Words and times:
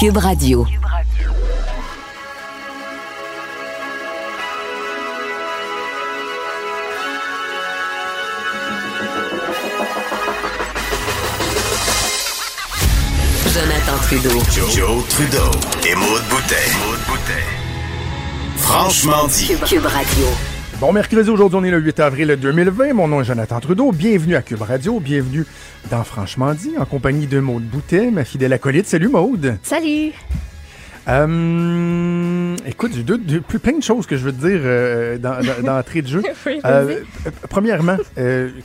Cube 0.00 0.16
Radio. 0.16 0.66
Jonathan 13.44 13.98
Trudeau. 14.00 14.30
Joe, 14.70 15.04
Trudeau 15.10 15.50
et 15.86 15.94
Maude 15.94 16.22
Boutet. 16.30 16.54
Franchement 18.56 19.26
dit. 19.26 19.48
Cube, 19.48 19.64
Cube 19.66 19.84
Radio. 19.84 20.49
Bon 20.80 20.94
mercredi, 20.94 21.28
aujourd'hui 21.28 21.58
on 21.60 21.64
est 21.64 21.70
le 21.70 21.78
8 21.78 22.00
avril 22.00 22.38
2020. 22.40 22.94
Mon 22.94 23.06
nom 23.06 23.20
est 23.20 23.24
Jonathan 23.24 23.60
Trudeau. 23.60 23.92
Bienvenue 23.92 24.34
à 24.34 24.40
Cube 24.40 24.62
Radio. 24.62 24.98
Bienvenue 24.98 25.44
dans 25.90 26.02
Franchement 26.04 26.54
dit, 26.54 26.72
en 26.78 26.86
compagnie 26.86 27.26
de 27.26 27.38
Maude 27.38 27.64
Boutet, 27.64 28.10
ma 28.10 28.24
fidèle 28.24 28.54
acolyte. 28.54 28.86
Salut 28.86 29.08
Maude. 29.08 29.58
Salut! 29.62 30.12
Euh, 31.08 32.56
écoute, 32.66 32.92
j'ai 32.94 33.02
deux, 33.02 33.18
deux- 33.18 33.40
plein 33.40 33.78
de 33.78 33.82
choses 33.82 34.06
que 34.06 34.16
je 34.16 34.24
veux 34.24 34.32
te 34.32 34.40
dire 34.46 34.60
euh, 34.64 35.18
dans, 35.18 35.36
l'entrée 35.64 36.02
de 36.02 36.08
jeu. 36.08 36.22
Oui, 36.46 36.60
Euh, 36.64 37.00
premièrement, 37.48 37.96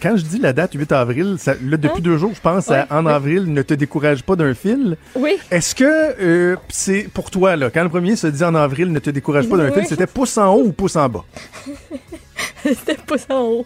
quand 0.02 0.16
je 0.18 0.24
dis 0.24 0.40
la 0.40 0.54
date 0.54 0.74
8 0.74 0.92
avril, 0.92 1.36
ça, 1.40 1.54
là, 1.64 1.78
depuis 1.78 2.02
deux 2.02 2.18
jours, 2.18 2.32
je 2.34 2.42
pense 2.42 2.70
à 2.72 2.88
En 2.90 3.06
oui. 3.06 3.12
avril, 3.12 3.52
ne 3.54 3.62
te 3.62 3.74
décourage 3.74 4.24
pas 4.24 4.36
d'un 4.36 4.54
fil. 4.54 4.98
Oui, 5.16 5.38
Est-ce 5.52 5.76
que 5.76 6.58
c'est 6.70 7.08
pour 7.14 7.32
toi, 7.32 7.56
là, 7.56 7.70
quand 7.70 7.84
le 7.84 7.90
premier 7.90 8.16
se 8.16 8.28
dit 8.28 8.44
en 8.44 8.56
avril, 8.56 8.92
ne 8.92 9.00
te 9.00 9.10
décourage 9.10 9.48
pas 9.50 9.58
d'un 9.58 9.68
Oui. 9.70 9.74
fil, 9.74 9.86
c'était 9.88 10.08
pouce 10.08 10.38
en 10.38 10.54
haut 10.54 10.64
ou 10.66 10.72
pouce 10.72 10.96
en 10.96 11.10
bas? 11.10 11.26
c'était 12.64 12.98
ça 13.18 13.36
en 13.36 13.42
haut. 13.44 13.66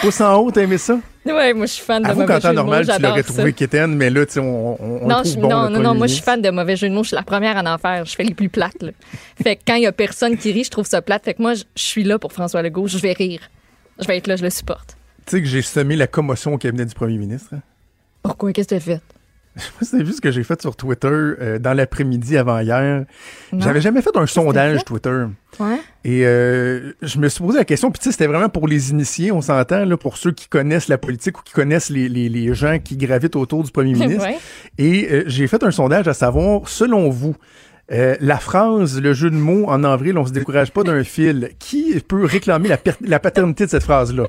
Pouce 0.00 0.20
en 0.20 0.34
haut, 0.38 0.50
t'as 0.50 0.62
aimé 0.62 0.78
ça? 0.78 0.98
Ouais, 1.26 1.52
moi 1.52 1.66
je 1.66 1.72
suis 1.72 1.84
fan 1.84 2.02
de 2.02 2.08
Avoue 2.08 2.20
mauvais 2.22 2.34
jeux 2.40 2.40
de 2.40 2.46
mots, 2.48 2.54
normal, 2.54 2.86
tu 2.96 3.02
l'aurais 3.02 3.22
trouvé 3.22 3.52
quétaine, 3.52 3.94
mais 3.94 4.08
là, 4.08 4.24
tu 4.24 4.32
sais, 4.32 4.40
on, 4.40 4.82
on, 4.82 5.02
on 5.02 5.06
Non, 5.08 5.16
trouve 5.16 5.32
je- 5.34 5.38
bon, 5.38 5.48
non, 5.50 5.68
non, 5.70 5.80
non, 5.82 5.94
moi 5.94 6.06
je 6.06 6.14
suis 6.14 6.22
fan 6.22 6.40
de 6.40 6.48
mauvais 6.50 6.76
jeux 6.76 6.88
de 6.88 6.94
mots. 6.94 7.02
Je 7.02 7.08
suis 7.08 7.16
la 7.16 7.22
première 7.22 7.58
à 7.58 7.74
en 7.74 7.76
faire. 7.78 8.04
Je 8.06 8.14
fais 8.14 8.24
les 8.24 8.32
plus 8.34 8.48
plates. 8.48 8.82
là. 8.82 8.92
Fait 9.42 9.56
que 9.56 9.60
quand 9.66 9.74
il 9.74 9.82
y 9.82 9.86
a 9.86 9.92
personne 9.92 10.38
qui 10.38 10.52
rit, 10.52 10.64
je 10.64 10.70
trouve 10.70 10.86
ça 10.86 11.02
plate. 11.02 11.24
Fait 11.24 11.34
que 11.34 11.42
moi, 11.42 11.52
je 11.54 11.64
je 11.76 11.82
suis 11.82 12.04
là 12.04 12.18
pour 12.18 12.32
François 12.32 12.62
Legault. 12.62 12.86
Je 12.86 12.96
vais 12.98 13.12
rire. 13.12 13.40
Je 14.00 14.06
vais 14.06 14.16
être 14.16 14.26
là, 14.26 14.36
je 14.36 14.42
le 14.42 14.50
supporte. 14.50 14.96
Tu 15.26 15.36
sais 15.36 15.42
que 15.42 15.46
j'ai 15.48 15.60
semé 15.60 15.94
la 15.96 16.06
commotion 16.06 16.54
au 16.54 16.58
cabinet 16.58 16.86
du 16.86 16.94
premier 16.94 17.18
ministre. 17.18 17.50
hein? 17.54 17.60
Pourquoi? 18.22 18.52
Qu'est-ce 18.54 18.68
que 18.68 18.74
tu 18.76 18.90
as 18.90 18.94
fait? 18.96 19.00
T'as 19.56 20.02
vu 20.02 20.12
ce 20.12 20.20
que 20.20 20.30
j'ai 20.30 20.44
fait 20.44 20.60
sur 20.62 20.76
Twitter 20.76 21.08
euh, 21.08 21.58
dans 21.58 21.74
l'après-midi 21.74 22.36
avant 22.36 22.60
hier. 22.60 23.04
J'avais 23.56 23.80
jamais 23.80 24.00
fait 24.00 24.16
un 24.16 24.26
sondage 24.26 24.78
fait? 24.78 24.84
Twitter. 24.84 25.24
Ouais? 25.58 25.80
Et 26.04 26.24
euh, 26.24 26.92
je 27.02 27.18
me 27.18 27.28
suis 27.28 27.42
posé 27.42 27.58
la 27.58 27.64
question, 27.64 27.90
puis 27.90 27.98
tu 27.98 28.04
sais, 28.04 28.12
c'était 28.12 28.28
vraiment 28.28 28.48
pour 28.48 28.68
les 28.68 28.90
initiés, 28.90 29.32
on 29.32 29.40
s'entend, 29.40 29.84
là, 29.84 29.96
pour 29.96 30.16
ceux 30.16 30.30
qui 30.30 30.48
connaissent 30.48 30.88
la 30.88 30.98
politique 30.98 31.38
ou 31.38 31.42
qui 31.42 31.52
connaissent 31.52 31.90
les, 31.90 32.08
les, 32.08 32.28
les 32.28 32.54
gens 32.54 32.78
qui 32.78 32.96
gravitent 32.96 33.36
autour 33.36 33.64
du 33.64 33.70
premier 33.72 33.92
ministre. 33.94 34.24
Ouais. 34.24 34.38
Et 34.78 35.08
euh, 35.10 35.24
j'ai 35.26 35.46
fait 35.48 35.62
un 35.64 35.72
sondage 35.72 36.06
à 36.06 36.14
savoir, 36.14 36.68
selon 36.68 37.10
vous, 37.10 37.34
euh, 37.92 38.14
la 38.20 38.38
phrase, 38.38 39.00
le 39.00 39.12
jeu 39.12 39.30
de 39.30 39.36
mots 39.36 39.64
en 39.66 39.82
avril, 39.82 40.16
on 40.16 40.24
se 40.24 40.32
décourage 40.32 40.70
pas 40.70 40.84
d'un 40.84 41.02
fil, 41.02 41.50
qui 41.58 41.98
peut 42.06 42.24
réclamer 42.24 42.68
la, 42.68 42.78
la 43.00 43.18
paternité 43.18 43.64
de 43.66 43.70
cette 43.70 43.82
phrase-là? 43.82 44.28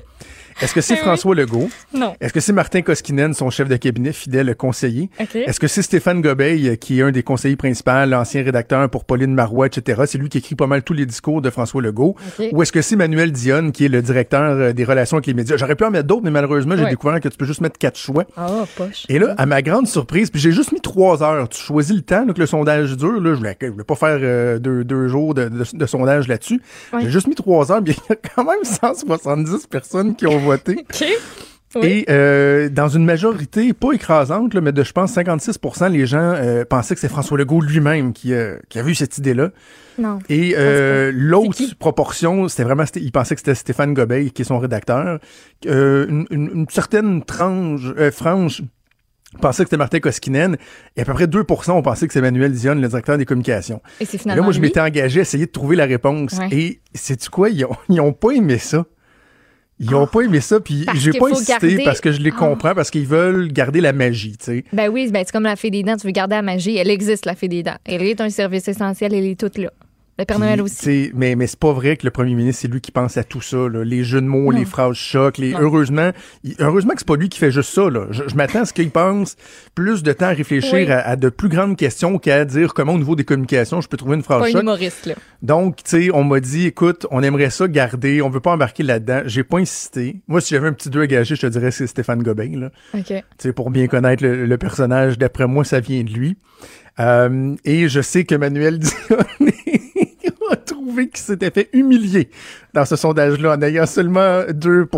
Est-ce 0.62 0.74
que 0.74 0.80
c'est 0.80 0.94
Eh. 0.94 0.98
François 0.98 1.34
Legault? 1.34 1.68
Non. 1.94 2.14
Est-ce 2.20 2.32
que 2.32 2.40
c'est 2.40 2.52
Martin 2.52 2.82
Koskinen, 2.82 3.34
son 3.34 3.50
chef 3.50 3.68
de 3.68 3.76
cabinet, 3.76 4.12
fidèle 4.12 4.54
conseiller? 4.54 5.10
Est-ce 5.34 5.58
que 5.60 5.66
c'est 5.66 5.82
Stéphane 5.82 6.20
Gobeil, 6.22 6.68
euh, 6.68 6.76
qui 6.76 7.00
est 7.00 7.02
un 7.02 7.10
des 7.10 7.22
conseillers 7.22 7.56
principaux, 7.56 7.90
l'ancien 8.06 8.42
rédacteur 8.44 8.88
pour 8.88 9.04
Pauline 9.04 9.34
Marois, 9.34 9.66
etc.? 9.66 10.02
C'est 10.06 10.18
lui 10.18 10.28
qui 10.28 10.38
écrit 10.38 10.54
pas 10.54 10.66
mal 10.66 10.82
tous 10.82 10.92
les 10.92 11.04
discours 11.06 11.42
de 11.42 11.50
François 11.50 11.82
Legault. 11.82 12.14
Ou 12.52 12.62
est-ce 12.62 12.72
que 12.72 12.80
c'est 12.82 12.96
Manuel 12.96 13.32
Dionne, 13.32 13.72
qui 13.72 13.84
est 13.86 13.88
le 13.88 14.02
directeur 14.02 14.42
euh, 14.42 14.72
des 14.72 14.84
relations 14.84 15.16
avec 15.16 15.26
les 15.26 15.34
médias? 15.34 15.56
J'aurais 15.56 15.74
pu 15.76 15.84
en 15.84 15.90
mettre 15.90 16.06
d'autres, 16.06 16.22
mais 16.24 16.30
malheureusement, 16.30 16.76
j'ai 16.76 16.84
Ouais. 16.84 16.90
découvert 16.90 17.20
que 17.20 17.28
tu 17.28 17.36
peux 17.36 17.44
juste 17.44 17.60
mettre 17.60 17.78
quatre 17.78 17.98
choix. 17.98 18.24
Ah, 18.36 18.64
poche. 18.76 19.04
Et 19.08 19.18
là, 19.18 19.34
à 19.38 19.46
ma 19.46 19.62
grande 19.62 19.86
surprise, 19.88 20.30
puis 20.30 20.40
j'ai 20.40 20.52
juste 20.52 20.72
mis 20.72 20.80
trois 20.80 21.22
heures. 21.22 21.48
Tu 21.48 21.60
choisis 21.60 21.94
le 21.96 22.02
temps 22.02 22.24
que 22.26 22.38
le 22.40 22.46
sondage 22.46 22.96
dure. 22.96 23.20
Là, 23.20 23.30
je 23.34 23.38
voulais, 23.38 23.56
je 23.60 23.66
voulais 23.66 23.84
pas 23.84 23.94
faire 23.96 24.18
euh, 24.20 24.58
deux, 24.58 24.84
deux 24.84 25.08
jours 25.08 25.34
de, 25.34 25.48
de- 25.48 25.64
de 25.76 25.86
sondage 25.86 26.28
là-dessus. 26.28 26.60
Ouais. 26.92 27.00
J'ai 27.02 27.10
juste 27.10 27.26
mis 27.26 27.34
trois 27.34 27.70
heures. 27.72 27.82
Bien, 27.82 27.94
il 28.08 28.10
y 28.10 28.12
a 28.12 28.16
quand 28.34 28.44
même 28.44 28.62
170 28.64 29.66
personnes 29.66 30.14
qui 30.14 30.26
ont 30.26 30.38
voté. 30.38 30.51
Oui. 31.74 31.86
Et 31.86 32.04
euh, 32.10 32.68
dans 32.68 32.88
une 32.88 33.06
majorité, 33.06 33.72
pas 33.72 33.92
écrasante, 33.92 34.52
là, 34.52 34.60
mais 34.60 34.72
de, 34.72 34.82
je 34.84 34.92
pense, 34.92 35.12
56 35.14 35.58
les 35.90 36.04
gens 36.06 36.18
euh, 36.20 36.66
pensaient 36.66 36.94
que 36.94 37.00
c'est 37.00 37.08
François 37.08 37.38
Legault 37.38 37.62
lui-même 37.62 38.12
qui, 38.12 38.34
euh, 38.34 38.58
qui 38.68 38.78
avait 38.78 38.90
eu 38.90 38.94
cette 38.94 39.16
idée-là. 39.16 39.52
Non. 39.98 40.18
Et 40.28 40.52
euh, 40.58 41.10
l'autre 41.14 41.54
C'est 41.56 41.74
proportion, 41.74 42.46
c'était 42.48 42.64
vraiment, 42.64 42.84
il 42.96 43.10
pensait 43.10 43.34
que 43.36 43.40
c'était 43.40 43.54
Stéphane 43.54 43.94
Gobeil, 43.94 44.32
qui 44.32 44.42
est 44.42 44.44
son 44.44 44.58
rédacteur. 44.58 45.18
Une, 45.64 46.26
une- 46.30 46.50
une 46.54 46.66
certaine 46.68 47.22
tranche, 47.24 47.80
frange 48.12 48.62
pensait 49.40 49.62
que 49.64 49.68
c'était 49.68 49.78
Martin 49.78 50.00
Koskinen. 50.00 50.58
Et 50.96 51.00
à 51.00 51.04
peu 51.06 51.14
près 51.14 51.26
2 51.26 51.42
ont 51.68 51.80
pensé 51.82 52.06
que 52.06 52.12
c'est 52.12 52.18
Emmanuel 52.18 52.52
Dionne, 52.52 52.82
le 52.82 52.88
directeur 52.88 53.16
des 53.16 53.24
communications. 53.24 53.80
Et 53.98 54.04
c'est 54.04 54.16
Et 54.16 54.18
finalement. 54.18 54.42
là, 54.42 54.44
moi, 54.44 54.52
je 54.52 54.60
m'étais 54.60 54.80
engagé 54.80 55.20
à 55.20 55.22
essayer 55.22 55.46
de 55.46 55.50
trouver 55.52 55.76
la 55.76 55.86
réponse. 55.86 56.32
Ouais. 56.38 56.48
Et 56.50 56.80
sais-tu 56.94 57.30
quoi? 57.30 57.48
Ils 57.48 57.64
ont, 57.64 57.76
ils 57.88 58.00
ont 58.02 58.12
pas 58.12 58.32
aimé 58.32 58.58
ça. 58.58 58.84
Ils 59.82 59.94
ont 59.94 60.06
pas 60.06 60.20
aimé 60.22 60.40
ça, 60.40 60.60
puis 60.60 60.86
j'ai 60.94 61.12
pas 61.12 61.30
insisté 61.30 61.52
garder- 61.52 61.84
parce 61.84 62.00
que 62.00 62.12
je 62.12 62.20
les 62.20 62.30
Ah. 62.34 62.38
comprends, 62.38 62.74
parce 62.74 62.90
qu'ils 62.90 63.06
veulent 63.06 63.48
garder 63.52 63.80
la 63.80 63.92
magie, 63.92 64.36
tu 64.38 64.44
sais. 64.44 64.64
Ben 64.72 64.88
oui, 64.88 65.10
ben 65.12 65.22
c'est 65.26 65.32
comme 65.32 65.42
la 65.42 65.56
fée 65.56 65.70
des 65.70 65.82
dents. 65.82 65.96
Tu 65.96 66.06
veux 66.06 66.12
garder 66.12 66.36
la 66.36 66.42
magie. 66.42 66.76
Elle 66.76 66.88
existe, 66.90 67.26
la 67.26 67.34
fée 67.34 67.48
des 67.48 67.62
dents. 67.62 67.76
Elle 67.84 68.02
est 68.02 68.20
un 68.20 68.30
service 68.30 68.68
essentiel. 68.68 69.12
Elle 69.12 69.26
est 69.26 69.38
toute 69.38 69.58
là. 69.58 69.70
Le 70.22 70.26
Père 70.26 70.38
Noël 70.38 70.54
Puis, 70.54 70.62
aussi. 70.62 70.76
tu 70.76 70.82
sais, 70.84 71.10
Mais, 71.14 71.34
mais 71.36 71.46
c'est 71.46 71.58
pas 71.58 71.72
vrai 71.72 71.96
que 71.96 72.04
le 72.06 72.10
premier 72.10 72.34
ministre, 72.34 72.62
c'est 72.62 72.68
lui 72.68 72.80
qui 72.80 72.92
pense 72.92 73.16
à 73.16 73.24
tout 73.24 73.40
ça, 73.40 73.56
là. 73.68 73.84
les 73.84 74.04
jeux 74.04 74.20
de 74.20 74.26
mots, 74.26 74.52
Non. 74.52 74.58
les 74.58 74.64
phrases 74.64 74.96
chocs. 74.96 75.38
Les... 75.38 75.50
Non. 75.52 75.58
Heureusement, 75.62 76.10
il- 76.44 76.54
heureusement 76.60 76.92
que 76.92 77.00
c'est 77.00 77.06
pas 77.08 77.16
lui 77.16 77.28
qui 77.28 77.38
fait 77.38 77.50
juste 77.50 77.70
ça. 77.74 77.90
Là. 77.90 78.06
Je, 78.10 78.22
je 78.28 78.34
m'attends 78.34 78.60
à 78.62 78.64
ce 78.64 78.72
qu'il 78.72 78.90
pense 78.90 79.36
plus 79.74 80.02
de 80.02 80.12
temps 80.12 80.26
à 80.26 80.30
réfléchir 80.32 80.72
Oui. 80.74 80.90
à, 80.90 81.00
à 81.00 81.16
de 81.16 81.28
plus 81.28 81.48
grandes 81.48 81.76
questions 81.76 82.18
qu'à 82.18 82.44
dire 82.44 82.72
comment 82.74 82.94
au 82.94 82.98
niveau 82.98 83.16
des 83.16 83.24
communications 83.24 83.80
je 83.80 83.88
peux 83.88 83.96
trouver 83.96 84.16
une 84.16 84.22
phrase 84.22 84.40
Pas 84.42 84.46
un 84.48 84.52
choc. 84.52 84.62
humoriste, 84.62 85.06
là. 85.06 85.14
Donc, 85.42 85.76
tu 85.82 85.82
sais, 86.04 86.10
on 86.14 86.22
m'a 86.24 86.38
dit, 86.40 86.66
écoute, 86.66 87.06
on 87.10 87.22
aimerait 87.22 87.50
ça 87.50 87.66
garder, 87.66 88.22
on 88.22 88.30
veut 88.30 88.38
pas 88.40 88.52
embarquer 88.52 88.84
là-dedans. 88.84 89.22
J'ai 89.26 89.42
pas 89.42 89.58
insisté. 89.58 90.20
Moi, 90.28 90.40
si 90.40 90.54
j'avais 90.54 90.68
un 90.68 90.72
petit 90.72 90.88
2 90.88 91.00
à 91.02 91.06
gager, 91.08 91.34
je 91.34 91.40
te 91.40 91.46
dirais 91.48 91.70
que 91.70 91.74
c'est 91.74 91.86
Stéphane 91.88 92.22
Gobin, 92.22 92.60
là. 92.60 92.70
OK. 92.94 93.06
Tu 93.06 93.14
sais, 93.38 93.52
pour 93.52 93.70
bien 93.70 93.88
connaître 93.88 94.22
le, 94.22 94.46
le 94.46 94.58
personnage, 94.58 95.18
d'après 95.18 95.48
moi, 95.48 95.64
ça 95.64 95.80
vient 95.80 96.02
de 96.04 96.10
lui. 96.10 96.36
Euh, 97.00 97.54
et 97.64 97.88
je 97.88 98.00
sais 98.02 98.24
que 98.24 98.34
Manuel 98.34 98.78
Dion 98.80 98.92
a 99.18 99.24
look, 100.52 100.61
trouvé 100.72 101.08
qu'il 101.08 101.18
s'était 101.24 101.50
fait 101.50 101.68
humilier 101.72 102.28
dans 102.74 102.84
ce 102.84 102.96
sondage-là 102.96 103.56
en 103.56 103.62
ayant 103.62 103.86
seulement 103.86 104.42
2 104.52 104.88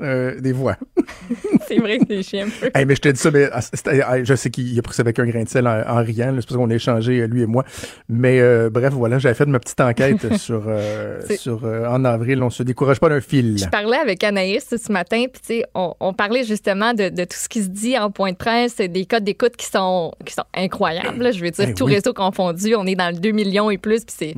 euh, 0.00 0.38
des 0.40 0.52
voix. 0.52 0.76
C'est 1.66 1.78
vrai 1.78 1.98
que 1.98 2.04
c'est 2.08 2.22
chiant 2.22 2.46
un 2.46 2.50
peu. 2.50 2.70
Hey, 2.74 2.84
mais 2.84 2.94
je 2.94 3.00
te 3.00 3.08
dis 3.08 3.18
ça, 3.18 3.30
mais 3.30 3.48
ah, 3.52 4.22
je 4.22 4.34
sais 4.34 4.50
qu'il 4.50 4.78
a 4.78 4.82
pris 4.82 4.94
ça 4.94 5.00
avec 5.02 5.18
un 5.18 5.26
grain 5.26 5.42
de 5.42 5.48
sel 5.48 5.66
en, 5.66 5.82
en 5.88 5.96
riant. 6.04 6.28
C'est 6.38 6.46
parce 6.46 6.56
qu'on 6.56 6.70
a 6.70 6.74
échangé, 6.74 7.20
euh, 7.20 7.26
lui 7.26 7.42
et 7.42 7.46
moi. 7.46 7.64
Mais 8.08 8.40
euh, 8.40 8.70
bref, 8.70 8.92
voilà, 8.92 9.18
j'avais 9.18 9.34
fait 9.34 9.46
ma 9.46 9.58
petite 9.58 9.80
enquête 9.80 10.36
sur, 10.38 10.64
euh, 10.68 11.20
sur 11.36 11.64
en 11.64 12.04
avril. 12.04 12.42
On 12.42 12.50
se 12.50 12.62
décourage 12.62 13.00
pas 13.00 13.08
d'un 13.08 13.20
fil. 13.20 13.58
Je 13.58 13.66
parlais 13.68 13.96
avec 13.96 14.22
Anaïs 14.22 14.66
ce 14.76 14.92
matin, 14.92 15.24
puis 15.32 15.64
on, 15.74 15.94
on 15.98 16.12
parlait 16.12 16.44
justement 16.44 16.94
de, 16.94 17.08
de 17.08 17.24
tout 17.24 17.36
ce 17.36 17.48
qui 17.48 17.62
se 17.62 17.68
dit 17.68 17.98
en 17.98 18.10
point 18.10 18.32
de 18.32 18.36
presse, 18.36 18.76
des 18.76 19.06
codes 19.06 19.24
d'écoute 19.24 19.56
qui 19.56 19.66
sont, 19.66 20.12
qui 20.24 20.34
sont 20.34 20.44
incroyables. 20.54 21.22
là. 21.22 21.30
Je 21.32 21.40
veux 21.42 21.50
dire, 21.50 21.66
Ben 21.66 21.74
tout 21.74 21.86
oui. 21.86 21.94
réseau 21.94 22.12
confondu, 22.12 22.74
on 22.76 22.86
est 22.86 22.94
dans 22.94 23.12
le 23.12 23.18
2 23.18 23.30
millions 23.32 23.70
et 23.70 23.78
plus, 23.78 24.04
puis 24.04 24.14
c'est, 24.16 24.34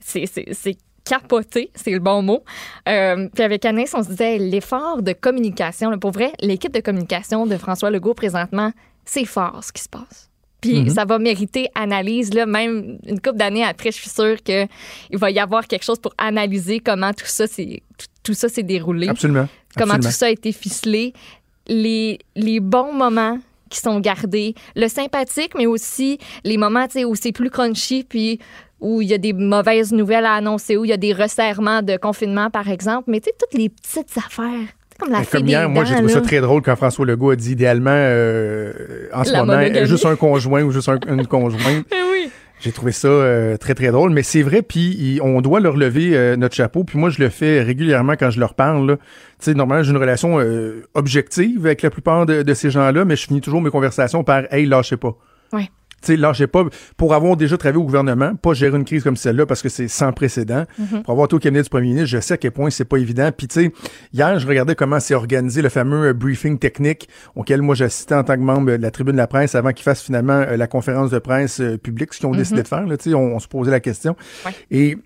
c'est, 0.00 0.23
c'est, 0.26 0.76
capoté, 1.04 1.70
c'est 1.74 1.90
le 1.90 1.98
bon 1.98 2.22
mot. 2.22 2.42
Euh, 2.88 3.28
puis 3.34 3.44
avec 3.44 3.64
Anaïs, 3.66 3.92
on 3.94 4.02
se 4.02 4.08
disait, 4.08 4.38
l'effort 4.38 5.02
de 5.02 5.12
communication, 5.12 5.90
là, 5.90 5.98
pour 5.98 6.12
vrai, 6.12 6.32
l'équipe 6.40 6.72
de 6.72 6.80
communication 6.80 7.46
de 7.46 7.56
François 7.58 7.90
Legault 7.90 8.14
présentement, 8.14 8.72
c'est 9.04 9.26
fort 9.26 9.62
ce 9.62 9.70
qui 9.72 9.82
se 9.82 9.88
passe. 9.88 10.30
Puis 10.62 10.80
Mhm. 10.80 10.88
ça 10.88 11.04
va 11.04 11.18
mériter 11.18 11.68
analyse, 11.74 12.32
là, 12.32 12.46
même 12.46 12.98
une 13.06 13.20
couple 13.20 13.36
d'années 13.36 13.64
après, 13.64 13.90
je 13.92 13.98
suis 13.98 14.08
sûre 14.08 14.42
qu'il 14.42 14.66
va 15.12 15.30
y 15.30 15.38
avoir 15.38 15.66
quelque 15.66 15.84
chose 15.84 15.98
pour 15.98 16.14
analyser 16.16 16.80
comment 16.80 17.12
tout 17.12 17.26
ça 17.26 17.46
s'est, 17.46 17.82
tout, 17.98 18.06
tout 18.22 18.32
ça 18.34 18.48
déroulé 18.62 19.08
Absolument. 19.08 19.46
comment 19.76 19.92
Absolument. 19.94 20.10
tout 20.10 20.16
ça 20.16 20.26
a 20.26 20.30
été 20.30 20.52
ficelé, 20.52 21.12
les, 21.66 22.18
les 22.34 22.60
bons 22.60 22.94
moments 22.94 23.38
qui 23.68 23.78
sont 23.80 24.00
gardés, 24.00 24.54
le 24.76 24.88
sympathique, 24.88 25.52
mais 25.54 25.66
aussi 25.66 26.18
les 26.44 26.56
moments 26.56 26.86
où 27.06 27.14
c'est 27.14 27.32
plus 27.32 27.50
crunchy, 27.50 28.04
puis 28.04 28.38
où 28.84 29.00
il 29.02 29.08
y 29.08 29.14
a 29.14 29.18
des 29.18 29.32
mauvaises 29.32 29.92
nouvelles 29.92 30.26
à 30.26 30.34
annoncer, 30.34 30.76
où 30.76 30.84
il 30.84 30.88
y 30.90 30.92
a 30.92 30.96
des 30.96 31.12
resserrements 31.12 31.82
de 31.82 31.96
confinement, 31.96 32.50
par 32.50 32.68
exemple, 32.68 33.04
mais 33.10 33.20
tu 33.20 33.30
sais, 33.30 33.34
toutes 33.38 33.58
les 33.58 33.68
petites 33.70 34.16
affaires. 34.16 34.68
Comme 35.00 35.10
la 35.10 35.24
Comme 35.24 35.48
hier, 35.48 35.68
moi, 35.68 35.82
j'ai 35.84 35.94
trouvé 35.96 36.12
ça 36.12 36.20
très 36.20 36.40
drôle 36.40 36.62
quand 36.62 36.76
François 36.76 37.04
Legault 37.04 37.30
a 37.30 37.36
dit 37.36 37.52
idéalement, 37.52 37.90
euh, 37.92 39.08
en 39.12 39.24
ce 39.24 39.32
La 39.32 39.40
moment, 39.40 39.58
monogamie. 39.58 39.86
juste 39.88 40.06
un 40.06 40.14
conjoint 40.16 40.62
ou 40.62 40.70
juste 40.70 40.88
un- 40.88 40.98
une 41.08 41.26
conjointe. 41.26 41.84
Eh 41.92 41.96
oui. 42.12 42.30
J'ai 42.60 42.70
trouvé 42.72 42.92
ça 42.92 43.08
euh, 43.08 43.56
très, 43.56 43.74
très 43.74 43.90
drôle. 43.90 44.10
Mais 44.10 44.22
c'est 44.22 44.42
vrai, 44.42 44.62
puis 44.62 45.18
on 45.22 45.40
doit 45.42 45.58
leur 45.60 45.76
lever 45.76 46.16
euh, 46.16 46.36
notre 46.36 46.54
chapeau. 46.54 46.84
Puis 46.84 46.96
moi, 46.98 47.10
je 47.10 47.20
le 47.20 47.28
fais 47.28 47.60
régulièrement 47.62 48.14
quand 48.18 48.30
je 48.30 48.38
leur 48.40 48.54
parle. 48.54 48.96
Tu 49.40 49.46
sais, 49.46 49.54
normalement, 49.54 49.82
j'ai 49.82 49.90
une 49.90 49.96
relation 49.98 50.38
euh, 50.40 50.86
objective 50.94 51.66
avec 51.66 51.82
la 51.82 51.90
plupart 51.90 52.24
de, 52.24 52.42
de 52.42 52.54
ces 52.54 52.70
gens-là, 52.70 53.04
mais 53.04 53.16
je 53.16 53.26
finis 53.26 53.40
toujours 53.40 53.60
mes 53.60 53.70
conversations 53.70 54.22
par 54.24 54.44
«Hey, 54.52 54.64
lâchez 54.66 54.96
pas». 54.96 55.14
Ouais. 55.52 55.68
Sais, 56.04 56.16
là, 56.16 56.32
j'ai 56.32 56.46
pas, 56.46 56.64
pour 56.96 57.14
avoir 57.14 57.36
déjà 57.36 57.56
travaillé 57.56 57.80
au 57.80 57.84
gouvernement, 57.84 58.34
pas 58.36 58.52
gérer 58.52 58.76
une 58.76 58.84
crise 58.84 59.02
comme 59.02 59.16
celle-là 59.16 59.46
parce 59.46 59.62
que 59.62 59.68
c'est 59.68 59.88
sans 59.88 60.12
précédent. 60.12 60.64
Pour 61.04 61.12
avoir 61.12 61.26
été 61.26 61.34
au 61.34 61.38
cabinet 61.38 61.62
du 61.62 61.68
premier 61.68 61.88
ministre, 61.88 62.08
je 62.08 62.20
sais 62.20 62.34
à 62.34 62.36
quel 62.36 62.52
point 62.52 62.70
c'est 62.70 62.84
pas 62.84 62.98
évident. 62.98 63.30
Puis, 63.36 63.48
tu 63.48 63.60
sais, 63.60 63.72
hier, 64.12 64.38
je 64.38 64.46
regardais 64.46 64.74
comment 64.74 65.00
c'est 65.00 65.14
organisé 65.14 65.62
le 65.62 65.68
fameux 65.68 66.08
euh, 66.08 66.12
briefing 66.12 66.58
technique 66.58 67.08
auquel 67.34 67.62
moi 67.62 67.74
j'assistais 67.74 68.14
en 68.14 68.24
tant 68.24 68.34
que 68.34 68.40
membre 68.40 68.72
de 68.72 68.82
la 68.82 68.90
tribune 68.90 69.14
de 69.14 69.18
la 69.18 69.26
presse 69.26 69.54
avant 69.54 69.72
qu'ils 69.72 69.84
fassent 69.84 70.02
finalement 70.02 70.32
euh, 70.32 70.56
la 70.56 70.66
conférence 70.66 71.10
de 71.10 71.18
presse 71.18 71.60
euh, 71.60 71.78
publique, 71.78 72.12
ce 72.12 72.20
qu'ils 72.20 72.28
ont 72.28 72.34
décidé 72.34 72.62
de 72.62 72.68
faire, 72.68 72.86
là, 72.86 72.96
on, 73.08 73.18
on 73.18 73.38
se 73.38 73.48
posait 73.48 73.70
la 73.70 73.80
question. 73.80 74.16
Ouais. 74.44 74.52
Et, 74.70 74.98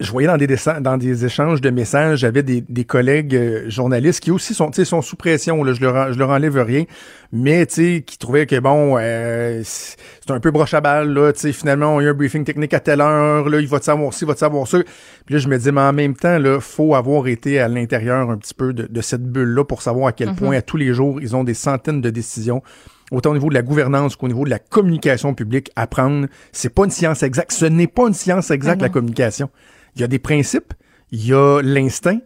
je 0.00 0.10
voyais 0.10 0.28
dans 0.28 0.36
des, 0.36 0.46
dessins- 0.46 0.80
dans 0.80 0.96
des 0.96 1.24
échanges 1.24 1.60
de 1.60 1.70
messages, 1.70 2.20
j'avais 2.20 2.42
des, 2.42 2.62
des 2.68 2.84
collègues 2.84 3.34
euh, 3.34 3.68
journalistes 3.70 4.20
qui 4.20 4.30
aussi 4.30 4.54
sont, 4.54 4.70
sont 4.72 5.02
sous 5.02 5.16
pression. 5.16 5.62
Là, 5.64 5.72
je 5.72 5.80
leur, 5.80 6.12
je 6.12 6.18
leur 6.18 6.30
enlève 6.30 6.56
rien, 6.58 6.84
mais 7.32 7.66
qui 7.66 8.18
trouvaient 8.18 8.46
que 8.46 8.58
bon, 8.58 8.96
euh, 8.98 9.62
c'est 9.64 10.30
un 10.30 10.40
peu 10.40 10.50
broche 10.50 10.74
à 10.74 10.80
balle 10.80 11.12
là. 11.12 11.32
Finalement, 11.34 11.96
on 11.96 11.98
a 11.98 12.02
eu 12.02 12.08
un 12.08 12.14
briefing 12.14 12.44
technique 12.44 12.74
à 12.74 12.80
telle 12.80 13.00
heure. 13.00 13.48
Là, 13.48 13.60
il 13.60 13.68
va 13.68 13.78
te 13.80 13.84
savoir 13.84 14.12
ci, 14.12 14.24
il 14.24 14.26
va 14.28 14.34
te 14.34 14.38
savoir 14.40 14.66
ça. 14.68 14.78
Puis 15.26 15.34
là, 15.34 15.38
je 15.40 15.48
me 15.48 15.58
dis, 15.58 15.72
mais 15.72 15.80
en 15.80 15.92
même 15.92 16.14
temps, 16.14 16.38
là, 16.38 16.60
faut 16.60 16.94
avoir 16.94 17.26
été 17.26 17.60
à 17.60 17.68
l'intérieur 17.68 18.30
un 18.30 18.36
petit 18.36 18.54
peu 18.54 18.72
de, 18.72 18.86
de 18.86 19.00
cette 19.00 19.24
bulle 19.24 19.54
là 19.54 19.64
pour 19.64 19.82
savoir 19.82 20.08
à 20.08 20.12
quel 20.12 20.34
point 20.34 20.56
à 20.56 20.62
tous 20.62 20.76
les 20.76 20.92
jours 20.94 21.20
ils 21.20 21.34
ont 21.36 21.44
des 21.44 21.54
centaines 21.54 22.00
de 22.00 22.10
décisions 22.10 22.62
autant 23.10 23.30
au 23.30 23.34
niveau 23.34 23.50
de 23.50 23.54
la 23.54 23.62
gouvernance 23.62 24.16
qu'au 24.16 24.26
niveau 24.28 24.44
de 24.44 24.50
la 24.50 24.58
communication 24.58 25.34
publique, 25.34 25.70
à 25.76 25.86
prendre. 25.86 26.26
C'est 26.52 26.70
pas 26.74 26.84
une 26.84 26.90
science 26.90 27.22
exacte. 27.22 27.52
Ce 27.52 27.66
n'est 27.66 27.86
pas 27.86 28.08
une 28.08 28.14
science 28.14 28.50
exacte, 28.50 28.80
la 28.82 28.88
communication. 28.88 29.50
Il 29.94 30.00
y 30.00 30.04
a 30.04 30.08
des 30.08 30.18
principes, 30.18 30.74
il 31.10 31.26
y 31.26 31.32
a 31.32 31.60
l'instinct, 31.62 32.20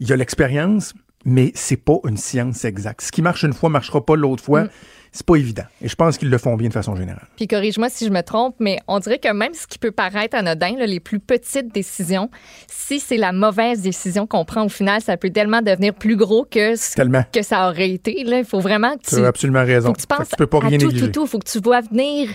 il 0.00 0.08
y 0.08 0.12
a 0.12 0.16
l'expérience, 0.16 0.94
mais 1.24 1.52
c'est 1.54 1.76
pas 1.76 1.98
une 2.08 2.16
science 2.16 2.64
exacte. 2.64 3.02
Ce 3.02 3.12
qui 3.12 3.22
marche 3.22 3.44
une 3.44 3.52
fois 3.52 3.68
marchera 3.68 4.04
pas 4.04 4.16
l'autre 4.16 4.42
fois. 4.42 4.68
C'est 5.14 5.26
pas 5.26 5.36
évident. 5.36 5.64
Et 5.82 5.88
je 5.88 5.94
pense 5.94 6.16
qu'ils 6.16 6.30
le 6.30 6.38
font 6.38 6.56
bien 6.56 6.68
de 6.68 6.72
façon 6.72 6.96
générale. 6.96 7.26
Puis 7.36 7.46
corrige-moi 7.46 7.90
si 7.90 8.06
je 8.06 8.10
me 8.10 8.22
trompe, 8.22 8.56
mais 8.60 8.78
on 8.88 8.98
dirait 8.98 9.18
que 9.18 9.30
même 9.32 9.52
ce 9.52 9.66
qui 9.66 9.78
peut 9.78 9.90
paraître 9.90 10.34
anodin, 10.36 10.74
là, 10.78 10.86
les 10.86 11.00
plus 11.00 11.20
petites 11.20 11.72
décisions, 11.74 12.30
si 12.66 12.98
c'est 12.98 13.18
la 13.18 13.32
mauvaise 13.32 13.82
décision 13.82 14.26
qu'on 14.26 14.46
prend 14.46 14.64
au 14.64 14.68
final, 14.70 15.02
ça 15.02 15.18
peut 15.18 15.28
tellement 15.28 15.60
devenir 15.60 15.92
plus 15.92 16.16
gros 16.16 16.46
que 16.50 16.76
ce 16.76 16.94
Tellement. 16.94 17.24
que 17.30 17.42
ça 17.42 17.68
aurait 17.68 17.90
été. 17.90 18.24
Là. 18.24 18.38
Il 18.38 18.44
faut 18.46 18.60
vraiment 18.60 18.94
que 18.96 19.02
Tu 19.08 19.16
tu, 19.16 19.22
as 19.24 19.26
absolument 19.28 19.64
raison. 19.64 19.88
faut 19.88 19.92
que 19.94 20.00
tu 20.00 20.06
penses 20.06 20.28
tu 20.30 20.36
peux 20.36 20.46
pas 20.46 20.58
à 20.58 20.68
rien 20.68 20.78
tout, 20.78 20.86
négliger. 20.86 21.06
tout, 21.10 21.20
tout. 21.20 21.26
faut 21.26 21.38
que 21.38 21.48
tu 21.50 21.58
vois 21.60 21.82
venir 21.82 22.30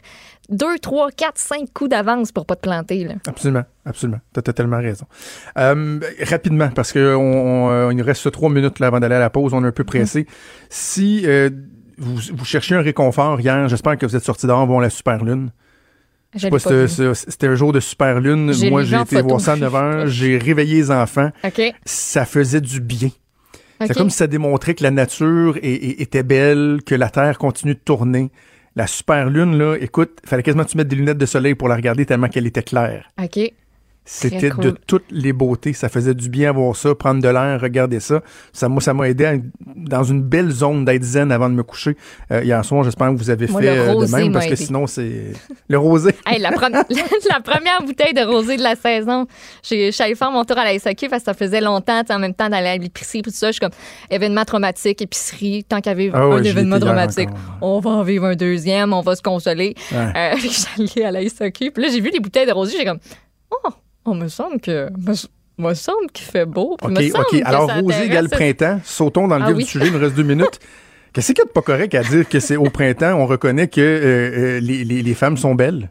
deux, 0.49 0.77
trois, 0.79 1.09
quatre, 1.11 1.39
cinq 1.39 1.65
coups 1.73 1.89
d'avance 1.89 2.31
pour 2.31 2.45
pas 2.45 2.55
te 2.55 2.61
planter. 2.61 3.03
Là. 3.05 3.15
Absolument, 3.27 3.63
absolument. 3.85 4.19
Tu 4.33 4.39
as 4.39 4.43
totalement 4.43 4.77
raison. 4.77 5.05
Euh, 5.57 5.99
rapidement, 6.21 6.69
parce 6.69 6.91
que 6.93 7.15
on, 7.15 7.19
on, 7.65 7.71
euh, 7.71 7.91
il 7.91 7.97
nous 7.97 8.05
reste 8.05 8.31
trois 8.31 8.49
minutes 8.51 8.79
là, 8.79 8.87
avant 8.87 8.99
d'aller 8.99 9.15
à 9.15 9.19
la 9.19 9.29
pause, 9.31 9.53
on 9.55 9.63
est 9.63 9.67
un 9.67 9.71
peu 9.71 9.83
pressé. 9.83 10.27
Si 10.69 11.23
euh, 11.25 11.49
vous, 11.97 12.15
vous 12.33 12.45
cherchiez 12.45 12.75
un 12.75 12.81
réconfort 12.81 13.39
hier, 13.41 13.67
j'espère 13.69 13.97
que 13.97 14.05
vous 14.05 14.15
êtes 14.15 14.23
sortis 14.23 14.47
dehors 14.47 14.65
voir 14.65 14.81
la 14.81 14.89
super 14.89 15.23
lune. 15.23 15.51
C'était 17.13 17.47
un 17.47 17.55
jour 17.55 17.71
de 17.73 17.79
super 17.79 18.19
lune. 18.19 18.51
Moi, 18.69 18.83
j'ai 18.83 18.95
été 19.03 19.15
voir 19.21 19.41
ça 19.41 19.53
à 19.53 19.55
9 19.55 19.75
heures. 19.75 20.07
J'ai 20.07 20.37
réveillé 20.37 20.75
les 20.75 20.91
enfants. 20.91 21.31
Ça 21.85 22.25
faisait 22.25 22.61
du 22.61 22.79
bien. 22.81 23.09
C'est 23.87 23.93
comme 23.99 24.09
si 24.09 24.17
ça 24.17 24.27
démontrait 24.27 24.73
que 24.75 24.83
la 24.83 24.91
nature 24.91 25.57
est- 25.57 25.71
est- 25.71 26.01
était 26.01 26.23
belle, 26.23 26.79
que 26.85 26.95
la 26.95 27.09
Terre 27.09 27.37
continue 27.37 27.75
de 27.75 27.79
tourner. 27.79 28.31
La 28.75 28.87
super 28.87 29.29
lune, 29.29 29.57
là, 29.57 29.75
écoute, 29.79 30.19
fallait 30.25 30.43
quasiment 30.43 30.63
que 30.63 30.69
tu 30.69 30.77
mettes 30.77 30.87
des 30.87 30.95
lunettes 30.95 31.17
de 31.17 31.25
soleil 31.25 31.55
pour 31.55 31.67
la 31.69 31.75
regarder 31.75 32.05
tellement 32.05 32.27
qu'elle 32.27 32.45
était 32.47 32.61
claire. 32.63 33.07
OK. 33.23 33.39
C'était 34.09 34.49
cool. 34.51 34.63
de 34.63 34.69
toutes 34.87 35.03
les 35.11 35.33
beautés. 35.33 35.73
Ça 35.73 35.89
faisait 35.89 36.13
du 36.13 36.29
bien 36.29 36.49
à 36.49 36.51
voir 36.53 36.75
ça, 36.77 36.95
prendre 36.95 37.21
de 37.21 37.27
l'air, 37.27 37.59
regarder 37.59 37.99
ça. 37.99 38.21
Ça 38.53 38.69
moi, 38.69 38.81
ça 38.81 38.93
m'a 38.93 39.09
aidé 39.09 39.25
à- 39.25 39.35
dans 39.75 40.03
une 40.03 40.23
belle 40.23 40.49
zone 40.49 40.85
d'être 40.85 41.03
zen 41.03 41.29
avant 41.31 41.49
de 41.49 41.55
me 41.55 41.63
coucher. 41.63 41.97
Euh, 42.31 42.41
hier 42.43 42.63
soir, 42.63 42.83
j'espère 42.85 43.09
que 43.11 43.17
vous 43.17 43.29
avez 43.29 43.47
Moi, 43.47 43.61
fait 43.61 43.67
euh, 43.67 43.93
de 44.05 44.11
même, 44.15 44.31
parce 44.31 44.45
que 44.45 44.53
aidé. 44.53 44.63
sinon, 44.65 44.87
c'est 44.87 45.33
le 45.67 45.77
rosé. 45.77 46.11
Hey, 46.25 46.39
la, 46.39 46.51
pre- 46.51 46.71
la 47.29 47.39
première 47.41 47.81
bouteille 47.83 48.13
de 48.13 48.21
rosé 48.21 48.55
de 48.57 48.63
la 48.63 48.75
saison, 48.75 49.27
allée 49.71 50.15
faire 50.15 50.31
mon 50.31 50.43
tour 50.45 50.57
à 50.57 50.63
la 50.65 50.77
SAQ 50.79 51.09
parce 51.09 51.23
que 51.23 51.25
ça 51.25 51.33
faisait 51.33 51.61
longtemps, 51.61 52.01
en 52.09 52.19
même 52.19 52.33
temps 52.33 52.49
d'aller 52.49 52.67
à 52.67 52.77
l'épicerie, 52.77 53.21
tout 53.21 53.29
ça. 53.31 53.47
Je 53.47 53.53
suis 53.53 53.59
comme 53.59 53.71
événement 54.09 54.45
traumatique, 54.45 55.01
épicerie, 55.01 55.63
tant 55.63 55.81
qu'il 55.81 55.89
y 55.91 55.95
avait 55.95 56.11
Ah 56.13 56.19
un 56.21 56.41
ouais, 56.41 56.47
événement 56.47 56.79
dramatique, 56.79 57.29
on 57.61 57.79
va 57.81 57.89
en 57.91 58.03
vivre 58.03 58.25
un 58.25 58.35
deuxième, 58.35 58.93
on 58.93 59.01
va 59.01 59.15
se 59.15 59.21
consoler. 59.21 59.75
Ouais. 59.91 59.97
Euh, 60.15 60.35
allée 60.95 61.03
à 61.05 61.11
la 61.11 61.27
SAQ, 61.27 61.71
puis 61.71 61.83
là, 61.83 61.89
j'ai 61.91 61.99
vu 61.99 62.09
les 62.11 62.19
bouteilles 62.19 62.45
de 62.47 62.51
rosé, 62.53 62.75
j'ai 62.77 62.85
comme, 62.85 62.99
oh, 63.51 63.69
on 64.07 64.15
me 64.15 64.27
semble 64.27 64.59
que. 64.59 64.89
Me, 65.59 65.73
semble 65.73 66.09
qu'il 66.13 66.25
fait 66.25 66.45
beau. 66.45 66.77
OK, 66.81 66.89
me 66.91 67.19
OK. 67.19 67.41
Alors, 67.45 67.69
intéresse. 67.71 68.05
égale 68.05 68.29
printemps. 68.29 68.79
Sautons 68.83 69.27
dans 69.27 69.37
le 69.37 69.43
Ah 69.43 69.47
vif 69.49 69.57
oui. 69.57 69.63
du 69.63 69.69
sujet. 69.69 69.87
Il 69.87 69.93
nous 69.93 69.99
reste 69.99 70.15
deux 70.15 70.23
minutes. 70.23 70.59
Qu'est-ce 71.13 71.27
qu'il 71.33 71.39
y 71.39 71.41
a 71.41 71.45
de 71.45 71.49
pas 71.51 71.61
correct 71.61 71.95
à 71.95 72.03
dire 72.03 72.27
que 72.29 72.39
c'est 72.39 72.57
au 72.57 72.69
printemps? 72.69 73.13
On 73.15 73.25
reconnaît 73.25 73.67
que 73.67 73.81
euh, 73.81 74.57
euh, 74.57 74.59
les, 74.59 74.83
les- 74.83 75.01
les 75.01 75.13
femmes 75.15 75.37
sont 75.37 75.55
belles? 75.55 75.89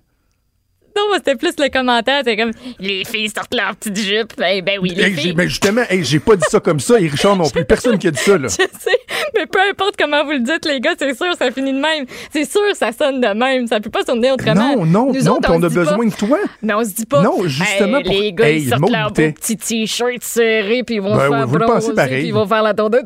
Non, 0.96 1.02
c'était 1.16 1.36
plus 1.36 1.54
le 1.58 1.68
commentaire, 1.68 2.22
c'est 2.24 2.36
comme, 2.36 2.52
les 2.80 3.04
filles 3.04 3.28
sortent 3.34 3.54
leur 3.54 3.76
petite 3.76 3.96
jupe. 3.98 4.32
Ben, 4.38 4.62
ben 4.64 4.78
oui, 4.80 4.92
les 4.96 5.04
Hey, 5.04 5.12
filles. 5.12 5.34
mais 5.36 5.48
justement, 5.48 5.82
hey, 5.90 6.02
j'ai 6.02 6.18
pas 6.20 6.36
dit 6.36 6.44
ça 6.48 6.58
comme 6.60 6.80
ça. 6.80 6.98
Et 6.98 7.06
Richard 7.08 7.36
non 7.36 7.48
plus. 7.50 7.64
Personne 7.68 7.98
qui 7.98 8.08
a 8.08 8.10
dit 8.10 8.18
ça, 8.20 8.38
là. 8.38 8.48
Je 8.50 8.54
sais, 8.54 8.98
mais 9.34 9.46
peu 9.46 9.58
importe 9.70 9.94
comment 9.98 10.24
vous 10.24 10.32
le 10.32 10.40
dites, 10.40 10.64
les 10.66 10.80
gars, 10.80 10.94
c'est 10.98 11.14
sûr, 11.16 11.34
ça 11.38 11.50
finit 11.50 11.72
de 11.72 11.78
même. 11.80 12.06
C'est 12.32 12.50
sûr, 12.50 12.62
ça 12.74 12.90
sonne 12.92 13.20
de 13.20 13.28
même. 13.28 13.66
Ça 13.66 13.80
peut 13.80 13.90
pas 13.90 14.04
sonner 14.04 14.30
autrement. 14.32 14.76
Non, 14.76 14.86
non, 14.86 15.12
Nous 15.12 15.22
non, 15.22 15.32
autres, 15.32 15.48
puis 15.48 15.50
on 15.58 15.62
a 15.62 15.68
besoin 15.68 15.98
pas- 15.98 16.04
de 16.04 16.10
toi. 16.26 16.38
Mais 16.62 16.74
on 16.74 16.84
se 16.84 16.90
dit 16.94 17.06
pas. 17.06 17.22
Non, 17.22 17.42
justement 17.46 17.98
Hey, 17.98 18.04
pour- 18.04 18.12
Les 18.20 18.32
gars, 18.32 18.50
ils 18.50 18.68
sortent 18.68 18.90
leur 18.90 19.08
beau 19.12 19.14
petit 19.32 19.56
t-shirt 19.56 20.22
serré, 20.22 20.82
puis 20.84 20.96
ils 20.96 21.00
vont 21.02 21.14
Ben 21.14 21.20
se 21.26 21.28
oui, 21.30 21.36
faire 21.38 21.46
vous 21.46 21.56
le 21.58 21.66
bronzer, 21.66 21.80
pensez 21.86 21.94
pareil. 21.94 22.18
puis 22.20 22.28
ils 22.28 22.34
vont 22.34 22.46
faire 22.46 22.62
la 22.62 22.74
tour 22.74 22.90
de 22.90 23.00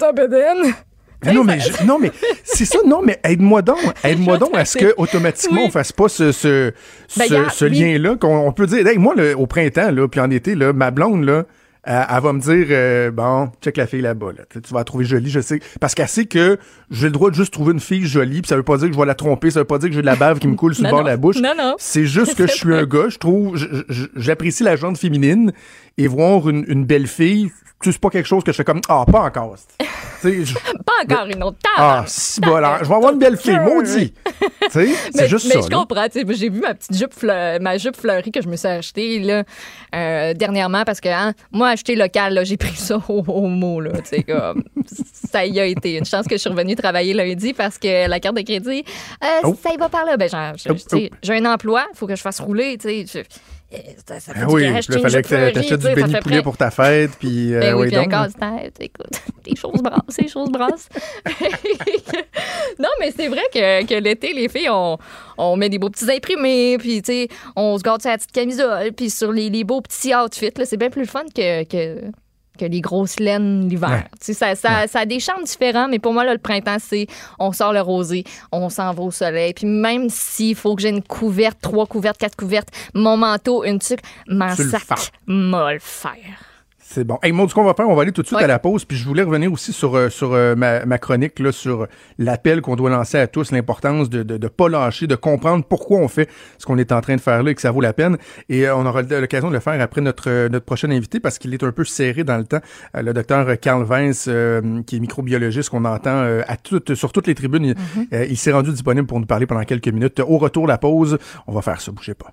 Ah 1.27 1.33
non, 1.33 1.45
mais, 1.45 1.59
je- 1.61 1.85
non, 1.85 1.99
mais 1.99 2.11
c'est 2.45 2.65
ça, 2.65 2.79
non, 2.87 3.03
mais 3.05 3.21
aide-moi 3.25 3.63
donc, 3.63 3.79
aide-moi 4.05 4.39
donc 4.39 4.57
à 4.57 4.65
ce 4.65 4.79
que 4.79 4.95
automatiquement 4.97 5.61
Oui. 5.61 5.67
on 5.69 5.71
fasse 5.71 5.93
pas 5.93 6.09
ce, 6.09 6.33
ce, 6.33 6.73
Ben, 7.19 7.27
ce, 7.29 7.35
y 7.35 7.37
a- 7.37 7.51
ce 7.51 7.65
oui. 7.67 7.79
lien-là, 7.79 8.17
qu'on 8.17 8.39
on 8.47 8.53
peut 8.53 8.67
dire, 8.67 8.87
hey, 8.87 8.97
moi, 8.99 9.15
le- 9.17 9.37
au 9.37 9.47
printemps, 9.47 9.91
là, 9.91 10.09
puis 10.09 10.21
en 10.21 10.31
été, 10.31 10.55
là, 10.55 10.73
ma 10.73 10.91
blonde, 10.91 11.25
là, 11.25 11.45
elle, 11.83 12.05
elle 12.15 12.23
va 12.23 12.33
me 12.35 12.41
dire, 12.41 12.67
euh, 12.71 13.11
bon, 13.11 13.51
check 13.63 13.77
la 13.79 13.87
fille 13.87 14.03
là-bas, 14.03 14.33
là. 14.37 14.45
Tu 14.53 14.61
vas 14.73 14.81
la 14.81 14.85
trouver 14.85 15.07
jolie, 15.07 15.31
je 15.31 15.41
sais. 15.41 15.61
Parce 15.81 15.95
qu'elle 15.95 16.09
sait 16.09 16.27
que 16.27 16.59
j'ai 16.91 17.07
le 17.07 17.13
droit 17.13 17.31
de 17.31 17.35
juste 17.35 17.53
trouver 17.55 17.73
une 17.73 17.81
fille 17.81 18.07
jolie, 18.07 18.43
puis 18.43 18.49
ça 18.49 18.57
veut 18.57 18.63
pas 18.63 18.77
dire 18.77 18.89
que 18.89 18.95
je 18.95 18.99
vais 19.01 19.07
la 19.07 19.15
tromper, 19.15 19.51
ça 19.51 19.61
veut 19.61 19.65
pas 19.67 19.79
dire 19.79 19.89
que 19.89 19.95
j'ai 19.95 20.03
de 20.03 20.07
la 20.07 20.17
bave 20.17 20.39
qui 20.41 20.49
me 20.49 20.57
coule 20.57 20.75
sur 20.75 20.85
le 20.85 20.91
bord 20.91 21.03
de 21.05 21.09
la 21.09 21.17
bouche. 21.17 21.37
Non, 21.37 21.53
non. 21.57 21.75
C'est 21.79 22.05
juste 22.05 22.35
que 22.35 22.47
je 22.47 22.53
suis 22.53 22.75
un 22.75 22.85
gars, 22.85 23.09
je 23.09 23.17
trouve, 23.17 23.59
j'apprécie 24.15 24.63
la 24.63 24.77
jante 24.77 24.99
féminine, 24.99 25.53
et 25.97 26.07
voir 26.07 26.49
une, 26.51 26.65
une 26.69 26.85
belle 26.85 27.07
fille, 27.07 27.51
c'est 27.83 27.99
pas 27.99 28.11
quelque 28.11 28.27
chose 28.27 28.45
que 28.45 28.53
je 28.53 28.57
fais 28.59 28.65
comme, 28.65 28.81
ah, 28.89 29.05
pas 29.11 29.21
encore. 29.23 29.57
Je- 30.23 30.53
Pas 30.53 31.15
encore 31.17 31.27
une 31.35 31.43
autre 31.43 31.57
ah, 31.79 31.95
table. 32.01 32.09
si 32.11 32.43
bon, 32.43 32.55
alors, 32.57 32.77
je 32.85 32.89
vais 32.91 32.95
avoir 32.95 33.11
une 33.15 33.19
belle 33.19 33.39
fille, 33.39 33.59
maudit. 33.59 34.13
c'est 34.71 34.87
Mais, 35.15 35.29
juste 35.31 35.47
mais 35.47 35.55
ça. 35.55 35.61
je 35.63 35.71
là. 35.71 35.77
comprends. 35.79 36.07
J'ai 36.13 36.51
vu 36.51 36.61
ma 36.61 36.75
petite 36.75 36.95
jupe, 36.95 37.15
fleu- 37.15 37.59
ma 37.59 37.79
jupe 37.79 37.97
fleurie 37.97 38.31
que 38.31 38.43
je 38.43 38.49
me 38.49 38.57
suis 38.57 38.69
achetée 38.69 39.19
là, 39.21 39.45
euh, 39.95 40.35
dernièrement 40.35 40.83
parce 40.85 41.01
que 41.01 41.09
hein, 41.09 41.33
moi, 41.53 41.69
acheter 41.71 41.97
local, 41.97 42.35
là, 42.35 42.45
j'ai 42.45 42.59
pris 42.59 42.77
ça 42.77 42.97
au, 43.09 43.25
au 43.27 43.47
mot. 43.49 43.81
Là, 43.81 43.93
comme, 44.29 44.63
ça 45.31 45.47
y 45.47 45.59
a 45.59 45.65
été. 45.65 45.97
Une 45.97 46.05
chance 46.05 46.27
que 46.27 46.33
je 46.35 46.41
suis 46.41 46.51
revenue 46.51 46.77
travailler 46.77 47.15
lundi 47.15 47.55
parce 47.55 47.79
que 47.79 48.07
la 48.07 48.21
carte 48.21 48.37
de 48.37 48.43
crédit, 48.43 48.85
euh, 49.25 49.27
Oh. 49.45 49.57
ça 49.63 49.73
y 49.73 49.79
va 49.79 49.89
par 49.89 50.05
là. 50.05 50.19
Ben, 50.19 50.29
genre, 50.29 50.53
je- 50.57 50.69
Oh, 50.71 50.75
oh. 50.97 50.99
J'ai 51.23 51.35
un 51.39 51.47
emploi, 51.47 51.87
il 51.91 51.97
faut 51.97 52.07
que 52.07 52.15
je 52.15 52.21
fasse 52.21 52.41
rouler. 52.41 52.77
tu 52.77 52.89
sais, 52.89 53.07
je- 53.11 53.19
euh, 53.21 53.23
Ça, 54.07 54.19
ça 54.19 54.35
fait 54.35 54.41
Ah 54.43 54.47
du 54.47 54.53
oui, 54.55 54.65
une 54.65 54.83
fallait 54.83 55.23
que 55.23 55.53
tu 55.53 55.61
du 55.61 55.63
sais, 55.63 55.81
ça 55.81 55.95
béni 55.95 56.13
fait 56.13 56.21
poulet 56.21 56.37
près- 56.37 56.43
pour 56.43 56.57
ta 56.57 56.73
fête, 56.73 57.13
puis 57.21 57.55
euh, 57.55 57.61
ben 57.61 57.75
oui, 57.75 57.83
oui, 57.83 57.87
puis 57.89 57.97
un 57.99 58.03
donc. 58.03 58.11
casse-tête, 58.11 58.75
écoute, 58.81 59.07
les 59.47 59.55
choses 59.55 59.81
brassent, 59.81 60.19
les 60.21 60.27
choses 60.29 60.51
brassent. 60.51 60.89
non, 62.79 62.89
mais 62.99 63.13
c'est 63.17 63.29
vrai 63.29 63.43
que, 63.53 63.87
que 63.87 63.95
l'été, 63.95 64.33
les 64.33 64.49
filles, 64.49 64.69
on, 64.71 64.99
on 65.39 65.57
met 65.57 65.69
des 65.69 65.79
beaux 65.79 65.91
petits 65.91 66.11
imprimés, 66.11 66.79
puis 66.79 67.03
tu 67.03 67.13
sais, 67.13 67.29
on 67.57 67.77
se 67.79 67.83
garde 67.83 68.01
sur 68.01 68.11
la 68.11 68.17
petite 68.19 68.33
camisole, 68.33 68.93
puis 68.93 69.11
sur 69.11 69.31
les, 69.33 69.51
les 69.51 69.65
beaux 69.65 69.81
petits 69.81 70.15
outfits, 70.15 70.51
là, 70.57 70.65
c'est 70.65 70.77
bien 70.77 70.91
plus 70.91 71.07
fun 71.07 71.25
que, 71.35 71.65
que, 71.65 72.01
que 72.61 72.67
les 72.67 72.81
grosses 72.81 73.19
laines 73.19 73.69
l'hiver. 73.69 73.91
Ouais. 73.91 74.05
Tu 74.21 74.33
sais, 74.33 74.35
Ça, 74.35 74.55
ça, 74.55 74.87
ça 74.87 75.01
a 75.01 75.07
des 75.07 75.21
charmes 75.21 75.45
différents, 75.45 75.89
mais 75.89 75.99
pour 75.99 76.13
moi, 76.13 76.25
là, 76.25 76.33
le 76.33 76.39
printemps, 76.39 76.77
c'est 76.79 77.07
on 77.39 77.53
sort 77.53 77.73
le 77.73 77.81
rosé, 77.81 78.25
on 78.53 78.69
s'en 78.69 78.93
va 78.93 79.03
au 79.03 79.11
soleil, 79.11 79.55
puis 79.55 79.67
même 79.67 80.09
s'il 80.09 80.55
faut 80.55 80.75
que 80.77 80.83
j'ai 80.83 80.91
une 80.91 81.03
couverte, 81.03 81.59
trois 81.61 81.87
couvertes, 81.87 82.19
quatre 82.19 82.37
couvertes, 82.37 82.69
mon 82.95 83.17
manteau, 83.17 83.65
une 83.65 83.79
tuque, 83.79 84.01
m'en 84.29 84.55
sac, 84.55 84.83
fais. 84.87 85.11
m'a 85.27 85.73
le 85.73 85.79
faire. 85.81 86.50
C'est 86.93 87.05
bon. 87.05 87.19
Hey, 87.23 87.31
Maud, 87.31 87.49
ce 87.49 87.55
qu'on 87.55 87.63
va 87.63 87.73
faire, 87.75 87.89
on 87.89 87.95
va 87.95 88.03
aller 88.03 88.11
tout 88.11 88.23
de 88.23 88.27
suite 88.27 88.39
Ouais. 88.39 88.45
à 88.45 88.49
la 88.49 88.59
pause, 88.59 88.85
puis 88.85 88.97
je 88.97 89.07
voulais 89.07 89.23
revenir 89.23 89.53
aussi 89.53 89.73
sur, 89.73 89.95
euh, 89.97 90.09
sur 90.09 90.33
euh, 90.35 90.57
ma, 90.57 90.85
ma 90.87 90.99
chronique, 90.99 91.39
là, 91.39 91.53
sur 91.53 91.87
l'appel 92.19 92.63
qu'on 92.63 92.75
doit 92.75 92.91
lancer 92.91 93.17
à 93.17 93.29
tous, 93.29 93.53
l'importance 93.53 94.11
de 94.11 94.19
ne 94.19 94.23
de, 94.25 94.37
de 94.39 94.49
pas 94.49 94.69
lâcher, 94.69 95.07
de 95.07 95.15
comprendre 95.15 95.65
pourquoi 95.65 95.99
on 95.99 96.09
fait 96.09 96.29
ce 96.59 96.67
qu'on 96.67 96.79
est 96.79 96.91
en 96.91 97.01
train 97.01 97.15
de 97.15 97.21
faire 97.21 97.45
là 97.45 97.53
et 97.53 97.55
que 97.55 97.61
ça 97.61 97.71
vaut 97.71 97.81
la 97.81 97.93
peine. 97.93 98.19
Et 98.49 98.67
euh, 98.67 98.75
on 98.75 98.85
aura 98.87 99.03
l'occasion 99.03 99.51
de 99.51 99.55
le 99.55 99.61
faire 99.61 99.81
après 99.81 100.01
notre, 100.01 100.49
notre 100.49 100.65
prochain 100.65 100.91
invité 100.91 101.21
parce 101.21 101.39
qu'il 101.39 101.55
est 101.55 101.63
un 101.63 101.71
peu 101.71 101.85
serré 101.85 102.25
dans 102.25 102.39
le 102.39 102.45
temps. 102.45 102.61
Euh, 102.97 103.03
le 103.03 103.13
docteur 103.15 103.47
Carl 103.61 103.85
Vince, 103.85 104.29
qui 104.85 104.97
est 104.97 105.01
microbiologiste, 105.01 105.71
qu'on 105.71 105.85
entend 105.85 106.23
à 106.49 106.57
sur 106.95 107.13
toutes 107.13 107.29
les 107.29 107.37
tribunes, 107.37 107.67
il- 107.67 107.77
euh, 108.13 108.27
il 108.29 108.37
s'est 108.37 108.51
rendu 108.53 108.73
disponible 108.73 109.07
pour 109.07 109.21
nous 109.21 109.27
parler 109.27 109.47
pendant 109.47 109.63
quelques 109.63 109.87
minutes. 109.89 110.19
Au 110.19 110.39
retour, 110.39 110.67
la 110.67 110.77
pause, 110.79 111.19
on 111.47 111.53
va 111.53 111.63
faire 111.63 111.81
ça, 111.81 111.93
bougez 111.93 112.15
pas. 112.15 112.33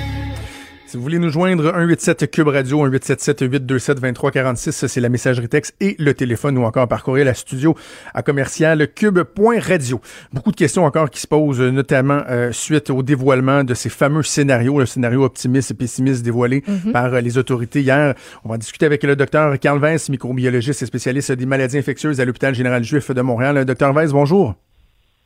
Si 0.91 0.97
vous 0.97 1.03
voulez 1.03 1.19
nous 1.19 1.29
joindre, 1.29 1.63
187 1.71 2.29
Cube 2.31 2.49
Radio, 2.49 2.79
1877 2.83 3.39
827 3.49 3.97
2346, 4.01 4.87
c'est 4.87 4.99
la 4.99 5.07
messagerie 5.07 5.47
texte 5.47 5.73
et 5.79 5.95
le 5.97 6.13
téléphone 6.13 6.57
ou 6.57 6.63
encore 6.65 6.85
parcourir 6.89 7.23
la 7.23 7.33
studio 7.33 7.77
à 8.13 8.21
commercial 8.23 8.89
cube.radio. 8.93 10.01
Beaucoup 10.33 10.51
de 10.51 10.57
questions 10.57 10.83
encore 10.83 11.09
qui 11.09 11.21
se 11.21 11.27
posent, 11.27 11.61
notamment 11.61 12.23
euh, 12.29 12.51
suite 12.51 12.89
au 12.89 13.03
dévoilement 13.03 13.63
de 13.63 13.73
ces 13.73 13.87
fameux 13.87 14.21
scénarios, 14.21 14.79
le 14.79 14.85
scénario 14.85 15.23
optimiste 15.23 15.71
et 15.71 15.75
pessimiste 15.75 16.23
dévoilé 16.25 16.61
Mhm. 16.67 16.91
par 16.91 17.13
euh, 17.13 17.21
les 17.21 17.37
autorités 17.37 17.79
hier. 17.79 18.13
On 18.43 18.49
va 18.49 18.55
en 18.55 18.57
discuter 18.57 18.85
avec 18.85 19.01
le 19.03 19.15
docteur 19.15 19.57
Carl 19.59 19.79
Weiss, 19.79 20.09
microbiologiste 20.09 20.81
et 20.83 20.85
spécialiste 20.85 21.31
des 21.31 21.45
maladies 21.45 21.77
infectieuses 21.77 22.19
à 22.19 22.25
l'hôpital 22.25 22.53
général 22.53 22.83
juif 22.83 23.11
de 23.11 23.21
Montréal. 23.21 23.63
Docteur 23.63 23.93
Weiss, 23.93 24.11
bonjour. 24.11 24.55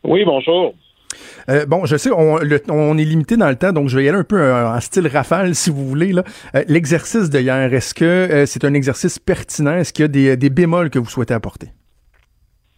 Oui, 0.03 0.23
bonjour. 0.25 0.75
Euh, 1.49 1.65
bon, 1.67 1.85
je 1.85 1.95
sais, 1.97 2.09
on, 2.11 2.37
le- 2.37 2.61
on 2.69 2.97
est 2.97 3.03
limité 3.03 3.37
dans 3.37 3.49
le 3.49 3.55
temps, 3.55 3.71
donc 3.71 3.87
je 3.89 3.97
vais 3.97 4.05
y 4.05 4.09
aller 4.09 4.17
un 4.17 4.23
peu 4.23 4.39
euh, 4.41 4.67
en 4.75 4.79
style 4.79 5.07
rafale, 5.07 5.53
si 5.53 5.69
vous 5.69 5.85
voulez. 5.87 6.13
Euh, 6.15 6.63
L'exercice 6.67 7.29
de 7.29 7.39
hier, 7.39 7.71
est-ce 7.73 7.93
que 7.93 8.03
euh, 8.05 8.45
c'est 8.45 8.63
un 8.65 8.73
exercice 8.73 9.19
pertinent? 9.19 9.75
Est-ce 9.75 9.93
qu'il 9.93 10.03
y 10.03 10.05
a 10.05 10.07
des, 10.07 10.37
des 10.37 10.49
bémols 10.49 10.89
que 10.89 10.97
vous 10.99 11.09
souhaitez 11.09 11.33
apporter? 11.35 11.67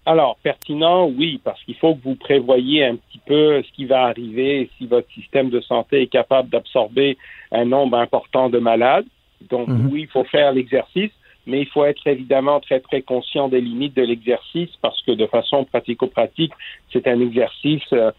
Alors, 0.06 0.38
pertinent, 0.42 1.08
oui, 1.08 1.42
parce 1.44 1.62
qu'il 1.64 1.76
faut 1.76 1.96
que 1.96 2.02
vous 2.04 2.16
prévoyiez 2.16 2.86
un 2.86 2.96
petit 2.96 3.20
peu 3.26 3.62
ce 3.62 3.72
qui 3.74 3.86
va 3.86 4.04
arriver 4.06 4.70
si 4.78 4.88
votre 4.88 5.10
système 5.12 5.50
de 5.50 5.60
santé 5.62 6.02
est 6.04 6.08
capable 6.08 6.50
d'absorber 6.50 7.18
un 7.52 7.66
nombre 7.66 7.98
important 7.98 8.50
de 8.50 8.58
malades. 8.60 9.06
Donc, 9.50 9.68
Mhm. 9.68 9.90
oui, 9.92 10.02
il 10.04 10.08
faut 10.08 10.24
faire 10.24 10.52
l'exercice, 10.54 11.12
mais 11.46 11.62
il 11.62 11.68
faut 11.68 11.84
être 11.86 12.06
évidemment 12.08 12.60
très, 12.62 12.80
très 12.80 13.02
conscient 13.02 13.50
des 13.50 13.60
limites 13.62 13.96
de 13.96 14.02
l'exercice 14.02 14.70
parce 14.82 15.02
que 15.04 15.12
de 15.12 15.26
façon 15.28 15.66
pratico-pratique, 15.66 16.54
c'est 16.92 17.06
un 17.08 17.20
exercice 17.22 17.84
euh, 17.94 18.12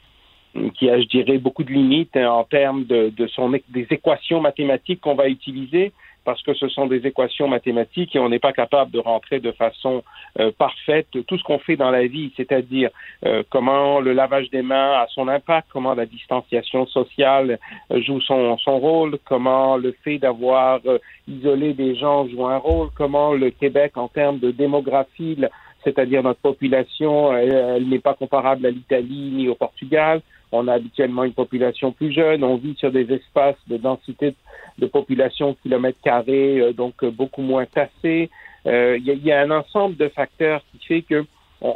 qui 0.75 0.91
a, 0.91 1.01
je 1.01 1.07
dirais, 1.07 1.39
beaucoup 1.39 1.65
de 1.65 1.73
limites 1.73 2.17
hein, 2.17 2.31
en 2.31 2.45
termes 2.45 2.85
de, 2.85 3.11
de 3.11 3.27
son, 3.29 3.51
des 3.51 3.87
équations 3.91 4.41
mathématiques 4.41 5.01
qu'on 5.01 5.15
va 5.15 5.29
utiliser 5.29 5.93
parce 6.29 6.43
que 6.43 6.53
ce 6.53 6.69
sont 6.69 6.87
des 6.87 7.07
équations 7.07 7.49
mathématiques 7.49 8.15
et 8.15 8.19
on 8.19 8.29
n'est 8.29 8.39
pas 8.39 8.53
capable 8.53 8.91
de 8.91 8.99
rentrer 8.99 9.41
de 9.41 9.51
façon 9.51 10.03
euh, 10.39 10.51
parfaite 10.59 11.07
tout 11.27 11.39
ce 11.39 11.43
qu'on 11.43 11.59
fait 11.59 11.77
dans 11.77 11.91
la 11.91 12.07
vie, 12.07 12.35
c'est-à-dire 12.37 12.91
euh, 13.25 13.43
comment 13.49 13.99
le 14.01 14.13
lavage 14.13 14.51
des 14.51 14.61
mains 14.61 14.93
a 14.93 15.07
son 15.09 15.27
impact, 15.27 15.69
comment 15.73 15.95
la 15.95 16.05
distanciation 16.05 16.85
sociale 16.85 17.59
euh, 17.91 18.03
joue 18.03 18.21
son, 18.21 18.59
son 18.59 18.79
rôle, 18.79 19.19
comment 19.25 19.79
le 19.79 19.93
fait 20.05 20.19
d'avoir 20.19 20.81
euh, 20.85 20.99
isolé 21.27 21.73
des 21.73 21.95
gens 21.95 22.29
joue 22.29 22.47
un 22.47 22.59
rôle, 22.59 22.91
comment 22.95 23.33
le 23.33 23.49
Québec 23.49 23.93
en 23.97 24.09
termes 24.09 24.39
de 24.39 24.51
démographie, 24.51 25.39
c'est-à-dire 25.83 26.23
notre 26.23 26.41
population, 26.41 27.35
elle, 27.35 27.55
elle 27.55 27.89
n'est 27.89 28.01
pas 28.01 28.13
comparable 28.13 28.67
à 28.67 28.71
l'Italie 28.71 29.31
ni 29.33 29.49
au 29.49 29.55
Portugal. 29.55 30.21
On 30.53 30.67
a 30.69 30.75
habituellement 30.75 31.25
une 31.25 31.33
population 31.35 31.93
plus 31.93 32.13
jeune, 32.13 32.43
on 32.45 32.57
vit 32.57 32.75
sur 32.77 32.91
des 32.91 33.11
espaces 33.13 33.57
de 33.67 33.77
densité 33.77 34.35
de 34.79 34.87
population 34.87 35.57
kilomètre 35.63 35.99
carré, 36.03 36.61
euh, 36.61 36.73
donc 36.73 36.95
euh, 37.03 37.11
beaucoup 37.11 37.43
moins 37.43 37.67
tassés. 37.67 38.31
Euh, 38.67 38.97
Il 38.99 39.25
y, 39.27 39.33
a- 39.33 39.41
un 39.41 39.51
ensemble 39.51 39.97
de 39.97 40.09
facteurs 40.09 40.63
qui 40.73 40.87
fait 40.87 41.03
que 41.03 41.25
on 41.61 41.75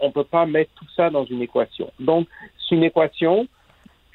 on 0.00 0.10
peut 0.10 0.24
pas 0.24 0.46
mettre 0.46 0.70
tout 0.76 0.86
ça 0.96 1.10
dans 1.10 1.24
une 1.24 1.42
équation. 1.42 1.90
Donc, 2.00 2.26
c'est 2.58 2.74
une 2.74 2.84
équation, 2.84 3.46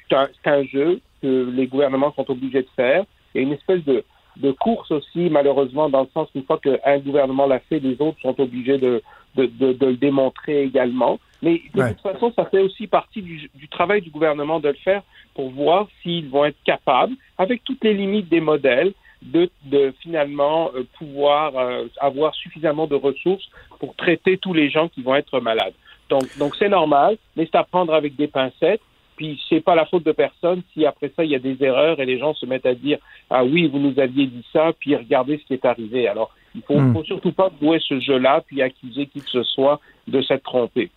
c'est 0.09 0.15
un, 0.15 0.27
c'est 0.43 0.49
un 0.49 0.63
jeu 0.63 0.99
que 1.21 1.49
les 1.51 1.67
gouvernements 1.67 2.11
sont 2.13 2.29
obligés 2.31 2.63
de 2.63 2.69
faire. 2.75 3.05
Il 3.33 3.41
y 3.41 3.43
a 3.43 3.47
une 3.47 3.53
espèce 3.53 3.83
de, 3.85 4.03
de 4.37 4.51
course 4.51 4.89
aussi, 4.91 5.29
malheureusement, 5.29 5.89
dans 5.89 6.01
le 6.01 6.07
sens 6.13 6.29
qu'une 6.31 6.43
fois 6.43 6.59
qu'un 6.59 6.97
gouvernement 6.99 7.45
l'a 7.45 7.59
fait, 7.59 7.79
les 7.79 8.01
autres 8.01 8.19
sont 8.21 8.39
obligés 8.39 8.77
de, 8.79 9.01
de, 9.37 9.45
de, 9.45 9.73
de 9.73 9.85
le 9.85 9.95
démontrer 9.97 10.63
également. 10.63 11.19
Mais 11.41 11.61
de 11.73 11.81
Ouais. 11.81 11.93
toute 11.93 12.01
façon, 12.01 12.33
ça 12.35 12.45
fait 12.45 12.59
aussi 12.59 12.87
partie 12.87 13.21
du, 13.21 13.49
du 13.53 13.67
travail 13.67 14.01
du 14.01 14.09
gouvernement 14.09 14.59
de 14.59 14.69
le 14.69 14.75
faire 14.75 15.03
pour 15.35 15.49
voir 15.51 15.87
s'ils 16.01 16.29
vont 16.29 16.45
être 16.45 16.57
capables, 16.65 17.13
avec 17.37 17.63
toutes 17.63 17.83
les 17.83 17.93
limites 17.93 18.27
des 18.29 18.41
modèles, 18.41 18.93
de, 19.21 19.49
de 19.65 19.93
finalement 20.01 20.71
euh, 20.75 20.83
pouvoir 20.97 21.55
euh, 21.57 21.85
avoir 21.99 22.33
suffisamment 22.35 22.87
de 22.87 22.95
ressources 22.95 23.47
pour 23.79 23.95
traiter 23.95 24.37
tous 24.37 24.53
les 24.53 24.69
gens 24.69 24.87
qui 24.89 25.01
vont 25.01 25.15
être 25.15 25.39
malades. 25.39 25.73
Donc, 26.09 26.23
donc 26.37 26.55
c'est 26.57 26.69
normal, 26.69 27.17
mais 27.35 27.45
c'est 27.45 27.57
à 27.57 27.63
prendre 27.63 27.93
avec 27.93 28.15
des 28.15 28.27
pincettes. 28.27 28.81
Puis 29.15 29.41
c'est 29.49 29.61
pas 29.61 29.73
la 29.73 29.87
faute 29.87 30.03
de 30.05 30.11
personne 30.11 30.61
si 30.73 30.85
après 30.85 31.11
ça 31.15 31.23
il 31.23 31.31
y 31.31 31.35
a 31.35 31.39
des 31.39 31.57
erreurs 31.63 31.99
et 31.99 32.05
les 32.05 32.19
gens 32.19 32.35
se 32.35 32.45
mettent 32.45 32.67
à 32.67 32.75
dire 32.75 32.99
ah 33.31 33.43
oui 33.43 33.67
vous 33.67 33.79
nous 33.79 33.99
aviez 33.99 34.27
dit 34.27 34.45
ça 34.53 34.71
puis 34.79 34.95
regardez 34.95 35.39
ce 35.39 35.43
qui 35.45 35.53
est 35.55 35.65
arrivé. 35.65 36.07
Alors 36.07 36.29
il 36.57 36.63
faut, 36.67 36.79
Hmm. 36.79 36.93
faut 36.93 37.03
surtout 37.03 37.31
pas 37.31 37.49
jouer 37.61 37.79
ce 37.87 37.99
jeu-là 38.01 38.43
puis 38.45 38.61
accuser 38.61 39.05
qui 39.05 39.21
que 39.21 39.29
ce 39.29 39.43
soit 39.43 39.79
de 40.07 40.21
s'être 40.21 40.43
trompé. 40.43 40.89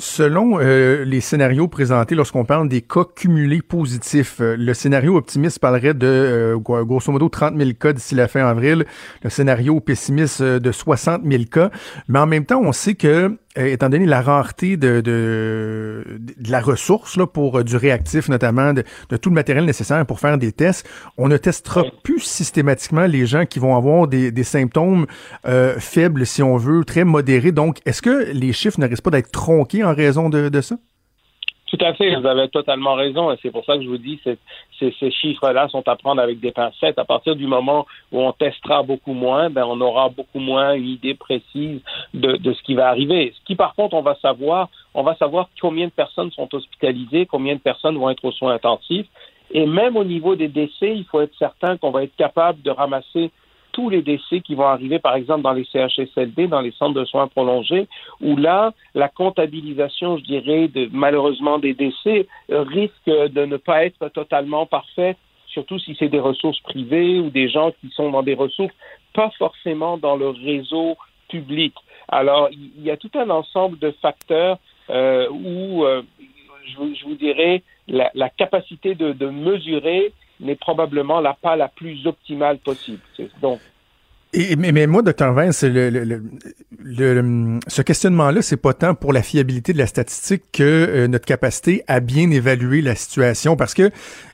Selon 0.00 0.60
euh, 0.60 1.04
les 1.04 1.20
scénarios 1.20 1.66
présentés 1.66 2.14
lorsqu'on 2.14 2.44
parle 2.44 2.68
des 2.68 2.82
cas 2.82 3.02
cumulés 3.16 3.62
positifs, 3.62 4.36
euh, 4.40 4.54
le 4.56 4.72
scénario 4.72 5.16
optimiste 5.16 5.58
parlerait 5.58 5.92
de 5.94 6.06
euh, 6.06 6.56
gro- 6.56 6.84
grosso 6.84 7.10
modo 7.10 7.28
30 7.28 7.56
000 7.56 7.70
cas 7.72 7.92
d'ici 7.92 8.14
la 8.14 8.28
fin 8.28 8.46
avril, 8.46 8.84
le 9.24 9.30
scénario 9.30 9.80
pessimiste 9.80 10.40
de 10.40 10.70
60 10.70 11.22
000 11.24 11.44
cas, 11.50 11.70
mais 12.06 12.20
en 12.20 12.26
même 12.26 12.44
temps, 12.44 12.60
on 12.62 12.70
sait 12.70 12.94
que, 12.94 13.36
étant 13.56 13.88
donné 13.88 14.06
la 14.06 14.20
rareté 14.20 14.76
de, 14.76 15.00
de, 15.00 16.04
de 16.18 16.50
la 16.50 16.60
ressource 16.60 17.16
là, 17.16 17.26
pour 17.26 17.58
euh, 17.58 17.64
du 17.64 17.76
réactif 17.76 18.28
notamment, 18.28 18.72
de, 18.72 18.84
de 19.08 19.16
tout 19.16 19.30
le 19.30 19.34
matériel 19.34 19.64
nécessaire 19.64 20.04
pour 20.06 20.20
faire 20.20 20.38
des 20.38 20.52
tests, 20.52 20.88
on 21.16 21.28
ne 21.28 21.36
testera 21.36 21.84
plus 22.02 22.20
systématiquement 22.20 23.06
les 23.06 23.26
gens 23.26 23.46
qui 23.46 23.58
vont 23.58 23.76
avoir 23.76 24.06
des, 24.06 24.30
des 24.30 24.44
symptômes 24.44 25.06
euh, 25.46 25.78
faibles, 25.78 26.26
si 26.26 26.42
on 26.42 26.56
veut, 26.56 26.84
très 26.84 27.04
modérés. 27.04 27.52
Donc, 27.52 27.78
est-ce 27.86 28.02
que 28.02 28.30
les 28.32 28.52
chiffres 28.52 28.80
ne 28.80 28.86
risquent 28.86 29.04
pas 29.04 29.10
d'être 29.10 29.32
tronqués 29.32 29.84
en 29.84 29.94
raison 29.94 30.28
de, 30.28 30.48
de 30.48 30.60
ça? 30.60 30.76
Tout 31.70 31.84
à 31.84 31.92
fait, 31.92 32.16
vous 32.16 32.26
avez 32.26 32.48
totalement 32.48 32.94
raison, 32.94 33.30
et 33.30 33.36
c'est 33.42 33.50
pour 33.50 33.62
ça 33.66 33.76
que 33.76 33.82
je 33.82 33.88
vous 33.88 33.98
dis 33.98 34.18
que 34.24 34.38
ces, 34.78 34.94
ces 34.98 35.10
chiffres-là 35.10 35.68
sont 35.68 35.86
à 35.86 35.96
prendre 35.96 36.22
avec 36.22 36.40
des 36.40 36.50
pincettes. 36.50 36.98
À 36.98 37.04
partir 37.04 37.36
du 37.36 37.46
moment 37.46 37.86
où 38.10 38.22
on 38.22 38.32
testera 38.32 38.82
beaucoup 38.82 39.12
moins, 39.12 39.50
ben 39.50 39.64
on 39.66 39.78
aura 39.82 40.08
beaucoup 40.08 40.38
moins 40.38 40.72
une 40.72 40.88
idée 40.88 41.14
précise 41.14 41.82
de, 42.14 42.36
de 42.36 42.52
ce 42.54 42.62
qui 42.62 42.74
va 42.74 42.88
arriver. 42.88 43.34
Ce 43.38 43.44
qui, 43.44 43.54
par 43.54 43.74
contre, 43.74 43.94
on 43.94 44.00
va 44.00 44.14
savoir, 44.22 44.70
on 44.94 45.02
va 45.02 45.14
savoir 45.16 45.50
combien 45.60 45.86
de 45.86 45.92
personnes 45.92 46.30
sont 46.32 46.48
hospitalisées, 46.54 47.26
combien 47.26 47.54
de 47.54 47.60
personnes 47.60 47.98
vont 47.98 48.08
être 48.08 48.24
aux 48.24 48.32
soins 48.32 48.54
intensifs, 48.54 49.06
et 49.50 49.66
même 49.66 49.96
au 49.98 50.04
niveau 50.04 50.36
des 50.36 50.48
décès, 50.48 50.96
il 50.96 51.04
faut 51.04 51.20
être 51.20 51.36
certain 51.38 51.76
qu'on 51.76 51.90
va 51.90 52.04
être 52.04 52.16
capable 52.16 52.62
de 52.62 52.70
ramasser 52.70 53.30
tous 53.78 53.90
les 53.90 54.02
décès 54.02 54.40
qui 54.40 54.56
vont 54.56 54.66
arriver, 54.66 54.98
par 54.98 55.14
exemple, 55.14 55.42
dans 55.42 55.52
les 55.52 55.64
CHSLD, 55.72 56.48
dans 56.48 56.60
les 56.60 56.72
centres 56.72 56.98
de 56.98 57.04
soins 57.04 57.28
prolongés, 57.28 57.86
où 58.20 58.36
là, 58.36 58.72
la 58.96 59.08
comptabilisation, 59.08 60.18
je 60.18 60.24
dirais, 60.24 60.66
de, 60.66 60.88
malheureusement 60.90 61.60
des 61.60 61.74
décès 61.74 62.26
risque 62.48 63.06
de 63.06 63.44
ne 63.44 63.56
pas 63.56 63.84
être 63.84 64.08
totalement 64.08 64.66
parfaite, 64.66 65.16
surtout 65.46 65.78
si 65.78 65.94
c'est 65.96 66.08
des 66.08 66.18
ressources 66.18 66.58
privées 66.62 67.20
ou 67.20 67.30
des 67.30 67.48
gens 67.48 67.70
qui 67.80 67.88
sont 67.90 68.10
dans 68.10 68.24
des 68.24 68.34
ressources 68.34 68.74
pas 69.14 69.30
forcément 69.38 69.96
dans 69.96 70.16
le 70.16 70.30
réseau 70.30 70.96
public. 71.28 71.74
Alors, 72.08 72.48
il 72.50 72.82
y 72.82 72.90
a 72.90 72.96
tout 72.96 73.12
un 73.14 73.30
ensemble 73.30 73.78
de 73.78 73.92
facteurs 74.02 74.58
euh, 74.90 75.28
où, 75.30 75.84
euh, 75.84 76.02
je, 76.66 77.04
vous- 77.06 77.14
dirais, 77.14 77.62
la, 77.86 78.28
capacité 78.28 78.96
de 78.96 79.26
mesurer 79.26 80.12
n'est 80.40 80.56
probablement 80.56 81.20
la 81.20 81.34
pas 81.40 81.56
la 81.56 81.68
plus 81.68 82.06
optimale 82.06 82.58
possible. 82.58 83.00
Donc, 83.42 83.60
Et, 84.34 84.56
mais, 84.56 84.72
mais 84.72 84.86
moi, 84.86 85.00
docteur 85.00 85.32
Vince, 85.32 85.64
le, 85.64 85.88
le, 85.88 86.04
le- 86.84 87.58
ce 87.66 87.80
questionnement-là, 87.82 88.42
c'est 88.42 88.58
pas 88.58 88.74
tant 88.74 88.94
pour 88.94 89.12
la 89.14 89.22
fiabilité 89.22 89.72
de 89.72 89.78
la 89.78 89.86
statistique 89.86 90.42
que 90.52 90.62
euh, 90.62 91.08
notre 91.08 91.24
capacité 91.24 91.82
à 91.86 92.00
bien 92.00 92.30
évaluer 92.30 92.82
la 92.82 92.94
situation. 92.94 93.56
Parce 93.56 93.72
que, 93.72 93.90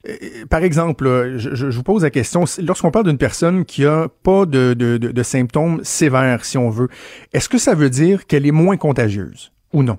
euh, 0.09 0.13
par 0.51 0.65
exemple, 0.65 1.35
je, 1.37 1.55
je- 1.55 1.67
vous 1.67 1.83
pose 1.85 2.03
la 2.03 2.11
question, 2.11 2.45
lorsqu'on 2.67 2.91
parle 2.91 3.07
d'une 3.07 3.19
personne 3.19 3.65
qui 3.65 3.85
a 3.87 4.09
pas 4.25 4.47
de, 4.47 4.75
de, 4.75 4.99
de 4.99 5.23
symptômes 5.23 5.81
sévères, 5.85 6.45
si 6.45 6.59
on 6.59 6.71
veut, 6.71 6.89
est-ce 7.33 7.49
que 7.49 7.59
ça 7.59 7.75
veut 7.75 7.91
dire 7.91 8.27
qu'elle 8.27 8.47
est 8.47 8.51
moins 8.53 8.77
contagieuse 8.77 9.53
ou 9.73 9.83
non? 9.85 9.99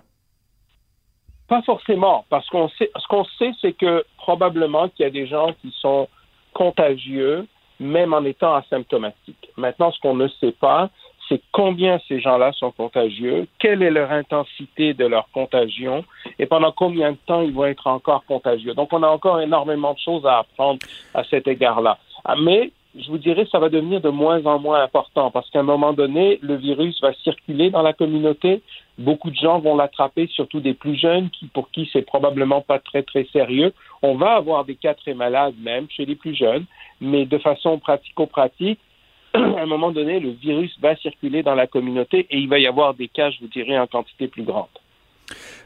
Pas 1.47 1.61
forcément, 1.61 2.25
parce 2.29 2.49
qu'on 2.49 2.69
sait, 2.69 2.89
ce 2.95 3.07
qu'on 3.07 3.23
sait, 3.37 3.51
c'est 3.61 3.73
que 3.73 4.03
probablement 4.17 4.89
qu'il 4.89 5.03
y 5.03 5.07
a 5.07 5.11
des 5.11 5.27
gens 5.27 5.53
qui 5.61 5.73
sont 5.79 6.07
contagieux, 6.53 7.45
même 7.79 8.13
en 8.13 8.23
étant 8.23 8.55
asymptomatiques. 8.55 9.49
Maintenant, 9.57 9.91
ce 9.91 9.99
qu'on 9.99 10.15
ne 10.15 10.27
sait 10.27 10.53
pas, 10.53 10.89
c'est 11.27 11.41
combien 11.51 11.99
ces 12.07 12.19
gens-là 12.19 12.51
sont 12.53 12.71
contagieux, 12.71 13.47
quelle 13.59 13.83
est 13.83 13.91
leur 13.91 14.11
intensité 14.11 14.93
de 14.93 15.05
leur 15.05 15.27
contagion 15.31 16.03
et 16.39 16.45
pendant 16.45 16.71
combien 16.71 17.11
de 17.11 17.17
temps 17.25 17.41
ils 17.41 17.53
vont 17.53 17.65
être 17.65 17.87
encore 17.87 18.23
contagieux. 18.25 18.73
Donc, 18.73 18.93
on 18.93 19.03
a 19.03 19.07
encore 19.07 19.41
énormément 19.41 19.93
de 19.93 19.99
choses 19.99 20.25
à 20.25 20.39
apprendre 20.39 20.79
à 21.13 21.23
cet 21.23 21.47
égard-là. 21.47 21.97
Ah, 22.23 22.35
Mais 22.39 22.71
je 22.97 23.09
vous 23.09 23.17
dirais, 23.17 23.45
ça 23.51 23.59
va 23.59 23.69
devenir 23.69 23.99
de 23.99 24.09
moins 24.09 24.45
en 24.45 24.59
moins 24.59 24.81
important 24.81 25.29
parce 25.29 25.49
qu'à 25.49 25.59
un 25.59 25.63
moment 25.63 25.93
donné, 25.93 26.39
le 26.41 26.55
virus 26.55 26.99
va 27.01 27.13
circuler 27.23 27.69
dans 27.69 27.81
la 27.81 27.93
communauté. 27.93 28.61
Beaucoup 28.97 29.29
de 29.29 29.35
gens 29.35 29.59
vont 29.59 29.75
l'attraper, 29.75 30.27
surtout 30.27 30.61
des 30.61 30.73
plus 30.73 30.95
jeunes, 30.95 31.29
pour 31.53 31.69
qui 31.71 31.89
c'est 31.91 32.03
probablement 32.03 32.61
pas 32.61 32.79
très 32.79 33.03
très 33.03 33.25
sérieux. 33.33 33.73
On 34.01 34.15
va 34.15 34.35
avoir 34.35 34.63
des 34.63 34.75
cas 34.75 34.93
très 34.93 35.13
malades 35.13 35.55
même 35.61 35.87
chez 35.89 36.05
les 36.05 36.15
plus 36.15 36.35
jeunes, 36.35 36.65
mais 37.01 37.25
de 37.25 37.37
façon 37.37 37.79
pratico-pratique, 37.79 38.79
à 39.33 39.39
un 39.39 39.65
moment 39.65 39.91
donné, 39.91 40.21
le 40.21 40.31
virus 40.31 40.73
va 40.81 40.95
circuler 40.95 41.43
dans 41.43 41.55
la 41.55 41.67
communauté 41.67 42.25
et 42.29 42.37
il 42.37 42.47
va 42.47 42.59
y 42.59 42.67
avoir 42.67 42.93
des 42.93 43.09
cas, 43.09 43.29
je 43.31 43.39
vous 43.41 43.47
dirais, 43.47 43.77
en 43.77 43.87
quantité 43.87 44.29
plus 44.29 44.43
grande. 44.43 44.67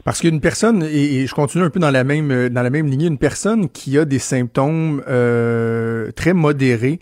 Parce 0.04 0.20
qu'une 0.20 0.40
personne, 0.40 0.82
et, 0.82 1.26
je 1.26 1.34
continue 1.34 1.64
un 1.64 1.70
peu 1.70 1.78
dans 1.78 1.90
la 1.90 2.02
même 2.02 2.48
dans 2.48 2.62
la 2.62 2.70
même 2.70 2.86
lignée, 2.86 3.06
une 3.06 3.18
personne 3.18 3.68
qui 3.68 3.98
a 3.98 4.04
des 4.04 4.18
symptômes 4.18 5.02
euh, 5.06 6.10
très 6.12 6.32
modérés 6.32 6.98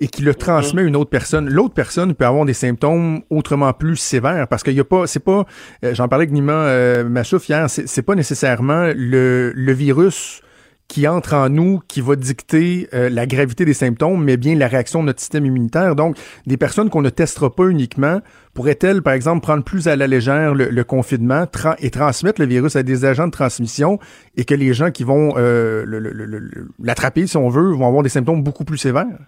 et 0.00 0.08
qui 0.08 0.22
le 0.22 0.34
transmet 0.34 0.82
à 0.82 0.84
une 0.84 0.96
autre 0.96 1.10
personne, 1.10 1.48
l'autre 1.48 1.74
personne 1.74 2.14
peut 2.14 2.26
avoir 2.26 2.44
des 2.44 2.54
symptômes 2.54 3.22
autrement 3.30 3.72
plus 3.72 3.96
sévères 3.96 4.48
parce 4.48 4.62
qu'il 4.62 4.74
y 4.74 4.80
a 4.80 4.84
pas, 4.84 5.06
c'est 5.06 5.20
pas, 5.20 5.46
euh, 5.84 5.94
j'en 5.94 6.08
parlais 6.08 6.24
avec 6.24 6.32
Nima 6.32 6.52
euh, 6.52 7.08
Machouf 7.08 7.48
hier, 7.48 7.68
c'est 7.68 8.02
pas 8.02 8.14
nécessairement 8.14 8.92
le, 8.94 9.52
le 9.54 9.72
virus 9.72 10.42
qui 10.88 11.06
entre 11.06 11.34
en 11.34 11.50
nous, 11.50 11.80
qui 11.86 12.00
va 12.00 12.16
dicter 12.16 12.88
euh, 12.94 13.10
la 13.10 13.26
gravité 13.26 13.66
des 13.66 13.74
symptômes, 13.74 14.24
mais 14.24 14.38
bien 14.38 14.56
la 14.56 14.66
réaction 14.68 15.02
de 15.02 15.06
notre 15.06 15.20
système 15.20 15.44
immunitaire. 15.44 15.94
Donc, 15.94 16.16
des 16.46 16.56
personnes 16.56 16.88
qu'on 16.88 17.02
ne 17.02 17.10
testera 17.10 17.54
pas 17.54 17.66
uniquement 17.66 18.20
pourraient-elles, 18.54 19.02
par 19.02 19.12
exemple, 19.12 19.42
prendre 19.42 19.62
plus 19.62 19.86
à 19.86 19.96
la 19.96 20.06
légère 20.06 20.54
le, 20.54 20.82
confinement 20.84 21.44
et 21.78 21.90
transmettre 21.90 22.40
le 22.40 22.46
virus 22.46 22.74
à 22.74 22.82
des 22.82 23.04
agents 23.04 23.26
de 23.26 23.32
transmission 23.32 23.98
et 24.36 24.46
que 24.46 24.54
les 24.54 24.72
gens 24.72 24.90
qui 24.90 25.04
vont 25.04 25.34
euh, 25.36 25.84
l'attraper, 26.82 27.26
si 27.26 27.36
on 27.36 27.50
veut, 27.50 27.70
vont 27.72 27.86
avoir 27.86 28.02
des 28.02 28.08
symptômes 28.08 28.42
beaucoup 28.42 28.64
plus 28.64 28.78
sévères? 28.78 29.18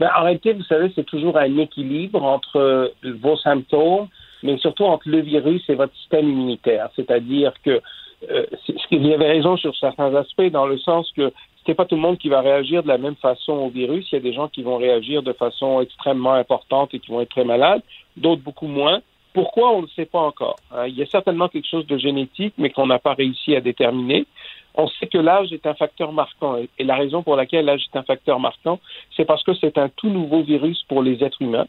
Ben, 0.00 0.08
en 0.16 0.22
réalité, 0.22 0.54
vous 0.54 0.64
savez, 0.64 0.90
c'est 0.94 1.04
toujours 1.04 1.36
un 1.36 1.58
équilibre 1.58 2.22
entre 2.24 2.56
euh, 2.56 2.88
vos 3.20 3.36
symptômes, 3.36 4.08
mais 4.42 4.56
surtout 4.56 4.84
entre 4.84 5.06
le 5.10 5.20
virus 5.20 5.62
et 5.68 5.74
votre 5.74 5.94
système 5.94 6.26
immunitaire. 6.26 6.88
C'est-à-dire 6.96 7.52
que 7.62 7.82
euh, 8.30 8.46
y 8.90 9.12
avait 9.12 9.30
raison 9.30 9.58
sur 9.58 9.76
certains 9.76 10.14
aspects, 10.14 10.50
dans 10.50 10.66
le 10.66 10.78
sens 10.78 11.12
que 11.14 11.30
n'est 11.68 11.74
pas 11.74 11.84
tout 11.84 11.96
le 11.96 12.00
monde 12.00 12.18
qui 12.18 12.30
va 12.30 12.40
réagir 12.40 12.82
de 12.82 12.88
la 12.88 12.96
même 12.96 13.14
façon 13.16 13.52
au 13.52 13.68
virus. 13.68 14.08
Il 14.10 14.14
y 14.14 14.18
a 14.18 14.22
des 14.22 14.32
gens 14.32 14.48
qui 14.48 14.62
vont 14.62 14.78
réagir 14.78 15.22
de 15.22 15.32
façon 15.34 15.82
extrêmement 15.82 16.32
importante 16.32 16.94
et 16.94 16.98
qui 16.98 17.10
vont 17.10 17.20
être 17.20 17.28
très 17.28 17.44
malades, 17.44 17.82
d'autres 18.16 18.42
beaucoup 18.42 18.66
moins. 18.66 19.02
Pourquoi 19.34 19.70
on 19.70 19.82
ne 19.82 19.86
sait 19.88 20.06
pas 20.06 20.18
encore. 20.18 20.56
Hein. 20.72 20.86
Il 20.88 20.96
y 20.96 21.02
a 21.02 21.06
certainement 21.06 21.48
quelque 21.48 21.68
chose 21.68 21.86
de 21.86 21.98
génétique, 21.98 22.54
mais 22.58 22.70
qu'on 22.70 22.86
n'a 22.86 22.98
pas 22.98 23.14
réussi 23.14 23.54
à 23.54 23.60
déterminer. 23.60 24.24
On 24.74 24.86
sait 24.88 25.06
que 25.06 25.18
l'âge 25.18 25.52
est 25.52 25.66
un 25.66 25.74
facteur 25.74 26.12
marquant. 26.12 26.56
Et 26.78 26.84
la 26.84 26.96
raison 26.96 27.22
pour 27.22 27.36
laquelle 27.36 27.64
l'âge 27.64 27.84
est 27.92 27.98
un 27.98 28.02
facteur 28.02 28.38
marquant, 28.38 28.78
c'est 29.16 29.24
parce 29.24 29.42
que 29.42 29.54
c'est 29.54 29.78
un 29.78 29.88
tout 29.88 30.08
nouveau 30.08 30.42
virus 30.42 30.82
pour 30.88 31.02
les 31.02 31.22
êtres 31.24 31.42
humains. 31.42 31.66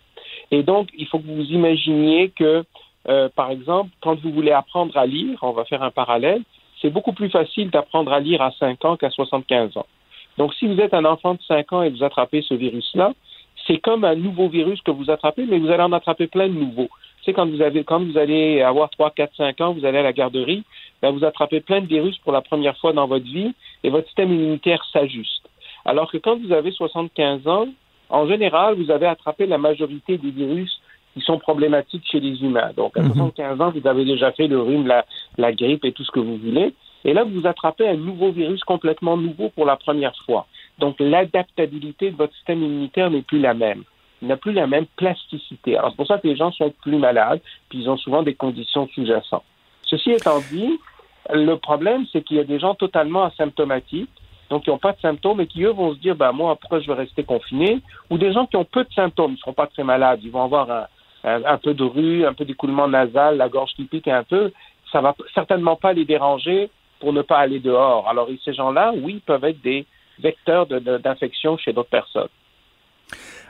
Et 0.51 0.63
donc, 0.63 0.89
il 0.97 1.07
faut 1.07 1.19
que 1.19 1.27
vous 1.27 1.51
imaginiez 1.51 2.29
que 2.29 2.63
euh, 3.09 3.29
par 3.35 3.49
exemple, 3.49 3.89
quand 4.01 4.19
vous 4.19 4.31
voulez 4.31 4.51
apprendre 4.51 4.95
à 4.95 5.05
lire, 5.05 5.39
on 5.41 5.51
va 5.51 5.65
faire 5.65 5.81
un 5.83 5.91
parallèle, 5.91 6.41
c'est 6.81 6.89
beaucoup 6.89 7.13
plus 7.13 7.29
facile 7.29 7.69
d'apprendre 7.69 8.11
à 8.13 8.19
lire 8.19 8.41
à 8.41 8.51
5 8.51 8.85
ans 8.85 8.97
qu'à 8.97 9.09
75 9.09 9.77
ans. 9.77 9.85
Donc, 10.37 10.53
si 10.53 10.67
vous 10.67 10.79
êtes 10.79 10.93
un 10.93 11.05
enfant 11.05 11.33
de 11.33 11.41
5 11.47 11.73
ans 11.73 11.83
et 11.83 11.89
vous 11.89 12.03
attrapez 12.03 12.41
ce 12.41 12.53
virus-là, 12.53 13.13
c'est 13.67 13.77
comme 13.77 14.03
un 14.03 14.15
nouveau 14.15 14.49
virus 14.49 14.81
que 14.81 14.91
vous 14.91 15.09
attrapez, 15.09 15.45
mais 15.45 15.59
vous 15.59 15.69
allez 15.69 15.83
en 15.83 15.91
attraper 15.91 16.27
plein 16.27 16.47
de 16.47 16.53
nouveaux. 16.53 16.89
C'est 17.23 17.33
quand 17.33 17.47
vous 17.47 17.61
avez, 17.61 17.83
quand 17.83 18.03
vous 18.03 18.17
allez 18.17 18.61
avoir 18.61 18.89
3, 18.89 19.11
4, 19.11 19.35
5 19.35 19.61
ans, 19.61 19.73
vous 19.73 19.85
allez 19.85 19.99
à 19.99 20.03
la 20.03 20.13
garderie, 20.13 20.63
ben 21.01 21.11
vous 21.11 21.23
attrapez 21.23 21.61
plein 21.61 21.81
de 21.81 21.87
virus 21.87 22.17
pour 22.19 22.31
la 22.31 22.41
première 22.41 22.77
fois 22.77 22.93
dans 22.93 23.07
votre 23.07 23.25
vie 23.25 23.53
et 23.83 23.89
votre 23.89 24.07
système 24.07 24.31
immunitaire 24.31 24.83
s'ajuste. 24.91 25.47
Alors 25.85 26.11
que 26.11 26.17
quand 26.17 26.39
vous 26.39 26.51
avez 26.51 26.71
75 26.71 27.47
ans, 27.47 27.67
en 28.09 28.27
général, 28.27 28.75
vous 28.75 28.91
avez 28.91 29.07
attrapé 29.07 29.45
la 29.45 29.57
majorité 29.57 30.17
des 30.17 30.31
virus 30.31 30.81
qui 31.13 31.21
sont 31.21 31.39
problématiques 31.39 32.03
chez 32.09 32.19
les 32.19 32.41
humains. 32.43 32.71
Donc, 32.75 32.97
à 32.97 33.03
75 33.03 33.55
mhm. 33.55 33.61
ans, 33.61 33.71
vous 33.71 33.87
avez 33.87 34.05
déjà 34.05 34.31
fait 34.31 34.47
le 34.47 34.61
rhume, 34.61 34.87
la, 34.87 35.05
la 35.37 35.51
grippe 35.51 35.85
et 35.85 35.91
tout 35.91 36.03
ce 36.03 36.11
que 36.11 36.19
vous 36.19 36.37
voulez. 36.37 36.73
Et 37.03 37.13
là, 37.13 37.23
vous 37.23 37.47
attrapez 37.47 37.87
un 37.87 37.95
nouveau 37.95 38.31
virus 38.31 38.63
complètement 38.63 39.17
nouveau 39.17 39.49
pour 39.49 39.65
la 39.65 39.75
première 39.75 40.15
fois. 40.25 40.45
Donc, 40.79 40.97
l'adaptabilité 40.99 42.11
de 42.11 42.15
votre 42.15 42.33
système 42.35 42.63
immunitaire 42.63 43.09
n'est 43.09 43.23
plus 43.23 43.39
la 43.39 43.53
même. 43.53 43.83
Il 44.21 44.27
n'a 44.27 44.37
plus 44.37 44.53
la 44.53 44.67
même 44.67 44.85
plasticité. 44.97 45.77
Alors, 45.77 45.91
c'est 45.91 45.97
pour 45.97 46.07
ça 46.07 46.17
que 46.19 46.27
les 46.27 46.35
gens 46.35 46.51
sont 46.51 46.73
plus 46.81 46.97
malades, 46.97 47.41
puis 47.69 47.79
ils 47.79 47.89
ont 47.89 47.97
souvent 47.97 48.21
des 48.23 48.35
conditions 48.35 48.87
sous-jacentes. 48.93 49.43
Ceci 49.83 50.11
étant 50.11 50.39
dit, 50.51 50.79
le 51.33 51.55
problème, 51.55 52.05
c'est 52.11 52.23
qu'il 52.23 52.37
y 52.37 52.39
a 52.39 52.43
des 52.43 52.59
gens 52.59 52.75
totalement 52.75 53.25
asymptomatiques, 53.25 54.09
donc 54.49 54.63
qui 54.63 54.69
n'ont 54.69 54.77
pas 54.77 54.91
de 54.91 54.99
symptômes 54.99 55.41
et 55.41 55.47
qui, 55.47 55.63
eux, 55.63 55.71
vont 55.71 55.93
se 55.93 55.99
dire, 55.99 56.15
ben, 56.15 56.33
moi, 56.33 56.55
pourquoi 56.55 56.81
je 56.81 56.87
vais 56.87 56.93
rester 56.93 57.23
confiné? 57.23 57.81
Ou 58.09 58.17
des 58.17 58.33
gens 58.33 58.45
qui 58.45 58.57
ont 58.57 58.65
peu 58.65 58.83
de 58.83 58.93
symptômes, 58.93 59.31
ils 59.31 59.35
ne 59.35 59.39
seront 59.39 59.53
pas 59.53 59.67
très 59.67 59.83
malades, 59.83 60.19
ils 60.23 60.31
vont 60.31 60.43
avoir 60.43 60.87
un, 61.23 61.57
peu 61.57 61.73
de 61.73 61.83
rue, 61.83 62.25
un 62.25 62.33
peu 62.33 62.45
d'écoulement 62.45 62.87
nasal, 62.87 63.37
la 63.37 63.49
gorge 63.49 63.71
qui 63.75 63.85
pique 63.85 64.07
un 64.07 64.23
peu, 64.23 64.51
ça 64.91 65.01
va 65.01 65.15
certainement 65.33 65.77
pas 65.77 65.93
les 65.93 66.05
déranger 66.05 66.69
pour 66.99 67.13
ne 67.13 67.21
pas 67.21 67.37
aller 67.37 67.59
dehors. 67.59 68.07
Alors, 68.09 68.27
ces 68.43 68.53
gens-là, 68.53 68.93
oui, 68.95 69.21
peuvent 69.25 69.43
être 69.45 69.61
des 69.61 69.85
vecteurs 70.19 70.67
d'infection 70.67 71.57
chez 71.57 71.73
d'autres 71.73 71.89
personnes. 71.89 72.29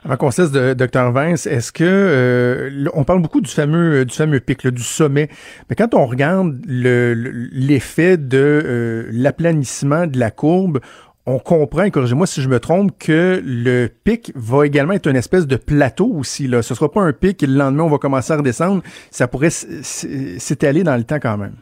Avant 0.04 0.18
qu'on 0.18 0.32
cesse, 0.32 0.52
de, 0.52 0.74
Dr 0.74 1.12
Vince, 1.12 1.46
est-ce 1.46 1.72
que 1.72 1.84
euh, 1.84 2.90
on 2.96 3.04
parle 3.04 3.22
beaucoup 3.22 3.40
du 3.40 3.52
fameux 3.52 4.04
du 4.04 4.16
fameux 4.16 4.40
pic, 4.40 4.66
du 4.66 4.82
sommet, 4.82 5.30
mais 5.70 5.76
quand 5.76 5.94
on 5.94 6.08
regarde 6.08 6.60
l'effet 6.66 8.18
de 8.18 8.38
euh, 8.38 9.10
l'aplanissement 9.12 10.08
de 10.08 10.18
la 10.18 10.32
courbe, 10.32 10.80
on 11.28 11.38
comprend, 11.38 11.88
corrigez-moi 11.90 12.26
si 12.26 12.42
je 12.42 12.50
me 12.50 12.60
trompe, 12.60 12.98
que 12.98 13.42
le 13.46 13.88
pic 13.88 14.32
va 14.36 14.66
également 14.66 14.94
être 14.94 15.08
une 15.08 15.16
espèce 15.16 15.46
de 15.46 15.56
plateau 15.56 16.08
aussi. 16.08 16.48
Là. 16.48 16.64
Ce 16.64 16.74
ne 16.74 16.78
sera 16.78 16.92
pas 16.92 17.02
un 17.02 17.14
pic 17.14 17.44
et 17.44 17.48
le 17.48 17.54
lendemain, 17.54 17.84
on 17.84 17.90
va 17.90 18.00
commencer 18.00 18.34
à 18.34 18.38
redescendre. 18.38 18.82
Ça 19.12 19.28
pourrait 19.28 19.52
s'étaler 19.52 20.84
dans 20.84 20.98
le 20.98 21.04
temps 21.04 21.20
quand 21.22 21.38
même. 21.38 21.56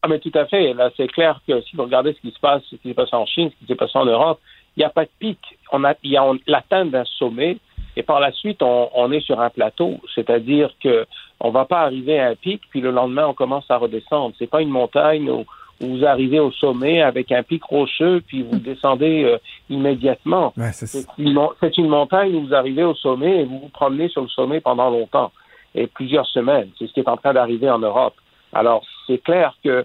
Ah, 0.00 0.08
mais 0.08 0.18
tout 0.18 0.32
à 0.34 0.46
fait. 0.46 0.72
Là, 0.72 0.90
c'est 0.96 1.08
clair 1.08 1.40
que 1.46 1.60
si 1.62 1.76
vous 1.76 1.82
regardez 1.82 2.14
ce 2.14 2.20
qui 2.20 2.30
se 2.30 2.40
passe, 2.40 2.62
ce 2.70 2.76
qui 2.76 2.88
s'est 2.88 2.94
passé 2.94 3.14
en 3.14 3.26
Chine, 3.26 3.50
ce 3.50 3.58
qui 3.58 3.66
s'est 3.66 3.76
passé 3.76 3.98
en 3.98 4.06
Europe, 4.06 4.40
il 4.76 4.80
n'y 4.80 4.84
a 4.84 4.90
pas 4.90 5.04
de 5.04 5.10
pic. 5.18 5.38
On 5.72 5.84
a, 5.84 5.94
il 6.02 6.12
y 6.12 6.16
a 6.16 6.24
l'atteinte 6.46 6.90
d'un 6.90 7.04
sommet 7.04 7.58
et 7.98 8.04
par 8.04 8.20
la 8.20 8.30
suite, 8.30 8.62
on, 8.62 9.10
est 9.10 9.20
sur 9.20 9.40
un 9.40 9.50
plateau. 9.50 9.98
C'est-à-dire 10.14 10.70
que 10.80 11.04
on 11.40 11.50
va 11.50 11.64
pas 11.64 11.80
arriver 11.80 12.20
à 12.20 12.28
un 12.28 12.36
pic, 12.36 12.62
puis 12.70 12.80
le 12.80 12.92
lendemain, 12.92 13.26
on 13.26 13.34
commence 13.34 13.68
à 13.70 13.76
redescendre. 13.76 14.36
C'est 14.38 14.48
pas 14.48 14.62
une 14.62 14.70
montagne 14.70 15.28
où 15.28 15.44
vous 15.80 16.04
arrivez 16.04 16.38
au 16.38 16.52
sommet 16.52 17.02
avec 17.02 17.32
un 17.32 17.42
pic 17.42 17.64
rocheux, 17.64 18.22
puis 18.24 18.42
vous 18.44 18.60
descendez 18.60 19.24
euh, 19.24 19.38
immédiatement. 19.68 20.52
c'est 20.72 21.06
une, 21.18 21.88
montagne 21.88 22.36
où 22.36 22.46
vous 22.46 22.54
arrivez 22.54 22.84
au 22.84 22.94
sommet 22.94 23.40
et 23.40 23.44
vous 23.44 23.58
vous 23.58 23.68
promenez 23.68 24.08
sur 24.08 24.22
le 24.22 24.28
sommet 24.28 24.60
pendant 24.60 24.90
longtemps, 24.90 25.32
et 25.74 25.88
plusieurs 25.88 26.26
semaines. 26.26 26.70
C'est 26.78 26.86
ce 26.86 26.92
qui 26.92 27.00
est 27.00 27.08
en 27.08 27.16
train 27.16 27.32
d'arriver 27.32 27.68
en 27.68 27.80
Europe. 27.80 28.14
Alors, 28.52 28.84
c'est 29.08 29.18
clair 29.18 29.56
que 29.64 29.84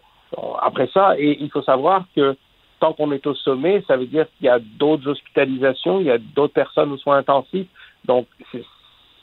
après 0.61 0.89
ça, 0.93 1.15
et 1.17 1.37
il 1.39 1.49
faut 1.49 1.63
savoir 1.63 2.05
que 2.15 2.35
tant 2.83 2.91
qu'on 2.91 3.13
est 3.13 3.25
au 3.25 3.33
sommet, 3.33 3.81
ça 3.87 3.95
veut 3.95 4.07
dire 4.07 4.25
qu'il 4.35 4.47
y 4.47 4.49
a 4.49 4.59
d'autres 4.59 5.07
hospitalisations, 5.09 6.01
il 6.01 6.07
y 6.07 6.11
a 6.11 6.17
d'autres 6.17 6.53
personnes 6.53 6.91
aux 6.91 6.97
soins 6.97 7.19
intensifs. 7.19 7.69
Donc, 8.03 8.27
c'est 8.51 8.61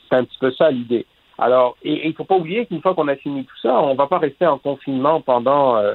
un 0.09 0.23
petit 0.23 0.39
peu 0.39 0.51
ça 0.51 0.71
l'idée. 0.71 1.05
Alors, 1.37 1.77
et 1.83 2.07
il 2.07 2.09
ne 2.09 2.15
faut 2.15 2.23
pas 2.23 2.37
oublier 2.37 2.65
qu'une 2.65 2.81
fois 2.81 2.95
qu'on 2.95 3.07
a 3.07 3.15
fini 3.15 3.45
tout 3.45 3.59
ça, 3.61 3.79
on 3.79 3.91
ne 3.91 3.97
va 3.97 4.07
pas 4.07 4.17
rester 4.17 4.47
en 4.47 4.57
confinement 4.57 5.21
pendant 5.21 5.77
euh, 5.77 5.93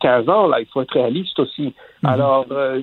15 0.00 0.28
euh, 0.28 0.32
ans, 0.32 0.48
là, 0.48 0.58
il 0.58 0.66
faut 0.66 0.82
être 0.82 0.94
réaliste 0.94 1.38
aussi. 1.38 1.72
Mhm. 2.02 2.10
Alors, 2.10 2.46
euh, 2.50 2.80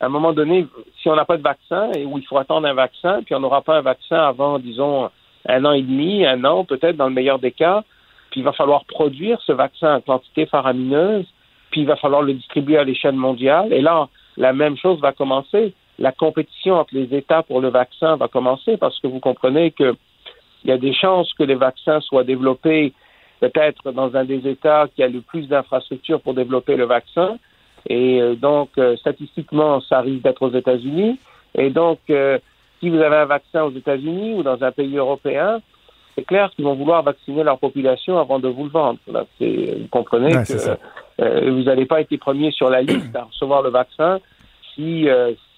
à 0.00 0.06
un 0.06 0.08
moment 0.08 0.32
donné, 0.32 0.66
si 1.02 1.10
on 1.10 1.14
n'a 1.14 1.26
pas 1.26 1.36
de 1.36 1.42
vaccin 1.42 1.92
et 1.92 2.06
où 2.06 2.16
il 2.16 2.24
faut 2.24 2.38
attendre 2.38 2.66
un 2.66 2.74
vaccin, 2.74 3.20
puis 3.22 3.34
on 3.34 3.40
n'aura 3.40 3.60
pas 3.60 3.76
un 3.76 3.82
vaccin 3.82 4.16
avant, 4.16 4.58
disons, 4.58 5.10
un 5.46 5.64
an 5.66 5.72
et 5.72 5.82
demi, 5.82 6.24
un 6.24 6.42
an, 6.44 6.64
peut-être 6.64 6.96
dans 6.96 7.08
le 7.08 7.14
meilleur 7.14 7.38
des 7.38 7.52
cas, 7.52 7.84
puis 8.30 8.40
il 8.40 8.44
va 8.44 8.52
falloir 8.52 8.86
produire 8.86 9.38
ce 9.42 9.52
vaccin 9.52 9.96
en 9.96 10.00
quantité 10.00 10.46
faramineuse, 10.46 11.26
puis 11.70 11.82
il 11.82 11.86
va 11.86 11.96
falloir 11.96 12.22
le 12.22 12.34
distribuer 12.34 12.78
à 12.78 12.84
l'échelle 12.84 13.14
mondiale. 13.14 13.72
Et 13.72 13.80
là, 13.80 14.08
la 14.36 14.52
même 14.52 14.76
chose 14.76 15.00
va 15.00 15.12
commencer. 15.12 15.74
La 15.98 16.12
compétition 16.12 16.74
entre 16.76 16.94
les 16.94 17.14
États 17.16 17.42
pour 17.42 17.60
le 17.60 17.68
vaccin 17.68 18.16
va 18.16 18.28
commencer 18.28 18.76
parce 18.76 18.98
que 19.00 19.06
vous 19.06 19.20
comprenez 19.20 19.70
qu'il 19.72 19.94
y 20.64 20.72
a 20.72 20.78
des 20.78 20.94
chances 20.94 21.32
que 21.34 21.42
les 21.42 21.54
vaccins 21.54 22.00
soient 22.00 22.24
développés 22.24 22.92
peut-être 23.40 23.92
dans 23.92 24.14
un 24.14 24.24
des 24.24 24.46
États 24.46 24.86
qui 24.94 25.02
a 25.02 25.08
le 25.08 25.20
plus 25.22 25.48
d'infrastructures 25.48 26.20
pour 26.20 26.34
développer 26.34 26.76
le 26.76 26.84
vaccin. 26.84 27.38
Et 27.88 28.20
euh, 28.20 28.34
donc, 28.34 28.70
euh, 28.78 28.96
statistiquement, 28.96 29.80
ça 29.80 30.00
risque 30.00 30.22
d'être 30.22 30.42
aux 30.42 30.52
États-Unis. 30.52 31.18
Et 31.54 31.70
donc, 31.70 31.98
euh, 32.10 32.38
si 32.78 32.90
vous 32.90 32.98
avez 32.98 33.16
un 33.16 33.24
vaccin 33.24 33.64
aux 33.64 33.72
États-Unis 33.72 34.34
ou 34.34 34.42
dans 34.42 34.62
un 34.62 34.72
pays 34.72 34.96
européen, 34.96 35.60
c'est 36.20 36.26
clair 36.26 36.50
qu'ils 36.50 36.66
vont 36.66 36.74
vouloir 36.74 37.02
vacciner 37.02 37.42
leur 37.42 37.58
population 37.58 38.18
avant 38.18 38.38
de 38.38 38.48
vous 38.48 38.64
le 38.64 38.70
vendre. 38.70 38.98
Là, 39.10 39.24
vous 39.40 39.88
comprenez 39.90 40.32
que 40.32 41.50
vous 41.50 41.62
n'allez 41.62 41.86
pas 41.86 42.02
être 42.02 42.10
les 42.10 42.18
premiers 42.18 42.50
sur 42.50 42.68
la 42.68 42.82
liste 42.82 43.14
à 43.16 43.24
recevoir 43.24 43.62
le 43.62 43.70
vaccin 43.70 44.20
si, 44.74 45.06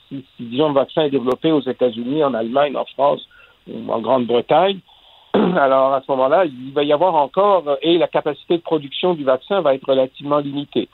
si, 0.09 0.25
si, 0.37 0.45
disons, 0.45 0.69
le 0.69 0.75
vaccin 0.75 1.03
est 1.03 1.11
développé 1.11 1.51
aux 1.51 1.61
États-Unis, 1.61 2.23
en 2.23 2.35
Allemagne, 2.35 2.77
en 2.77 2.85
France 2.85 3.27
ou 3.69 3.93
en 3.93 4.01
Grande-Bretagne. 4.01 4.79
Alors, 5.35 5.95
à 5.95 6.03
ce 6.07 6.11
moment-là, 6.13 6.45
il 6.45 6.73
va 6.73 6.85
y 6.85 6.93
avoir 6.93 7.17
encore, 7.17 7.77
et 7.83 7.99
la 7.99 8.09
capacité 8.09 8.57
de 8.57 8.63
production 8.63 9.15
du 9.15 9.25
vaccin 9.25 9.63
va 9.63 9.75
être 9.75 9.89
relativement 9.89 10.39
limitée. 10.39 10.89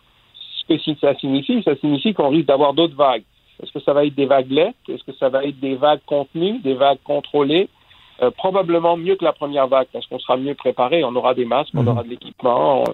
Ce 0.70 0.74
que 0.74 0.98
ça 1.00 1.14
signifie, 1.16 1.62
ça 1.62 1.76
signifie 1.76 2.14
qu'on 2.14 2.30
risque 2.30 2.46
d'avoir 2.46 2.72
d'autres 2.72 2.96
vagues. 2.96 3.24
Est-ce 3.62 3.72
que 3.72 3.80
ça 3.80 3.92
va 3.92 4.06
être 4.06 4.14
des 4.14 4.26
vaguelettes? 4.26 4.76
Est-ce 4.88 5.04
que 5.04 5.16
ça 5.18 5.28
va 5.28 5.44
être 5.44 5.58
des 5.60 5.74
vagues 5.74 6.00
contenues, 6.06 6.58
des 6.60 6.74
vagues 6.74 7.02
contrôlées? 7.04 7.68
Euh, 8.20 8.30
probablement 8.32 8.96
mieux 8.96 9.14
que 9.14 9.24
la 9.24 9.32
première 9.32 9.68
vague, 9.68 9.86
parce 9.92 10.06
qu'on 10.06 10.18
sera 10.18 10.36
mieux 10.36 10.54
préparé. 10.54 11.04
On 11.04 11.14
aura 11.14 11.34
des 11.34 11.44
masques, 11.44 11.70
on 11.74 11.82
mhm. 11.82 11.88
aura 11.88 12.02
de 12.02 12.08
l'équipement, 12.08 12.84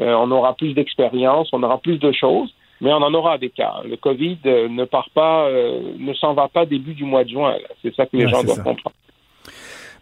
euh, 0.00 0.12
on, 0.12 0.30
aura 0.32 0.54
plus 0.54 0.74
d'expérience, 0.74 1.48
on 1.52 1.62
aura 1.62 1.78
plus 1.78 1.98
de 1.98 2.10
choses, 2.10 2.52
mais 2.80 2.92
on 2.92 2.96
en 2.96 3.14
aura 3.14 3.38
des 3.38 3.50
cas. 3.50 3.74
Le 3.88 3.96
Covid 3.96 4.38
euh, 4.46 4.68
ne 4.68 4.84
part 4.84 5.08
pas, 5.14 5.48
ne 5.50 6.14
s'en 6.14 6.34
va 6.34 6.48
pas 6.48 6.66
début 6.66 6.94
du 6.94 7.04
mois 7.04 7.22
de 7.22 7.30
juin. 7.30 7.54
C'est 7.82 7.94
ça 7.94 8.06
que 8.06 8.16
les 8.16 8.28
gens 8.28 8.42
doivent 8.42 8.64
comprendre. 8.64 8.96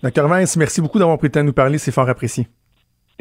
Docteur 0.02 0.28
Vince, 0.28 0.56
merci 0.56 0.80
beaucoup 0.80 0.98
d'avoir 0.98 1.18
pris 1.18 1.28
le 1.28 1.32
temps 1.32 1.40
de 1.40 1.46
nous 1.46 1.52
parler. 1.52 1.76
C'est 1.76 1.92
fort 1.92 2.08
apprécié. 2.08 2.46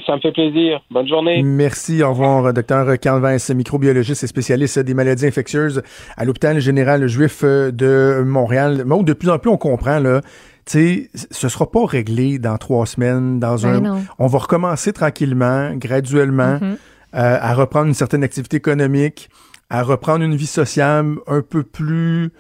Ça 0.06 0.16
me 0.16 0.22
fait 0.22 0.32
plaisir. 0.32 0.80
Bonne 0.90 1.10
journée. 1.10 1.44
Merci. 1.44 2.02
Au 2.04 2.12
revoir, 2.12 2.54
docteur 2.54 2.98
Calvin, 3.00 3.36
microbiologiste 3.54 4.24
et 4.24 4.28
spécialiste 4.28 4.80
des 4.80 4.94
maladies 4.94 5.28
infectieuses 5.28 5.84
à 6.16 6.24
l'hôpital 6.24 6.62
général 6.62 7.06
juif 7.08 7.44
de 7.44 8.24
Montréal. 8.26 8.84
Bon, 8.86 9.04
de 9.04 9.12
plus 9.12 9.30
en 9.30 9.40
plus, 9.40 9.50
on 9.50 9.58
comprend, 9.58 10.00
là, 10.00 10.22
tu 10.70 11.10
sais, 11.14 11.28
ce 11.32 11.50
sera 11.50 11.70
pas 11.72 11.86
réglé 11.86 12.38
dans 12.40 12.58
trois 12.58 12.86
semaines, 12.86 13.40
dans 13.40 13.56
Ben 13.56 13.76
un... 13.76 13.80
non. 13.82 14.04
On 14.20 14.28
va 14.28 14.40
recommencer 14.40 14.94
tranquillement, 14.94 15.72
graduellement, 15.76 16.60
Mhm. 16.62 16.78
euh, 17.16 17.38
à 17.42 17.54
reprendre 17.56 17.88
une 17.88 17.94
certaine 17.94 18.24
activité 18.24 18.58
économique, 18.58 19.30
à 19.72 19.82
reprendre 19.84 20.24
une 20.24 20.36
vie 20.36 20.46
sociale 20.48 21.16
un 21.28 21.42
peu 21.42 21.64
plus 21.64 22.32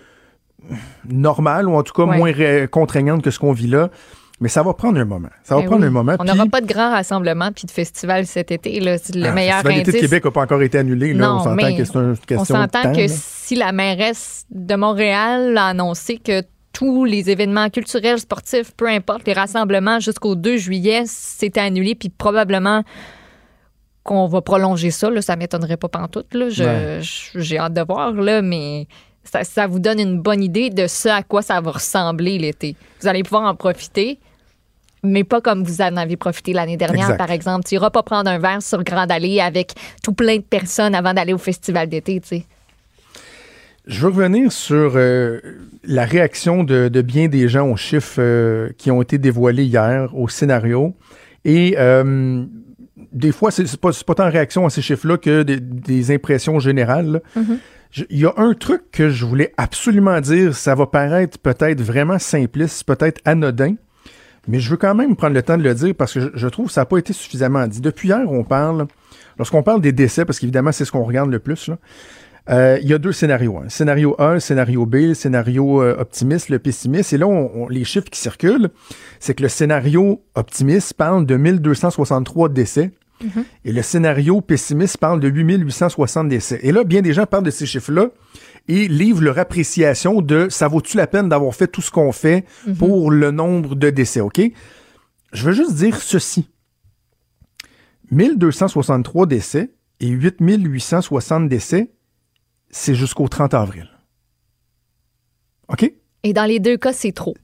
normale, 1.08 1.68
ou 1.68 1.76
en 1.76 1.84
tout 1.84 1.94
cas 1.94 2.04
Ouais. 2.04 2.18
moins 2.18 2.68
contraignante 2.68 3.24
que 3.24 3.32
ce 3.32 3.40
qu'on 3.40 3.54
vit 3.54 3.68
là. 3.68 3.90
Mais 4.42 4.48
ça 4.48 4.64
va 4.64 4.74
prendre 4.74 4.98
un 4.98 5.04
moment. 5.06 5.28
Ça 5.44 5.56
va 5.56 5.62
Ben 5.62 5.68
prendre 5.68 5.82
oui. 5.82 5.88
un 5.88 5.92
moment. 5.92 6.16
On 6.18 6.24
n'aura 6.24 6.46
pas 6.46 6.62
de 6.62 6.66
grand 6.68 6.92
rassemblement 6.92 7.52
puis 7.52 7.66
de 7.66 7.72
festival 7.72 8.26
cet 8.26 8.52
été. 8.52 8.80
là. 8.80 8.98
C'est 8.98 9.16
le 9.16 9.26
Ah, 9.26 9.34
meilleur 9.34 9.58
Le 9.58 9.64
Festival 9.64 9.80
indice. 9.82 9.94
de 9.96 10.00
Québec 10.00 10.24
n'a 10.26 10.32
pas 10.32 10.42
encore 10.44 10.62
été 10.62 10.78
annulé. 10.78 11.14
Là. 11.14 11.28
Non, 11.28 11.34
on 11.36 11.44
s'entend 11.44 11.76
que 11.76 11.84
c'est 11.84 11.96
une 11.96 12.18
question 12.18 12.38
On 12.40 12.46
s'entend 12.62 12.94
que 12.94 13.00
là. 13.02 13.08
si 13.10 13.56
la 13.56 13.74
mairesse 13.74 14.46
de 14.50 14.76
Montréal 14.76 15.58
a 15.58 15.66
annoncé 15.68 16.18
que 16.20 16.42
tous 16.74 17.04
les 17.06 17.30
événements 17.30 17.70
culturels, 17.70 18.20
sportifs, 18.20 18.72
peu 18.76 18.88
importe, 18.88 19.26
les 19.28 19.34
rassemblements 19.34 20.00
jusqu'au 20.00 20.36
2 20.36 20.58
juillet, 20.58 21.04
c'était 21.06 21.60
annulé, 21.60 21.96
puis 21.96 22.10
probablement 22.10 22.84
qu'on 24.04 24.28
va 24.28 24.42
prolonger 24.42 24.92
ça. 24.92 25.10
Là, 25.10 25.22
ça 25.22 25.36
m'étonnerait 25.36 25.78
pas 25.78 25.90
pantoute. 25.90 26.34
Là. 26.34 26.50
Je- 26.50 26.64
Ouais. 26.64 27.00
je- 27.02 27.40
J'ai 27.40 27.58
hâte 27.60 27.74
de 27.74 27.82
voir, 27.82 28.14
là, 28.14 28.42
mais 28.42 28.88
ça, 29.24 29.44
ça 29.44 29.68
vous 29.68 29.80
donne 29.80 30.00
une 30.00 30.20
bonne 30.22 30.42
idée 30.44 30.70
de 30.70 30.88
ce 30.88 31.10
à 31.10 31.24
quoi 31.24 31.42
ça 31.42 31.60
va 31.62 31.72
ressembler 31.72 32.38
l'été. 32.38 32.76
Vous 33.02 33.08
allez 33.08 33.24
pouvoir 33.24 33.44
en 33.44 33.56
profiter, 33.56 34.20
mais 35.04 35.24
pas 35.24 35.42
comme 35.42 35.64
vous 35.64 35.82
en 35.82 35.96
avez 35.98 36.18
profité 36.18 36.54
l'année 36.54 36.78
dernière, 36.78 37.06
Exact. 37.06 37.18
par 37.18 37.32
exemple. 37.32 37.66
Tu 37.68 37.76
iras 37.76 37.90
pas 37.90 38.04
prendre 38.04 38.30
un 38.30 38.40
verre 38.40 38.62
sur 38.62 38.84
Grande 38.84 39.12
Allée 39.12 39.40
avec 39.42 39.74
tout 40.04 40.14
plein 40.14 40.38
de 40.38 40.42
personnes 40.44 40.96
avant 40.96 41.14
d'aller 41.14 41.34
au 41.34 41.38
festival 41.38 41.88
d'été, 41.90 42.20
tu 42.22 42.28
sais. 42.28 42.46
Je 43.90 44.02
veux 44.02 44.08
revenir 44.10 44.52
sur 44.52 44.94
euh, 44.96 45.40
la 45.84 46.06
réaction 46.06 46.64
de, 46.64 46.88
de 46.90 47.02
bien 47.02 47.28
des 47.28 47.48
gens 47.50 47.68
aux 47.70 47.76
chiffres 47.76 48.20
euh, 48.20 48.70
qui 48.78 48.92
ont 48.92 49.02
été 49.02 49.18
dévoilés 49.18 49.66
hier, 49.66 50.16
au 50.16 50.28
scénario. 50.30 50.96
Et 51.44 51.76
euh, 51.80 52.46
des 53.12 53.32
fois, 53.32 53.50
c'est 53.50 53.66
pas, 53.78 53.90
pas 54.06 54.14
tant 54.16 54.28
en 54.28 54.32
réaction 54.32 54.66
à 54.66 54.70
ces 54.70 54.82
chiffres-là 54.84 55.18
que 55.18 55.42
des, 55.44 55.60
des 55.60 56.12
impressions 56.14 56.60
générales. 56.60 57.22
Je- 57.90 58.04
Il 58.12 58.20
y 58.20 58.26
a 58.28 58.34
un 58.38 58.54
truc 58.54 58.84
que 58.92 59.10
je 59.10 59.26
voulais 59.26 59.54
absolument 59.58 60.22
dire, 60.22 60.56
ça 60.56 60.76
va 60.76 60.86
paraître 60.86 61.40
peut-être 61.40 61.82
vraiment 61.82 62.20
simpliste, 62.20 62.84
peut-être 62.84 63.20
anodin, 63.26 63.74
mais 64.48 64.60
je 64.60 64.70
veux 64.70 64.78
quand 64.78 64.94
même 64.94 65.16
prendre 65.16 65.34
le 65.34 65.42
temps 65.42 65.58
de 65.58 65.64
le 65.64 65.74
dire 65.74 65.96
parce 65.98 66.14
que 66.14 66.20
je, 66.20 66.28
je 66.36 66.48
trouve 66.48 66.68
que 66.68 66.74
ça 66.74 66.82
n'a 66.82 66.86
pas 66.86 66.98
été 67.00 67.14
suffisamment 67.14 67.66
dit. 67.66 67.82
Depuis 67.82 68.10
hier, 68.10 68.22
on 68.32 68.44
parle, 68.44 68.86
lorsqu'on 69.40 69.64
parle 69.64 69.82
des 69.82 69.92
décès, 69.92 70.26
parce 70.26 70.38
qu'évidemment, 70.40 70.72
c'est 70.72 70.86
ce 70.86 70.92
qu'on 70.92 71.04
regarde 71.04 71.32
le 71.32 71.40
plus, 71.40 71.68
là, 71.70 71.80
euh, 72.50 72.80
il 72.82 72.88
y 72.88 72.94
a 72.94 72.98
deux 72.98 73.12
scénarios. 73.12 73.58
hein. 73.58 73.70
Scénario 73.70 74.16
A, 74.20 74.34
le 74.36 74.40
scénario 74.40 74.86
B, 74.86 74.96
le 74.96 75.14
scénario 75.14 75.82
euh, 75.82 75.96
optimiste, 76.00 76.50
le 76.50 76.60
pessimiste. 76.60 77.14
Et 77.14 77.18
là, 77.18 77.28
on- 77.28 77.64
on- 77.64 77.68
les 77.70 77.84
chiffres 77.84 78.10
qui 78.10 78.20
circulent, 78.20 78.70
c'est 79.20 79.34
que 79.36 79.44
le 79.44 79.50
scénario 79.50 80.22
optimiste 80.36 80.94
parle 80.94 81.26
de 81.26 81.36
1263 81.38 82.50
décès. 82.50 82.92
Et 83.66 83.74
le 83.74 83.82
scénario 83.82 84.40
pessimiste 84.40 84.98
parle 84.98 85.20
de 85.20 85.28
8860 85.28 86.30
décès. 86.30 86.58
Et 86.64 86.72
là, 86.72 86.86
bien 86.86 87.02
des 87.02 87.12
gens 87.12 87.26
parlent 87.26 87.44
de 87.44 87.52
ces 87.52 87.66
chiffres-là 87.66 88.08
et 88.70 88.88
livrent 88.88 89.22
leur 89.22 89.38
appréciation 89.40 90.22
de 90.22 90.48
ça 90.50 90.70
vaut-tu 90.70 90.96
la 90.96 91.06
peine 91.06 91.28
d'avoir 91.28 91.54
fait 91.54 91.68
tout 91.68 91.82
ce 91.82 91.92
qu'on 91.92 92.14
fait 92.14 92.46
pour 92.78 93.12
le 93.12 93.32
nombre 93.32 93.76
de 93.76 93.90
décès, 93.90 94.22
OK? 94.22 94.40
Je 95.34 95.46
veux 95.46 95.52
juste 95.52 95.74
dire 95.76 96.00
ceci. 96.02 96.50
1263 98.12 99.26
décès 99.26 99.72
et 100.00 100.08
8860 100.08 101.50
décès, 101.50 101.92
c'est 102.70 102.96
jusqu'au 102.96 103.28
30 103.28 103.54
avril. 103.54 103.88
OK? 105.70 105.92
Et 106.24 106.34
dans 106.34 106.46
les 106.46 106.60
deux 106.60 106.78
cas, 106.78 106.94
c'est 106.94 107.12
trop. 107.12 107.36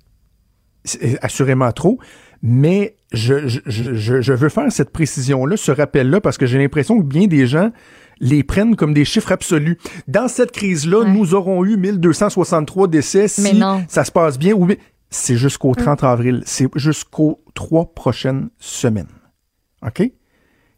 C'est 0.83 1.17
assurément 1.23 1.71
trop, 1.71 1.97
mais 2.41 2.95
je, 3.11 3.47
je, 3.47 3.59
je, 3.65 4.21
je 4.21 4.33
veux 4.33 4.49
faire 4.49 4.71
cette 4.71 4.91
précision-là, 4.91 5.57
ce 5.57 5.71
rappel-là, 5.71 6.21
parce 6.21 6.37
que 6.37 6.45
j'ai 6.45 6.57
l'impression 6.59 6.97
que 6.99 7.03
bien 7.03 7.27
des 7.27 7.47
gens 7.47 7.71
les 8.19 8.43
prennent 8.43 8.75
comme 8.75 8.93
des 8.93 9.05
chiffres 9.05 9.31
absolus. 9.31 9.77
Dans 10.07 10.27
cette 10.27 10.51
crise-là, 10.51 10.99
Ouais. 11.01 11.11
nous 11.11 11.33
aurons 11.33 11.65
eu 11.65 11.75
1263 11.77 12.87
décès 12.87 13.27
si 13.27 13.41
Mais 13.41 13.53
non. 13.53 13.83
ça 13.87 14.03
se 14.05 14.11
passe 14.11 14.37
bien. 14.37 14.53
ou 14.53 14.67
C'est 15.09 15.37
jusqu'au 15.37 15.73
30 15.73 16.03
avril. 16.03 16.41
C'est 16.45 16.69
jusqu'aux 16.77 17.43
trois 17.53 17.93
prochaines 17.93 18.49
semaines. 18.59 19.07
OK? 19.85 20.01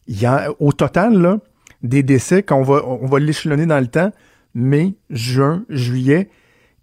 Il 0.07 0.19
y 0.21 0.25
a, 0.25 0.49
au 0.59 0.71
total, 0.71 1.17
là, 1.21 1.39
des 1.83 2.01
décès, 2.01 2.43
quand 2.43 2.57
on 2.57 2.63
va, 2.63 2.85
on 2.85 3.05
va 3.07 3.19
l'échelonner 3.19 3.65
dans 3.65 3.79
le 3.79 3.87
temps, 3.87 4.11
mai, 4.57 4.95
juin, 5.09 5.63
juillet, 5.69 6.29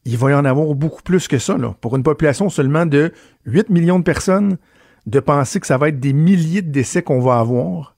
il 0.05 0.17
va 0.17 0.31
y 0.31 0.35
en 0.35 0.45
avoir 0.45 0.75
beaucoup 0.75 1.03
plus 1.03 1.29
que 1.29 1.39
ça. 1.39 1.57
Pour 1.81 1.97
une 1.97 2.03
population 2.03 2.49
seulement 2.49 2.87
de 2.87 3.13
8 3.47 3.71
millions 3.71 3.99
de 3.99 4.05
personnes, 4.05 4.59
de 5.07 5.21
penser 5.21 5.61
que 5.61 5.67
ça 5.67 5.77
va 5.77 5.89
être 5.89 6.01
des 6.01 6.13
milliers 6.13 6.63
de 6.63 6.71
décès 6.71 7.03
qu'on 7.03 7.21
va 7.21 7.39
avoir 7.39 7.97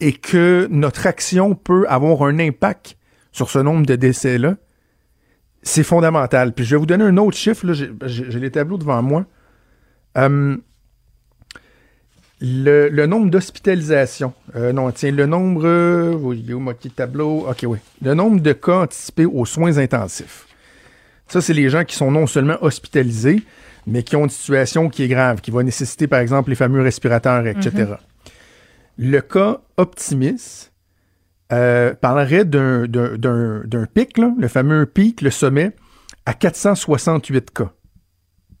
et 0.00 0.12
que 0.12 0.66
notre 0.70 1.06
action 1.06 1.54
peut 1.54 1.86
avoir 1.88 2.22
un 2.22 2.38
impact 2.38 2.98
sur 3.32 3.48
ce 3.48 3.58
nombre 3.58 3.86
de 3.86 3.96
décès-là, 3.96 4.56
c'est 5.62 5.82
fondamental. 5.82 6.52
Puis 6.52 6.64
je 6.64 6.74
vais 6.74 6.78
vous 6.78 6.86
donner 6.86 7.04
un 7.04 7.16
autre 7.16 7.36
chiffre. 7.36 7.72
J'ai 7.72 8.40
les 8.40 8.50
tableaux 8.50 8.78
devant 8.78 9.02
moi. 9.02 9.26
Hum, 10.14 10.60
le, 12.40 12.88
le 12.88 13.06
nombre 13.06 13.30
d'hospitalisations. 13.30 14.32
Euh, 14.56 14.72
non, 14.72 14.90
tiens, 14.90 15.10
le 15.10 15.26
nombre. 15.26 15.62
Euh, 15.66 16.34
il 16.34 16.50
est 16.50 16.54
où 16.54 16.60
mon 16.60 16.74
petit 16.74 16.90
tableau? 16.90 17.46
OK, 17.48 17.60
oui. 17.66 17.78
Le 18.02 18.14
nombre 18.14 18.40
de 18.40 18.52
cas 18.52 18.80
anticipés 18.82 19.24
aux 19.26 19.44
soins 19.46 19.78
intensifs. 19.78 20.46
Ça, 21.28 21.40
c'est 21.40 21.54
les 21.54 21.68
gens 21.70 21.84
qui 21.84 21.96
sont 21.96 22.10
non 22.10 22.26
seulement 22.26 22.56
hospitalisés, 22.60 23.42
mais 23.86 24.02
qui 24.02 24.16
ont 24.16 24.24
une 24.24 24.30
situation 24.30 24.88
qui 24.88 25.02
est 25.02 25.08
grave, 25.08 25.40
qui 25.40 25.50
va 25.50 25.62
nécessiter, 25.62 26.06
par 26.06 26.20
exemple, 26.20 26.50
les 26.50 26.56
fameux 26.56 26.82
respirateurs, 26.82 27.46
etc. 27.46 27.94
Le 28.98 29.20
cas 29.20 29.58
optimiste 29.76 30.72
euh, 31.52 31.94
parlerait 31.94 32.44
d'un- 32.44 32.86
pic, 33.92 34.18
là, 34.18 34.32
le 34.38 34.48
fameux 34.48 34.86
pic, 34.86 35.20
le 35.20 35.30
sommet, 35.30 35.72
à 36.26 36.34
468 36.34 37.50
cas, 37.52 37.72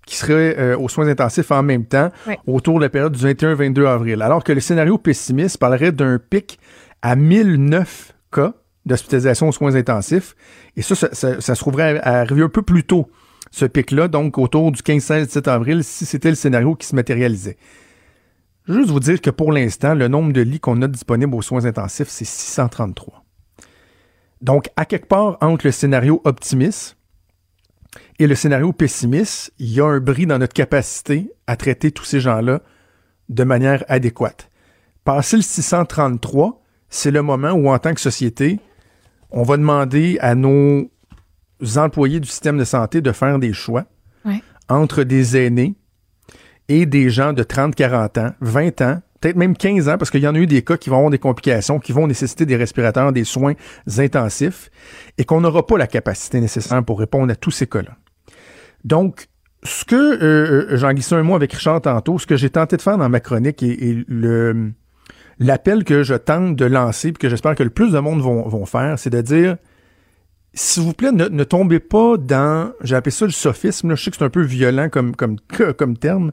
qui 0.06 0.16
seraient 0.16 0.56
euh, 0.58 0.78
aux 0.78 0.88
soins 0.88 1.08
intensifs 1.08 1.50
en 1.50 1.62
même 1.62 1.84
temps, 1.84 2.10
autour 2.46 2.78
de 2.78 2.84
la 2.84 2.88
période 2.88 3.12
du 3.12 3.22
21-22 3.24 3.86
avril. 3.86 4.22
Alors 4.22 4.42
que 4.44 4.52
le 4.52 4.60
scénario 4.60 4.96
pessimiste 4.98 5.58
parlerait 5.58 5.92
d'un 5.92 6.18
pic 6.18 6.58
à 7.02 7.14
1009 7.16 8.14
cas 8.32 8.54
d'hospitalisation 8.86 9.48
aux 9.48 9.52
soins 9.52 9.74
intensifs. 9.74 10.34
Et 10.76 10.82
ça, 10.82 10.94
ça, 10.94 11.08
ça- 11.12 11.40
ça 11.40 11.54
se 11.54 11.60
trouverait 11.60 11.98
à, 11.98 12.18
à 12.18 12.20
arriver 12.20 12.42
un 12.42 12.48
peu 12.48 12.62
plus 12.62 12.84
tôt, 12.84 13.10
ce 13.50 13.64
pic-là, 13.64 14.06
donc 14.08 14.38
autour 14.38 14.70
du 14.72 14.80
15-16-17 14.80 15.48
avril, 15.48 15.82
si 15.84 16.06
c'était 16.06 16.28
le 16.30 16.34
scénario 16.36 16.74
qui 16.76 16.86
se 16.86 16.94
matérialisait. 16.94 17.56
Juste 18.68 18.90
vous 18.90 19.00
dire 19.00 19.20
que 19.20 19.30
pour 19.30 19.52
l'instant, 19.52 19.94
le 19.94 20.08
nombre 20.08 20.32
de 20.32 20.40
lits 20.40 20.60
qu'on 20.60 20.80
a 20.82 20.88
disponibles 20.88 21.34
aux 21.34 21.42
soins 21.42 21.64
intensifs, 21.66 22.08
c'est 22.08 22.24
633. 22.24 23.24
Donc, 24.42 24.68
à 24.76 24.84
quelque 24.84 25.06
part 25.06 25.38
entre 25.40 25.66
le 25.66 25.72
scénario 25.72 26.20
optimiste 26.24 26.95
et 28.18 28.26
le 28.26 28.34
scénario 28.34 28.72
pessimiste, 28.72 29.52
il 29.58 29.72
y 29.72 29.80
a 29.80 29.86
un 29.86 30.00
bris 30.00 30.26
dans 30.26 30.38
notre 30.38 30.54
capacité 30.54 31.30
à 31.46 31.56
traiter 31.56 31.90
tous 31.90 32.04
ces 32.04 32.20
gens-là 32.20 32.60
de 33.28 33.44
manière 33.44 33.84
adéquate. 33.88 34.50
Passer 35.04 35.36
le 35.36 35.42
633, 35.42 36.62
c'est 36.88 37.10
le 37.10 37.22
moment 37.22 37.52
où, 37.52 37.68
en 37.68 37.78
tant 37.78 37.94
que 37.94 38.00
société, 38.00 38.60
on 39.30 39.42
va 39.42 39.56
demander 39.56 40.18
à 40.20 40.34
nos 40.34 40.90
employés 41.76 42.20
du 42.20 42.28
système 42.28 42.58
de 42.58 42.64
santé 42.64 43.00
de 43.00 43.12
faire 43.12 43.38
des 43.38 43.52
choix 43.52 43.84
Ouais. 44.24 44.42
entre 44.68 45.04
des 45.04 45.36
aînés 45.36 45.74
et 46.68 46.84
des 46.86 47.10
gens 47.10 47.32
de 47.32 47.42
30, 47.44 47.74
40 47.74 48.18
ans, 48.18 48.30
20 48.40 48.80
ans, 48.82 49.00
peut-être 49.26 49.36
même 49.36 49.56
15 49.56 49.88
ans, 49.88 49.98
parce 49.98 50.10
qu'il 50.12 50.22
y 50.22 50.28
en 50.28 50.36
a 50.36 50.38
eu 50.38 50.46
des 50.46 50.62
cas 50.62 50.76
qui 50.76 50.88
vont 50.88 50.96
avoir 50.96 51.10
des 51.10 51.18
complications, 51.18 51.80
qui 51.80 51.90
vont 51.90 52.06
nécessiter 52.06 52.46
des 52.46 52.54
respirateurs, 52.54 53.12
des 53.12 53.24
soins 53.24 53.54
intensifs, 53.98 54.70
et 55.18 55.24
qu'on 55.24 55.40
n'aura 55.40 55.66
pas 55.66 55.76
la 55.76 55.88
capacité 55.88 56.40
nécessaire 56.40 56.84
pour 56.84 57.00
répondre 57.00 57.32
à 57.32 57.34
tous 57.34 57.50
ces 57.50 57.66
cas-là. 57.66 57.96
Donc, 58.84 59.26
ce 59.64 59.84
que, 59.84 59.96
euh, 59.96 60.68
euh, 60.70 60.76
j'en 60.76 60.92
glissais 60.92 61.16
un 61.16 61.24
mot 61.24 61.34
avec 61.34 61.52
Richard 61.52 61.80
tantôt, 61.80 62.20
ce 62.20 62.26
que 62.26 62.36
j'ai 62.36 62.50
tenté 62.50 62.76
de 62.76 62.82
faire 62.82 62.98
dans 62.98 63.08
ma 63.08 63.18
chronique 63.18 63.64
et, 63.64 64.04
l'appel 65.38 65.82
que 65.82 66.04
je 66.04 66.14
tente 66.14 66.54
de 66.54 66.64
lancer, 66.64 67.12
puis 67.12 67.20
que 67.20 67.28
j'espère 67.28 67.56
que 67.56 67.64
le 67.64 67.70
plus 67.70 67.90
de 67.90 67.98
monde 67.98 68.20
vont, 68.20 68.64
faire, 68.64 68.96
c'est 68.96 69.10
de 69.10 69.20
dire, 69.22 69.56
s'il 70.54 70.84
vous 70.84 70.92
plaît, 70.92 71.10
ne, 71.10 71.44
tombez 71.44 71.80
pas 71.80 72.16
dans, 72.16 72.72
j'ai 72.80 72.94
appelé 72.94 73.10
ça 73.10 73.24
le 73.24 73.32
sophisme, 73.32 73.96
je 73.96 74.04
sais 74.04 74.10
que 74.12 74.16
c'est 74.18 74.24
un 74.24 74.30
peu 74.30 74.42
violent 74.42 74.88
comme, 74.88 75.16
comme, 75.16 75.36
comme 75.76 75.98
terme, 75.98 76.30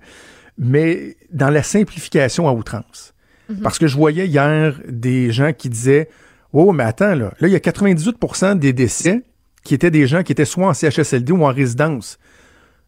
mais 0.57 1.15
dans 1.31 1.49
la 1.49 1.63
simplification 1.63 2.47
à 2.47 2.53
outrance. 2.53 3.13
Parce 3.61 3.77
que 3.77 3.87
je 3.87 3.97
voyais 3.97 4.25
hier 4.25 4.79
des 4.87 5.31
gens 5.31 5.51
qui 5.53 5.69
disaient, 5.69 6.09
oh, 6.53 6.71
mais 6.71 6.83
attends, 6.83 7.13
là, 7.13 7.33
là, 7.39 7.47
il 7.47 7.51
y 7.51 7.55
a 7.55 7.59
98% 7.59 8.57
des 8.57 8.73
décès 8.73 9.21
qui 9.63 9.73
étaient 9.73 9.91
des 9.91 10.07
gens 10.07 10.23
qui 10.23 10.31
étaient 10.31 10.45
soit 10.45 10.67
en 10.67 10.73
CHSLD 10.73 11.31
ou 11.31 11.45
en 11.45 11.53
résidence. 11.53 12.19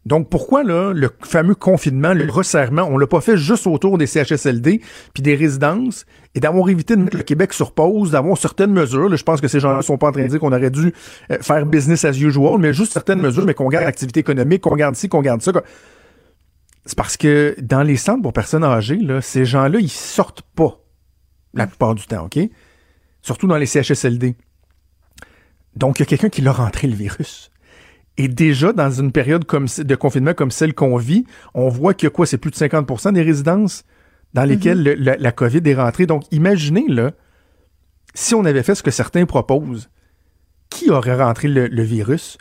Donc 0.06 0.30
pourquoi 0.30 0.62
là 0.62 0.92
le 0.94 1.10
fameux 1.24 1.56
confinement, 1.56 2.14
le 2.14 2.30
resserrement, 2.30 2.82
on 2.82 2.96
l'a 2.96 3.08
pas 3.08 3.20
fait 3.20 3.36
juste 3.36 3.66
autour 3.66 3.98
des 3.98 4.06
CHSLD 4.06 4.80
puis 5.12 5.22
des 5.22 5.34
résidences 5.34 6.06
et 6.36 6.40
d'avoir 6.40 6.68
évité 6.68 6.94
de 6.94 7.02
mettre 7.02 7.16
le 7.16 7.24
Québec 7.24 7.52
sur 7.52 7.72
pause, 7.72 8.12
d'avoir 8.12 8.38
certaines 8.38 8.72
mesures. 8.72 9.08
Là, 9.08 9.16
je 9.16 9.24
pense 9.24 9.40
que 9.40 9.48
ces 9.48 9.58
gens-là 9.58 9.82
sont 9.82 9.98
pas 9.98 10.08
en 10.08 10.12
train 10.12 10.22
de 10.22 10.28
dire 10.28 10.38
qu'on 10.38 10.52
aurait 10.52 10.70
dû 10.70 10.92
euh, 11.32 11.38
faire 11.40 11.66
business 11.66 12.04
as 12.04 12.16
usual, 12.16 12.58
mais 12.60 12.72
juste 12.72 12.92
certaines 12.92 13.20
mesures, 13.20 13.44
mais 13.44 13.54
qu'on 13.54 13.68
garde 13.68 13.84
l'activité 13.84 14.20
économique, 14.20 14.62
qu'on 14.62 14.76
garde 14.76 14.94
ci, 14.94 15.08
qu'on 15.08 15.22
garde 15.22 15.42
ça. 15.42 15.50
C'est 16.86 16.96
parce 16.96 17.16
que 17.16 17.56
dans 17.60 17.82
les 17.82 17.96
centres 17.96 18.22
pour 18.22 18.32
personnes 18.32 18.64
âgées, 18.64 18.96
là, 18.96 19.20
ces 19.20 19.44
gens-là, 19.44 19.78
ils 19.80 19.90
sortent 19.90 20.42
pas 20.42 20.78
la 21.52 21.66
plupart 21.66 21.94
du 21.94 22.06
temps, 22.06 22.24
OK? 22.26 22.38
Surtout 23.22 23.46
dans 23.46 23.56
les 23.56 23.66
CHSLD. 23.66 24.36
Donc, 25.74 25.98
il 25.98 26.02
y 26.02 26.04
a 26.04 26.06
quelqu'un 26.06 26.28
qui 26.28 26.42
leur 26.42 26.58
rentré 26.58 26.86
le 26.86 26.94
virus. 26.94 27.50
Et 28.18 28.28
déjà, 28.28 28.72
dans 28.72 28.90
une 28.90 29.12
période 29.12 29.44
comme, 29.44 29.66
de 29.76 29.94
confinement 29.94 30.32
comme 30.32 30.50
celle 30.50 30.74
qu'on 30.74 30.96
vit, 30.96 31.26
on 31.54 31.68
voit 31.68 31.92
que 31.92 32.06
quoi, 32.06 32.24
c'est 32.24 32.38
plus 32.38 32.50
de 32.50 32.56
50% 32.56 33.12
des 33.12 33.22
résidences 33.22 33.84
dans 34.32 34.44
lesquelles 34.44 34.78
Mhm. 34.78 34.84
le- 34.84 34.94
la, 34.94 35.16
la 35.16 35.32
COVID 35.32 35.60
est 35.64 35.74
rentrée. 35.74 36.06
Donc, 36.06 36.22
imaginez, 36.30 36.86
là, 36.88 37.10
si 38.14 38.34
on 38.34 38.44
avait 38.44 38.62
fait 38.62 38.74
ce 38.74 38.82
que 38.82 38.90
certains 38.90 39.26
proposent, 39.26 39.90
qui 40.70 40.90
aurait 40.90 41.16
rentré 41.22 41.48
le, 41.48 41.66
le 41.66 41.82
virus? 41.82 42.38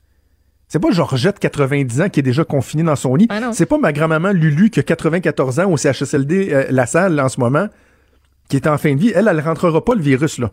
C'est 0.75 0.81
pas 0.81 0.91
Georgette, 0.91 1.39
90 1.39 2.01
ans, 2.01 2.09
qui 2.09 2.19
est 2.19 2.23
déjà 2.23 2.43
confinée 2.43 2.83
dans 2.83 2.97
son 2.97 3.15
lit. 3.15 3.27
Ah 3.29 3.51
c'est 3.53 3.65
pas 3.65 3.77
ma 3.77 3.93
grand-maman 3.93 4.33
Lulu, 4.33 4.69
qui 4.69 4.81
a 4.81 4.83
94 4.83 5.61
ans 5.61 5.71
au 5.71 5.77
CHSLD 5.77 6.49
euh, 6.51 6.65
La 6.69 6.85
Salle 6.85 7.17
en 7.21 7.29
ce 7.29 7.39
moment, 7.39 7.69
qui 8.49 8.57
est 8.57 8.67
en 8.67 8.77
fin 8.77 8.93
de 8.93 8.99
vie. 8.99 9.13
Elle, 9.15 9.29
elle 9.29 9.39
rentrera 9.39 9.85
pas 9.85 9.95
le 9.95 10.01
virus, 10.01 10.37
là. 10.37 10.51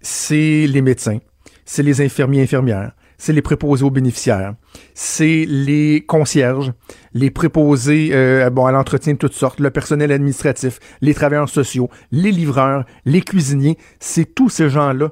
C'est 0.00 0.66
les 0.66 0.82
médecins, 0.82 1.18
c'est 1.64 1.84
les 1.84 2.00
infirmiers 2.00 2.42
infirmières, 2.42 2.90
c'est 3.16 3.32
les 3.32 3.40
préposés 3.40 3.84
aux 3.84 3.92
bénéficiaires, 3.92 4.54
c'est 4.94 5.44
les 5.46 6.04
concierges, 6.04 6.72
les 7.14 7.30
préposés 7.30 8.10
euh, 8.14 8.50
bon, 8.50 8.66
à 8.66 8.72
l'entretien 8.72 9.12
de 9.12 9.18
toutes 9.18 9.34
sortes, 9.34 9.60
le 9.60 9.70
personnel 9.70 10.10
administratif, 10.10 10.80
les 11.00 11.14
travailleurs 11.14 11.48
sociaux, 11.48 11.88
les 12.10 12.32
livreurs, 12.32 12.84
les 13.04 13.20
cuisiniers. 13.20 13.78
C'est 14.00 14.34
tous 14.34 14.48
ces 14.48 14.68
gens-là 14.68 15.10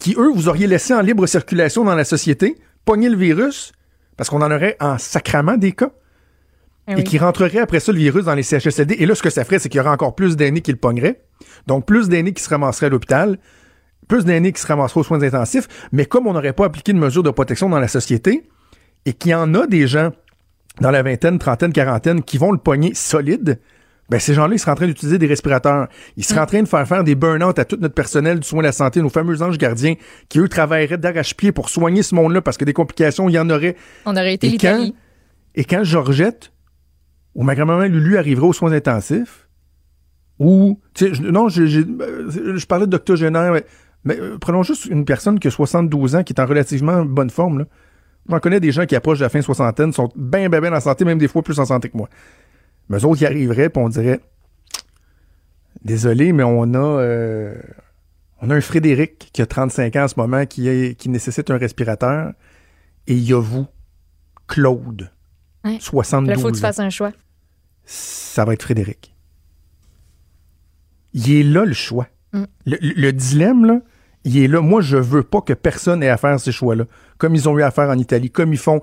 qui, 0.00 0.14
eux, 0.16 0.32
vous 0.34 0.48
auriez 0.48 0.66
laissé 0.66 0.94
en 0.94 1.02
libre 1.02 1.26
circulation 1.26 1.84
dans 1.84 1.94
la 1.94 2.04
société, 2.04 2.56
pogner 2.84 3.08
le 3.08 3.16
virus, 3.16 3.72
parce 4.16 4.30
qu'on 4.30 4.42
en 4.42 4.50
aurait 4.50 4.76
en 4.80 4.98
sacrament 4.98 5.56
des 5.56 5.72
cas, 5.72 5.90
Ah 6.86 6.92
et 6.92 6.96
oui. 6.96 7.04
qui 7.04 7.18
rentrerait 7.18 7.58
après 7.58 7.80
ça 7.80 7.92
le 7.92 7.98
virus 7.98 8.24
dans 8.24 8.34
les 8.34 8.42
CHSLD. 8.42 8.96
Et 8.98 9.06
là, 9.06 9.14
ce 9.14 9.22
que 9.22 9.30
ça 9.30 9.44
ferait, 9.44 9.58
c'est 9.58 9.68
qu'il 9.68 9.78
y 9.78 9.80
aurait 9.80 9.90
encore 9.90 10.14
plus 10.14 10.36
d'aînés 10.36 10.60
qui 10.60 10.70
le 10.70 10.76
pogneraient. 10.78 11.22
Donc, 11.66 11.86
plus 11.86 12.08
d'aînés 12.08 12.32
qui 12.32 12.42
se 12.42 12.48
ramasseraient 12.50 12.86
à 12.86 12.90
l'hôpital, 12.90 13.38
plus 14.06 14.24
d'aînés 14.24 14.52
qui 14.52 14.60
se 14.60 14.66
ramasseraient 14.66 15.00
aux 15.00 15.04
soins 15.04 15.22
intensifs. 15.22 15.66
Mais 15.92 16.04
comme 16.04 16.26
on 16.26 16.34
n'aurait 16.34 16.52
pas 16.52 16.66
appliqué 16.66 16.92
de 16.92 16.98
mesures 16.98 17.22
de 17.22 17.30
protection 17.30 17.68
dans 17.68 17.80
la 17.80 17.88
société, 17.88 18.48
et 19.06 19.12
qu'il 19.12 19.30
y 19.32 19.34
en 19.34 19.54
a 19.54 19.66
des 19.66 19.86
gens 19.86 20.10
dans 20.80 20.90
la 20.90 21.02
vingtaine, 21.02 21.38
trentaine, 21.38 21.72
quarantaine 21.72 22.22
qui 22.22 22.38
vont 22.38 22.52
le 22.52 22.58
pogner 22.58 22.94
solide, 22.94 23.60
ben 24.10 24.20
ces 24.20 24.34
gens-là, 24.34 24.54
ils 24.54 24.58
seraient 24.58 24.72
en 24.72 24.76
train 24.76 24.86
d'utiliser 24.86 25.18
des 25.18 25.26
respirateurs. 25.26 25.88
Ils 26.16 26.24
seraient 26.24 26.40
en 26.40 26.46
train 26.46 26.62
de 26.62 26.68
faire 26.68 26.86
faire 26.86 27.04
des 27.04 27.14
burn-out 27.14 27.58
à 27.58 27.64
tout 27.64 27.78
notre 27.80 27.94
personnel 27.94 28.40
du 28.40 28.46
soin 28.46 28.58
de 28.60 28.64
la 28.66 28.72
santé, 28.72 29.00
nos 29.00 29.08
fameux 29.08 29.40
anges 29.42 29.56
gardiens, 29.58 29.94
qui 30.28 30.38
eux 30.40 30.48
travailleraient 30.48 30.98
d'arrache-pied 30.98 31.52
pour 31.52 31.68
soigner 31.70 32.02
ce 32.02 32.14
monde-là 32.14 32.42
parce 32.42 32.56
que 32.58 32.64
des 32.64 32.72
complications, 32.74 33.28
il 33.28 33.32
y 33.32 33.38
en 33.38 33.48
aurait. 33.50 33.76
On 34.06 34.12
aurait 34.16 34.34
été 34.34 34.48
Et 34.48 34.50
quand, 34.58 34.92
et 35.54 35.64
quand 35.64 35.84
Georgette 35.84 36.52
ou 37.34 37.42
ma 37.44 37.54
grand-maman 37.54 37.84
Lulu 37.84 38.18
arriverait 38.18 38.46
aux 38.48 38.52
soins 38.52 38.72
intensifs, 38.72 39.48
ou, 40.38 40.80
tu 40.94 41.06
sais, 41.06 41.14
je- 41.14 41.22
non, 41.22 41.46
euh, 41.46 42.56
je 42.56 42.66
parlais 42.66 42.86
de 42.86 42.90
doctogénaire, 42.90 43.52
mais, 43.52 43.64
mais, 44.04 44.18
euh, 44.20 44.36
prenons 44.38 44.62
juste 44.62 44.86
une 44.86 45.04
personne 45.04 45.38
qui 45.38 45.48
a 45.48 45.50
72 45.50 46.16
ans, 46.16 46.22
qui 46.24 46.32
est 46.32 46.40
en 46.40 46.46
relativement 46.46 47.04
bonne 47.04 47.30
forme, 47.30 47.60
là. 47.60 47.64
J'en 48.28 48.38
connais 48.40 48.58
des 48.58 48.72
gens 48.72 48.86
qui 48.86 48.96
approchent 48.96 49.18
de 49.18 49.24
la 49.24 49.28
fin 49.28 49.42
soixantaine, 49.42 49.92
sont 49.92 50.08
bien, 50.16 50.48
bien, 50.48 50.60
bien 50.60 50.72
en 50.72 50.80
santé, 50.80 51.04
même 51.04 51.18
des 51.18 51.28
fois 51.28 51.42
plus 51.42 51.58
en 51.60 51.66
santé 51.66 51.90
que 51.90 51.96
moi. 51.96 52.08
Mais 52.88 52.98
eux 52.98 53.04
autres, 53.06 53.18
qui 53.18 53.26
arriveraient, 53.26 53.70
puis 53.70 53.82
on 53.82 53.88
dirait, 53.88 54.20
désolé, 55.84 56.32
mais 56.32 56.42
on 56.42 56.74
a, 56.74 56.78
euh, 56.78 57.54
on 58.40 58.50
a 58.50 58.54
un 58.54 58.60
Frédéric 58.60 59.30
qui 59.32 59.42
a 59.42 59.46
35 59.46 59.96
ans 59.96 60.04
en 60.04 60.08
ce 60.08 60.14
moment, 60.18 60.46
qui, 60.46 60.68
est, 60.68 60.94
qui 60.98 61.08
nécessite 61.08 61.50
un 61.50 61.58
respirateur, 61.58 62.32
et 63.06 63.14
il 63.14 63.22
y 63.22 63.32
a 63.32 63.40
vous, 63.40 63.66
Claude, 64.46 65.10
Ouais. 65.64 65.78
72 65.80 66.28
Là, 66.28 66.36
faut 66.42 66.50
que 66.50 66.56
tu 66.56 66.60
fasses 66.60 66.78
un 66.78 66.90
choix. 66.90 67.12
ça 67.86 68.44
va 68.44 68.52
être 68.52 68.62
Frédéric. 68.62 69.14
Il 71.14 71.32
est 71.32 71.42
là 71.42 71.64
le 71.64 71.72
choix. 71.72 72.06
Mm. 72.34 72.44
Le 72.66 73.10
dilemme, 73.12 73.64
là, 73.64 73.80
il 74.24 74.36
est 74.36 74.48
là. 74.48 74.60
Moi, 74.60 74.82
je 74.82 74.98
veux 74.98 75.22
pas 75.22 75.40
que 75.40 75.52
personne 75.54 76.02
ait 76.02 76.08
à 76.10 76.16
faire 76.18 76.38
ces 76.38 76.52
choix-là. 76.52 76.84
Comme 77.16 77.34
ils 77.34 77.48
ont 77.48 77.58
eu 77.58 77.62
à 77.62 77.70
faire 77.70 77.88
en 77.88 77.98
Italie, 77.98 78.30
comme 78.30 78.52
ils 78.52 78.58
font 78.58 78.82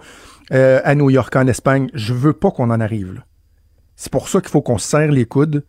euh, 0.53 0.81
à 0.83 0.95
New 0.95 1.09
York, 1.11 1.35
en 1.35 1.45
Espagne. 1.45 1.89
Je 1.93 2.13
veux 2.13 2.33
pas 2.33 2.49
qu'on 2.49 2.69
en 2.71 2.79
arrive 2.79 3.13
là. 3.13 3.25
C'est 4.01 4.11
pour 4.11 4.29
ça 4.29 4.41
qu'il 4.41 4.49
faut 4.49 4.63
qu'on 4.63 4.79
se 4.79 4.87
serre 4.87 5.11
les 5.11 5.25
coudes, 5.25 5.63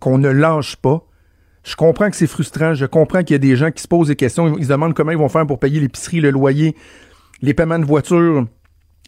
qu'on 0.00 0.16
ne 0.16 0.30
lâche 0.30 0.76
pas. 0.76 1.06
Je 1.64 1.76
comprends 1.76 2.08
que 2.08 2.16
c'est 2.16 2.26
frustrant. 2.26 2.72
Je 2.72 2.86
comprends 2.86 3.22
qu'il 3.22 3.32
y 3.32 3.34
a 3.34 3.38
des 3.38 3.56
gens 3.56 3.70
qui 3.70 3.82
se 3.82 3.88
posent 3.88 4.08
des 4.08 4.16
questions. 4.16 4.56
Ils 4.56 4.64
se 4.64 4.70
demandent 4.70 4.94
comment 4.94 5.10
ils 5.10 5.18
vont 5.18 5.28
faire 5.28 5.46
pour 5.46 5.58
payer 5.58 5.80
l'épicerie, 5.80 6.22
le 6.22 6.30
loyer, 6.30 6.74
les 7.42 7.52
paiements 7.52 7.78
de 7.78 7.84
voiture, 7.84 8.46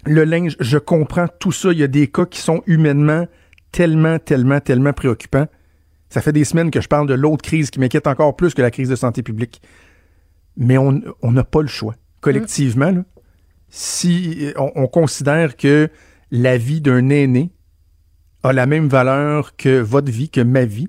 le 0.04 0.24
linge. 0.24 0.58
Je 0.60 0.76
comprends 0.76 1.26
tout 1.26 1.52
ça. 1.52 1.72
Il 1.72 1.78
y 1.78 1.82
a 1.84 1.86
des 1.86 2.08
cas 2.08 2.26
qui 2.26 2.38
sont 2.38 2.62
humainement 2.66 3.26
tellement, 3.72 4.18
tellement, 4.18 4.60
tellement 4.60 4.92
préoccupants. 4.92 5.46
Ça 6.10 6.20
fait 6.20 6.32
des 6.32 6.44
semaines 6.44 6.70
que 6.70 6.82
je 6.82 6.88
parle 6.88 7.08
de 7.08 7.14
l'autre 7.14 7.42
crise 7.42 7.70
qui 7.70 7.80
m'inquiète 7.80 8.06
encore 8.06 8.36
plus 8.36 8.52
que 8.52 8.60
la 8.60 8.70
crise 8.70 8.90
de 8.90 8.96
santé 8.96 9.22
publique. 9.22 9.62
Mais 10.58 10.76
on 10.76 11.00
n'a 11.22 11.44
pas 11.44 11.62
le 11.62 11.68
choix. 11.68 11.94
Collectivement, 12.20 12.90
là, 12.90 13.04
si 13.70 14.52
on 14.58 14.86
considère 14.86 15.56
que 15.56 15.88
la 16.30 16.58
vie 16.58 16.82
d'un 16.82 17.08
aîné 17.08 17.52
a 18.46 18.52
la 18.52 18.66
même 18.66 18.88
valeur 18.88 19.56
que 19.56 19.80
votre 19.80 20.10
vie, 20.10 20.30
que 20.30 20.40
ma 20.40 20.64
vie, 20.64 20.88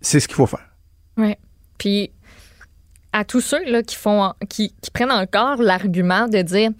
c'est 0.00 0.20
ce 0.20 0.28
qu'il 0.28 0.36
faut 0.36 0.46
faire. 0.46 0.68
Ouais. 1.16 1.38
Puis 1.78 2.12
à 3.12 3.24
tous 3.24 3.40
ceux 3.40 3.64
là, 3.70 3.82
qui 3.82 3.96
font 3.96 4.32
qui, 4.48 4.74
qui 4.80 4.90
prennent 4.90 5.10
encore 5.10 5.62
l'argument 5.62 6.28
de 6.28 6.42
dire 6.42 6.70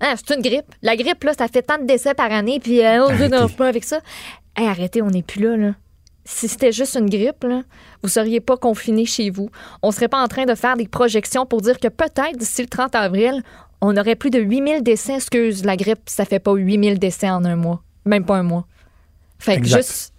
ah, 0.00 0.14
c'est 0.16 0.34
une 0.34 0.42
grippe. 0.42 0.74
La 0.82 0.96
grippe, 0.96 1.24
là, 1.24 1.32
ça 1.32 1.48
fait 1.48 1.62
tant 1.62 1.78
de 1.78 1.86
décès 1.86 2.12
par 2.12 2.30
année, 2.30 2.60
puis 2.60 2.84
euh, 2.84 3.06
on 3.06 3.12
ne 3.12 3.48
pas 3.48 3.68
avec 3.68 3.84
ça. 3.84 4.00
Hey, 4.54 4.68
arrêtez, 4.68 5.00
on 5.00 5.10
n'est 5.10 5.22
plus 5.22 5.42
là, 5.42 5.56
là. 5.56 5.72
Si 6.24 6.48
c'était 6.48 6.72
juste 6.72 6.96
une 6.96 7.08
grippe, 7.08 7.44
là, 7.44 7.62
vous 8.02 8.08
seriez 8.08 8.40
pas 8.40 8.56
confiné 8.56 9.06
chez 9.06 9.30
vous. 9.30 9.48
On 9.82 9.92
serait 9.92 10.08
pas 10.08 10.22
en 10.22 10.26
train 10.26 10.44
de 10.44 10.54
faire 10.54 10.76
des 10.76 10.88
projections 10.88 11.46
pour 11.46 11.62
dire 11.62 11.78
que 11.78 11.88
peut-être 11.88 12.36
d'ici 12.36 12.62
le 12.62 12.68
30 12.68 12.94
avril, 12.94 13.42
on 13.80 13.96
aurait 13.96 14.16
plus 14.16 14.30
de 14.30 14.40
8000 14.40 14.82
décès. 14.82 15.14
Excuse, 15.14 15.64
la 15.64 15.76
grippe, 15.76 16.00
ça 16.06 16.24
fait 16.24 16.40
pas 16.40 16.52
8000 16.52 16.98
décès 16.98 17.30
en 17.30 17.44
un 17.44 17.56
mois. 17.56 17.82
Même 18.04 18.24
pas 18.24 18.36
un 18.36 18.42
mois. 18.42 18.66
Fait 19.38 19.60
que 19.60 19.66
juste 19.66 20.12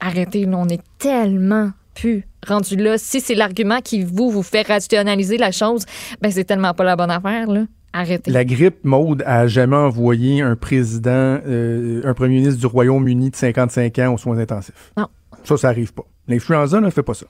arrêtez, 0.00 0.44
là, 0.44 0.56
on 0.58 0.68
est 0.68 0.82
tellement 0.98 1.70
plus 1.94 2.24
rendu 2.46 2.76
là. 2.76 2.98
Si 2.98 3.20
c'est 3.20 3.34
l'argument 3.34 3.80
qui 3.80 4.04
vous 4.04 4.30
vous 4.30 4.42
fait 4.42 4.66
rationaliser 4.66 5.38
la 5.38 5.50
chose, 5.50 5.84
ben 6.20 6.30
c'est 6.30 6.44
tellement 6.44 6.74
pas 6.74 6.84
la 6.84 6.96
bonne 6.96 7.10
affaire, 7.10 7.48
là. 7.50 7.64
Arrêtez. 7.92 8.30
La 8.30 8.44
grippe, 8.44 8.84
Maude, 8.84 9.22
a 9.24 9.46
jamais 9.46 9.76
envoyé 9.76 10.42
un 10.42 10.54
président, 10.54 11.40
euh, 11.46 12.02
un 12.04 12.12
premier 12.12 12.36
ministre 12.36 12.60
du 12.60 12.66
Royaume-Uni 12.66 13.30
de 13.30 13.36
55 13.36 13.98
ans 14.00 14.14
aux 14.14 14.18
soins 14.18 14.38
intensifs. 14.38 14.92
Non. 14.98 15.08
Ça, 15.44 15.56
ça 15.56 15.68
arrive 15.68 15.94
pas. 15.94 16.04
L'influenza 16.28 16.80
ne 16.80 16.90
fait 16.90 17.02
pas 17.02 17.14
ça. 17.14 17.26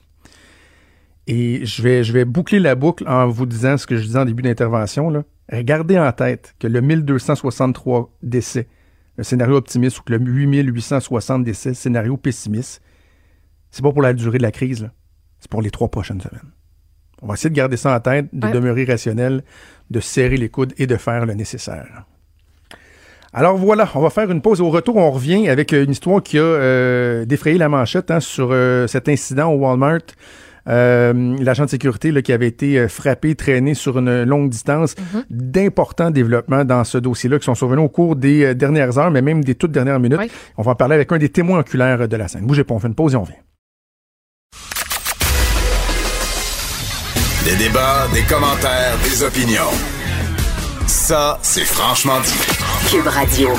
Et 1.27 1.65
je 1.65 1.81
vais, 1.81 2.03
je 2.03 2.11
vais 2.11 2.25
boucler 2.25 2.59
la 2.59 2.75
boucle 2.75 3.07
en 3.07 3.27
vous 3.29 3.45
disant 3.45 3.77
ce 3.77 3.87
que 3.87 3.95
je 3.95 4.03
disais 4.03 4.19
en 4.19 4.25
début 4.25 4.43
d'intervention. 4.43 5.09
là. 5.09 5.23
Regardez 5.51 5.97
en 5.97 6.11
tête 6.11 6.55
que 6.59 6.67
le 6.67 6.81
1263 6.81 8.11
décès, 8.21 8.67
le 9.17 9.23
scénario 9.23 9.55
optimiste, 9.55 9.99
ou 9.99 10.03
que 10.03 10.13
le 10.13 10.19
8860 10.19 11.43
décès, 11.43 11.73
scénario 11.73 12.17
pessimiste, 12.17 12.81
c'est 13.71 13.81
pas 13.81 13.91
pour 13.91 14.01
la 14.01 14.13
durée 14.13 14.37
de 14.37 14.43
la 14.43 14.51
crise, 14.51 14.89
c'est 15.39 15.49
pour 15.49 15.61
les 15.61 15.71
trois 15.71 15.89
prochaines 15.89 16.21
semaines. 16.21 16.51
On 17.21 17.27
va 17.27 17.33
essayer 17.33 17.49
de 17.49 17.55
garder 17.55 17.77
ça 17.77 17.95
en 17.95 17.99
tête, 17.99 18.27
de 18.31 18.45
Ouais. 18.45 18.53
demeurer 18.53 18.85
rationnel, 18.85 19.43
de 19.89 19.99
serrer 19.99 20.37
les 20.37 20.49
coudes 20.49 20.73
et 20.77 20.85
de 20.85 20.95
faire 20.97 21.25
le 21.25 21.33
nécessaire. 21.33 22.05
Alors 23.33 23.57
voilà, 23.57 23.89
on 23.95 24.01
va 24.01 24.09
faire 24.09 24.31
une 24.31 24.41
pause. 24.41 24.61
Au 24.61 24.69
retour, 24.69 24.95
on 24.97 25.11
revient 25.11 25.49
avec 25.49 25.71
une 25.73 25.91
histoire 25.91 26.23
qui 26.23 26.37
a 26.37 26.41
euh, 26.43 27.25
défrayé 27.25 27.57
la 27.57 27.69
manchette 27.69 28.09
hein, 28.09 28.19
sur 28.19 28.49
euh, 28.51 28.87
cet 28.87 29.09
incident 29.09 29.51
au 29.51 29.57
Walmart. 29.57 29.99
Euh, 30.67 31.35
L'agent 31.39 31.65
de 31.65 31.69
sécurité 31.69 32.11
là, 32.11 32.21
qui 32.21 32.33
avait 32.33 32.47
été 32.47 32.77
euh, 32.77 32.87
frappé, 32.87 33.35
traîné 33.35 33.73
sur 33.73 33.99
une 33.99 34.23
longue 34.23 34.49
distance. 34.49 34.95
D'importants 35.29 36.11
développements 36.11 36.65
dans 36.65 36.83
ce 36.83 36.97
dossier-là 36.97 37.39
qui 37.39 37.45
sont 37.45 37.55
survenus 37.55 37.85
au 37.85 37.89
cours 37.89 38.15
des 38.15 38.43
euh, 38.43 38.53
dernières 38.53 38.97
heures, 38.97 39.11
mais 39.11 39.21
même 39.21 39.43
des 39.43 39.55
toutes 39.55 39.71
dernières 39.71 39.99
minutes. 39.99 40.19
On 40.57 40.61
va 40.61 40.71
en 40.71 40.75
parler 40.75 40.95
avec 40.95 41.11
un 41.11 41.17
des 41.17 41.29
témoins 41.29 41.59
oculaires 41.59 42.07
de 42.07 42.15
la 42.17 42.27
scène. 42.27 42.45
Bougez 42.45 42.63
pas, 42.63 42.73
on 42.73 42.79
fait 42.79 42.87
une 42.87 42.95
pause 42.95 43.13
et 43.13 43.17
on 43.17 43.21
revient. 43.21 43.33
Des 47.45 47.55
débats, 47.55 48.07
des 48.13 48.23
commentaires, 48.23 48.97
des 49.03 49.23
opinions. 49.23 49.71
Ça, 50.85 51.39
c'est 51.41 51.65
franchement 51.65 52.19
dit. 52.21 52.89
Cube 52.89 53.07
Radio. 53.07 53.49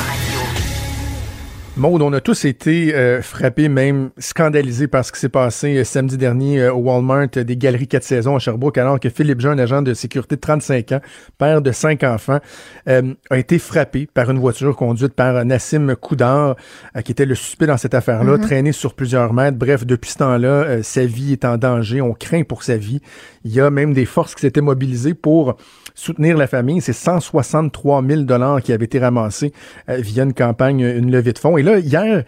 Maud, 1.79 2.03
on 2.03 2.13
a 2.13 2.21
tous 2.21 2.45
été 2.45 2.93
euh, 2.93 3.23
frappés, 3.23 3.69
même 3.69 4.11
scandalisés 4.19 4.89
par 4.89 5.05
ce 5.05 5.13
qui 5.13 5.21
s'est 5.21 5.29
passé 5.29 5.77
euh, 5.77 5.85
samedi 5.85 6.17
dernier 6.17 6.63
euh, 6.63 6.73
au 6.73 6.79
Walmart 6.79 7.29
des 7.29 7.57
Galeries 7.57 7.87
4 7.87 8.03
saisons 8.03 8.35
à 8.35 8.41
Sherbrooke, 8.41 8.79
alors 8.79 8.99
que 8.99 9.09
Philippe 9.09 9.41
Jean, 9.41 9.51
un 9.51 9.61
agent 9.61 9.83
de 9.83 9.95
sécurité 9.95 10.35
de 10.35 10.41
35 10.41 10.91
ans, 10.91 11.01
père 11.39 11.63
de 11.63 11.71
cinq 11.71 12.03
enfants, 12.03 12.41
a 12.87 13.39
été 13.39 13.61
frappé 13.61 14.09
par 14.13 14.29
une 14.31 14.39
voiture 14.39 14.75
conduite 14.75 15.13
par 15.13 15.45
Nassim 15.45 15.95
Koudar, 15.95 16.57
qui 17.05 17.13
était 17.13 17.27
le 17.27 17.37
suspect 17.37 17.67
dans 17.67 17.77
cette 17.77 17.95
affaire-là, 17.95 18.37
mm-hmm. 18.37 18.41
traîné 18.41 18.73
sur 18.73 18.95
plusieurs 18.95 19.33
mètres. 19.33 19.57
Bref, 19.57 19.87
depuis 19.87 20.11
ce 20.11 20.19
temps-là, 20.19 20.83
sa 20.83 21.05
vie 21.05 21.33
est 21.33 21.45
en 21.45 21.59
danger. 21.59 22.01
On 22.01 22.15
craint 22.15 22.43
pour 22.43 22.63
sa 22.63 22.77
vie. 22.77 23.01
Il 23.45 23.53
y 23.53 23.61
a 23.61 23.71
même 23.71 23.93
des 23.93 24.07
forces 24.07 24.35
qui 24.35 24.41
s'étaient 24.41 24.63
mobilisées 24.63 25.15
pour 25.15 25.57
soutenir 25.95 26.37
la 26.37 26.47
famille. 26.47 26.81
C'est 26.81 26.93
163 26.93 28.03
000 28.05 28.23
dollars 28.23 28.63
qui 28.63 28.73
avaient 28.73 28.87
été 28.87 28.99
ramassés 28.99 29.53
via 29.87 30.25
une 30.25 30.35
campagne, 30.35 30.81
une 30.81 31.13
levée 31.13 31.33
de 31.33 31.39
fonds. 31.39 31.59
Et 31.59 31.63
là, 31.69 31.79
hier, 31.79 32.25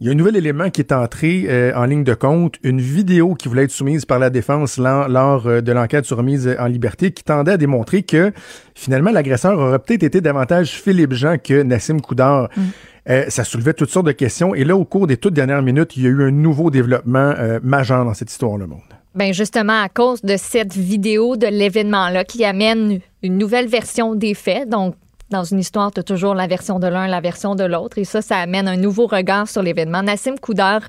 il 0.00 0.08
y 0.08 0.10
a 0.10 0.12
un 0.12 0.16
nouvel 0.16 0.36
élément 0.36 0.70
qui 0.70 0.80
est 0.80 0.92
entré 0.92 1.44
euh, 1.48 1.72
en 1.76 1.84
ligne 1.84 2.02
de 2.02 2.14
compte, 2.14 2.56
une 2.64 2.80
vidéo 2.80 3.34
qui 3.34 3.48
voulait 3.48 3.64
être 3.64 3.70
soumise 3.70 4.04
par 4.04 4.18
la 4.18 4.28
défense 4.28 4.76
lors, 4.76 5.46
euh, 5.46 5.60
de 5.60 5.72
l'enquête 5.72 6.04
sur 6.04 6.16
remise 6.16 6.54
en 6.58 6.66
liberté 6.66 7.12
qui 7.12 7.22
tendait 7.22 7.52
à 7.52 7.56
démontrer 7.56 8.02
que 8.02 8.32
finalement 8.74 9.12
l'agresseur 9.12 9.58
aurait 9.58 9.78
peut-être 9.78 10.02
été 10.02 10.20
davantage 10.20 10.72
Philippe 10.72 11.12
Jean 11.12 11.38
que 11.38 11.62
Nassim 11.62 12.00
Koudar. 12.00 12.48
Mm. 12.56 12.62
Euh, 13.08 13.24
ça 13.28 13.44
soulevait 13.44 13.74
toutes 13.74 13.90
sortes 13.90 14.06
de 14.06 14.12
questions 14.12 14.54
et 14.54 14.64
là 14.64 14.76
au 14.76 14.84
cours 14.84 15.06
des 15.06 15.16
toutes 15.16 15.34
dernières 15.34 15.62
minutes, 15.62 15.96
il 15.96 16.02
y 16.02 16.06
a 16.06 16.10
eu 16.10 16.22
un 16.24 16.30
nouveau 16.30 16.70
développement 16.70 17.34
majeur 17.62 18.04
dans 18.04 18.14
cette 18.14 18.30
histoire 18.30 18.56
le 18.56 18.66
monde. 18.66 18.80
Ben 19.14 19.32
justement 19.32 19.80
à 19.80 19.88
cause 19.88 20.22
de 20.22 20.36
cette 20.36 20.74
vidéo 20.74 21.36
de 21.36 21.46
l'événement 21.46 22.08
là 22.08 22.24
qui 22.24 22.44
amène 22.44 22.98
une 23.22 23.38
nouvelle 23.38 23.68
version 23.68 24.14
des 24.14 24.34
faits. 24.34 24.68
Donc 24.68 24.96
dans 25.34 25.44
une 25.44 25.58
histoire, 25.58 25.90
tu 25.90 25.98
as 25.98 26.02
toujours 26.04 26.34
la 26.34 26.46
version 26.46 26.78
de 26.78 26.86
l'un, 26.86 27.08
la 27.08 27.20
version 27.20 27.56
de 27.56 27.64
l'autre. 27.64 27.98
Et 27.98 28.04
ça, 28.04 28.22
ça 28.22 28.36
amène 28.36 28.68
un 28.68 28.76
nouveau 28.76 29.06
regard 29.06 29.48
sur 29.48 29.62
l'événement. 29.62 30.02
Nassim 30.02 30.36
Koudar, 30.40 30.82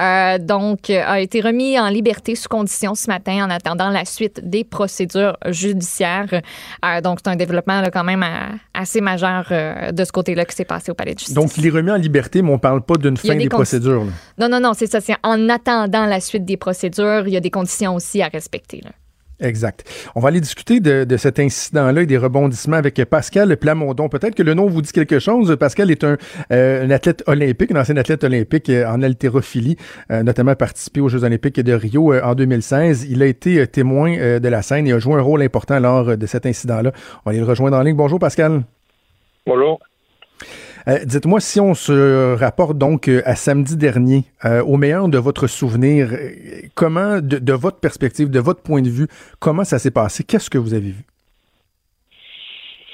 euh, 0.00 0.38
donc, 0.38 0.90
a 0.90 1.18
été 1.18 1.40
remis 1.40 1.80
en 1.80 1.88
liberté 1.88 2.34
sous 2.34 2.48
condition 2.48 2.94
ce 2.94 3.08
matin 3.08 3.46
en 3.46 3.50
attendant 3.50 3.88
la 3.88 4.04
suite 4.04 4.46
des 4.48 4.64
procédures 4.64 5.38
judiciaires. 5.46 6.28
Euh, 6.84 7.00
donc, 7.00 7.20
c'est 7.24 7.30
un 7.30 7.36
développement 7.36 7.80
là, 7.80 7.90
quand 7.90 8.04
même 8.04 8.22
euh, 8.22 8.56
assez 8.74 9.00
majeur 9.00 9.46
de 9.92 10.04
ce 10.04 10.12
côté-là 10.12 10.44
qui 10.44 10.54
s'est 10.54 10.66
passé 10.66 10.90
au 10.90 10.94
Palais 10.94 11.14
de 11.14 11.18
justice. 11.20 11.34
Donc, 11.34 11.56
il 11.56 11.66
est 11.66 11.70
remis 11.70 11.90
en 11.90 11.96
liberté, 11.96 12.42
mais 12.42 12.50
on 12.50 12.54
ne 12.54 12.58
parle 12.58 12.82
pas 12.82 12.96
d'une 12.96 13.16
fin 13.16 13.34
des, 13.34 13.48
procédures. 13.48 14.04
Non, 14.38 14.48
non, 14.50 14.60
non, 14.60 14.74
c'est 14.74 14.86
ça. 14.86 15.00
C'est 15.00 15.16
en 15.22 15.48
attendant 15.48 16.04
la 16.04 16.20
suite 16.20 16.44
des 16.44 16.58
procédures, 16.58 17.26
il 17.26 17.32
y 17.32 17.36
a 17.36 17.40
des 17.40 17.50
conditions 17.50 17.94
aussi 17.94 18.20
à 18.20 18.28
respecter. 18.28 18.82
Là. 18.84 18.90
Exact. 19.40 19.84
On 20.14 20.20
va 20.20 20.28
aller 20.28 20.40
discuter 20.40 20.80
de, 20.80 21.16
cet 21.16 21.38
incident-là 21.38 22.02
et 22.02 22.06
des 22.06 22.16
rebondissements 22.16 22.76
avec 22.76 23.02
Pascal 23.04 23.56
Plamondon. 23.58 24.08
Peut-être 24.08 24.34
que 24.34 24.42
le 24.42 24.54
nom 24.54 24.66
vous 24.66 24.80
dit 24.80 24.92
quelque 24.92 25.18
chose. 25.18 25.56
Pascal 25.56 25.90
est 25.90 26.04
un, 26.04 26.16
euh, 26.52 26.88
athlète 26.88 27.22
olympique, 27.26 27.70
un 27.70 27.80
ancien 27.80 27.96
athlète 27.98 28.24
olympique 28.24 28.70
euh, 28.70 28.86
en 28.86 29.02
haltérophilie, 29.02 29.76
euh, 30.10 30.22
notamment 30.22 30.54
participé 30.54 31.00
aux 31.00 31.08
Jeux 31.08 31.24
olympiques 31.24 31.60
de 31.60 31.72
Rio 31.74 32.14
en 32.14 32.34
2016. 32.34 33.06
Il 33.10 33.22
a 33.22 33.26
été 33.26 33.66
témoin 33.66 34.38
de 34.38 34.48
la 34.48 34.62
scène 34.62 34.86
et 34.86 34.92
a 34.92 34.98
joué 34.98 35.14
un 35.14 35.22
rôle 35.22 35.42
important 35.42 35.78
lors 35.78 36.16
de 36.16 36.26
cet 36.26 36.46
incident-là. 36.46 36.92
On 36.94 37.30
va 37.30 37.30
aller 37.30 37.40
le 37.40 37.46
rejoindre 37.46 37.76
en 37.76 37.82
ligne. 37.82 37.96
Bonjour 37.96 38.18
Pascal. 38.18 38.62
Bonjour. 39.46 39.78
Euh, 40.88 40.98
dites-moi 41.04 41.40
si 41.40 41.58
on 41.58 41.74
se 41.74 42.38
rapporte 42.38 42.78
donc 42.78 43.08
euh, 43.08 43.20
à 43.24 43.34
samedi 43.34 43.76
dernier, 43.76 44.22
euh, 44.44 44.62
au 44.62 44.76
meilleur 44.76 45.08
de 45.08 45.18
votre 45.18 45.48
souvenir, 45.48 46.10
comment, 46.76 47.18
de, 47.20 47.52
votre 47.52 47.80
perspective, 47.80 48.30
de 48.30 48.38
votre 48.38 48.62
point 48.62 48.82
de 48.82 48.88
vue, 48.88 49.08
comment 49.40 49.64
ça 49.64 49.80
s'est 49.80 49.90
passé? 49.90 50.22
Qu'est-ce 50.22 50.48
que 50.48 50.58
vous 50.58 50.74
avez 50.74 50.90
vu? 50.90 51.04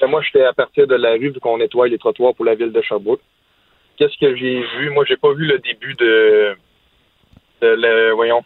Ben, 0.01 0.07
moi, 0.07 0.21
j'étais 0.23 0.43
à 0.43 0.53
partir 0.53 0.87
de 0.87 0.95
la 0.95 1.11
rue 1.11 1.29
vu 1.29 1.39
qu'on 1.39 1.59
nettoie 1.59 1.87
les 1.87 1.99
trottoirs 1.99 2.33
pour 2.33 2.45
la 2.45 2.55
ville 2.55 2.71
de 2.71 2.81
Sherbrooke. 2.81 3.21
Qu'est-ce 3.97 4.17
que 4.19 4.35
j'ai 4.35 4.61
vu? 4.79 4.89
Moi, 4.89 5.05
j'ai 5.07 5.17
pas 5.17 5.31
vu 5.33 5.45
le 5.45 5.59
début 5.59 5.93
de, 5.93 6.55
le, 7.61 8.11
voyons, 8.13 8.43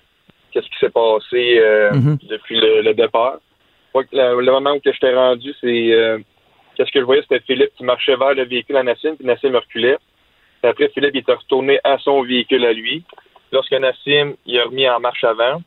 qu'est-ce 0.52 0.68
qui 0.68 0.78
s'est 0.80 0.90
passé 0.90 1.62
mm-hmm. 1.94 2.28
depuis 2.28 2.60
le, 2.60 2.94
départ. 2.94 3.38
Le, 3.96 4.52
moment 4.52 4.74
où 4.74 4.82
j'étais 4.84 5.16
rendu, 5.16 5.54
c'est 5.62 6.20
Qu'est-ce 6.78 6.92
que 6.92 7.00
je 7.00 7.06
voyais, 7.06 7.24
c'était 7.24 7.40
Philippe 7.40 7.74
qui 7.76 7.84
marchait 7.84 8.16
vers 8.16 8.36
le 8.36 8.46
véhicule 8.46 8.78
à 8.78 8.84
Nassim, 8.84 9.16
puis 9.16 9.26
Nassim 9.26 9.56
reculait. 9.56 9.98
après, 10.62 10.90
Philippe 10.90 11.16
il 11.16 11.22
était 11.22 11.34
retourné 11.34 11.80
à 11.84 11.98
son 11.98 12.22
véhicule 12.22 12.64
à 12.66 12.72
lui. 12.72 13.04
Lorsque 13.52 13.72
Nassim 13.72 14.36
il 14.46 14.60
a 14.60 14.66
remis 14.66 14.88
en 14.88 15.00
marche 15.00 15.24
avant, 15.24 15.64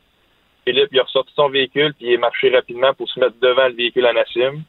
Philippe 0.65 0.91
il 0.93 1.01
a 1.01 1.03
ressorti 1.03 1.33
son 1.35 1.49
véhicule, 1.49 1.95
puis 1.95 2.07
il 2.07 2.13
est 2.13 2.19
marché 2.19 2.49
rapidement 2.51 2.95
pour 2.95 3.09
se 3.09 3.19
mettre 3.19 3.35
devant 3.41 3.67
le 3.67 3.75
véhicule 3.75 4.07
à 4.07 4.13
Nassim. 4.13 4.63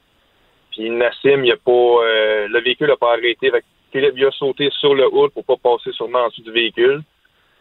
Puis 0.72 0.90
Nassim, 0.90 1.44
il 1.44 1.52
a 1.52 1.58
pas, 1.58 1.72
euh, 1.72 2.48
le 2.48 2.60
véhicule 2.62 2.88
n'a 2.88 2.98
pas 2.98 3.14
arrêté. 3.14 3.52
Philippe 3.92 4.16
il 4.18 4.26
a 4.26 4.32
sauté 4.32 4.72
sur 4.80 4.96
le 4.96 5.06
haut 5.14 5.30
pour 5.30 5.46
pas 5.46 5.58
passer 5.58 5.92
sûrement 5.92 6.24
en 6.26 6.30
dessous 6.30 6.42
du 6.42 6.52
véhicule. 6.52 7.04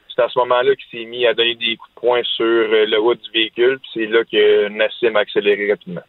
C'est 0.09 0.23
à 0.23 0.29
ce 0.31 0.39
moment-là 0.39 0.75
qu'il 0.75 1.01
s'est 1.01 1.05
mis 1.05 1.27
à 1.27 1.35
donner 1.35 1.55
des 1.55 1.77
coups 1.77 1.95
de 1.97 2.01
poing 2.01 2.23
sur 2.23 2.47
euh, 2.47 2.87
le 2.87 2.99
haut 2.99 3.15
du 3.15 3.31
véhicule. 3.31 3.79
Puis 3.81 3.91
c'est 3.93 4.07
là 4.07 4.25
que 4.25 4.69
Nassim 4.69 5.17
a 5.17 5.21
accéléré 5.21 5.71
rapidement 5.71 6.03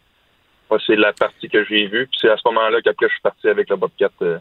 c'est 0.85 0.95
la 0.95 1.13
partie 1.13 1.49
que 1.49 1.63
j'ai 1.65 1.87
vue. 1.87 2.07
Puis 2.07 2.19
c'est 2.21 2.29
à 2.29 2.37
ce 2.37 2.41
moment-là 2.45 2.81
qu'après, 2.81 3.07
je 3.07 3.13
suis 3.13 3.21
parti 3.21 3.47
avec 3.47 3.69
le 3.69 3.75
Bobcat. 3.75 4.09
Euh, 4.21 4.37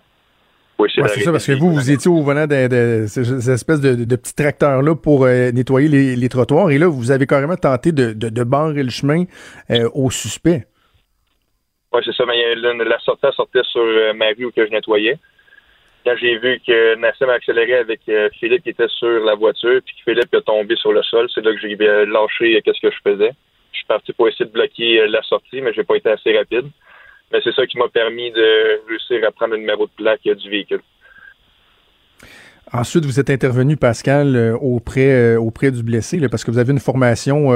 c'est 0.88 1.21
ça, 1.21 1.33
parce 1.33 1.47
que 1.47 1.53
vous, 1.53 1.73
vous 1.73 1.90
étiez 1.90 2.11
au 2.11 2.23
volant 2.23 2.47
de, 2.47 3.05
ces 3.07 3.51
espèces 3.51 3.81
de, 3.81 4.16
petits 4.16 4.35
tracteurs-là 4.35 4.95
pour 4.95 5.25
euh, 5.25 5.51
nettoyer 5.51 5.88
les, 6.16 6.29
trottoirs. 6.29 6.71
Et 6.71 6.79
là, 6.79 6.88
vous 6.88 7.11
avez 7.11 7.27
carrément 7.27 7.57
tenté 7.57 7.93
de, 7.93 8.12
de, 8.12 8.45
barrer 8.45 8.83
le 8.83 8.90
chemin 8.90 9.25
euh, 9.71 9.88
au 9.93 10.11
suspect. 10.11 10.66
Oui, 11.93 12.01
c'est 12.05 12.14
ça. 12.14 12.25
Mais 12.25 12.55
la 12.55 12.99
sortie 13.01 13.27
sortait 13.35 13.62
sur 13.64 13.85
ma 14.14 14.29
rue 14.29 14.47
où 14.47 14.51
que 14.53 14.64
je 14.64 14.71
nettoyais. 14.71 15.19
Quand 16.05 16.14
j'ai 16.19 16.38
vu 16.38 16.59
que 16.66 16.95
Nassim 16.97 17.29
a 17.29 17.35
accéléré 17.35 17.75
avec 17.75 18.01
Philippe 18.38 18.62
qui 18.62 18.71
était 18.71 18.88
sur 18.88 19.23
la 19.25 19.35
voiture, 19.35 19.81
puis 19.85 19.95
que 19.97 20.11
Philippe 20.11 20.33
est 20.33 20.47
tombé 20.47 20.77
sur 20.77 20.93
le 20.93 21.03
sol, 21.03 21.29
c'est 21.35 21.45
là 21.45 21.53
que 21.53 21.61
j'ai 21.61 21.77
lâché 21.77 22.62
qu'est-ce 22.64 22.81
que 22.81 22.90
je 22.90 23.11
faisais. 23.11 23.33
Je 23.72 23.78
suis 23.78 23.87
parti 23.87 24.12
pour 24.12 24.28
essayer 24.28 24.46
de 24.46 24.50
bloquer 24.50 25.00
euh, 25.00 25.06
la 25.09 25.22
sortie, 25.22 25.61
mais 25.61 25.72
j'ai 25.72 25.85
pas 25.85 25.96
été 25.96 26.11
assez 26.11 26.37
rapide. 26.37 26.66
Mais 27.33 27.40
c'est 27.44 27.54
ça 27.54 27.66
qui 27.66 27.78
m'a 27.78 27.88
permis 27.88 28.30
de 28.33 28.88
réussir 28.88 29.26
à 29.26 29.30
prendre 29.30 29.54
le 29.54 29.61
numéro 29.61 29.87
de 29.87 29.92
plaque 29.96 30.26
euh, 30.26 30.35
du 30.35 30.50
véhicule. 30.50 30.80
Ensuite, 32.72 33.04
vous 33.04 33.18
êtes 33.18 33.30
intervenu, 33.30 33.76
Pascal, 33.76 34.37
euh, 34.37 34.56
auprès, 34.56 35.37
auprès 35.37 35.70
du 35.70 35.83
blessé, 35.83 36.20
parce 36.28 36.44
que 36.44 36.50
vous 36.50 36.59
avez 36.59 36.72
une 36.72 36.78
formation 36.78 37.48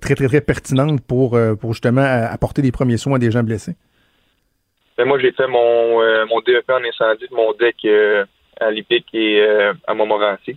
très, 0.00 0.14
très, 0.14 0.28
très 0.28 0.40
pertinente 0.40 1.00
pour, 1.06 1.38
pour 1.60 1.72
justement 1.74 2.00
apporter 2.00 2.62
des 2.62 2.72
premiers 2.72 2.96
soins 2.96 3.16
à 3.16 3.18
des 3.18 3.30
gens 3.30 3.42
blessés. 3.42 3.76
Ben, 4.96 5.04
moi, 5.04 5.18
j'ai 5.18 5.32
fait 5.32 5.46
mon, 5.46 6.00
mon 6.26 6.40
DEP 6.40 6.70
en 6.70 6.82
incendie 6.82 7.28
de 7.30 7.34
mon 7.34 7.52
deck 7.52 7.86
à 8.58 8.70
l'IPIC 8.70 9.04
et 9.12 9.46
à 9.86 9.92
Montmorency. 9.92 10.56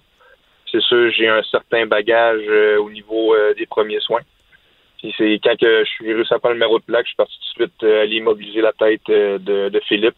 C'est 0.72 0.82
sûr, 0.82 1.12
j'ai 1.12 1.28
un 1.28 1.44
certain 1.52 1.86
bagage 1.86 2.48
au 2.80 2.90
niveau 2.90 3.36
des 3.58 3.66
premiers 3.66 4.00
soins. 4.00 4.22
Puis 5.00 5.14
c'est 5.18 5.40
quand 5.42 5.58
que 5.58 5.84
je 5.86 5.90
suis 5.90 6.14
réussi 6.14 6.34
à 6.34 6.40
prendre 6.40 6.56
le 6.56 6.60
numéro 6.60 6.78
de 6.78 6.84
plaque, 6.84 7.06
je 7.06 7.10
suis 7.10 7.16
parti 7.16 7.34
tout 7.34 7.64
de 7.64 7.70
suite 7.70 7.84
euh, 7.84 8.04
aller 8.04 8.18
immobiliser 8.18 8.62
la 8.62 8.74
tête 8.74 9.02
euh, 9.10 9.38
de, 9.40 9.80
Philippe. 9.88 10.16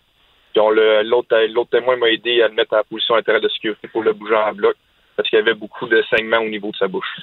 Puis 0.53 0.61
l'autre, 1.03 1.47
l'autre 1.53 1.69
témoin 1.69 1.95
m'a 1.97 2.09
aidé 2.09 2.41
à 2.41 2.47
le 2.47 2.55
mettre 2.55 2.75
en 2.75 2.81
position 2.89 3.15
intérieure 3.15 3.41
de 3.41 3.49
sécurité 3.49 3.87
pour 3.87 4.03
le 4.03 4.13
bouger 4.13 4.35
en 4.35 4.53
bloc 4.53 4.75
parce 5.15 5.29
qu'il 5.29 5.37
y 5.37 5.41
avait 5.41 5.53
beaucoup 5.53 5.87
de 5.87 6.03
saignements 6.09 6.39
au 6.39 6.49
niveau 6.49 6.71
de 6.71 6.77
sa 6.77 6.87
bouche. 6.87 7.21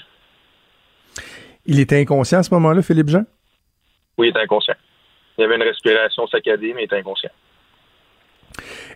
Il 1.66 1.80
était 1.80 2.00
inconscient 2.00 2.38
à 2.38 2.42
ce 2.42 2.54
moment-là, 2.54 2.80
Philippe 2.80 3.08
Jean? 3.08 3.24
Oui, 4.16 4.28
il 4.28 4.30
était 4.30 4.40
inconscient. 4.40 4.76
Il 5.36 5.44
avait 5.44 5.56
une 5.56 5.62
respiration 5.62 6.26
saccadée, 6.28 6.72
mais 6.74 6.82
il 6.82 6.84
était 6.84 6.96
inconscient. 6.96 7.30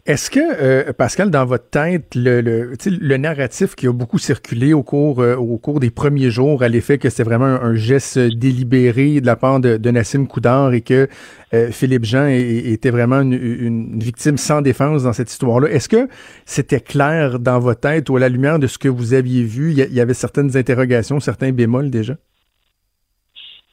Est-ce 0.05 0.31
que, 0.31 0.41
euh, 0.41 0.93
Pascal, 0.93 1.31
dans 1.31 1.45
votre 1.45 1.71
tête, 1.71 2.17
le, 2.17 2.41
le, 2.41 3.17
narratif 3.17 3.77
qui 3.77 3.87
a 3.87 3.93
beaucoup 3.93 4.19
circulé 4.19 4.73
au 4.73 4.83
cours, 4.83 5.21
euh, 5.21 5.37
au 5.37 5.59
cours 5.59 5.79
des 5.79 5.91
premiers 5.91 6.31
jours 6.31 6.65
à 6.65 6.69
l'effet 6.69 6.99
que 6.99 7.09
c'était 7.09 7.23
vraiment 7.23 7.47
un, 7.47 7.77
geste 7.77 8.19
délibéré 8.19 9.21
de 9.21 9.27
la 9.27 9.37
part 9.37 9.61
de, 9.61 9.91
Nassim 9.91 10.27
Koudar 10.27 10.73
et 10.73 10.81
que 10.81 11.07
euh, 11.55 11.71
Philippe 11.71 12.05
Jean 12.05 12.27
était 12.27 12.91
vraiment 12.91 13.21
une, 13.21 13.99
victime 14.01 14.37
sans 14.39 14.61
défense 14.61 15.05
dans 15.05 15.13
cette 15.13 15.31
histoire-là, 15.31 15.69
est-ce 15.69 15.89
que 15.89 16.09
c'était 16.47 16.81
clair 16.81 17.39
dans 17.39 17.61
votre 17.61 17.81
tête 17.81 18.11
ou 18.11 18.17
à 18.17 18.21
la 18.21 18.29
lumière 18.29 18.59
de 18.59 18.67
ce 18.67 18.79
que 18.79 18.89
vous 18.89 19.15
aviez 19.15 19.45
vu, 19.45 19.71
il 19.71 19.79
y, 19.79 20.01
avait 20.01 20.15
certaines 20.15 20.57
interrogations, 20.57 21.21
certains 21.21 21.53
bémols 21.53 21.91
déjà? 21.91 22.15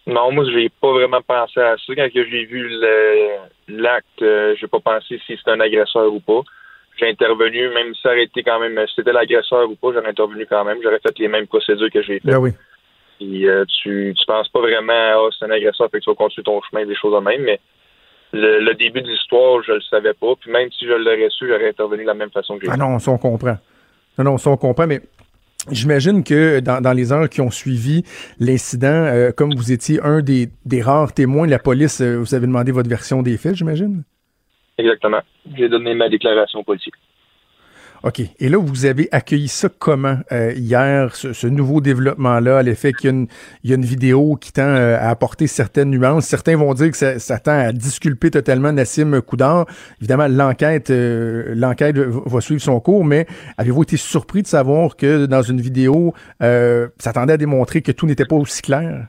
Non, 0.06 0.32
moi, 0.32 0.44
j'ai 0.52 0.70
pas 0.82 0.92
vraiment 0.92 1.22
pensé 1.22 1.60
à 1.60 1.76
ça. 1.78 1.94
Quand 1.96 2.08
j'ai 2.14 2.46
vu 2.46 2.70
l'acte, 3.70 4.22
euh, 4.22 4.56
j'ai 4.60 4.68
pas 4.68 4.80
pensé 4.80 5.20
si 5.26 5.38
c'était 5.38 5.52
un 5.52 5.60
agresseur 5.60 6.14
ou 6.14 6.20
pas. 6.20 6.42
J'ai 6.98 7.10
intervenu, 7.10 7.70
même 7.70 7.96
si 7.96 8.02
ça 8.02 8.10
aurait 8.10 8.24
été 8.24 8.44
quand 8.44 8.60
même, 8.60 8.78
si 8.88 8.96
c'était 8.96 9.14
l'agresseur 9.14 9.70
ou 9.70 9.76
pas, 9.76 9.94
j'aurais 9.94 10.10
intervenu 10.10 10.46
quand 10.46 10.66
même. 10.66 10.80
J'aurais 10.84 11.00
fait 11.00 11.18
les 11.18 11.28
mêmes 11.28 11.48
procédures 11.48 11.90
que 11.92 12.02
j'ai 12.02 12.20
faites. 12.20 12.26
Ben 12.26 12.40
oui. 12.40 12.52
Euh, 13.22 13.66
tu, 13.66 14.14
tu 14.18 14.26
penses 14.26 14.50
pas 14.50 14.62
vraiment, 14.62 14.94
ah, 14.94 15.30
c'est 15.38 15.46
un 15.46 15.52
agresseur, 15.52 15.90
fait 15.92 16.00
que 16.00 16.04
tu 16.06 16.10
vas 16.10 16.16
continuer 16.16 16.44
ton 16.44 16.62
chemin, 16.62 16.86
des 16.86 16.96
choses 16.96 17.14
de 17.14 17.20
même, 17.20 17.42
mais 17.42 17.60
le, 18.32 18.74
début 18.74 19.02
de 19.02 19.08
l'histoire, 19.08 19.62
je 19.64 19.74
le 19.74 19.82
savais 19.82 20.14
pas. 20.14 20.36
Puis 20.40 20.52
même 20.52 20.70
si 20.72 20.86
je 20.86 20.94
l'aurais 20.94 21.30
su, 21.30 21.48
j'aurais 21.48 21.70
intervenu 21.70 22.04
de 22.04 22.08
la 22.08 22.14
même 22.14 22.32
façon 22.32 22.58
que 22.58 22.66
j'ai 22.66 22.72
Ah 22.72 22.78
non, 22.78 23.00
ça 23.00 23.12
on 23.12 23.18
comprend. 23.18 23.58
Non, 24.18 24.24
non, 24.24 24.38
ça 24.38 24.50
on 24.50 24.58
comprend, 24.58 24.88
mais 24.88 25.02
J'imagine 25.72 26.24
que 26.24 26.60
dans, 26.60 26.94
les 26.94 27.12
heures 27.12 27.30
qui 27.30 27.42
ont 27.42 27.52
suivi 27.52 28.04
l'incident, 28.40 28.88
euh, 28.88 29.32
comme 29.32 29.54
vous 29.54 29.72
étiez 29.72 30.00
un 30.02 30.22
des, 30.22 30.50
rares 30.82 31.14
témoins 31.14 31.46
de 31.46 31.52
la 31.52 31.60
police, 31.60 32.02
euh, 32.02 32.18
vous 32.18 32.34
avez 32.34 32.48
demandé 32.48 32.72
votre 32.72 32.90
version 32.90 33.22
des 33.22 33.38
faits, 33.38 33.56
j'imagine? 33.56 34.04
Exactement. 34.78 35.22
J'ai 35.58 35.70
donné 35.70 35.94
ma 35.94 36.10
déclaration 36.10 36.64
politique. 36.64 36.96
OK. 38.04 38.22
Et 38.40 38.48
là, 38.48 38.58
vous 38.58 38.86
avez 38.86 39.10
accueilli 39.12 39.50
ça 39.50 39.68
comment 39.68 40.18
euh, 40.32 40.54
hier, 40.56 41.16
ce, 41.16 41.34
ce 41.34 41.48
nouveau 41.48 41.82
développement-là, 41.82 42.60
à 42.60 42.64
l'effet 42.64 42.94
qu'il 42.94 43.10
y, 43.10 43.14
a 43.14 43.16
une- 43.16 43.28
il 43.64 43.70
y 43.70 43.74
a 43.74 43.76
une 43.76 43.84
vidéo 43.84 44.38
qui 44.40 44.54
tend 44.54 44.62
euh, 44.62 44.96
à 44.98 45.10
apporter 45.10 45.48
certaines 45.48 45.90
nuances. 45.90 46.26
Certains 46.26 46.56
vont 46.56 46.74
dire 46.74 46.92
que 46.92 46.98
ça, 46.98 47.20
ça 47.20 47.40
tend 47.40 47.60
à 47.60 47.74
disculper 47.74 48.32
totalement 48.32 48.72
Nassim 48.72 49.20
Koudar. 49.22 49.66
Évidemment, 50.00 50.28
l'enquête 50.30 50.92
euh, 50.92 51.54
l'enquête 51.56 51.98
va 51.98 52.40
suivre 52.40 52.62
son 52.62 52.80
cours, 52.80 53.04
mais 53.04 53.26
avez-vous 53.58 53.84
été 53.84 53.98
surpris 53.98 54.44
de 54.44 54.48
savoir 54.48 54.96
que 54.96 55.26
dans 55.26 55.42
une 55.42 55.60
vidéo, 55.60 56.14
euh, 56.42 56.88
ça 57.00 57.12
tendait 57.12 57.34
à 57.34 57.38
démontrer 57.38 57.82
que 57.82 57.92
tout 57.92 58.06
n'était 58.06 58.26
pas 58.26 58.36
aussi 58.38 58.62
clair? 58.62 59.08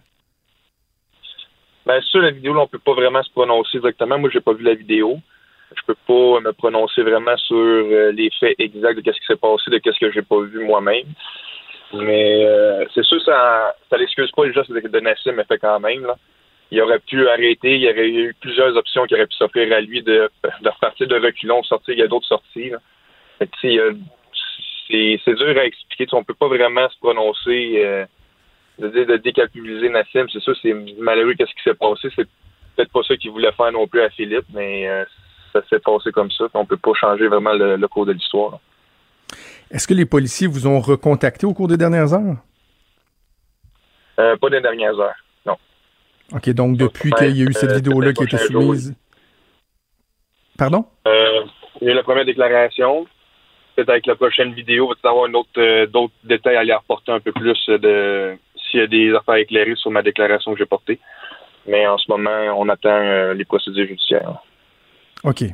Ben, 1.86 2.00
sur 2.02 2.20
la 2.20 2.30
vidéo, 2.32 2.54
là, 2.54 2.60
on 2.62 2.66
peut 2.66 2.78
pas 2.78 2.94
vraiment 2.94 3.22
se 3.22 3.30
prononcer 3.30 3.78
exactement. 3.78 4.18
Moi, 4.18 4.30
j'ai 4.32 4.40
pas 4.40 4.52
vu 4.52 4.64
la 4.64 4.74
vidéo. 4.74 5.18
Je 5.76 5.82
peux 5.86 5.94
pas 6.06 6.40
me 6.40 6.52
prononcer 6.52 7.02
vraiment 7.02 7.36
sur 7.36 7.56
euh, 7.56 8.12
les 8.12 8.30
faits 8.38 8.56
exacts 8.58 8.96
de 8.96 9.00
qu'est-ce 9.02 9.20
qui 9.20 9.26
s'est 9.26 9.36
passé, 9.36 9.70
de 9.70 9.78
qu'est-ce 9.78 9.98
que 9.98 10.10
j'ai 10.10 10.22
pas 10.22 10.40
vu 10.40 10.64
moi-même. 10.64 11.06
Mais 11.92 12.44
euh, 12.44 12.84
c'est 12.94 13.04
sûr, 13.04 13.20
ça, 13.22 13.74
ça 13.88 13.96
l'excuse 13.96 14.30
pas 14.32 14.46
les 14.46 14.52
gestes 14.52 14.70
de, 14.70 14.80
de 14.80 15.00
Nassim, 15.00 15.32
mais 15.32 15.44
fait 15.44 15.58
quand 15.58 15.80
même. 15.80 16.06
Là. 16.06 16.16
Il 16.70 16.80
aurait 16.80 17.00
pu 17.00 17.28
arrêter. 17.28 17.74
Il 17.74 17.82
y 17.82 17.90
aurait 17.90 18.08
eu 18.08 18.34
plusieurs 18.40 18.76
options 18.76 19.06
qui 19.06 19.14
auraient 19.14 19.26
pu 19.26 19.34
s'offrir 19.34 19.72
à 19.72 19.80
lui 19.80 20.02
de, 20.02 20.30
de 20.62 20.68
repartir 20.68 21.08
de 21.08 21.16
reculons, 21.16 21.62
sortir. 21.64 21.94
Il 21.94 22.00
y 22.00 22.02
a 22.02 22.08
d'autres 22.08 22.28
sorties. 22.28 22.70
Là. 22.70 22.78
Fait 23.38 23.46
que, 23.46 23.96
c'est, 24.90 25.34
dur 25.34 25.58
à 25.58 25.64
expliquer. 25.64 26.06
Sais, 26.06 26.14
on 26.14 26.24
peut 26.24 26.34
pas 26.34 26.48
vraiment 26.48 26.88
se 26.88 26.98
prononcer. 26.98 27.82
euh, 27.84 28.06
de 28.80 29.04
de 29.04 29.16
déculpabiliser 29.16 29.88
Nassim, 29.88 30.26
c'est 30.32 30.40
sûr, 30.40 30.56
c'est 30.62 30.74
malheureux 30.98 31.34
qu'est-ce 31.34 31.54
qui 31.54 31.62
s'est 31.62 31.74
passé. 31.74 32.08
C'est 32.16 32.28
peut-être 32.76 32.92
pas 32.92 33.02
ça 33.02 33.16
qu'il 33.16 33.30
voulait 33.30 33.52
faire 33.52 33.72
non 33.72 33.86
plus 33.86 34.00
à 34.00 34.10
Philippe, 34.10 34.46
mais 34.54 34.88
euh, 34.88 35.04
ça 35.52 35.60
s'est 35.68 35.80
passé 35.80 36.12
comme 36.12 36.30
ça. 36.30 36.44
On 36.54 36.64
peut 36.64 36.76
pas 36.76 36.92
changer 36.94 37.28
vraiment 37.28 37.52
le, 37.52 37.76
le 37.76 37.88
cours 37.88 38.06
de 38.06 38.12
l'histoire. 38.12 38.58
Est-ce 39.70 39.86
que 39.86 39.94
les 39.94 40.06
policiers 40.06 40.48
vous 40.48 40.66
ont 40.66 40.80
recontacté 40.80 41.46
au 41.46 41.54
cours 41.54 41.68
des 41.68 41.76
dernières 41.76 42.12
heures? 42.12 42.36
Euh, 44.18 44.36
pas 44.36 44.50
des 44.50 44.60
dernières 44.60 44.98
heures. 44.98 45.14
Non. 45.46 45.56
OK, 46.34 46.50
donc 46.50 46.76
depuis 46.76 47.10
qu'il 47.12 47.36
y 47.36 47.42
a 47.42 47.44
eu 47.44 47.52
cette 47.52 47.70
euh, 47.70 47.76
vidéo-là 47.76 48.12
qui 48.12 48.22
a 48.22 48.24
été 48.24 48.36
jour, 48.38 48.62
soumise. 48.62 48.94
Pardon? 50.58 50.84
Euh, 51.06 51.42
il 51.80 51.86
y 51.86 51.90
a 51.90 51.92
eu 51.92 51.96
la 51.96 52.02
première 52.02 52.24
déclaration. 52.24 53.06
Peut-être 53.76 53.90
avec 53.90 54.06
la 54.06 54.16
prochaine 54.16 54.52
vidéo, 54.52 54.92
va 55.02 55.10
avoir 55.10 55.32
autre, 55.32 55.86
d'autres 55.86 56.12
détails 56.24 56.56
à 56.56 56.60
aller 56.60 56.72
apporter 56.72 57.12
un 57.12 57.20
peu 57.20 57.32
plus 57.32 57.64
de 57.68 58.36
s'il 58.56 58.80
y 58.80 58.82
a 58.82 58.86
des 58.86 59.14
affaires 59.14 59.36
éclairées 59.36 59.76
sur 59.76 59.90
ma 59.90 60.02
déclaration 60.02 60.52
que 60.52 60.58
j'ai 60.58 60.66
portée. 60.66 60.98
Mais 61.66 61.86
en 61.86 61.96
ce 61.96 62.10
moment, 62.10 62.54
on 62.58 62.68
attend 62.68 63.32
les 63.32 63.44
procédures 63.44 63.86
judiciaires. 63.86 64.42
OK. 65.22 65.44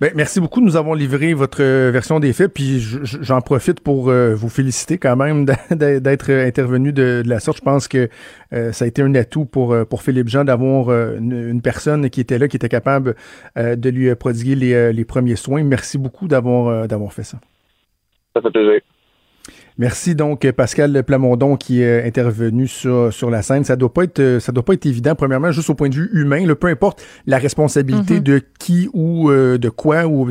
Ben, 0.00 0.12
merci 0.14 0.40
beaucoup 0.40 0.60
nous 0.60 0.76
avoir 0.76 0.94
livré 0.94 1.34
votre 1.34 1.62
euh, 1.62 1.90
version 1.90 2.20
des 2.20 2.32
faits. 2.32 2.54
Puis 2.54 2.78
j'en 2.78 3.40
profite 3.40 3.80
pour 3.80 4.08
euh, 4.08 4.34
vous 4.34 4.48
féliciter 4.48 4.98
quand 4.98 5.16
même 5.16 5.44
d'être 5.70 6.30
intervenu 6.30 6.92
de, 6.92 7.22
la 7.26 7.40
sorte. 7.40 7.58
Je 7.58 7.62
pense 7.62 7.88
que 7.88 8.08
euh, 8.52 8.70
ça 8.70 8.84
a 8.84 8.88
été 8.88 9.02
un 9.02 9.14
atout 9.16 9.46
pour, 9.46 9.76
pour 9.88 10.02
Philippe 10.02 10.28
Jean 10.28 10.44
d'avoir 10.44 10.90
une, 10.90 11.60
personne 11.60 12.08
qui 12.08 12.20
était 12.20 12.38
là, 12.38 12.46
qui 12.46 12.56
était 12.56 12.68
capable 12.68 13.16
de 13.56 13.90
lui 13.90 14.14
prodiguer 14.14 14.54
les, 14.54 14.92
les 14.92 15.04
premiers 15.04 15.36
soins. 15.36 15.62
Merci 15.62 15.98
beaucoup 15.98 16.28
d'avoir 16.28 16.88
d'avoir 16.88 17.12
fait 17.12 17.24
ça. 17.24 17.38
Ça 18.34 18.40
fait 18.40 18.50
plaisir. 18.50 18.80
Merci 19.80 20.14
donc 20.14 20.44
euh, 20.44 20.52
Pascal 20.52 21.02
Plamondon 21.04 21.56
qui 21.56 21.80
est 21.80 22.06
intervenu 22.06 22.68
sur, 22.68 23.10
sur 23.14 23.30
la 23.30 23.40
scène. 23.40 23.64
Ça 23.64 23.76
doit 23.76 23.90
pas 23.92 24.04
être 24.04 24.18
euh, 24.20 24.38
ça 24.38 24.52
doit 24.52 24.62
pas 24.62 24.74
être 24.74 24.84
évident. 24.84 25.14
Premièrement, 25.14 25.52
juste 25.52 25.70
au 25.70 25.74
point 25.74 25.88
de 25.88 25.94
vue 25.94 26.10
humain, 26.12 26.44
là, 26.46 26.54
peu 26.54 26.66
importe 26.66 27.02
la 27.26 27.38
responsabilité 27.38 28.16
Mhm. 28.16 28.20
de 28.20 28.42
qui 28.58 28.90
ou 28.92 29.30
euh, 29.30 29.56
de 29.56 29.70
quoi 29.70 30.06
ou 30.06 30.28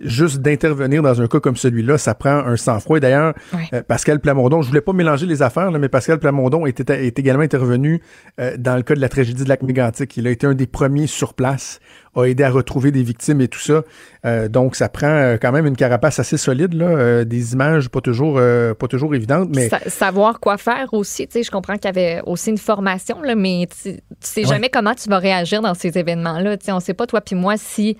juste 0.00 0.38
d'intervenir 0.38 1.02
dans 1.02 1.20
un 1.22 1.26
cas 1.28 1.40
comme 1.40 1.56
celui-là, 1.56 1.98
ça 1.98 2.14
prend 2.14 2.30
un 2.44 2.56
sang-froid. 2.56 2.98
D'ailleurs, 3.00 3.34
euh, 3.72 3.82
Pascal 3.82 4.20
Plamondon, 4.20 4.60
je 4.62 4.68
voulais 4.68 4.80
pas 4.80 4.92
mélanger 4.92 5.26
les 5.26 5.40
affaires, 5.42 5.70
là, 5.70 5.78
mais 5.78 5.88
Pascal 5.88 6.18
Plamondon 6.18 6.66
est, 6.66 6.80
est 6.90 7.18
également 7.18 7.42
intervenu 7.44 8.02
euh, 8.40 8.56
dans 8.58 8.76
le 8.76 8.82
cas 8.82 8.94
de 8.94 9.00
la 9.00 9.08
tragédie 9.08 9.44
de 9.44 9.48
lac 9.48 9.62
mégantic. 9.62 10.16
Il 10.16 10.26
a 10.26 10.30
été 10.30 10.46
un 10.46 10.54
des 10.54 10.66
premiers 10.66 11.06
sur 11.06 11.34
place, 11.34 11.78
a 12.16 12.24
aidé 12.24 12.42
à 12.44 12.50
retrouver 12.50 12.90
des 12.90 13.02
victimes 13.02 13.40
et 13.40 13.48
tout 13.48 13.60
ça. 13.60 13.82
Euh, 14.26 14.48
donc, 14.48 14.74
ça 14.76 14.88
prend 14.88 15.36
quand 15.40 15.52
même 15.52 15.66
une 15.66 15.76
carapace 15.76 16.18
assez 16.18 16.36
solide, 16.36 16.74
là, 16.74 17.24
des 17.24 17.52
images 17.52 17.88
pas 17.88 18.00
toujours, 18.00 18.40
pas 18.78 18.88
toujours 18.88 19.14
évidentes, 19.14 19.50
mais 19.54 19.68
Sa- 19.68 19.88
savoir 19.90 20.40
quoi 20.40 20.58
faire 20.58 20.88
aussi. 20.92 21.26
Tu 21.28 21.34
sais, 21.38 21.42
je 21.44 21.50
comprends 21.50 21.74
qu'il 21.74 21.84
y 21.86 21.88
avait 21.88 22.20
aussi 22.26 22.50
une 22.50 22.58
formation, 22.58 23.22
là, 23.22 23.34
mais 23.34 23.68
tu 23.82 23.92
tu 23.94 24.00
sais 24.20 24.40
Ouais. 24.42 24.46
jamais 24.46 24.68
comment 24.70 24.94
tu 24.94 25.08
vas 25.08 25.18
réagir 25.18 25.60
dans 25.62 25.74
ces 25.74 25.96
événements-là. 25.98 26.56
Tu 26.56 26.66
sais, 26.66 26.72
on 26.72 26.80
sait 26.80 26.94
pas, 26.94 27.06
toi 27.06 27.20
puis 27.20 27.36
moi, 27.36 27.54
si 27.56 27.96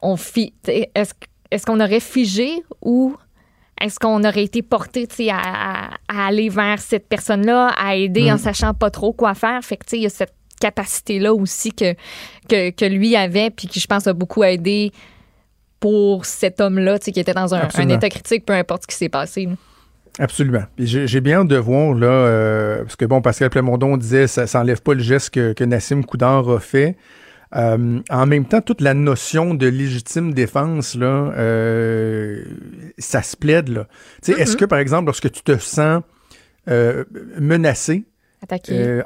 on 0.00 0.16
est-ce, 0.16 1.66
qu'on 1.66 1.80
aurait 1.80 2.00
figé 2.00 2.62
ou 2.82 3.16
est-ce 3.80 3.98
qu'on 3.98 4.22
aurait 4.24 4.44
été 4.44 4.62
porté 4.62 5.06
à, 5.30 5.90
aller 6.08 6.48
vers 6.48 6.78
cette 6.78 7.08
personne-là, 7.08 7.68
à 7.78 7.94
aider 7.94 8.30
Mm. 8.30 8.34
en 8.34 8.38
sachant 8.38 8.74
pas 8.74 8.90
trop 8.90 9.12
quoi 9.12 9.34
faire? 9.34 9.62
Fait 9.62 9.76
que, 9.76 9.84
il 9.92 10.02
y 10.02 10.06
a 10.06 10.10
cette 10.10 10.34
capacité-là 10.60 11.32
aussi 11.32 11.72
que, 11.72 11.94
que, 12.48 12.70
que 12.70 12.84
lui 12.84 13.14
avait, 13.16 13.50
puis 13.50 13.68
qui, 13.68 13.80
je 13.80 13.86
pense, 13.86 14.06
a 14.06 14.12
beaucoup 14.12 14.42
aidé 14.42 14.92
pour 15.80 16.24
cet 16.24 16.60
homme-là, 16.60 16.98
qui 16.98 17.10
était 17.10 17.34
dans 17.34 17.54
un, 17.54 17.68
état 17.88 18.08
critique, 18.08 18.44
peu 18.44 18.52
importe 18.52 18.82
ce 18.82 18.86
qui 18.88 18.96
s'est 18.96 19.08
passé. 19.08 19.46
là. 19.46 19.52
Absolument. 20.18 20.64
J'ai 20.78 21.20
bien 21.20 21.40
hâte 21.40 21.48
de 21.48 21.56
voir, 21.56 21.94
là, 21.94 22.08
euh, 22.08 22.82
parce 22.82 22.96
que 22.96 23.04
bon, 23.04 23.22
Pascal 23.22 23.50
Plamondon 23.50 23.96
disait 23.96 24.26
ça 24.26 24.48
s'enlève 24.48 24.82
pas 24.82 24.94
le 24.94 25.02
geste 25.02 25.30
que, 25.30 25.52
que 25.52 25.62
Nassim 25.62 26.02
Koudar 26.02 26.48
a 26.48 26.58
fait. 26.58 26.96
Euh, 27.56 28.00
en 28.10 28.26
même 28.26 28.44
temps, 28.44 28.60
toute 28.60 28.80
la 28.80 28.94
notion 28.94 29.54
de 29.54 29.66
légitime 29.66 30.34
défense, 30.34 30.94
là, 30.94 31.32
euh, 31.36 32.44
ça 32.98 33.22
se 33.22 33.36
plaide, 33.36 33.68
là. 33.68 33.86
Est-ce 34.26 34.56
que, 34.56 34.64
par 34.64 34.78
exemple, 34.78 35.06
lorsque 35.06 35.30
tu 35.30 35.42
te 35.42 35.56
sens 35.56 36.02
euh, 36.68 37.04
menacé, 37.38 38.04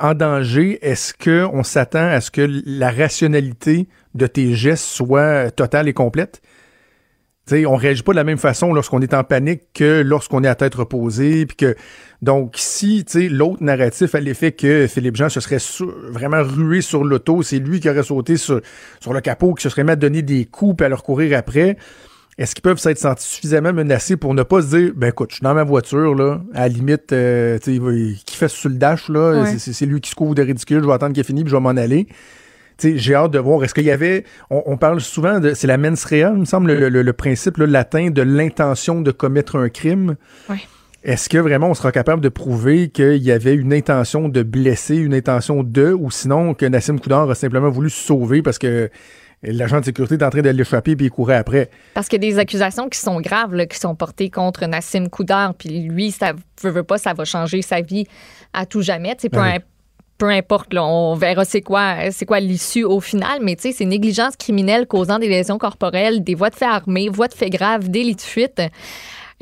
en 0.00 0.14
danger, 0.14 0.78
est-ce 0.82 1.14
que 1.14 1.46
on 1.52 1.62
s'attend 1.62 2.06
à 2.06 2.20
ce 2.20 2.30
que 2.30 2.46
la 2.66 2.90
rationalité 2.90 3.88
de 4.14 4.26
tes 4.26 4.54
gestes 4.54 4.84
soit 4.84 5.50
totale 5.50 5.88
et 5.88 5.94
complète? 5.94 6.42
Tu 7.46 7.56
sais, 7.56 7.66
on 7.66 7.74
réagit 7.74 8.02
pas 8.02 8.12
de 8.12 8.16
la 8.16 8.24
même 8.24 8.38
façon 8.38 8.72
lorsqu'on 8.72 9.00
est 9.00 9.14
en 9.14 9.24
panique 9.24 9.62
que 9.74 10.02
lorsqu'on 10.02 10.44
est 10.44 10.48
à 10.48 10.54
tête 10.54 10.74
reposée, 10.74 11.46
puis 11.46 11.56
que 11.56 11.74
donc 12.22 12.54
si 12.56 13.04
tu 13.04 13.12
sais 13.22 13.28
l'autre 13.28 13.62
narratif 13.62 14.14
à 14.14 14.20
l'effet 14.20 14.52
que 14.52 14.86
Philippe 14.86 15.16
Jean 15.16 15.28
se 15.28 15.40
serait 15.40 15.58
sur- 15.58 15.92
vraiment 16.10 16.42
rué 16.42 16.80
sur 16.80 17.04
l'auto, 17.04 17.42
c'est 17.42 17.58
lui 17.58 17.80
qui 17.80 17.90
aurait 17.90 18.02
sauté 18.04 18.36
sur, 18.36 18.60
sur 19.00 19.12
le 19.12 19.20
capot, 19.20 19.54
qui 19.54 19.62
se 19.64 19.68
serait 19.68 19.84
mis 19.84 19.90
à 19.90 19.96
donner 19.96 20.22
des 20.22 20.44
coups 20.44 20.76
puis 20.76 20.86
à 20.86 20.88
leur 20.88 21.02
courir 21.02 21.36
après. 21.36 21.76
Est-ce 22.38 22.54
qu'ils 22.54 22.62
peuvent 22.62 22.78
s'être 22.78 22.96
sentis 22.98 23.28
suffisamment 23.28 23.74
menacés 23.74 24.16
pour 24.16 24.32
ne 24.34 24.42
pas 24.42 24.62
se 24.62 24.74
dire, 24.76 24.92
ben 24.96 25.08
écoute, 25.08 25.30
je 25.30 25.34
suis 25.36 25.42
dans 25.44 25.52
ma 25.52 25.64
voiture, 25.64 26.14
là, 26.14 26.40
à 26.54 26.60
la 26.60 26.68
limite, 26.68 27.12
euh, 27.12 27.58
tu 27.62 27.78
qui 28.24 28.36
fait 28.36 28.48
sur 28.48 28.70
le 28.70 28.76
dash, 28.76 29.10
là, 29.10 29.42
Ouais. 29.42 29.58
c'est- 29.58 29.84
lui 29.84 30.00
qui 30.00 30.10
se 30.10 30.14
couvre 30.14 30.34
de 30.34 30.42
ridicule, 30.42 30.80
je 30.80 30.86
vais 30.86 30.92
attendre 30.94 31.12
qu'il 31.12 31.20
ait 31.20 31.24
fini, 31.24 31.42
puis 31.44 31.50
je 31.50 31.56
vais 31.56 31.60
m'en 31.60 31.70
aller. 31.70 32.06
J'ai 32.82 33.14
hâte 33.14 33.32
de 33.32 33.38
voir. 33.38 33.62
Est-ce 33.62 33.74
qu'il 33.74 33.84
y 33.84 33.90
avait. 33.90 34.24
On, 34.50 34.62
on 34.66 34.76
parle 34.76 35.00
souvent 35.00 35.38
de. 35.40 35.52
C'est 35.54 35.66
la 35.68 35.76
mens 35.76 36.02
rea, 36.04 36.32
il 36.34 36.40
me 36.40 36.44
semble, 36.46 36.72
le, 36.72 36.88
le- 36.88 37.02
le 37.02 37.12
principe 37.12 37.58
là, 37.58 37.66
latin 37.66 38.10
de 38.10 38.22
l'intention 38.22 39.02
de 39.02 39.10
commettre 39.12 39.56
un 39.56 39.68
crime. 39.68 40.16
Ouais. 40.48 40.56
Est-ce 41.04 41.28
que 41.28 41.38
vraiment 41.38 41.68
on 41.68 41.74
sera 41.74 41.90
capable 41.90 42.22
de 42.22 42.28
prouver 42.28 42.88
qu'il 42.88 43.22
y 43.22 43.32
avait 43.32 43.54
une 43.54 43.72
intention 43.72 44.28
de 44.28 44.42
blesser, 44.44 44.96
une 44.96 45.14
intention 45.14 45.64
de, 45.64 45.92
ou 45.92 46.12
sinon 46.12 46.54
que 46.54 46.64
Nassim 46.64 47.00
Koudar 47.00 47.28
a 47.28 47.34
simplement 47.34 47.70
voulu 47.70 47.90
se 47.90 48.00
sauver 48.00 48.40
parce 48.40 48.58
que 48.58 48.88
l'agent 49.42 49.80
de 49.80 49.84
sécurité 49.84 50.14
est 50.14 50.22
en 50.22 50.30
train 50.30 50.42
de 50.42 50.50
l'échapper 50.50 50.94
puis 50.94 51.06
il 51.06 51.10
courait 51.10 51.36
après? 51.36 51.70
Parce 51.94 52.08
qu'il 52.08 52.22
y 52.22 52.26
a 52.28 52.30
des 52.30 52.38
accusations 52.38 52.88
qui 52.88 53.00
sont 53.00 53.20
graves, 53.20 53.54
là, 53.54 53.66
qui 53.66 53.78
sont 53.78 53.96
portées 53.96 54.30
contre 54.30 54.64
Nassim 54.66 55.08
Koudar. 55.08 55.54
Puis 55.54 55.80
lui, 55.80 56.12
ça 56.12 56.34
veut, 56.62 56.70
veut 56.70 56.84
pas, 56.84 56.98
ça 56.98 57.14
va 57.14 57.24
changer 57.24 57.62
sa 57.62 57.80
vie 57.80 58.06
à 58.52 58.64
tout 58.64 58.82
jamais. 58.82 59.16
Peu, 59.16 59.40
oui. 59.40 59.58
peu 60.18 60.28
importe, 60.28 60.72
là, 60.72 60.84
on 60.84 61.16
verra 61.16 61.44
c'est 61.44 61.62
quoi, 61.62 62.12
c'est 62.12 62.26
quoi 62.26 62.38
l'issue 62.38 62.84
au 62.84 63.00
final. 63.00 63.40
Mais 63.42 63.56
tu 63.56 63.62
sais, 63.62 63.72
c'est 63.72 63.86
négligence 63.86 64.36
criminelle 64.36 64.86
causant 64.86 65.18
des 65.18 65.28
lésions 65.28 65.58
corporelles, 65.58 66.22
des 66.22 66.36
voies 66.36 66.50
de 66.50 66.54
fait 66.54 66.64
armées, 66.64 67.08
voies 67.08 67.26
de 67.26 67.34
fait 67.34 67.50
graves, 67.50 67.88
délit 67.88 68.14
de 68.14 68.20
fuite. 68.20 68.62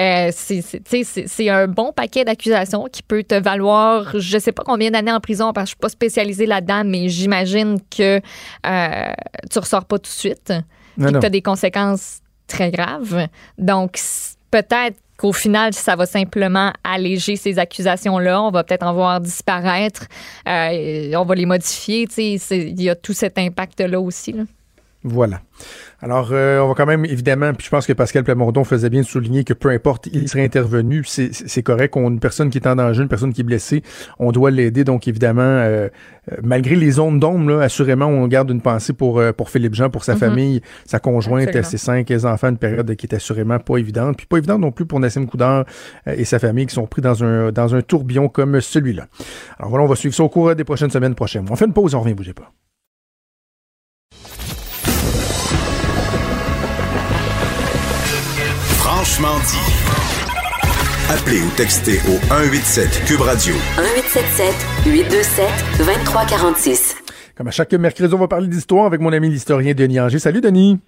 Euh, 0.01 0.31
c'est- 0.33 1.49
un 1.51 1.67
bon 1.69 1.93
paquet 1.93 2.25
d'accusations 2.25 2.87
qui 2.91 3.03
peut 3.03 3.23
te 3.23 3.35
valoir, 3.35 4.19
je 4.19 4.39
sais 4.39 4.53
pas 4.53 4.63
combien 4.65 4.91
d'années 4.91 5.13
en 5.13 5.21
prison 5.21 5.53
parce 5.53 5.65
que 5.65 5.67
je 5.67 5.71
suis 5.73 5.81
pas 5.81 5.89
spécialisée 5.91 6.47
là-dedans, 6.47 6.83
mais 6.87 7.09
j'imagine 7.09 7.79
que 7.95 8.21
euh, 8.67 9.13
tu 9.51 9.59
ressors 9.59 9.85
pas 9.85 9.99
tout 9.99 10.05
de 10.05 10.07
suite 10.09 10.53
puis 10.97 11.05
que 11.13 11.19
tu 11.21 11.27
as 11.27 11.31
des 11.31 11.43
conséquences 11.43 12.21
très 12.47 12.71
graves. 12.71 13.27
Donc, 13.59 13.99
peut-être 14.51 14.97
qu'au 15.19 15.33
final, 15.33 15.75
ça 15.75 15.97
va 15.97 16.07
simplement 16.07 16.73
alléger 16.83 17.37
ces 17.37 17.59
accusations-là. 17.59 18.43
On 18.43 18.51
va 18.51 18.65
peut-être 18.65 18.85
en 18.87 18.95
voir 18.95 19.21
disparaître. 19.21 20.07
Euh, 20.49 21.13
on 21.15 21.25
va 21.25 21.35
les 21.35 21.45
modifier. 21.47 22.09
Il 22.19 22.81
y 22.83 22.89
a 22.89 22.95
tout 22.95 23.13
cet 23.13 23.37
impact-là 23.39 24.01
aussi. 24.01 24.33
là. 24.33 24.45
Voilà. 25.03 25.41
Alors, 26.03 26.29
euh, 26.33 26.61
on 26.61 26.69
va 26.69 26.75
quand 26.75 26.85
même, 26.85 27.07
évidemment, 27.07 27.55
puis 27.55 27.65
je 27.65 27.71
pense 27.71 27.87
que 27.87 27.93
Pascal 27.95 28.23
Plamondon 28.23 28.65
faisait 28.65 28.91
bien 28.91 29.01
de 29.01 29.07
souligner 29.07 29.45
que 29.45 29.55
peu 29.55 29.71
importe, 29.71 30.09
il 30.13 30.29
serait 30.29 30.45
intervenu, 30.45 31.05
c'est 31.05 31.63
correct. 31.63 31.97
On, 31.97 32.11
une 32.11 32.21
personne 32.21 32.51
qui 32.51 32.59
est 32.59 32.67
en 32.67 32.77
danger, 32.77 33.03
une 33.03 33.09
personne 33.09 33.33
qui 33.33 33.41
est 33.41 33.45
blessée, 33.45 33.83
on 34.19 34.31
doit 34.31 34.51
l'aider. 34.51 34.85
Donc, 34.85 35.09
évidemment, 35.09 35.41
euh, 35.41 35.89
euh, 36.31 36.37
malgré 36.43 36.77
les 36.77 36.93
zones 36.93 37.19
d'ombre, 37.19 37.61
assurément, 37.61 38.07
on 38.07 38.27
garde 38.29 38.51
une 38.51 38.61
pensée 38.61 38.93
pour, 38.93 39.23
pour 39.39 39.49
Philippe 39.49 39.75
Jean, 39.75 39.89
pour 39.89 40.05
sa 40.05 40.15
mhm. 40.15 40.19
famille, 40.21 40.63
sa 40.85 40.99
conjointe, 40.99 41.63
ses 41.63 41.79
cinq 41.79 42.11
enfants, 42.25 42.51
une 42.51 42.59
période 42.59 42.95
qui 42.95 43.07
est 43.07 43.15
assurément 43.15 43.59
pas 43.59 43.79
évidente. 43.79 44.19
Puis 44.19 44.27
pas 44.27 44.37
évidente 44.37 44.61
non 44.61 44.73
plus 44.73 44.85
pour 44.85 45.01
Nassim 45.01 45.27
Koudar 45.27 45.65
et 46.07 46.27
sa 46.27 46.39
famille 46.39 46.67
qui 46.67 46.75
sont 46.75 46.87
pris 46.87 47.01
dans 47.01 47.25
un, 47.25 47.53
dans 47.53 47.75
un 47.75 47.81
tourbillon 47.81 48.29
comme 48.29 48.61
celui-là. 48.61 49.07
Alors 49.59 49.71
voilà, 49.71 49.85
on 49.85 49.89
va 49.89 49.97
suivre 49.97 50.15
ça 50.15 50.25
au 50.25 50.29
cours 50.29 50.55
des 50.55 50.65
prochaines 50.65 50.91
semaines 50.91 51.15
prochaines. 51.15 51.47
On 51.51 51.57
fait 51.57 51.65
une 51.65 51.73
pause, 51.73 51.95
on 51.95 52.01
revient, 52.01 52.15
bougez 52.15 52.35
pas. 52.35 52.53
Franchement 59.21 59.39
dit. 59.41 61.13
Appelez 61.13 61.43
ou 61.43 61.51
textez 61.55 61.99
au 62.09 62.17
187 62.29 63.05
Cube 63.05 63.21
Radio. 63.21 63.53
1877 63.77 64.55
827 64.87 65.47
2346. 65.77 66.97
Comme 67.37 67.49
à 67.49 67.51
chaque 67.51 67.73
mercredi, 67.75 68.15
on 68.15 68.19
va 68.19 68.29
parler 68.29 68.47
d'histoire 68.49 68.87
avec 68.87 69.01
mon 69.01 69.13
ami 69.13 69.29
l'historien 69.29 69.75
Denis 69.75 70.01
Anger. 70.01 70.19
Salut 70.19 70.41
Denis. 70.41 70.79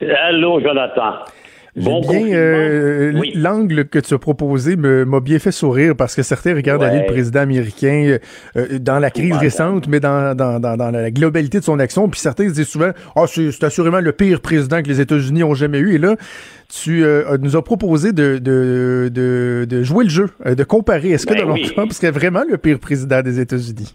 Allô 0.00 0.58
Jonathan. 0.60 1.24
J'aime 1.74 2.02
bien 2.02 2.26
euh, 2.34 3.22
l'angle 3.34 3.86
que 3.86 3.98
tu 3.98 4.12
as 4.12 4.18
proposé 4.18 4.76
m'a 4.76 5.20
bien 5.20 5.38
fait 5.38 5.52
sourire 5.52 5.96
parce 5.96 6.14
que 6.14 6.22
certains 6.22 6.54
regardent 6.54 6.82
aller 6.82 7.00
le 7.00 7.06
président 7.06 7.40
américain 7.40 8.18
euh, 8.56 8.78
dans 8.78 8.98
la 8.98 9.10
crise 9.10 9.34
récente, 9.36 9.88
mais 9.88 9.98
dans, 9.98 10.36
dans, 10.36 10.60
dans, 10.60 10.90
la 10.90 11.10
globalité 11.10 11.60
de 11.60 11.64
son 11.64 11.78
action. 11.78 12.10
Puis 12.10 12.20
certains 12.20 12.48
se 12.48 12.54
disent 12.54 12.68
souvent 12.68 12.90
Ah, 13.16 13.22
oh, 13.22 13.26
c'est 13.26 13.64
assurément 13.64 14.00
le 14.00 14.12
pire 14.12 14.42
président 14.42 14.82
que 14.82 14.88
les 14.88 15.00
États-Unis 15.00 15.44
ont 15.44 15.54
jamais 15.54 15.78
eu. 15.78 15.94
Et 15.94 15.98
là, 15.98 16.16
tu 16.68 17.04
euh, 17.04 17.38
nous 17.40 17.56
as 17.56 17.64
proposé 17.64 18.12
de, 18.12 18.36
de, 18.36 19.10
de, 19.10 19.66
de, 19.66 19.82
jouer 19.82 20.04
le 20.04 20.10
jeu, 20.10 20.28
de 20.44 20.64
comparer. 20.64 21.12
Est-ce 21.12 21.24
que 21.24 21.32
ben 21.32 21.46
Donald 21.46 21.72
Trump 21.72 21.92
serait 21.92 22.10
vraiment 22.10 22.42
le 22.46 22.58
pire 22.58 22.80
président 22.80 23.22
des 23.22 23.40
États-Unis? 23.40 23.94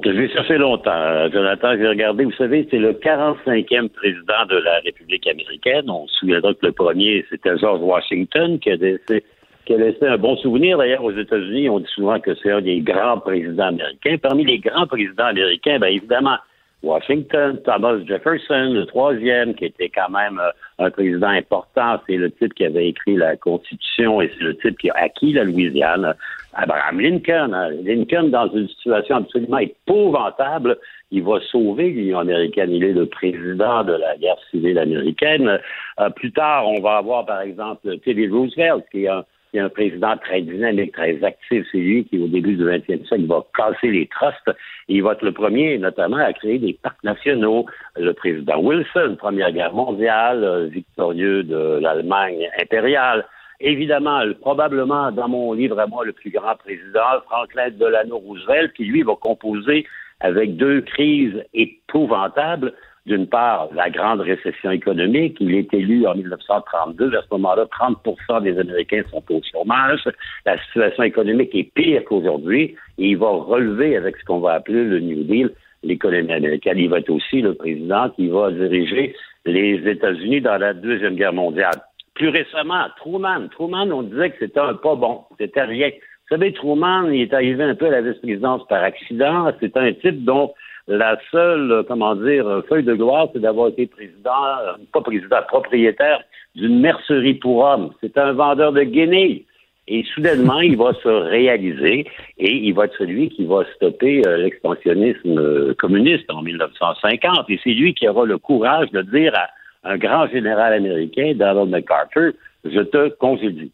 Ça 0.00 0.44
fait 0.44 0.58
longtemps, 0.58 1.30
Jonathan. 1.30 1.76
J'ai 1.76 1.86
regardé, 1.86 2.24
vous 2.24 2.32
savez, 2.32 2.66
c'est 2.70 2.78
le 2.78 2.94
45e 2.94 3.90
président 3.90 4.46
de 4.48 4.56
la 4.56 4.78
République 4.80 5.26
américaine. 5.26 5.90
On 5.90 6.06
se 6.06 6.14
souviendra 6.20 6.54
que 6.54 6.66
le 6.66 6.72
premier, 6.72 7.26
c'était 7.28 7.58
George 7.58 7.80
Washington, 7.82 8.58
qui 8.58 8.70
a 8.70 8.76
laissé, 8.76 9.22
qui 9.66 9.74
a 9.74 9.76
laissé 9.76 10.06
un 10.06 10.16
bon 10.16 10.36
souvenir. 10.36 10.78
D'ailleurs, 10.78 11.04
aux 11.04 11.12
États-Unis, 11.12 11.68
on 11.68 11.78
dit 11.78 11.90
souvent 11.94 12.18
que 12.20 12.34
c'est 12.42 12.50
un 12.50 12.62
des 12.62 12.80
grands 12.80 13.18
présidents 13.18 13.66
américains. 13.66 14.16
Parmi 14.16 14.46
les 14.46 14.58
grands 14.60 14.86
présidents 14.86 15.26
américains, 15.26 15.78
bien 15.78 15.90
évidemment, 15.90 16.38
Washington, 16.82 17.60
Thomas 17.64 17.98
Jefferson, 18.06 18.72
le 18.72 18.86
troisième, 18.86 19.54
qui 19.54 19.66
était 19.66 19.90
quand 19.90 20.10
même 20.10 20.40
euh, 20.40 20.50
un 20.84 20.90
président 20.90 21.28
important. 21.28 22.00
C'est 22.08 22.16
le 22.16 22.30
type 22.30 22.54
qui 22.54 22.64
avait 22.64 22.88
écrit 22.88 23.16
la 23.16 23.36
Constitution 23.36 24.20
et 24.20 24.32
c'est 24.36 24.44
le 24.44 24.56
type 24.56 24.78
qui 24.78 24.90
a 24.90 24.94
acquis 24.96 25.32
la 25.34 25.44
Louisiane. 25.44 26.14
Abraham 26.54 27.00
Lincoln. 27.00 27.52
Hein. 27.52 27.70
Lincoln, 27.84 28.28
dans 28.28 28.48
une 28.48 28.68
situation 28.68 29.16
absolument 29.16 29.58
épouvantable, 29.58 30.78
il 31.10 31.22
va 31.22 31.40
sauver 31.50 31.90
l'Union 31.90 32.20
américaine. 32.20 32.70
Il 32.70 32.84
est 32.84 32.92
le 32.92 33.06
président 33.06 33.84
de 33.84 33.92
la 33.92 34.16
guerre 34.16 34.38
civile 34.50 34.78
américaine. 34.78 35.60
Euh, 36.00 36.10
plus 36.10 36.32
tard, 36.32 36.68
on 36.68 36.80
va 36.80 36.96
avoir, 36.98 37.26
par 37.26 37.42
exemple, 37.42 37.98
Teddy 37.98 38.28
Roosevelt, 38.28 38.84
qui 38.90 39.04
est 39.04 39.08
un 39.08 39.68
président 39.68 40.16
très 40.16 40.40
dynamique, 40.42 40.92
très 40.92 41.22
actif. 41.22 41.66
C'est 41.70 41.78
lui 41.78 42.04
qui, 42.04 42.18
au 42.18 42.28
début 42.28 42.56
du 42.56 42.64
20e 42.64 43.06
siècle, 43.06 43.26
va 43.26 43.44
casser 43.54 43.90
les 43.90 44.06
trusts. 44.06 44.50
Il 44.88 45.02
va 45.02 45.12
être 45.12 45.22
le 45.22 45.32
premier, 45.32 45.78
notamment, 45.78 46.16
à 46.16 46.32
créer 46.32 46.58
des 46.58 46.72
parcs 46.82 47.04
nationaux. 47.04 47.66
Le 47.96 48.12
président 48.12 48.58
Wilson, 48.58 49.16
Première 49.18 49.52
Guerre 49.52 49.74
mondiale, 49.74 50.44
euh, 50.44 50.66
victorieux 50.66 51.42
de 51.42 51.78
l'Allemagne 51.80 52.48
impériale. 52.60 53.26
Évidemment, 53.62 54.20
probablement, 54.40 55.12
dans 55.12 55.28
mon 55.28 55.52
livre 55.52 55.82
moi, 55.88 56.04
le 56.04 56.12
plus 56.12 56.30
grand 56.30 56.56
président, 56.56 57.20
Franklin 57.26 57.70
Delano 57.70 58.18
Roosevelt, 58.18 58.72
qui, 58.72 58.84
lui, 58.84 59.02
va 59.02 59.14
composer 59.14 59.86
avec 60.20 60.56
deux 60.56 60.80
crises 60.82 61.44
épouvantables 61.54 62.72
d'une 63.06 63.26
part, 63.26 63.68
la 63.74 63.90
grande 63.90 64.20
récession 64.20 64.70
économique. 64.70 65.36
Il 65.40 65.54
est 65.54 65.72
élu 65.74 66.06
en 66.06 66.14
1932. 66.14 67.16
À 67.16 67.22
ce 67.22 67.26
moment-là, 67.32 67.64
30% 67.64 68.42
des 68.42 68.58
Américains 68.58 69.02
sont 69.10 69.24
au 69.30 69.40
chômage. 69.50 70.08
La 70.46 70.56
situation 70.66 71.02
économique 71.02 71.54
est 71.54 71.72
pire 71.74 72.04
qu'aujourd'hui. 72.04 72.76
Et 72.98 73.10
il 73.10 73.16
va 73.16 73.28
relever 73.28 73.96
avec 73.96 74.16
ce 74.16 74.24
qu'on 74.24 74.38
va 74.38 74.52
appeler 74.52 74.84
le 74.84 75.00
New 75.00 75.24
Deal 75.24 75.50
l'économie 75.82 76.32
américaine. 76.32 76.78
Il 76.78 76.90
va 76.90 76.98
être 76.98 77.10
aussi 77.10 77.42
le 77.42 77.54
président 77.54 78.08
qui 78.10 78.28
va 78.28 78.52
diriger 78.52 79.16
les 79.44 79.82
États-Unis 79.84 80.40
dans 80.40 80.56
la 80.56 80.72
Deuxième 80.72 81.16
Guerre 81.16 81.32
mondiale. 81.32 81.80
Plus 82.14 82.28
récemment, 82.28 82.86
Truman. 82.96 83.48
Truman, 83.50 83.90
on 83.90 84.02
disait 84.02 84.30
que 84.30 84.36
c'était 84.40 84.60
un 84.60 84.74
pas 84.74 84.94
bon. 84.94 85.22
C'était 85.38 85.62
rien. 85.62 85.88
Vous 85.88 86.36
savez, 86.36 86.52
Truman, 86.52 87.10
il 87.10 87.22
est 87.22 87.34
arrivé 87.34 87.62
un 87.64 87.74
peu 87.74 87.86
à 87.86 87.90
la 87.90 88.02
vice-présidence 88.02 88.66
par 88.68 88.82
accident. 88.82 89.52
C'est 89.60 89.76
un 89.76 89.92
type 89.92 90.24
dont 90.24 90.52
la 90.88 91.18
seule, 91.30 91.70
euh, 91.70 91.82
comment 91.86 92.14
dire, 92.16 92.46
euh, 92.46 92.62
feuille 92.68 92.84
de 92.84 92.94
gloire, 92.94 93.28
c'est 93.32 93.40
d'avoir 93.40 93.68
été 93.68 93.86
président, 93.86 94.30
euh, 94.60 94.72
pas 94.92 95.00
président, 95.00 95.38
propriétaire 95.46 96.22
d'une 96.54 96.80
mercerie 96.80 97.34
pour 97.34 97.58
hommes. 97.58 97.92
C'est 98.00 98.18
un 98.18 98.32
vendeur 98.32 98.72
de 98.72 98.82
guenilles. 98.82 99.46
Et 99.88 100.04
soudainement, 100.14 100.60
il 100.60 100.76
va 100.76 100.92
se 101.02 101.08
réaliser 101.08 102.06
et 102.38 102.50
il 102.50 102.72
va 102.72 102.84
être 102.84 102.96
celui 102.98 103.30
qui 103.30 103.44
va 103.44 103.64
stopper 103.74 104.22
l'expansionnisme 104.38 105.74
communiste 105.74 106.30
en 106.30 106.40
1950. 106.40 107.50
Et 107.50 107.58
c'est 107.64 107.70
lui 107.70 107.92
qui 107.92 108.06
aura 108.06 108.24
le 108.24 108.38
courage 108.38 108.92
de 108.92 109.02
dire 109.02 109.34
à 109.34 109.48
un 109.84 109.96
grand 109.96 110.26
général 110.28 110.72
américain, 110.72 111.32
Donald 111.34 111.70
MacArthur, 111.70 112.32
je 112.64 112.80
te 112.80 113.08
congédie. 113.10 113.72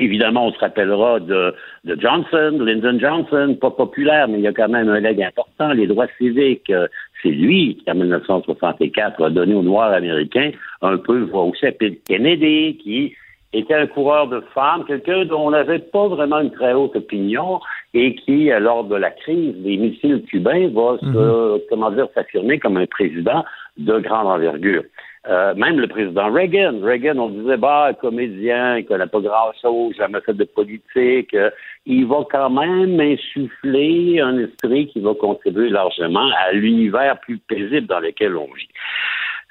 Évidemment, 0.00 0.48
on 0.48 0.52
se 0.52 0.58
rappellera 0.58 1.20
de, 1.20 1.54
de, 1.84 2.00
Johnson, 2.00 2.58
Lyndon 2.60 2.98
Johnson, 2.98 3.56
pas 3.60 3.70
populaire, 3.70 4.26
mais 4.26 4.38
il 4.38 4.42
y 4.42 4.48
a 4.48 4.52
quand 4.52 4.68
même 4.68 4.88
un 4.88 4.98
leg 4.98 5.22
important. 5.22 5.72
Les 5.72 5.86
droits 5.86 6.08
civiques, 6.18 6.68
euh, 6.70 6.88
c'est 7.22 7.30
lui 7.30 7.76
qui, 7.76 7.88
en 7.88 7.94
1964, 7.94 9.22
a 9.22 9.30
donné 9.30 9.54
aux 9.54 9.62
Noirs 9.62 9.92
américains 9.92 10.50
un 10.82 10.96
peu 10.96 11.20
voix 11.20 11.44
au 11.44 11.54
chapitre. 11.54 12.02
Kennedy, 12.08 12.76
qui 12.82 13.14
était 13.52 13.74
un 13.74 13.86
coureur 13.86 14.26
de 14.26 14.40
femmes, 14.52 14.84
quelqu'un 14.84 15.26
dont 15.26 15.46
on 15.46 15.50
n'avait 15.52 15.78
pas 15.78 16.08
vraiment 16.08 16.40
une 16.40 16.50
très 16.50 16.72
haute 16.72 16.96
opinion 16.96 17.60
et 17.94 18.16
qui, 18.16 18.50
euh, 18.50 18.58
lors 18.58 18.82
de 18.82 18.96
la 18.96 19.12
crise 19.12 19.54
des 19.58 19.76
missiles 19.76 20.24
cubains, 20.24 20.70
va 20.70 20.98
se, 20.98 21.06
mhm. 21.06 21.60
comment 21.70 21.92
dire, 21.92 22.08
s'affirmer 22.14 22.58
comme 22.58 22.78
un 22.78 22.86
président 22.86 23.44
de 23.76 23.98
grande 23.98 24.26
envergure. 24.26 24.84
Euh, 25.26 25.54
même 25.54 25.80
le 25.80 25.88
président 25.88 26.30
Reagan. 26.30 26.80
Reagan, 26.82 27.16
on 27.16 27.30
disait, 27.30 27.56
bah, 27.56 27.92
comédien, 27.98 28.76
il 28.76 28.84
connaît 28.84 29.06
pas 29.06 29.20
grand-chose, 29.20 29.94
jamais 29.96 30.20
fait 30.20 30.34
de 30.34 30.44
politique. 30.44 31.32
Euh, 31.32 31.50
il 31.86 32.06
va 32.06 32.26
quand 32.30 32.50
même 32.50 33.00
insuffler 33.00 34.20
un 34.20 34.38
esprit 34.38 34.86
qui 34.88 35.00
va 35.00 35.14
contribuer 35.14 35.70
largement 35.70 36.28
à 36.46 36.52
l'univers 36.52 37.18
plus 37.20 37.38
paisible 37.38 37.86
dans 37.86 38.00
lequel 38.00 38.36
on 38.36 38.52
vit. 38.52 38.68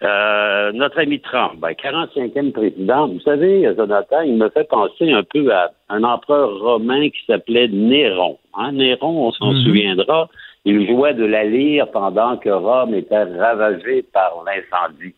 Euh, 0.04 0.72
notre 0.74 1.00
ami 1.00 1.20
Trump, 1.22 1.54
ben, 1.60 1.72
45e 1.72 2.52
président, 2.52 3.08
vous 3.08 3.22
savez, 3.22 3.68
Jonathan, 3.76 4.22
il 4.22 4.36
me 4.36 4.50
fait 4.50 4.68
penser 4.68 5.12
un 5.12 5.24
peu 5.24 5.52
à 5.52 5.72
un 5.90 6.04
empereur 6.04 6.60
romain 6.60 7.10
qui 7.10 7.26
s'appelait 7.26 7.70
Néron. 7.70 8.38
Hein? 8.54 8.74
Néron, 8.74 9.28
on 9.28 9.32
s'en 9.32 9.54
mhm. 9.54 9.64
souviendra, 9.64 10.30
il 10.66 10.88
jouait 10.88 11.14
de 11.14 11.26
la 11.26 11.44
lyre 11.44 11.90
pendant 11.92 12.38
que 12.38 12.50
Rome 12.50 12.94
était 12.94 13.24
ravagée 13.24 14.04
par 14.14 14.44
l'incendie. 14.46 15.14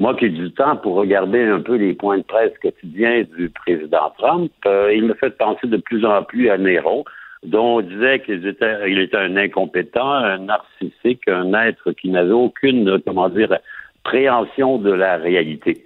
Moi 0.00 0.14
qui 0.14 0.24
ai 0.24 0.28
du 0.30 0.50
temps 0.52 0.76
pour 0.76 0.94
regarder 0.94 1.42
un 1.42 1.60
peu 1.60 1.76
les 1.76 1.92
points 1.94 2.18
de 2.18 2.22
presse 2.22 2.52
quotidiens 2.62 3.22
du 3.36 3.50
président 3.50 4.12
Trump, 4.18 4.50
euh, 4.66 4.92
il 4.94 5.04
me 5.04 5.14
fait 5.14 5.36
penser 5.36 5.66
de 5.66 5.76
plus 5.76 6.04
en 6.04 6.22
plus 6.22 6.48
à 6.48 6.56
Néron, 6.56 7.04
dont 7.44 7.76
on 7.76 7.80
disait 7.82 8.20
qu'il 8.20 8.46
était, 8.46 9.16
un 9.16 9.36
incompétent, 9.36 10.10
un 10.10 10.38
narcissique, 10.38 11.28
un 11.28 11.52
être 11.54 11.92
qui 11.92 12.08
n'avait 12.08 12.32
aucune, 12.32 13.00
comment 13.06 13.28
dire, 13.28 13.58
préhension 14.02 14.78
de 14.78 14.90
la 14.90 15.18
réalité. 15.18 15.84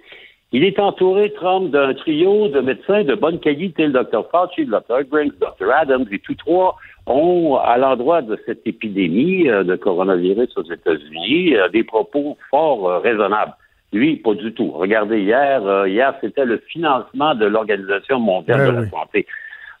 Il 0.51 0.63
est 0.63 0.79
entouré, 0.79 1.33
Trump, 1.33 1.71
d'un 1.71 1.93
trio 1.93 2.47
de 2.47 2.61
médecins 2.61 3.03
de 3.03 3.15
bonne 3.15 3.39
qualité, 3.41 3.87
le 3.87 3.91
Dr. 3.91 4.25
Fauci, 4.31 4.63
le 4.63 4.77
Dr. 4.79 5.03
Griggs, 5.11 5.33
le 5.39 5.47
Dr. 5.47 5.71
Adams, 5.73 6.05
et 6.11 6.19
tous 6.19 6.35
trois 6.35 6.77
ont, 7.07 7.57
à 7.57 7.77
l'endroit 7.77 8.21
de 8.21 8.37
cette 8.45 8.65
épidémie 8.65 9.49
euh, 9.49 9.63
de 9.63 9.75
coronavirus 9.75 10.57
aux 10.57 10.63
États-Unis, 10.63 11.55
euh, 11.55 11.69
des 11.69 11.83
propos 11.83 12.37
fort 12.49 13.01
raisonnables. 13.01 13.53
Lui, 13.95 14.17
pas 14.17 14.33
du 14.33 14.53
tout. 14.53 14.71
Regardez 14.71 15.21
hier, 15.21 15.65
euh, 15.65 15.87
hier, 15.87 16.13
c'était 16.19 16.45
le 16.45 16.57
financement 16.67 17.33
de 17.33 17.45
l'Organisation 17.45 18.19
mondiale 18.19 18.67
de 18.67 18.81
la 18.81 18.89
santé. 18.89 19.25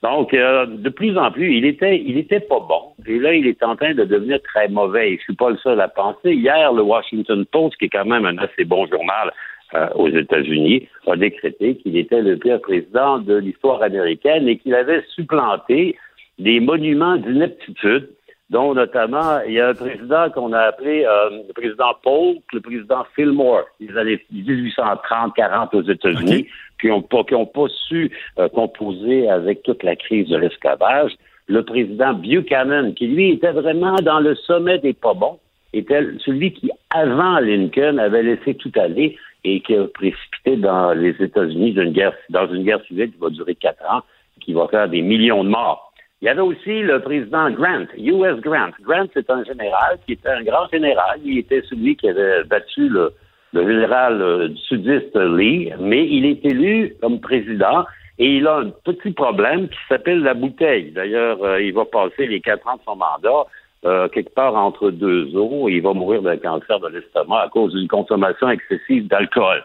Donc, 0.03 0.33
euh, 0.33 0.65
de 0.67 0.89
plus 0.89 1.17
en 1.17 1.31
plus, 1.31 1.57
il 1.57 1.65
était, 1.65 1.99
il 1.99 2.17
était 2.17 2.39
pas 2.39 2.59
bon. 2.59 2.93
Et 3.05 3.19
là, 3.19 3.33
il 3.33 3.47
est 3.47 3.61
en 3.63 3.75
train 3.75 3.93
de 3.93 4.03
devenir 4.03 4.39
très 4.43 4.67
mauvais. 4.69 5.17
je 5.17 5.23
suis 5.23 5.35
pas 5.35 5.49
le 5.49 5.57
seul 5.57 5.81
à 5.81 5.89
penser. 5.89 6.33
Hier, 6.33 6.71
le 6.71 6.81
Washington 6.81 7.45
Post, 7.51 7.75
qui 7.77 7.85
est 7.85 7.89
quand 7.89 8.05
même 8.05 8.25
un 8.25 8.37
assez 8.37 8.63
bon 8.63 8.85
journal 8.87 9.33
euh, 9.73 9.87
aux 9.95 10.09
États-Unis, 10.09 10.87
a 11.07 11.15
décrété 11.15 11.75
qu'il 11.77 11.97
était 11.97 12.21
le 12.21 12.37
pire 12.37 12.61
président 12.61 13.17
de 13.17 13.35
l'histoire 13.35 13.81
américaine 13.81 14.47
et 14.47 14.57
qu'il 14.57 14.75
avait 14.75 15.03
supplanté 15.13 15.97
des 16.39 16.59
monuments 16.59 17.17
d'ineptitude 17.17 18.09
dont 18.49 18.75
notamment, 18.75 19.39
il 19.47 19.53
y 19.53 19.59
a 19.59 19.69
un 19.69 19.73
président 19.73 20.29
qu'on 20.29 20.53
a 20.53 20.59
appelé 20.59 21.03
euh, 21.03 21.41
le 21.47 21.53
président 21.53 21.93
Polk, 22.03 22.43
le 22.53 22.61
président 22.61 23.03
Fillmore, 23.15 23.65
les 23.79 23.97
années 23.97 24.23
1830-40 24.33 25.75
aux 25.75 25.81
États-Unis, 25.81 26.47
qui 26.79 26.87
n'ont 26.87 27.01
pas, 27.01 27.23
qui 27.23 27.33
ont 27.33 27.47
pas 27.47 27.67
su 27.87 28.11
euh, 28.37 28.47
composer 28.49 29.29
avec 29.29 29.63
toute 29.63 29.81
la 29.81 29.95
crise 29.95 30.29
de 30.29 30.37
l'esclavage. 30.37 31.11
Le 31.47 31.63
président 31.63 32.13
Buchanan, 32.13 32.93
qui 32.93 33.07
lui 33.07 33.31
était 33.31 33.51
vraiment 33.51 33.95
dans 33.95 34.19
le 34.19 34.35
sommet 34.35 34.77
des 34.77 34.93
pas 34.93 35.13
bons, 35.13 35.39
était 35.73 36.05
celui 36.23 36.53
qui, 36.53 36.69
avant 36.93 37.39
Lincoln, 37.39 37.97
avait 37.97 38.23
laissé 38.23 38.53
tout 38.55 38.71
aller 38.75 39.17
et 39.43 39.61
qui 39.61 39.75
a 39.75 39.87
précipité 39.87 40.55
dans 40.57 40.93
les 40.93 41.15
États-Unis 41.19 41.73
guerre, 41.91 42.13
dans 42.29 42.47
une 42.51 42.63
guerre 42.63 42.83
civile 42.87 43.11
qui 43.11 43.17
va 43.19 43.29
durer 43.29 43.55
quatre 43.55 43.83
ans, 43.91 44.01
qui 44.41 44.53
va 44.53 44.67
faire 44.67 44.87
des 44.87 45.01
millions 45.01 45.43
de 45.43 45.49
morts. 45.49 45.93
Il 46.21 46.25
y 46.25 46.29
avait 46.29 46.41
aussi 46.41 46.81
le 46.81 47.01
président 47.01 47.51
Grant, 47.51 47.87
U.S. 47.97 48.39
Grant. 48.39 48.71
Grant, 48.81 49.07
c'est 49.13 49.29
un 49.29 49.43
général 49.43 49.99
qui 50.05 50.13
était 50.13 50.29
un 50.29 50.43
grand 50.43 50.67
général. 50.71 51.19
Il 51.23 51.37
était 51.37 51.61
celui 51.69 51.97
qui 51.97 52.07
avait 52.07 52.43
battu 52.45 52.87
le, 52.87 53.11
général 53.53 54.21
euh, 54.21 54.49
sudiste 54.67 55.15
Lee, 55.15 55.71
mais 55.79 56.07
il 56.07 56.25
est 56.25 56.45
élu 56.45 56.95
comme 57.01 57.19
président 57.19 57.85
et 58.17 58.37
il 58.37 58.47
a 58.47 58.59
un 58.59 58.69
petit 58.85 59.11
problème 59.11 59.67
qui 59.67 59.77
s'appelle 59.89 60.21
la 60.21 60.33
bouteille. 60.33 60.91
D'ailleurs, 60.91 61.43
euh, 61.43 61.61
il 61.61 61.73
va 61.73 61.83
passer 61.85 62.27
les 62.27 62.39
quatre 62.39 62.65
ans 62.67 62.77
de 62.77 62.81
son 62.85 62.95
mandat 62.95 63.45
euh, 63.85 64.07
quelque 64.07 64.33
part 64.33 64.55
entre 64.55 64.91
deux 64.91 65.35
eaux 65.35 65.69
et 65.69 65.73
il 65.73 65.81
va 65.81 65.93
mourir 65.93 66.21
d'un 66.21 66.37
cancer 66.37 66.79
de 66.79 66.87
l'estomac 66.87 67.41
à 67.41 67.49
cause 67.49 67.73
d'une 67.73 67.87
consommation 67.89 68.49
excessive 68.49 69.07
d'alcool. 69.07 69.63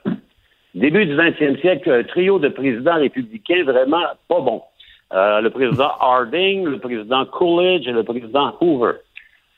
Début 0.75 1.07
du 1.07 1.17
20e 1.17 1.61
siècle, 1.61 1.91
un 1.91 2.03
trio 2.03 2.39
de 2.39 2.49
présidents 2.49 2.97
républicains 2.97 3.65
vraiment 3.65 4.03
pas 4.29 4.41
bon. 4.41 4.63
Euh, 5.13 5.41
le 5.41 5.51
président 5.51 5.91
Harding, 6.01 6.65
le 6.65 6.79
président 6.79 7.25
Coolidge 7.27 7.87
et 7.89 7.93
le 7.93 8.05
président 8.05 8.55
Hoover. 8.61 8.93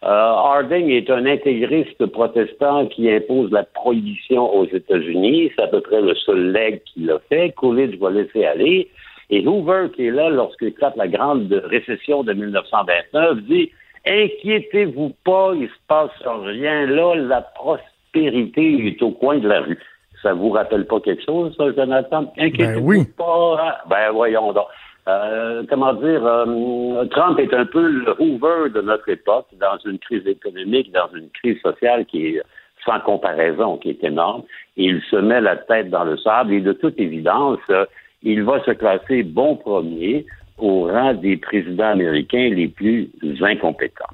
Euh, 0.05 0.09
Harding 0.09 0.89
est 0.89 1.11
un 1.11 1.27
intégriste 1.27 2.07
protestant 2.07 2.87
qui 2.87 3.11
impose 3.11 3.51
la 3.53 3.63
prohibition 3.63 4.53
aux 4.53 4.67
États-Unis. 4.67 5.53
C'est 5.55 5.63
à 5.63 5.69
peu 5.69 5.81
près 5.81 6.01
le 6.01 6.15
seul 6.15 6.53
leg 6.53 6.83
qu'il 6.85 7.11
a 7.11 7.19
fait. 7.29 7.53
Coolidge 7.53 7.99
va 7.99 8.11
laisser 8.11 8.45
aller. 8.45 8.89
Et 9.31 9.47
Hoover, 9.47 9.89
qui 9.95 10.07
est 10.07 10.11
là 10.11 10.31
lorsqu'il 10.31 10.69
éclate 10.69 10.97
la 10.97 11.07
grande 11.07 11.53
récession 11.67 12.25
de 12.25 12.33
1929, 12.33 13.39
dit 13.43 13.71
Inquiétez-vous 14.07 15.13
pas, 15.25 15.53
il 15.55 15.69
se 15.69 15.81
passe 15.87 16.11
rien. 16.27 16.87
Là, 16.87 17.15
la 17.15 17.43
prospérité 17.43 18.87
est 18.87 19.03
au 19.03 19.13
coin 19.13 19.39
de 19.39 19.49
la 19.49 19.61
rue. 19.61 19.79
Ça 20.23 20.35
vous 20.35 20.51
rappelle 20.51 20.87
pas 20.87 21.01
quelque 21.01 21.25
chose, 21.25 21.55
ça, 21.57 21.73
Jonathan? 21.73 22.33
Inquiétez-vous 22.39 22.89
ben 22.89 23.07
pas? 23.17 23.57
Hein? 23.61 23.75
Ben 23.89 24.11
voyons 24.13 24.53
donc. 24.53 24.67
Euh, 25.09 25.65
comment 25.69 25.95
dire, 25.95 26.25
euh, 26.25 27.05
Trump 27.07 27.39
est 27.41 27.53
un 27.53 27.67
peu 27.67 27.89
le 27.89 28.15
Hoover 28.21 28.71
de 28.71 28.81
notre 28.83 29.09
époque, 29.09 29.47
dans 29.59 29.77
une 29.85 29.99
crise 29.99 30.27
économique, 30.27 30.93
dans 30.93 31.09
une 31.15 31.29
crise 31.31 31.61
sociale 31.61 32.07
qui 32.07 32.27
est 32.27 32.43
sans 32.85 33.01
comparaison, 33.01 33.79
qui 33.79 33.91
est 33.91 34.05
énorme. 34.05 34.43
Il 34.77 35.01
se 35.11 35.17
met 35.17 35.41
la 35.41 35.57
tête 35.57 35.91
dans 35.91 36.05
le 36.05 36.17
sable 36.19 36.53
et 36.53 36.61
de 36.61 36.73
toute 36.73 36.99
évidence, 37.01 37.59
euh, 37.71 37.85
il 38.23 38.45
va 38.45 38.63
se 38.65 38.71
classer 38.71 39.25
bon 39.25 39.57
premier 39.57 40.25
au 40.59 40.87
rang 40.87 41.15
des 41.15 41.37
présidents 41.37 41.91
américains 41.91 42.51
les 42.51 42.69
plus 42.69 43.11
incompétents. 43.41 44.05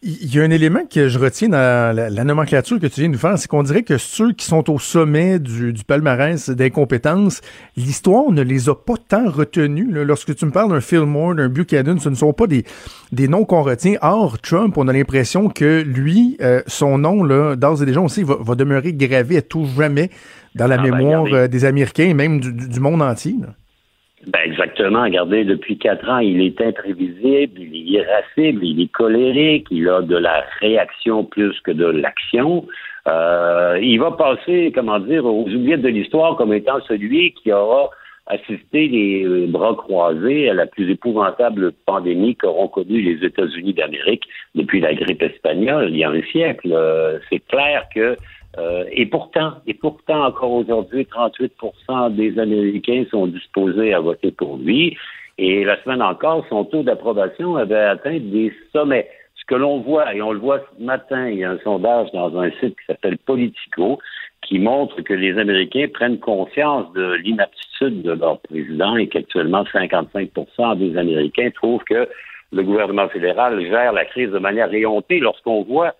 Il 0.00 0.32
y 0.32 0.38
a 0.38 0.44
un 0.44 0.50
élément 0.50 0.86
que 0.88 1.08
je 1.08 1.18
retiens 1.18 1.48
dans 1.48 1.96
la, 1.96 2.24
nomenclature 2.24 2.78
que 2.78 2.86
tu 2.86 3.00
viens 3.00 3.08
de 3.08 3.14
nous 3.14 3.18
faire, 3.18 3.36
c'est 3.36 3.48
qu'on 3.48 3.64
dirait 3.64 3.82
que 3.82 3.98
ceux 3.98 4.32
qui 4.32 4.46
sont 4.46 4.70
au 4.70 4.78
sommet 4.78 5.40
du, 5.40 5.74
palmarès 5.84 6.50
d'incompétence, 6.50 7.40
l'histoire 7.76 8.30
ne 8.30 8.42
les 8.42 8.68
a 8.68 8.76
pas 8.76 8.94
tant 8.96 9.28
retenus. 9.28 9.88
Lorsque 9.90 10.36
tu 10.36 10.46
me 10.46 10.52
parles 10.52 10.70
d'un 10.70 10.80
Fillmore, 10.80 11.34
d'un 11.34 11.48
Buchanan, 11.48 11.98
ce 11.98 12.10
ne 12.10 12.14
sont 12.14 12.32
pas 12.32 12.46
des, 12.46 12.64
des 13.10 13.26
noms 13.26 13.44
qu'on 13.44 13.62
retient. 13.62 13.96
Or, 14.00 14.38
Trump, 14.38 14.78
on 14.78 14.86
a 14.86 14.92
l'impression 14.92 15.48
que 15.48 15.82
lui, 15.82 16.36
euh, 16.42 16.62
son 16.68 16.98
nom, 16.98 17.24
là, 17.24 17.56
d'ores 17.56 17.82
et 17.82 17.86
déjà, 17.86 18.00
on 18.00 18.06
sait, 18.06 18.22
va, 18.22 18.36
va 18.38 18.54
demeurer 18.54 18.92
gravé 18.92 19.38
à 19.38 19.42
tout 19.42 19.66
jamais 19.76 20.10
dans 20.54 20.68
la 20.68 20.76
ah, 20.78 20.82
ben, 20.82 20.94
mémoire 20.94 21.24
euh, 21.32 21.48
des 21.48 21.64
Américains 21.64 22.04
et 22.04 22.14
même 22.14 22.38
du, 22.38 22.52
du 22.52 22.78
monde 22.78 23.02
entier. 23.02 23.34
Ben 24.26 24.40
exactement. 24.44 25.04
Regardez, 25.04 25.44
depuis 25.44 25.78
quatre 25.78 26.08
ans, 26.08 26.18
il 26.18 26.40
est 26.40 26.60
imprévisible, 26.60 27.60
il 27.60 27.74
est 27.74 28.02
irascible, 28.02 28.64
il 28.64 28.82
est 28.82 28.92
colérique, 28.92 29.68
il 29.70 29.88
a 29.88 30.02
de 30.02 30.16
la 30.16 30.44
réaction 30.60 31.24
plus 31.24 31.58
que 31.60 31.70
de 31.70 31.86
l'action. 31.86 32.66
Euh, 33.06 33.78
il 33.80 33.98
va 34.00 34.10
passer, 34.10 34.72
comment 34.74 34.98
dire, 34.98 35.24
aux 35.24 35.48
oubliettes 35.48 35.82
de 35.82 35.88
l'histoire 35.88 36.36
comme 36.36 36.52
étant 36.52 36.80
celui 36.88 37.32
qui 37.32 37.52
aura 37.52 37.90
assisté 38.28 38.88
les 38.88 39.46
bras 39.46 39.74
croisés 39.74 40.50
à 40.50 40.54
la 40.54 40.66
plus 40.66 40.90
épouvantable 40.90 41.72
pandémie 41.86 42.36
qu'auront 42.36 42.68
connue 42.68 43.00
les 43.00 43.24
États-Unis 43.26 43.72
d'Amérique 43.72 44.24
depuis 44.54 44.80
la 44.80 44.94
grippe 44.94 45.22
espagnole 45.22 45.88
il 45.90 45.96
y 45.96 46.04
a 46.04 46.10
un 46.10 46.22
siècle. 46.22 46.70
Euh, 46.72 47.18
c'est 47.30 47.40
clair 47.48 47.86
que 47.94 48.16
euh, 48.56 48.84
et 48.90 49.06
pourtant, 49.06 49.54
et 49.66 49.74
pourtant, 49.74 50.24
encore 50.24 50.52
aujourd'hui, 50.52 51.04
38 51.06 51.52
des 52.10 52.38
Américains 52.38 53.04
sont 53.10 53.26
disposés 53.26 53.92
à 53.92 54.00
voter 54.00 54.30
pour 54.30 54.56
lui. 54.56 54.96
Et 55.36 55.64
la 55.64 55.80
semaine 55.82 56.02
encore, 56.02 56.44
son 56.48 56.64
taux 56.64 56.82
d'approbation 56.82 57.56
avait 57.56 57.76
atteint 57.76 58.18
des 58.18 58.52
sommets. 58.72 59.08
Ce 59.36 59.44
que 59.44 59.54
l'on 59.54 59.80
voit, 59.80 60.14
et 60.14 60.22
on 60.22 60.32
le 60.32 60.40
voit 60.40 60.60
ce 60.60 60.82
matin, 60.82 61.28
il 61.28 61.38
y 61.38 61.44
a 61.44 61.50
un 61.50 61.58
sondage 61.58 62.10
dans 62.12 62.36
un 62.38 62.50
site 62.52 62.76
qui 62.76 62.86
s'appelle 62.86 63.18
Politico, 63.18 63.98
qui 64.42 64.58
montre 64.58 65.00
que 65.02 65.14
les 65.14 65.38
Américains 65.38 65.86
prennent 65.92 66.18
conscience 66.18 66.92
de 66.94 67.14
l'inaptitude 67.22 68.02
de 68.02 68.12
leur 68.12 68.40
président 68.40 68.96
et 68.96 69.06
qu'actuellement 69.08 69.64
55 69.70 70.30
des 70.76 70.96
Américains 70.96 71.50
trouvent 71.50 71.84
que 71.84 72.08
le 72.52 72.62
gouvernement 72.62 73.08
fédéral 73.08 73.60
gère 73.60 73.92
la 73.92 74.06
crise 74.06 74.30
de 74.30 74.38
manière 74.38 74.70
réhontée 74.70 75.18
lorsqu'on 75.20 75.62
voit 75.62 75.94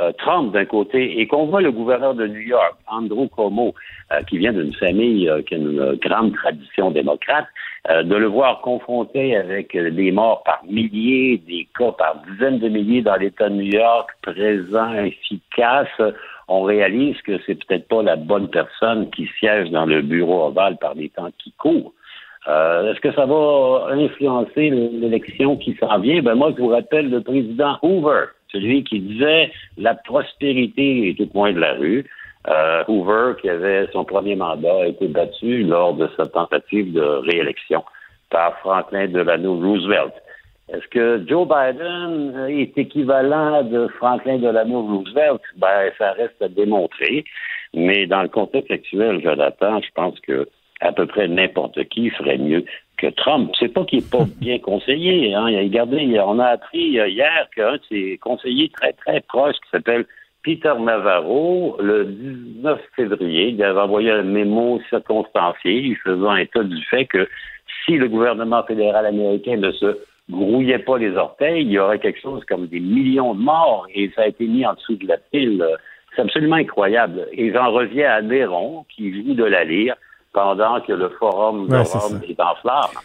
euh, 0.00 0.10
Trump 0.18 0.52
d'un 0.52 0.64
côté 0.64 1.20
et 1.20 1.28
qu'on 1.28 1.46
voit 1.46 1.60
le 1.60 1.70
gouverneur 1.70 2.16
de 2.16 2.26
New 2.26 2.40
York, 2.40 2.74
Andrew 2.88 3.28
Cuomo, 3.28 3.76
euh, 4.12 4.22
qui 4.22 4.38
vient 4.38 4.52
d'une 4.52 4.74
famille 4.74 5.28
euh, 5.28 5.40
qui 5.42 5.54
a 5.54 5.58
une 5.58 5.94
grande 6.02 6.34
tradition 6.34 6.90
démocrate, 6.90 7.46
de 7.88 8.16
le 8.16 8.26
voir 8.26 8.62
confronté 8.62 9.36
avec 9.36 9.76
des 9.76 10.10
morts 10.10 10.42
par 10.42 10.62
milliers, 10.66 11.36
des 11.46 11.68
cas 11.78 11.92
par 11.92 12.16
dizaines 12.28 12.58
de 12.58 12.68
milliers 12.68 13.02
dans 13.02 13.14
l'État 13.14 13.48
de 13.48 13.54
New 13.54 13.72
York, 13.72 14.10
présent, 14.22 14.94
efficace, 14.94 16.00
on 16.48 16.62
réalise 16.62 17.20
que 17.20 17.38
c'est 17.44 17.54
peut-être 17.54 17.86
pas 17.86 18.02
la 18.02 18.16
bonne 18.16 18.48
personne 18.48 19.10
qui 19.10 19.28
siège 19.38 19.70
dans 19.70 19.84
le 19.84 20.00
bureau 20.00 20.46
ovale 20.46 20.78
par 20.78 20.94
les 20.94 21.10
temps 21.10 21.30
qui 21.38 21.52
courent. 21.58 21.92
Est-ce 22.46 23.00
que 23.00 23.12
ça 23.12 23.26
va 23.26 23.88
influencer 23.90 24.70
l'élection 24.70 25.58
qui 25.58 25.76
s'en 25.78 25.98
vient? 25.98 26.22
Ben 26.22 26.34
moi, 26.34 26.52
je 26.56 26.62
vous 26.62 26.68
rappelle 26.68 27.10
le 27.10 27.20
président 27.20 27.76
Hoover, 27.82 28.24
celui 28.54 28.84
qui 28.84 29.00
disait 29.00 29.50
la 29.76 29.94
prospérité 29.94 31.08
est 31.08 31.20
au 31.20 31.26
coin 31.26 31.52
de 31.52 31.60
la 31.60 31.74
rue. 31.74 32.06
Euh, 32.48 32.84
Hoover, 32.88 33.32
qui 33.40 33.48
avait 33.48 33.86
son 33.92 34.04
premier 34.04 34.36
mandat, 34.36 34.82
a 34.82 34.86
été 34.86 35.08
battu 35.08 35.64
lors 35.64 35.94
de 35.94 36.08
sa 36.16 36.26
tentative 36.26 36.92
de 36.92 37.00
réélection 37.00 37.82
par 38.30 38.58
Franklin 38.60 39.08
Delano 39.08 39.56
Roosevelt. 39.56 40.12
Est-ce 40.68 40.86
que 40.88 41.24
Joe 41.26 41.46
Biden 41.46 42.46
est 42.48 42.76
équivalent 42.78 43.62
de 43.64 43.88
Franklin 43.98 44.38
Delano 44.38 44.82
Roosevelt? 44.82 45.40
Ben, 45.56 45.90
ça 45.98 46.12
reste 46.12 46.40
à 46.40 46.48
démontrer. 46.48 47.24
Mais 47.74 48.06
dans 48.06 48.22
le 48.22 48.28
contexte 48.28 48.70
actuel, 48.70 49.20
Jonathan, 49.22 49.80
je 49.80 49.90
pense 49.94 50.18
que 50.20 50.48
à 50.80 50.92
peu 50.92 51.06
près 51.06 51.28
n'importe 51.28 51.82
qui 51.88 52.10
ferait 52.10 52.38
mieux 52.38 52.64
que 52.96 53.08
Trump. 53.08 53.50
C'est 53.58 53.72
pas 53.72 53.84
qu'il 53.84 54.00
n'est 54.00 54.10
pas 54.10 54.24
bien 54.40 54.58
conseillé. 54.58 55.34
Hein. 55.34 55.46
Regardez, 55.46 56.18
on 56.20 56.38
a 56.38 56.46
appris 56.46 56.98
euh, 56.98 57.08
hier 57.08 57.48
qu'un 57.54 57.74
de 57.74 57.80
ses 57.88 58.18
conseillers 58.18 58.70
très, 58.70 58.92
très 58.92 59.20
proches, 59.20 59.56
qui 59.56 59.70
s'appelle 59.70 60.06
Peter 60.44 60.74
Navarro, 60.78 61.76
le 61.80 62.04
19 62.04 62.78
février, 62.94 63.48
il 63.48 63.62
avait 63.62 63.80
envoyé 63.80 64.10
un 64.10 64.22
mémo 64.22 64.78
circonstancié 64.90 65.96
faisant 66.04 66.36
état 66.36 66.62
du 66.62 66.82
fait 66.84 67.06
que 67.06 67.26
si 67.84 67.92
le 67.92 68.08
gouvernement 68.08 68.62
fédéral 68.62 69.06
américain 69.06 69.56
ne 69.56 69.72
se 69.72 69.98
grouillait 70.30 70.80
pas 70.80 70.98
les 70.98 71.16
orteils, 71.16 71.62
il 71.62 71.70
y 71.70 71.78
aurait 71.78 71.98
quelque 71.98 72.20
chose 72.20 72.44
comme 72.44 72.66
des 72.66 72.80
millions 72.80 73.34
de 73.34 73.40
morts 73.40 73.86
et 73.94 74.10
ça 74.14 74.22
a 74.22 74.26
été 74.26 74.46
mis 74.46 74.66
en 74.66 74.74
dessous 74.74 74.96
de 74.96 75.06
la 75.06 75.16
pile. 75.16 75.64
C'est 76.14 76.22
absolument 76.22 76.56
incroyable. 76.56 77.26
Et 77.32 77.50
j'en 77.50 77.72
reviens 77.72 78.10
à 78.10 78.22
Néron, 78.22 78.84
qui 78.94 79.24
joue 79.24 79.34
de 79.34 79.44
la 79.44 79.64
lire, 79.64 79.96
pendant 80.34 80.80
que 80.80 80.92
le 80.92 81.08
forum 81.18 81.68
de 81.68 81.76
Rome 81.76 82.20
est, 82.28 82.40
en 82.40 82.54
flammes. 82.60 83.00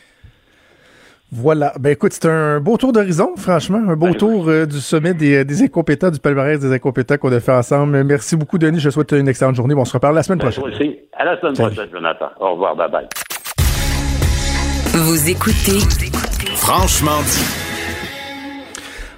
Voilà. 1.31 1.73
Ben 1.79 1.91
écoute, 1.91 2.11
c'est 2.13 2.27
un 2.27 2.59
beau 2.59 2.75
tour 2.75 2.91
d'horizon, 2.91 3.35
franchement. 3.37 3.77
Un 3.77 3.95
beau 3.95 4.07
ben 4.07 4.15
tour 4.15 4.49
euh, 4.49 4.65
du 4.65 4.79
sommet 4.79 5.13
des, 5.13 5.45
des, 5.45 5.63
incompétents, 5.63 6.09
du 6.09 6.19
palmarès 6.19 6.59
des 6.59 6.73
incompétents 6.73 7.17
qu'on 7.17 7.31
a 7.31 7.39
fait 7.39 7.51
ensemble. 7.51 8.03
Merci 8.03 8.35
beaucoup, 8.35 8.57
Denis. 8.57 8.79
Je 8.79 8.89
te 8.89 8.93
souhaite 8.93 9.11
une 9.11 9.27
excellente 9.27 9.55
journée. 9.55 9.75
on 9.75 9.85
se 9.85 9.93
reparle 9.93 10.15
la 10.15 10.23
semaine 10.23 10.39
ben, 10.39 10.49
prochaine. 10.49 10.63
aussi. 10.63 10.97
À 11.13 11.25
la 11.25 11.39
semaine 11.39 11.53
prochaine, 11.53 11.89
Jonathan. 11.91 12.29
Au 12.39 12.53
revoir. 12.53 12.75
Bye 12.75 12.91
bye. 12.91 13.07
Vous 14.91 15.29
écoutez 15.29 15.79
Franchement 16.55 17.21
dit. 17.21 17.68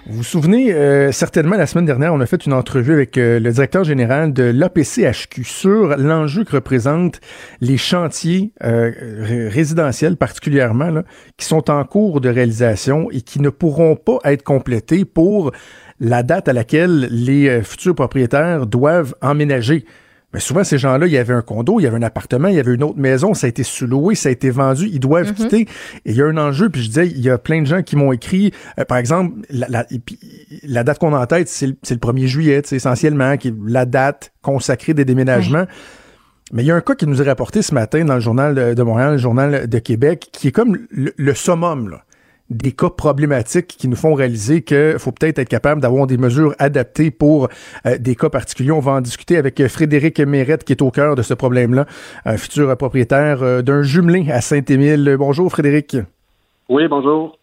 Vous 0.08 0.18
vous 0.18 0.24
souvenez, 0.24 0.74
euh, 0.74 1.12
certainement, 1.12 1.56
la 1.56 1.68
semaine 1.68 1.86
dernière, 1.86 2.12
on 2.12 2.20
a 2.22 2.26
fait 2.26 2.48
une 2.48 2.54
entrevue 2.54 2.94
avec 2.94 3.20
euh, 3.20 3.40
le 3.40 3.52
directeur 3.52 3.84
général 3.84 4.34
de 4.34 4.44
l'APCHQ 4.44 5.44
sur 5.44 5.96
l'enjeu 5.96 6.44
que 6.44 6.56
représentent 6.56 7.22
les 7.62 7.78
chantiers 7.78 8.52
euh, 8.64 8.92
résidentiels, 9.52 10.18
particulièrement, 10.18 11.04
qui 11.38 11.46
sont 11.46 11.70
en 11.70 11.84
cours 11.84 12.20
de 12.20 12.30
réalisation 12.30 13.12
et 13.12 13.22
qui 13.22 13.40
ne 13.40 13.50
pourront 13.50 13.96
pas 13.96 14.18
être 14.24 14.42
complétés 14.42 15.06
pour 15.06 15.52
la 16.00 16.24
date 16.24 16.48
à 16.48 16.54
laquelle 16.54 17.08
les 17.12 17.62
futurs 17.62 17.94
propriétaires 17.94 18.66
doivent 18.66 19.14
emménager. 19.22 19.86
Mais 20.34 20.40
souvent, 20.40 20.64
ces 20.64 20.78
gens-là, 20.78 21.08
il 21.08 21.12
y 21.14 21.18
avait 21.18 21.34
un 21.34 21.42
condo, 21.42 21.80
il 21.80 21.84
y 21.84 21.88
avait 21.88 21.98
un 21.98 22.04
appartement, 22.04 22.48
il 22.48 22.56
y 22.56 22.60
avait 22.60 22.74
une 22.74 22.84
autre 22.84 22.98
maison, 22.98 23.34
ça 23.34 23.48
a 23.48 23.50
été 23.50 23.64
sous-loué, 23.64 24.16
ça 24.16 24.30
a 24.30 24.32
été 24.32 24.50
vendu, 24.50 24.88
ils 24.92 25.00
doivent 25.00 25.28
Mhm. 25.30 25.34
quitter. 25.36 25.62
Et 26.06 26.12
il 26.12 26.16
y 26.16 26.22
a 26.22 26.26
un 26.26 26.38
enjeu, 26.38 26.70
puis 26.70 26.82
je 26.82 26.88
disais, 26.88 27.08
il 27.08 27.20
y 27.20 27.30
a 27.30 27.38
plein 27.38 27.62
de 27.62 27.68
gens 27.68 27.82
qui 27.84 27.96
m'ont 27.98 28.12
écrit, 28.14 28.54
euh, 28.80 28.86
par 28.86 28.98
exemple, 28.98 29.36
la, 29.50 29.68
la- 29.68 29.86
la 30.64 30.84
date 30.84 31.00
qu'on 31.00 31.14
a 31.14 31.20
en 31.20 31.26
tête, 31.26 31.50
c'est 31.50 31.68
le, 31.68 31.76
le 31.90 31.98
1er 31.98 32.28
juillet, 32.28 32.62
essentiellement, 32.72 33.36
qui 33.38 33.50
est 33.50 33.56
la 33.66 33.86
date 33.86 34.32
consacrée 34.42 34.94
des 34.94 35.04
déménagements. 35.06 35.66
Mais 36.54 36.64
il 36.64 36.66
y 36.66 36.72
a 36.72 36.76
un 36.76 36.82
cas 36.82 36.96
qui 36.96 37.08
nous 37.08 37.22
est 37.22 37.26
rapporté 37.26 37.62
ce 37.62 37.74
matin 37.74 38.04
dans 38.06 38.16
le 38.16 38.20
journal 38.20 38.56
de, 38.56 38.74
de 38.74 38.84
Montréal, 38.84 39.14
le 39.14 39.18
journal 39.18 39.68
de 39.68 39.80
Québec, 39.80 40.30
qui 40.32 40.50
est 40.50 40.52
comme 40.52 40.78
le, 40.90 41.14
le 41.18 41.34
summum, 41.34 41.90
là 41.90 42.04
des 42.52 42.74
cas 42.74 42.90
problématiques 42.90 43.68
qui 43.68 43.88
nous 43.88 43.96
font 43.96 44.14
réaliser 44.14 44.62
qu'il 44.62 45.00
faut 45.00 45.12
peut-être 45.12 45.40
être 45.40 45.50
capable 45.50 45.82
d'avoir 45.82 46.06
des 46.06 46.18
mesures 46.18 46.54
adaptées 46.60 47.10
pour 47.10 47.48
euh, 47.86 47.98
des 47.98 48.16
cas 48.16 48.30
particuliers. 48.30 48.72
On 48.72 48.80
va 48.80 48.94
en 48.94 49.02
discuter 49.02 49.38
avec 49.38 49.66
Frédéric 49.68 50.20
Mérette, 50.20 50.64
qui 50.64 50.74
est 50.74 50.82
au 50.82 50.92
cœur 50.92 51.16
de 51.16 51.22
ce 51.22 51.34
problème-là, 51.34 51.86
un 52.26 52.38
futur 52.38 52.76
propriétaire 52.78 53.42
euh, 53.42 53.62
d'un 53.62 53.82
jumelé 53.82 54.30
à 54.32 54.42
Saint-Émile. 54.42 55.16
Bonjour, 55.18 55.50
Frédéric. 55.50 55.98
Oui, 56.70 56.88
bonjour. 56.88 57.38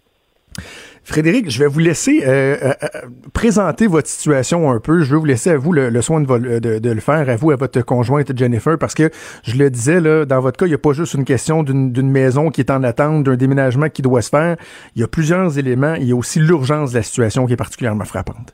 Frédéric, 1.09 1.51
je 1.51 1.59
vais 1.59 1.69
vous 1.69 1.79
laisser 1.79 2.23
euh, 2.23 2.55
euh, 2.63 2.73
euh, 2.83 3.09
présenter 3.33 3.87
votre 3.87 4.09
situation 4.09 4.71
un 4.71 4.79
peu. 4.79 5.01
Je 5.01 5.11
vais 5.11 5.19
vous 5.19 5.25
laisser 5.25 5.53
à 5.53 5.57
vous 5.57 5.73
le, 5.73 6.03
soin 6.03 6.21
de, 6.21 6.27
le 6.29 7.01
faire, 7.01 7.31
à 7.31 7.37
vous, 7.37 7.51
à 7.51 7.57
votre 7.57 7.81
conjointe 7.81 8.37
Jennifer, 8.37 8.77
parce 8.79 8.95
que 8.95 9.09
je 9.43 9.57
le 9.57 9.71
disais, 9.71 10.03
là, 10.03 10.27
dans 10.27 10.41
votre 10.41 10.59
cas, 10.59 10.67
il 10.67 10.69
n'y 10.69 10.75
a 10.75 10.79
pas 10.79 10.93
juste 10.93 11.15
une 11.15 11.25
question 11.25 11.63
d'une 11.63 12.11
maison 12.11 12.51
qui 12.51 12.61
est 12.61 12.71
en 12.71 12.83
attente, 12.83 13.25
d'un 13.25 13.37
déménagement 13.37 13.89
qui 13.89 14.03
doit 14.03 14.21
se 14.21 14.29
faire. 14.29 14.59
Il 14.97 15.01
y 15.01 15.03
a 15.03 15.09
plusieurs 15.09 15.59
éléments. 15.59 15.95
Il 15.95 16.09
y 16.09 16.13
a 16.13 16.15
aussi 16.15 16.41
l'urgence 16.41 16.93
de 16.93 16.99
la 16.99 17.03
situation 17.03 17.47
qui 17.47 17.55
est 17.55 17.57
particulièrement 17.57 18.05
frappante. 18.05 18.53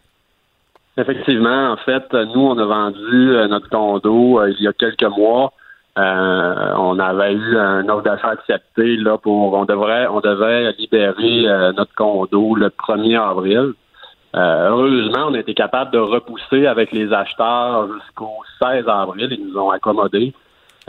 Effectivement, 0.96 1.72
en 1.72 1.76
fait, 1.78 2.04
nous, 2.12 2.40
on 2.40 2.56
a 2.56 2.66
vendu 2.66 3.48
notre 3.48 3.68
condo 3.68 4.40
il 4.46 4.62
y 4.62 4.68
a 4.68 4.72
quelques 4.72 5.10
mois. 5.18 5.52
Euh, 5.96 6.74
on 6.76 6.98
avait 6.98 7.34
eu 7.34 7.56
un 7.56 7.88
offre 7.88 8.02
d'achat 8.02 8.30
accepté 8.30 8.96
là 8.96 9.16
pour 9.16 9.54
on 9.54 9.64
devrait 9.64 10.08
on 10.08 10.20
devait 10.20 10.72
libérer 10.72 11.46
euh, 11.46 11.72
notre 11.72 11.94
condo 11.94 12.56
le 12.56 12.68
1er 12.68 13.20
avril. 13.20 13.74
Euh, 14.34 14.68
heureusement, 14.70 15.26
on 15.28 15.34
a 15.34 15.38
été 15.38 15.54
capable 15.54 15.92
de 15.92 15.98
repousser 15.98 16.66
avec 16.66 16.90
les 16.90 17.12
acheteurs 17.12 17.88
jusqu'au 17.92 18.38
16 18.60 18.88
avril. 18.88 19.28
Ils 19.30 19.46
nous 19.46 19.56
ont 19.56 19.70
accommodés. 19.70 20.34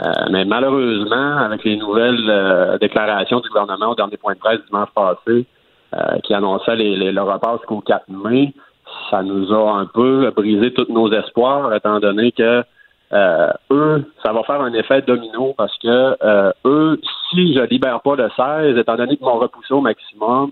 Euh, 0.02 0.12
mais 0.32 0.44
malheureusement, 0.46 1.38
avec 1.38 1.64
les 1.64 1.78
nouvelles 1.78 2.28
euh, 2.28 2.78
déclarations 2.80 3.40
du 3.40 3.50
gouvernement 3.50 3.92
au 3.92 3.96
dernier 3.96 4.18
point 4.18 4.34
de 4.34 4.40
presse 4.40 4.60
dimanche 4.66 4.90
passé, 4.96 5.46
euh, 5.94 6.20
qui 6.24 6.34
annonçait 6.34 6.76
le 6.76 7.22
report 7.22 7.60
jusqu'au 7.60 7.82
4 7.82 8.10
mai, 8.10 8.54
ça 9.10 9.22
nous 9.24 9.54
a 9.54 9.80
un 9.80 9.86
peu 9.86 10.32
brisé 10.36 10.74
tous 10.74 10.92
nos 10.92 11.12
espoirs, 11.14 11.74
étant 11.74 12.00
donné 12.00 12.32
que 12.32 12.64
euh, 13.14 13.52
eux, 13.72 14.04
ça 14.24 14.34
va 14.34 14.44
faire 14.44 14.62
un 14.62 14.74
effet 14.74 15.02
domino 15.02 15.54
parce 15.58 15.78
que 15.78 16.16
euh, 16.24 16.52
eux, 16.66 17.00
si 17.30 17.54
je 17.54 17.62
libère 17.62 18.02
pas 18.02 18.16
le 18.16 18.30
16, 18.36 18.78
étant 18.78 18.96
donné 18.96 19.18
qu'ils 19.18 19.26
m'ont 19.26 19.40
repoussé 19.40 19.74
au 19.74 19.82
maximum 19.82 20.52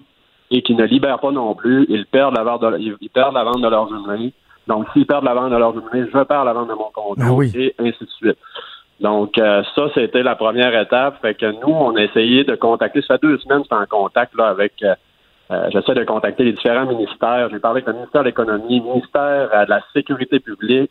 et 0.51 0.61
qu'ils 0.61 0.77
ne 0.77 0.85
libèrent 0.85 1.19
pas 1.19 1.31
non 1.31 1.55
plus, 1.55 1.85
ils 1.89 2.05
perdent 2.05 2.35
la 2.35 2.43
vente 2.43 2.61
de, 2.61 2.77
ils, 2.79 3.09
perdent 3.09 3.33
la 3.33 3.43
vente 3.43 3.61
de 3.61 3.67
leur 3.67 3.87
jumelé. 3.89 4.33
Donc, 4.67 4.85
s'ils 4.93 5.05
perdent 5.05 5.25
la 5.25 5.33
vente 5.33 5.51
de 5.51 5.57
leur 5.57 5.73
jumelé, 5.73 6.09
je 6.13 6.23
perds 6.23 6.45
la 6.45 6.53
vente 6.53 6.69
de 6.69 6.73
mon 6.73 6.91
condo 6.93 7.21
Ah 7.21 7.33
oui. 7.33 7.51
et 7.55 7.75
ainsi 7.79 8.03
de 8.03 8.09
suite. 8.09 8.37
Donc, 8.99 9.37
euh, 9.37 9.63
ça, 9.75 9.89
c'était 9.95 10.23
la 10.23 10.35
première 10.35 10.79
étape. 10.79 11.19
Fait 11.21 11.33
que 11.33 11.47
nous, 11.47 11.73
on 11.73 11.95
a 11.95 12.03
essayé 12.03 12.43
de 12.43 12.55
contacter, 12.55 13.01
ça 13.01 13.15
fait 13.15 13.23
deux 13.23 13.37
semaines 13.39 13.63
que 13.63 13.67
je 13.71 13.75
suis 13.75 13.83
en 13.83 13.87
contact 13.87 14.35
là, 14.35 14.47
avec 14.47 14.73
euh, 14.83 14.93
euh, 15.51 15.69
j'essaie 15.71 15.93
de 15.93 16.03
contacter 16.03 16.43
les 16.43 16.53
différents 16.53 16.85
ministères. 16.85 17.49
J'ai 17.51 17.59
parlé 17.59 17.77
avec 17.77 17.87
le 17.87 17.93
ministère 17.93 18.21
de 18.21 18.27
l'Économie, 18.27 18.79
le 18.79 18.85
ministère 18.85 19.49
euh, 19.53 19.65
de 19.65 19.69
la 19.69 19.81
Sécurité 19.93 20.39
publique. 20.39 20.89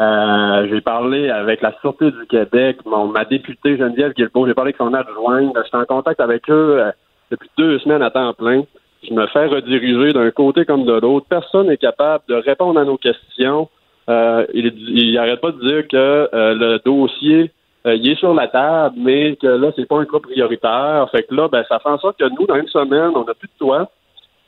Euh, 0.00 0.66
j'ai 0.70 0.80
parlé 0.80 1.30
avec 1.30 1.60
la 1.60 1.72
Sûreté 1.80 2.10
du 2.10 2.26
Québec, 2.26 2.78
mon, 2.86 3.08
ma 3.08 3.24
députée 3.24 3.76
Geneviève 3.76 4.14
Guilbeault. 4.14 4.46
J'ai 4.46 4.54
parlé 4.54 4.68
avec 4.68 4.76
son 4.78 4.94
adjointe. 4.94 5.52
Je 5.54 5.62
suis 5.68 5.76
en 5.76 5.84
contact 5.84 6.20
avec 6.20 6.48
eux 6.48 6.80
euh, 6.80 6.90
depuis 7.30 7.50
deux 7.58 7.78
semaines 7.80 8.02
à 8.02 8.10
temps 8.10 8.32
plein. 8.32 8.62
Je 9.06 9.12
me 9.12 9.26
fais 9.28 9.46
rediriger 9.46 10.12
d'un 10.12 10.30
côté 10.30 10.64
comme 10.64 10.84
de 10.84 10.94
l'autre. 10.94 11.26
Personne 11.28 11.66
n'est 11.68 11.76
capable 11.76 12.24
de 12.28 12.34
répondre 12.34 12.80
à 12.80 12.84
nos 12.84 12.96
questions. 12.96 13.68
Euh, 14.08 14.46
il, 14.54 14.72
il 14.88 15.18
arrête 15.18 15.40
pas 15.40 15.52
de 15.52 15.60
dire 15.60 15.88
que 15.88 15.96
euh, 15.96 16.54
le 16.54 16.80
dossier 16.84 17.52
il 17.84 18.08
est 18.08 18.14
sur 18.14 18.32
la 18.32 18.46
table, 18.46 18.94
mais 18.96 19.34
que 19.34 19.48
là, 19.48 19.72
c'est 19.74 19.88
pas 19.88 19.98
un 19.98 20.04
cas 20.04 20.20
prioritaire. 20.20 21.08
Fait 21.10 21.24
que 21.24 21.34
là, 21.34 21.48
ben, 21.48 21.64
ça 21.68 21.80
fait 21.80 21.88
en 21.88 21.98
sorte 21.98 22.16
que 22.16 22.28
nous, 22.28 22.46
dans 22.46 22.54
une 22.54 22.68
semaine, 22.68 23.10
on 23.16 23.24
n'a 23.24 23.34
plus 23.34 23.48
de 23.48 23.58
toit. 23.58 23.90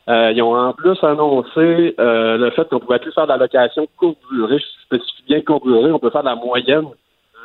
Euh, 0.08 0.32
ils 0.34 0.42
ont 0.42 0.54
en 0.54 0.72
plus 0.74 0.98
annoncé 1.02 1.94
euh, 1.98 2.36
le 2.36 2.50
fait 2.50 2.68
qu'on 2.68 2.78
pouvait 2.80 2.98
plus 2.98 3.12
faire 3.12 3.24
de 3.24 3.32
la 3.32 3.38
location 3.38 3.86
courte 3.96 4.18
durée. 4.32 4.58
Je 4.58 4.64
spécifie 4.84 5.22
bien 5.26 5.40
courte 5.40 5.64
durée. 5.64 5.90
On 5.92 5.98
peut 5.98 6.10
faire 6.10 6.22
de 6.22 6.28
la 6.28 6.34
moyenne 6.36 6.84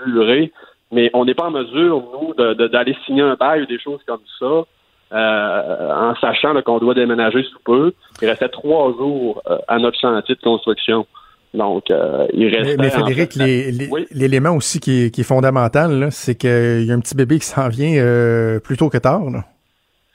durée, 0.07 0.51
mais 0.91 1.09
on 1.13 1.23
n'est 1.25 1.33
pas 1.35 1.45
en 1.47 1.51
mesure, 1.51 2.03
nous, 2.13 2.33
d'aller 2.67 2.95
signer 3.05 3.21
un 3.21 3.35
bail 3.35 3.63
ou 3.63 3.65
des 3.65 3.79
choses 3.79 4.01
comme 4.05 4.19
ça. 4.39 4.63
euh, 5.11 5.91
en 5.93 6.13
sachant 6.21 6.53
qu'on 6.61 6.77
doit 6.79 6.93
déménager 6.93 7.41
sous 7.43 7.59
peu. 7.65 7.93
Il 8.21 8.27
restait 8.29 8.49
trois 8.49 8.91
jours 8.91 9.41
euh, 9.49 9.57
à 9.67 9.79
notre 9.79 9.99
chantier 9.99 10.35
de 10.35 10.41
construction. 10.41 11.07
Donc, 11.53 11.89
euh, 11.89 12.27
il 12.33 12.51
Mais, 12.51 12.57
restait... 12.57 12.77
mais 12.77 12.87
en 12.95 12.99
Frédéric, 13.05 13.33
fait, 13.33 13.87
Oui? 13.89 14.05
l'élément 14.11 14.51
aussi 14.55 14.79
qui 14.79 15.05
est, 15.05 15.09
qui 15.11 15.21
est 15.21 15.23
fondamental, 15.23 16.09
c'est 16.11 16.35
qu'il 16.35 16.83
y 16.85 16.91
a 16.91 16.93
un 16.93 16.99
petit 16.99 17.15
bébé 17.15 17.39
qui 17.39 17.45
s'en 17.47 17.69
vient 17.69 17.95
euh, 17.99 18.59
plus 18.59 18.77
tôt 18.77 18.89
que 18.89 18.99
tard. 18.99 19.21
là. 19.31 19.45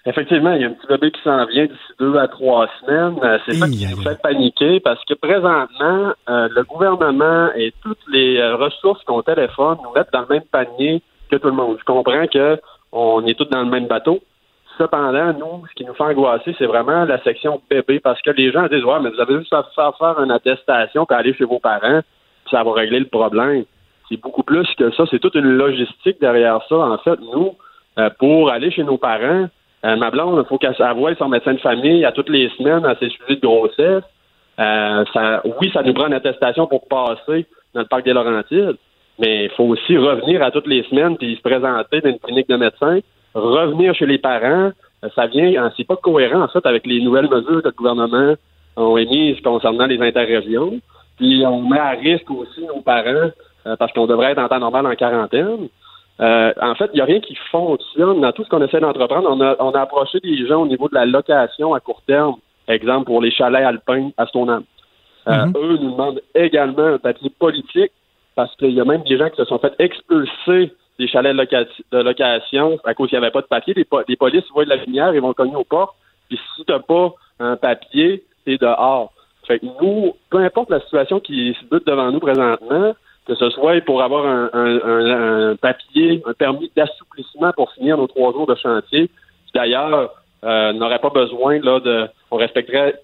Effectivement, 0.06 0.52
il 0.52 0.60
y 0.60 0.64
a 0.64 0.68
un 0.68 0.72
petit 0.72 0.86
bébé 0.86 1.10
qui 1.12 1.22
s'en 1.22 1.46
vient 1.46 1.64
d'ici 1.64 1.92
deux 1.98 2.16
à 2.16 2.28
trois 2.28 2.68
semaines. 2.80 3.18
Euh, 3.22 3.38
C'est 3.46 3.54
ça 3.54 3.66
qui 3.66 3.86
nous 3.86 4.02
fait 4.02 4.20
paniquer 4.20 4.80
parce 4.80 5.02
que 5.06 5.14
présentement, 5.14 6.12
euh, 6.28 6.48
le 6.54 6.62
gouvernement 6.64 7.48
et 7.56 7.72
toutes 7.82 8.06
les 8.08 8.36
euh, 8.38 8.56
ressources 8.56 9.02
qu'on 9.04 9.22
téléphone 9.22 9.78
nous 9.82 9.92
mettent 9.92 10.12
dans 10.12 10.20
le 10.20 10.26
même 10.28 10.44
panier 10.52 11.02
que 11.30 11.36
tout 11.36 11.48
le 11.48 11.54
monde. 11.54 11.78
Je 11.80 11.84
comprends 11.84 12.26
que 12.26 12.60
on 12.92 13.24
est 13.24 13.34
tous 13.34 13.46
dans 13.46 13.62
le 13.62 13.70
même 13.70 13.86
bateau. 13.86 14.20
Cependant, 14.76 15.32
nous, 15.32 15.66
ce 15.68 15.74
qui 15.74 15.84
nous 15.86 15.94
fait 15.94 16.04
angoisser, 16.04 16.54
c'est 16.58 16.66
vraiment 16.66 17.04
la 17.04 17.22
section 17.22 17.62
bébé 17.70 17.98
parce 17.98 18.20
que 18.20 18.30
les 18.30 18.52
gens 18.52 18.66
disent 18.66 18.84
Ouais, 18.84 19.00
mais 19.00 19.08
vous 19.08 19.20
avez 19.20 19.38
juste 19.38 19.54
à 19.54 19.62
faire 19.74 19.96
faire 19.96 20.20
une 20.22 20.30
attestation 20.30 21.06
puis 21.06 21.16
aller 21.16 21.32
chez 21.32 21.44
vos 21.44 21.60
parents, 21.60 22.00
puis 22.44 22.50
ça 22.50 22.62
va 22.62 22.72
régler 22.72 23.00
le 23.00 23.06
problème. 23.06 23.64
C'est 24.10 24.20
beaucoup 24.20 24.42
plus 24.42 24.66
que 24.76 24.90
ça. 24.90 25.04
C'est 25.10 25.18
toute 25.18 25.34
une 25.34 25.56
logistique 25.56 26.20
derrière 26.20 26.60
ça. 26.68 26.76
En 26.76 26.98
fait, 26.98 27.18
nous, 27.20 27.54
euh, 27.98 28.10
pour 28.18 28.50
aller 28.50 28.70
chez 28.70 28.84
nos 28.84 28.98
parents, 28.98 29.48
euh, 29.84 29.96
ma 29.96 30.10
blonde, 30.10 30.42
il 30.44 30.48
faut 30.48 30.58
qu'elle 30.58 30.74
voie 30.96 31.14
son 31.16 31.28
médecin 31.28 31.52
de 31.52 31.60
famille 31.60 32.04
à 32.04 32.12
toutes 32.12 32.30
les 32.30 32.48
semaines 32.50 32.84
à 32.86 32.96
ses 32.96 33.10
sujets 33.10 33.36
de 33.36 33.40
grossesse. 33.40 34.04
Euh, 34.58 35.04
ça, 35.12 35.42
oui, 35.60 35.70
ça 35.72 35.82
nous 35.82 35.92
prend 35.92 36.06
une 36.06 36.14
attestation 36.14 36.66
pour 36.66 36.86
passer 36.88 37.46
dans 37.74 37.80
le 37.80 37.86
parc 37.86 38.04
des 38.04 38.12
Laurentides, 38.12 38.76
mais 39.18 39.44
il 39.44 39.50
faut 39.50 39.64
aussi 39.64 39.96
revenir 39.96 40.42
à 40.42 40.50
toutes 40.50 40.66
les 40.66 40.84
semaines 40.84 41.16
puis 41.16 41.36
se 41.36 41.42
présenter 41.42 42.00
dans 42.00 42.10
une 42.10 42.18
clinique 42.18 42.48
de 42.48 42.56
médecin, 42.56 43.00
revenir 43.34 43.94
chez 43.94 44.06
les 44.06 44.18
parents. 44.18 44.70
Euh, 45.04 45.08
ça 45.14 45.26
vient, 45.26 45.64
euh, 45.64 45.70
c'est 45.76 45.86
pas 45.86 45.96
cohérent 45.96 46.42
en 46.42 46.48
fait 46.48 46.64
avec 46.64 46.86
les 46.86 47.00
nouvelles 47.02 47.28
mesures 47.28 47.62
que 47.62 47.68
le 47.68 47.74
gouvernement 47.74 48.34
a 48.76 48.98
émises 48.98 49.40
concernant 49.42 49.86
les 49.86 50.00
interrégions. 50.00 50.80
Puis 51.16 51.44
on 51.46 51.62
met 51.62 51.78
à 51.78 51.90
risque 51.90 52.30
aussi 52.30 52.62
nos 52.62 52.80
parents 52.80 53.30
euh, 53.66 53.76
parce 53.76 53.92
qu'on 53.92 54.06
devrait 54.06 54.32
être 54.32 54.40
en 54.40 54.48
temps 54.48 54.60
normal 54.60 54.86
en 54.86 54.94
quarantaine. 54.94 55.68
Euh, 56.20 56.52
en 56.60 56.74
fait, 56.76 56.90
il 56.92 56.96
n'y 56.96 57.00
a 57.00 57.06
rien 57.06 57.20
qui 57.20 57.34
fonctionne 57.50 58.20
dans 58.20 58.32
tout 58.32 58.44
ce 58.44 58.48
qu'on 58.48 58.62
essaie 58.62 58.80
d'entreprendre. 58.80 59.28
On 59.30 59.40
a, 59.40 59.56
on 59.58 59.72
a 59.72 59.80
approché 59.80 60.20
des 60.20 60.46
gens 60.46 60.62
au 60.62 60.66
niveau 60.66 60.88
de 60.88 60.94
la 60.94 61.06
location 61.06 61.74
à 61.74 61.80
court 61.80 62.02
terme, 62.06 62.36
exemple 62.68 63.06
pour 63.06 63.20
les 63.20 63.32
chalets 63.32 63.64
alpins 63.64 64.10
à 64.16 64.26
Stoneham. 64.26 64.62
Euh, 65.26 65.46
Eux 65.56 65.78
nous 65.78 65.90
demandent 65.90 66.20
également 66.34 66.86
un 66.86 66.98
papier 66.98 67.30
politique 67.30 67.90
parce 68.36 68.54
qu'il 68.56 68.70
y 68.70 68.80
a 68.80 68.84
même 68.84 69.02
des 69.02 69.16
gens 69.16 69.28
qui 69.30 69.36
se 69.36 69.44
sont 69.44 69.58
fait 69.58 69.74
expulser 69.78 70.72
des 70.98 71.08
chalets 71.08 71.34
de 71.34 71.98
location 71.98 72.78
à 72.84 72.94
cause 72.94 73.08
qu'il 73.08 73.18
n'y 73.18 73.24
avait 73.24 73.32
pas 73.32 73.40
de 73.40 73.46
papier. 73.46 73.74
Les, 73.74 73.84
po- 73.84 74.02
les 74.06 74.16
polices 74.16 74.48
voient 74.52 74.64
de 74.64 74.68
la 74.68 74.76
lumière, 74.76 75.14
ils 75.14 75.20
vont 75.20 75.32
cogner 75.32 75.56
aux 75.56 75.64
portes. 75.64 75.96
Puis 76.28 76.38
si 76.56 76.64
tu 76.64 76.72
n'as 76.72 76.78
pas 76.78 77.12
un 77.40 77.56
papier, 77.56 78.22
t'es 78.44 78.56
dehors. 78.58 79.12
Fait 79.46 79.58
que 79.58 79.66
nous, 79.66 80.14
peu 80.30 80.38
importe 80.38 80.70
la 80.70 80.80
situation 80.80 81.18
qui 81.20 81.54
se 81.60 81.64
bute 81.66 81.86
devant 81.86 82.10
nous 82.12 82.20
présentement, 82.20 82.94
que 83.26 83.34
ce 83.34 83.48
soit 83.50 83.80
pour 83.84 84.02
avoir 84.02 84.26
un, 84.26 84.50
un- 84.52 84.80
un- 84.82 85.50
un 85.50 85.56
papier, 85.56 86.22
un 86.26 86.34
permis 86.34 86.70
d'assouplissement 86.76 87.52
pour 87.52 87.72
finir 87.72 87.96
nos 87.96 88.06
trois 88.06 88.32
jours 88.32 88.46
de 88.46 88.54
chantier, 88.54 89.08
qui 89.46 89.52
d'ailleurs 89.54 90.10
euh, 90.44 90.72
n'aurait 90.74 90.98
pas 90.98 91.10
besoin 91.10 91.58
là 91.60 91.80
de, 91.80 92.06
on 92.30 92.36
respecterait 92.36 93.00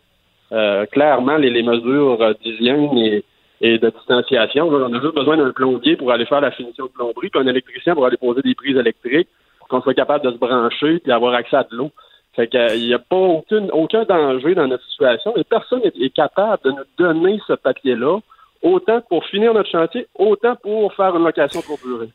euh, 0.53 0.85
clairement 0.87 1.37
les, 1.37 1.49
les 1.51 1.62
mesures 1.62 2.21
euh, 2.21 2.35
d'hygiène 2.43 2.97
et, 2.99 3.25
et 3.62 3.79
de 3.79 3.89
distanciation. 3.91 4.71
Là, 4.71 4.87
on 4.91 4.95
a 4.95 5.01
juste 5.01 5.14
besoin 5.14 5.37
d'un 5.37 5.53
plombier 5.53 5.97
pour 5.97 6.11
aller 6.12 6.27
faire 6.27 6.41
la 6.41 6.51
finition 6.51 6.85
de 6.87 6.91
plomberie, 6.91 7.31
puis 7.31 7.41
un 7.41 7.47
électricien 7.47 7.95
pour 7.95 8.05
aller 8.05 8.16
poser 8.16 8.43
des 8.43 8.55
prises 8.55 8.77
électriques, 8.77 9.29
pour 9.59 9.68
qu'on 9.68 9.81
soit 9.81 9.95
capable 9.95 10.25
de 10.25 10.33
se 10.33 10.39
brancher 10.39 10.99
puis 10.99 11.12
avoir 11.12 11.35
accès 11.35 11.57
à 11.57 11.64
de 11.64 11.75
l'eau. 11.77 11.91
Fait 12.37 12.47
qu'il 12.47 12.87
n'y 12.87 12.95
a 12.95 12.99
pas 12.99 13.16
aucune, 13.16 13.71
aucun 13.73 14.05
danger 14.05 14.55
dans 14.55 14.66
notre 14.68 14.85
situation 14.85 15.35
et 15.37 15.45
personne 15.45 15.81
n'est 15.83 16.11
capable 16.11 16.62
de 16.64 16.71
nous 16.71 16.85
donner 16.99 17.41
ce 17.47 17.55
papier-là, 17.55 18.18
autant 18.63 19.01
pour 19.09 19.25
finir 19.27 19.55
notre 19.55 19.71
chantier, 19.71 20.07
autant 20.15 20.57
pour 20.63 20.93
faire 20.95 21.17
une 21.17 21.25
location 21.25 21.63
pour 21.63 21.79
durée. 21.79 22.11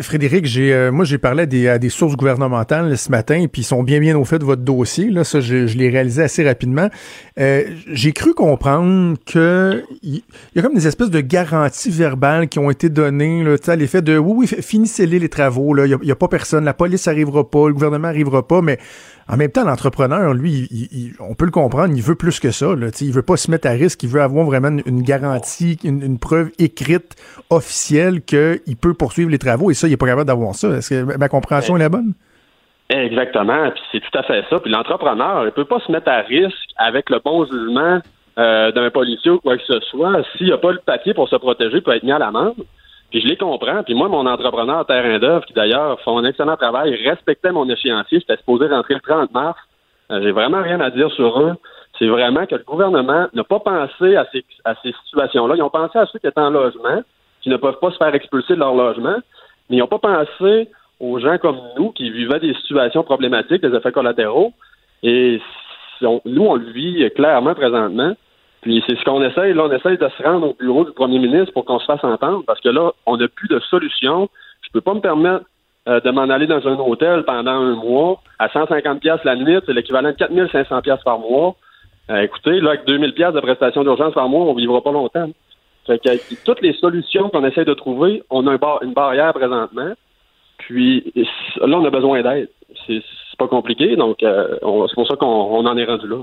Frédéric, 0.00 0.46
j'ai 0.46 0.72
euh, 0.72 0.90
moi 0.90 1.04
j'ai 1.04 1.18
parlé 1.18 1.68
à 1.68 1.78
des, 1.78 1.88
sources 1.90 2.16
gouvernementales 2.16 2.96
ce 2.96 3.10
matin, 3.10 3.44
puis 3.52 3.62
ils 3.62 3.66
sont 3.66 3.82
bien 3.82 4.00
bien 4.00 4.16
au 4.16 4.24
fait 4.24 4.38
de 4.38 4.44
votre 4.44 4.62
dossier. 4.62 5.10
Là, 5.10 5.24
ça, 5.24 5.40
je, 5.40 5.76
l'ai 5.76 5.90
réalisé 5.90 6.22
assez 6.22 6.44
rapidement. 6.44 6.88
Euh, 7.38 7.64
j'ai 7.88 8.12
cru 8.12 8.32
comprendre 8.34 9.18
que 9.26 9.82
il 10.02 10.22
y, 10.54 10.58
a 10.58 10.62
comme 10.62 10.74
des 10.74 10.86
espèces 10.86 11.10
de 11.10 11.20
garanties 11.20 11.90
verbales 11.90 12.48
qui 12.48 12.58
ont 12.58 12.70
été 12.70 12.88
données, 12.88 13.44
là, 13.44 13.56
à 13.66 13.76
l'effet 13.76 14.00
de 14.00 14.16
oui, 14.16 14.48
oui, 14.50 14.62
finissez-les 14.62 15.18
les 15.18 15.28
travaux. 15.28 15.76
Il 15.76 15.98
n'y 16.02 16.10
a, 16.10 16.12
a, 16.12 16.16
pas 16.16 16.28
personne, 16.28 16.64
la 16.64 16.74
police 16.74 17.06
arrivera 17.06 17.48
pas, 17.48 17.66
le 17.66 17.74
gouvernement 17.74 18.08
arrivera 18.08 18.46
pas, 18.46 18.62
mais 18.62 18.78
en 19.28 19.36
même 19.36 19.50
temps, 19.50 19.64
l'entrepreneur, 19.64 20.34
lui, 20.34 20.68
on 21.20 21.34
peut 21.34 21.46
le 21.46 21.50
comprendre, 21.50 21.94
il 21.94 22.02
veut 22.02 22.14
plus 22.14 22.40
que 22.40 22.50
ça. 22.50 22.74
Là, 22.74 22.88
il 23.00 23.12
veut 23.12 23.22
pas 23.22 23.36
se 23.36 23.50
mettre 23.50 23.66
à 23.66 23.70
risque, 23.70 24.02
il 24.02 24.08
veut 24.08 24.20
avoir 24.20 24.44
vraiment 24.44 24.76
une, 24.84 25.02
garantie, 25.02 25.78
une, 25.84 26.18
preuve 26.18 26.50
écrite, 26.58 27.14
officielle, 27.50 28.22
qu'il 28.22 28.76
peut 28.80 28.94
poursuivre 28.94 29.30
les 29.30 29.38
travaux. 29.38 29.70
Et 29.70 29.74
ça, 29.74 29.86
il 29.86 29.90
n'est 29.90 29.96
pas 29.96 30.06
capable 30.06 30.26
d'avoir 30.26 30.54
ça. 30.54 30.68
Est-ce 30.68 30.90
que 30.90 31.18
ma 31.18 31.28
compréhension 31.28 31.76
est 31.76 31.80
la 31.80 31.88
bonne? 31.88 32.12
Exactement, 32.90 33.70
puis 33.70 33.82
c'est 33.92 34.00
tout 34.00 34.18
à 34.18 34.22
fait 34.24 34.44
ça. 34.50 34.60
Puis 34.60 34.70
l'entrepreneur, 34.70 35.46
il 35.46 35.52
peut 35.52 35.64
pas 35.64 35.80
se 35.80 35.90
mettre 35.90 36.08
à 36.08 36.20
risque 36.20 36.70
avec 36.76 37.08
le 37.08 37.18
bon 37.24 37.46
jugement 37.46 38.00
euh, 38.38 38.72
d'un 38.72 38.90
policier 38.90 39.30
ou 39.30 39.38
quoi 39.38 39.56
que 39.56 39.64
ce 39.66 39.80
soit. 39.90 40.22
S'il 40.36 40.48
n'a 40.48 40.58
pas 40.58 40.72
le 40.72 40.80
papier 40.84 41.14
pour 41.14 41.28
se 41.30 41.36
protéger, 41.36 41.78
il 41.78 41.82
peut 41.82 41.96
être 41.96 42.02
mis 42.02 42.12
à 42.12 42.18
l'amende. 42.18 42.56
Puis 43.10 43.20
je 43.20 43.28
les 43.28 43.36
comprends. 43.36 43.82
Puis 43.82 43.94
moi, 43.94 44.08
mon 44.08 44.26
entrepreneur 44.26 44.84
terrain 44.86 45.18
d'œuvre, 45.18 45.44
qui 45.46 45.52
d'ailleurs 45.52 46.00
font 46.00 46.18
un 46.18 46.24
excellent 46.24 46.56
travail, 46.56 46.94
respectait 47.06 47.52
mon 47.52 47.68
échéancier. 47.68 48.20
J'étais 48.20 48.36
supposé 48.36 48.66
rentrer 48.66 48.94
le 48.94 49.00
30 49.00 49.32
mars. 49.32 49.58
Euh, 50.10 50.20
j'ai 50.22 50.32
vraiment 50.32 50.62
rien 50.62 50.80
à 50.80 50.90
dire 50.90 51.10
sur 51.12 51.40
eux. 51.40 51.54
C'est 51.98 52.08
vraiment 52.08 52.44
que 52.46 52.56
le 52.56 52.64
gouvernement 52.64 53.28
n'a 53.32 53.44
pas 53.44 53.60
pensé 53.60 54.16
à 54.16 54.26
ces, 54.32 54.44
à 54.64 54.74
ces 54.82 54.92
situations-là. 55.04 55.54
Ils 55.56 55.62
ont 55.62 55.70
pensé 55.70 55.98
à 55.98 56.06
ceux 56.06 56.18
qui 56.18 56.26
étaient 56.26 56.40
en 56.40 56.50
logement, 56.50 57.02
qui 57.40 57.50
ne 57.50 57.56
peuvent 57.56 57.78
pas 57.78 57.92
se 57.92 57.96
faire 57.96 58.14
expulser 58.14 58.54
de 58.54 58.58
leur 58.58 58.74
logement, 58.74 59.16
mais 59.70 59.76
ils 59.76 59.78
n'ont 59.78 59.86
pas 59.86 59.98
pensé 59.98 60.68
aux 61.00 61.18
gens 61.18 61.38
comme 61.38 61.60
nous 61.76 61.92
qui 61.92 62.10
vivaient 62.10 62.40
des 62.40 62.54
situations 62.54 63.04
problématiques, 63.04 63.62
des 63.62 63.76
effets 63.76 63.92
collatéraux. 63.92 64.52
Et 65.02 65.40
nous, 66.02 66.44
on 66.44 66.54
le 66.56 66.70
vit 66.72 67.08
clairement 67.14 67.54
présentement. 67.54 68.14
Puis 68.64 68.82
c'est 68.86 68.96
ce 68.98 69.04
qu'on 69.04 69.22
essaye. 69.22 69.52
Là, 69.52 69.64
on 69.64 69.72
essaye 69.72 69.98
de 69.98 70.08
se 70.08 70.22
rendre 70.22 70.48
au 70.48 70.54
bureau 70.54 70.86
du 70.86 70.92
premier 70.92 71.18
ministre 71.18 71.52
pour 71.52 71.66
qu'on 71.66 71.78
se 71.78 71.84
fasse 71.84 72.02
entendre, 72.02 72.44
parce 72.46 72.62
que 72.62 72.70
là, 72.70 72.92
on 73.04 73.18
n'a 73.18 73.28
plus 73.28 73.46
de 73.46 73.58
solution. 73.60 74.30
Je 74.62 74.70
peux 74.72 74.80
pas 74.80 74.94
me 74.94 75.00
permettre 75.00 75.44
euh, 75.86 76.00
de 76.00 76.10
m'en 76.10 76.30
aller 76.30 76.46
dans 76.46 76.66
un 76.66 76.78
hôtel 76.78 77.24
pendant 77.24 77.50
un 77.50 77.74
mois 77.74 78.22
à 78.38 78.48
150 78.48 79.00
pièces 79.00 79.22
la 79.24 79.36
nuit, 79.36 79.58
c'est 79.66 79.74
l'équivalent 79.74 80.08
de 80.08 80.14
4500 80.14 80.80
pièces 80.80 81.02
par 81.04 81.18
mois. 81.18 81.56
Euh, 82.08 82.22
écoutez, 82.22 82.58
là, 82.62 82.70
avec 82.70 82.86
2000 82.86 83.12
pièces 83.12 83.34
de 83.34 83.40
prestation 83.40 83.82
d'urgence 83.82 84.14
par 84.14 84.30
mois, 84.30 84.46
on 84.46 84.54
vivra 84.54 84.80
pas 84.80 84.92
longtemps. 84.92 85.28
Fait 85.86 85.98
que, 85.98 86.44
toutes 86.46 86.62
les 86.62 86.72
solutions 86.72 87.28
qu'on 87.28 87.44
essaie 87.44 87.66
de 87.66 87.74
trouver, 87.74 88.22
on 88.30 88.46
a 88.46 88.56
une 88.80 88.94
barrière 88.94 89.34
présentement. 89.34 89.92
Puis 90.56 91.12
là, 91.60 91.76
on 91.76 91.84
a 91.84 91.90
besoin 91.90 92.22
d'aide. 92.22 92.48
C'est 92.86 93.02
pas 93.38 93.48
compliqué, 93.48 93.94
donc 93.96 94.22
euh, 94.22 94.56
c'est 94.88 94.94
pour 94.94 95.06
ça 95.06 95.16
qu'on 95.16 95.66
en 95.66 95.76
est 95.76 95.84
rendu 95.84 96.08
là. 96.08 96.16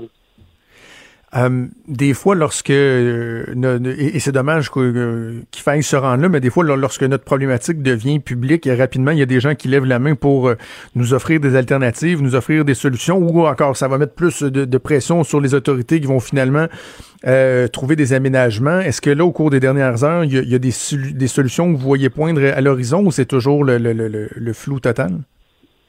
Euh, 1.34 1.66
des 1.88 2.12
fois, 2.12 2.34
lorsque 2.34 2.68
euh, 2.68 3.44
et, 3.96 4.18
c'est 4.18 4.32
dommage 4.32 4.70
euh, 4.76 5.40
qu'il 5.50 5.62
faille 5.62 5.82
se 5.82 5.96
rendre 5.96 6.22
là, 6.22 6.28
mais 6.28 6.40
des 6.40 6.50
fois, 6.50 6.62
lorsque 6.62 7.04
notre 7.04 7.24
problématique 7.24 7.82
devient 7.82 8.20
publique, 8.20 8.68
rapidement, 8.70 9.12
il 9.12 9.18
y 9.18 9.22
a 9.22 9.26
des 9.26 9.40
gens 9.40 9.54
qui 9.54 9.68
lèvent 9.68 9.86
la 9.86 9.98
main 9.98 10.14
pour 10.14 10.52
nous 10.94 11.14
offrir 11.14 11.40
des 11.40 11.56
alternatives, 11.56 12.22
nous 12.22 12.34
offrir 12.34 12.66
des 12.66 12.74
solutions, 12.74 13.16
ou 13.16 13.46
encore, 13.46 13.78
ça 13.78 13.88
va 13.88 13.96
mettre 13.96 14.14
plus 14.14 14.42
de, 14.42 14.78
pression 14.78 15.24
sur 15.24 15.40
les 15.40 15.54
autorités 15.54 16.00
qui 16.00 16.06
vont 16.06 16.20
finalement 16.20 16.66
trouver 17.72 17.96
des 17.96 18.12
aménagements. 18.12 18.80
Est-ce 18.80 19.00
que 19.00 19.10
là, 19.10 19.24
au 19.24 19.32
cours 19.32 19.48
des 19.48 19.60
dernières 19.60 20.04
heures, 20.04 20.24
il 20.24 20.32
y 20.32 20.54
a, 20.54 20.58
des, 20.58 20.70
solutions 20.70 21.72
que 21.72 21.78
vous 21.78 21.86
voyez 21.86 22.10
poindre 22.10 22.42
à 22.44 22.60
l'horizon, 22.60 23.04
ou 23.06 23.10
c'est 23.10 23.26
toujours 23.26 23.64
le, 23.64 23.78
le 23.78 24.52
flou 24.52 24.80
total? 24.80 25.12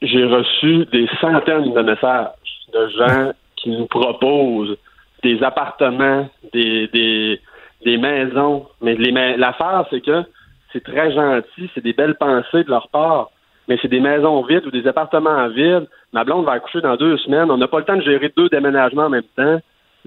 J'ai 0.00 0.24
reçu 0.24 0.86
des 0.92 1.06
centaines 1.20 1.74
de 1.74 1.82
messages 1.82 2.28
de 2.72 2.88
gens 2.96 3.32
qui 3.56 3.70
nous 3.70 3.86
proposent 3.86 4.76
des 5.24 5.42
appartements, 5.42 6.28
des, 6.52 6.86
des, 6.88 7.40
des 7.84 7.96
maisons. 7.96 8.66
Mais 8.82 8.94
l'affaire, 9.36 9.86
c'est 9.90 10.02
que 10.02 10.22
c'est 10.72 10.84
très 10.84 11.12
gentil, 11.12 11.70
c'est 11.74 11.82
des 11.82 11.94
belles 11.94 12.16
pensées 12.16 12.62
de 12.64 12.70
leur 12.70 12.88
part, 12.88 13.30
mais 13.66 13.78
c'est 13.80 13.88
des 13.88 14.00
maisons 14.00 14.42
vides 14.42 14.66
ou 14.66 14.70
des 14.70 14.86
appartements 14.86 15.48
vides. 15.48 15.88
Ma 16.12 16.24
blonde 16.24 16.44
va 16.44 16.52
accoucher 16.52 16.82
dans 16.82 16.96
deux 16.96 17.16
semaines. 17.18 17.50
On 17.50 17.56
n'a 17.56 17.68
pas 17.68 17.78
le 17.78 17.84
temps 17.84 17.96
de 17.96 18.02
gérer 18.02 18.30
deux 18.36 18.48
déménagements 18.50 19.06
en 19.06 19.10
même 19.10 19.30
temps. 19.36 19.58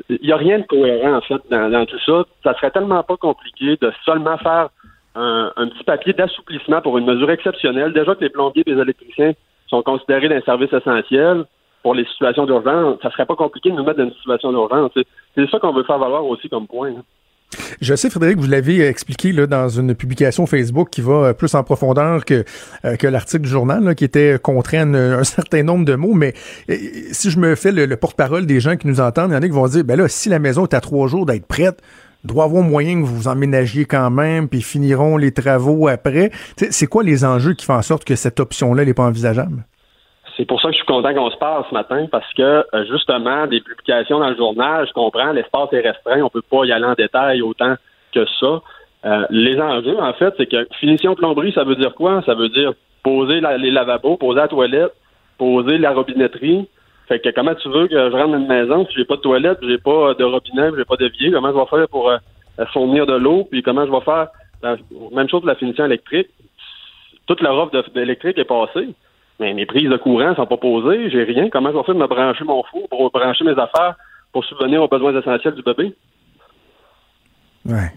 Il 0.09 0.19
n'y 0.21 0.31
a 0.31 0.37
rien 0.37 0.59
de 0.59 0.63
cohérent, 0.63 1.15
en 1.15 1.21
fait, 1.21 1.41
dans, 1.49 1.85
tout 1.87 1.99
ça. 2.05 2.23
Ça 2.43 2.53
serait 2.55 2.69
tellement 2.69 3.01
pas 3.01 3.17
compliqué 3.17 3.77
de 3.81 3.91
seulement 4.05 4.37
faire 4.37 4.69
un, 5.15 5.51
un 5.55 5.67
petit 5.69 5.83
papier 5.83 6.13
d'assouplissement 6.13 6.81
pour 6.81 6.99
une 6.99 7.05
mesure 7.05 7.31
exceptionnelle. 7.31 7.93
Déjà 7.93 8.13
que 8.13 8.23
les 8.23 8.29
plombiers 8.29 8.63
et 8.67 8.71
les 8.71 8.79
électriciens 8.79 9.33
sont 9.67 9.81
considérés 9.81 10.29
d'un 10.29 10.41
service 10.41 10.71
essentiel 10.71 11.45
pour 11.87 11.95
les 11.95 12.03
situations 12.03 12.45
d'urgence, 12.45 12.97
ça 13.01 13.09
serait 13.11 13.25
pas 13.25 13.37
compliqué 13.37 13.71
de 13.71 13.75
nous 13.75 13.85
mettre 13.85 13.99
dans 13.99 14.03
une 14.03 14.13
situation 14.15 14.51
d'urgence. 14.51 14.91
C'est 15.35 15.49
ça 15.49 15.57
qu'on 15.57 15.71
veut 15.71 15.85
faire 15.85 15.97
valoir 15.97 16.25
aussi 16.25 16.49
comme 16.49 16.67
point. 16.67 16.89
Hein. 16.89 17.03
Je 17.79 17.95
sais, 17.95 18.09
Frédéric, 18.09 18.39
vous 18.39 18.49
l'avez 18.49 18.85
expliqué 18.85 19.31
dans 19.31 19.69
une 19.69 19.95
publication 19.95 20.45
Facebook 20.47 20.89
qui 20.89 20.99
va 20.99 21.33
plus 21.33 21.55
en 21.55 21.63
profondeur 21.63 22.25
que, 22.25 22.43
euh, 22.83 22.97
l'article 23.03 23.43
du 23.43 23.49
journal, 23.49 23.95
qui 23.95 24.03
était 24.03 24.37
contraint 24.37 24.93
un, 24.93 25.23
certain 25.23 25.63
nombre 25.63 25.85
de 25.85 25.95
mots. 25.95 26.13
Mais 26.13 26.33
euh, 26.69 26.75
si 27.13 27.31
je 27.31 27.39
me 27.39 27.55
fais 27.55 27.71
le, 27.71 27.95
porte-parole 27.95 28.45
des 28.45 28.59
gens 28.59 28.75
qui 28.75 28.87
nous 28.87 28.99
entendent, 28.99 29.31
il 29.31 29.35
y 29.35 29.37
en 29.37 29.41
a 29.41 29.45
qui 29.45 29.53
vont 29.53 29.67
dire, 29.67 29.85
ben 29.85 29.97
là, 29.97 30.09
si 30.09 30.27
la 30.27 30.39
maison 30.39 30.65
est 30.65 30.73
à 30.73 30.81
trois 30.81 31.07
jours 31.07 31.25
d'être 31.25 31.47
prête, 31.47 31.81
doit 32.25 32.43
avoir 32.43 32.63
moyen 32.63 32.99
que 32.99 33.05
vous 33.05 33.15
vous 33.15 33.27
emménagiez 33.29 33.85
quand 33.85 34.09
même, 34.09 34.49
puis 34.49 34.61
finiront 34.61 35.15
les 35.15 35.31
travaux 35.31 35.87
après. 35.87 36.31
C'est 36.57 36.87
quoi 36.87 37.01
les 37.01 37.23
enjeux 37.23 37.53
qui 37.53 37.65
font 37.65 37.75
en 37.75 37.81
sorte 37.81 38.03
que 38.03 38.17
cette 38.17 38.41
option-là 38.41 38.83
n'est 38.83 38.93
pas 38.93 39.05
envisageable? 39.05 39.63
C'est 40.37 40.45
pour 40.45 40.61
ça 40.61 40.67
que 40.67 40.73
je 40.73 40.77
suis 40.77 40.85
content 40.85 41.13
qu'on 41.15 41.31
se 41.31 41.37
parle 41.37 41.65
ce 41.67 41.73
matin 41.73 42.05
parce 42.11 42.31
que 42.33 42.41
euh, 42.41 42.85
justement, 42.89 43.47
des 43.47 43.59
publications 43.59 44.19
dans 44.19 44.29
le 44.29 44.35
journal, 44.35 44.85
je 44.87 44.93
comprends, 44.93 45.31
l'espace 45.31 45.73
est 45.73 45.81
restreint, 45.81 46.21
on 46.21 46.29
peut 46.29 46.43
pas 46.43 46.63
y 46.65 46.71
aller 46.71 46.85
en 46.85 46.93
détail 46.93 47.41
autant 47.41 47.75
que 48.13 48.23
ça. 48.39 48.61
Euh, 49.05 49.25
les 49.31 49.59
enjeux, 49.59 49.99
en 49.99 50.13
fait, 50.13 50.33
c'est 50.37 50.45
que 50.45 50.67
finition 50.79 51.15
plomberie, 51.15 51.51
ça 51.53 51.63
veut 51.63 51.75
dire 51.75 51.95
quoi? 51.95 52.21
Ça 52.25 52.35
veut 52.35 52.49
dire 52.49 52.73
poser 53.03 53.41
les 53.57 53.71
lavabos, 53.71 54.17
poser 54.17 54.41
la 54.41 54.47
toilette, 54.47 54.93
poser 55.39 55.79
la 55.79 55.91
robinetterie. 55.91 56.67
Fait 57.07 57.19
que 57.19 57.29
comment 57.29 57.55
tu 57.55 57.69
veux 57.69 57.87
que 57.87 57.95
je 57.95 58.15
rentre 58.15 58.31
dans 58.31 58.37
une 58.37 58.47
maison 58.47 58.85
si 58.85 58.93
j'ai 58.95 59.05
pas 59.05 59.15
de 59.15 59.21
toilette, 59.21 59.57
j'ai 59.63 59.77
pas 59.79 60.13
de 60.13 60.23
robinet, 60.23 60.69
j'ai 60.77 60.85
pas 60.85 60.97
d'évier, 60.97 61.31
comment 61.31 61.51
je 61.51 61.57
vais 61.57 61.77
faire 61.77 61.87
pour 61.89 62.09
euh, 62.09 62.17
fournir 62.73 63.07
de 63.07 63.15
l'eau, 63.15 63.47
puis 63.49 63.63
comment 63.63 63.85
je 63.85 63.91
vais 63.91 64.01
faire 64.01 64.27
même 65.11 65.29
chose 65.29 65.41
pour 65.41 65.47
la 65.47 65.55
finition 65.55 65.85
électrique. 65.85 66.29
Toute 67.27 67.41
la 67.41 67.51
robe 67.51 67.71
d'électrique 67.93 68.37
est 68.37 68.45
passée. 68.45 68.89
Mais 69.39 69.53
mes 69.53 69.65
prises 69.65 69.89
de 69.89 69.97
courant 69.97 70.35
sont 70.35 70.47
pas 70.47 70.57
posées, 70.57 71.09
j'ai 71.09 71.23
rien. 71.23 71.49
Comment 71.49 71.71
je 71.71 71.77
vais 71.77 71.83
faire 71.83 71.95
de 71.95 71.99
me 71.99 72.07
brancher 72.07 72.43
mon 72.43 72.63
four 72.63 72.87
pour 72.89 73.11
brancher 73.11 73.43
mes 73.43 73.51
affaires 73.51 73.95
pour 74.33 74.43
subvenir 74.45 74.81
aux 74.81 74.87
besoins 74.87 75.17
essentiels 75.17 75.53
du 75.55 75.61
bébé? 75.61 75.95
Ouais. 77.65 77.91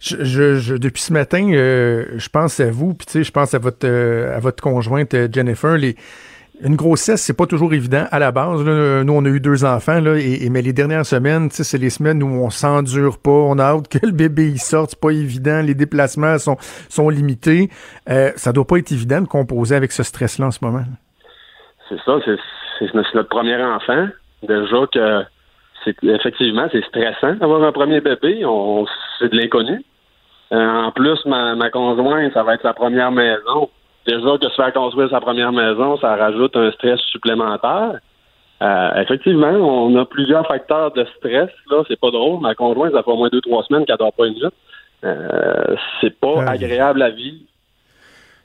Je, 0.00 0.76
depuis 0.78 1.02
ce 1.02 1.12
matin, 1.12 1.50
euh, 1.52 2.06
je 2.16 2.28
pense 2.30 2.58
à 2.58 2.70
vous, 2.70 2.94
puis 2.94 3.22
je 3.22 3.30
pense 3.30 3.52
à 3.52 3.58
votre 3.58 3.86
euh, 3.86 4.34
à 4.34 4.40
votre 4.40 4.62
conjointe 4.62 5.12
euh, 5.12 5.28
Jennifer. 5.30 5.76
Les, 5.76 5.94
une 6.62 6.76
grossesse, 6.76 7.22
c'est 7.22 7.36
pas 7.36 7.46
toujours 7.46 7.72
évident 7.72 8.04
à 8.10 8.18
la 8.18 8.32
base. 8.32 8.62
Nous, 8.62 9.12
on 9.12 9.24
a 9.24 9.28
eu 9.28 9.40
deux 9.40 9.64
enfants, 9.64 10.00
là, 10.00 10.16
et, 10.16 10.48
mais 10.50 10.62
les 10.62 10.72
dernières 10.72 11.06
semaines, 11.06 11.48
c'est 11.50 11.78
les 11.78 11.90
semaines 11.90 12.22
où 12.22 12.44
on 12.44 12.50
s'endure 12.50 13.18
pas, 13.18 13.30
on 13.30 13.58
a 13.58 13.64
hâte 13.64 13.88
que 13.88 14.04
le 14.04 14.12
bébé 14.12 14.48
y 14.48 14.58
sorte, 14.58 14.90
c'est 14.90 15.00
pas 15.00 15.10
évident, 15.10 15.62
les 15.62 15.74
déplacements 15.74 16.38
sont, 16.38 16.56
sont 16.88 17.08
limités. 17.08 17.70
Euh, 18.08 18.30
ça 18.36 18.52
doit 18.52 18.66
pas 18.66 18.76
être 18.78 18.92
évident 18.92 19.20
de 19.20 19.26
composer 19.26 19.74
avec 19.74 19.92
ce 19.92 20.02
stress-là 20.02 20.46
en 20.46 20.50
ce 20.50 20.64
moment. 20.64 20.84
C'est 21.88 21.98
ça, 22.04 22.18
c'est 22.24 22.94
notre 22.94 23.22
premier 23.28 23.56
enfant. 23.62 24.08
Déjà 24.42 24.86
que 24.92 25.22
c'est 25.84 25.96
effectivement 26.04 26.66
c'est 26.70 26.84
stressant 26.84 27.34
d'avoir 27.34 27.62
un 27.62 27.72
premier 27.72 28.00
bébé, 28.00 28.44
on, 28.44 28.86
c'est 29.18 29.30
de 29.30 29.36
l'inconnu. 29.36 29.82
Euh, 30.52 30.56
en 30.56 30.90
plus, 30.92 31.18
ma, 31.26 31.54
ma 31.54 31.70
conjointe, 31.70 32.32
ça 32.32 32.42
va 32.42 32.54
être 32.54 32.62
sa 32.62 32.74
première 32.74 33.12
maison 33.12 33.70
déjà 34.06 34.38
que 34.38 34.48
se 34.48 34.54
faire 34.54 34.72
construire 34.72 35.10
sa 35.10 35.20
première 35.20 35.52
maison, 35.52 35.96
ça 35.98 36.16
rajoute 36.16 36.56
un 36.56 36.70
stress 36.72 37.00
supplémentaire. 37.12 38.00
Euh, 38.62 38.94
effectivement, 38.96 39.48
on 39.48 39.96
a 39.96 40.04
plusieurs 40.04 40.46
facteurs 40.46 40.92
de 40.92 41.06
stress. 41.16 41.50
Là, 41.70 41.82
c'est 41.88 41.98
pas 41.98 42.10
drôle. 42.10 42.40
Ma 42.40 42.54
conjointe, 42.54 42.92
ça 42.92 43.02
fait 43.02 43.10
au 43.10 43.16
moins 43.16 43.30
deux, 43.32 43.40
trois 43.40 43.64
semaines 43.64 43.86
qu'elle 43.86 43.96
dort 43.96 44.12
pas 44.12 44.26
une 44.26 44.34
nuit. 44.34 44.44
Euh, 45.02 45.76
c'est 46.00 46.18
pas 46.20 46.42
agréable 46.46 47.00
à 47.02 47.10
vivre. 47.10 47.44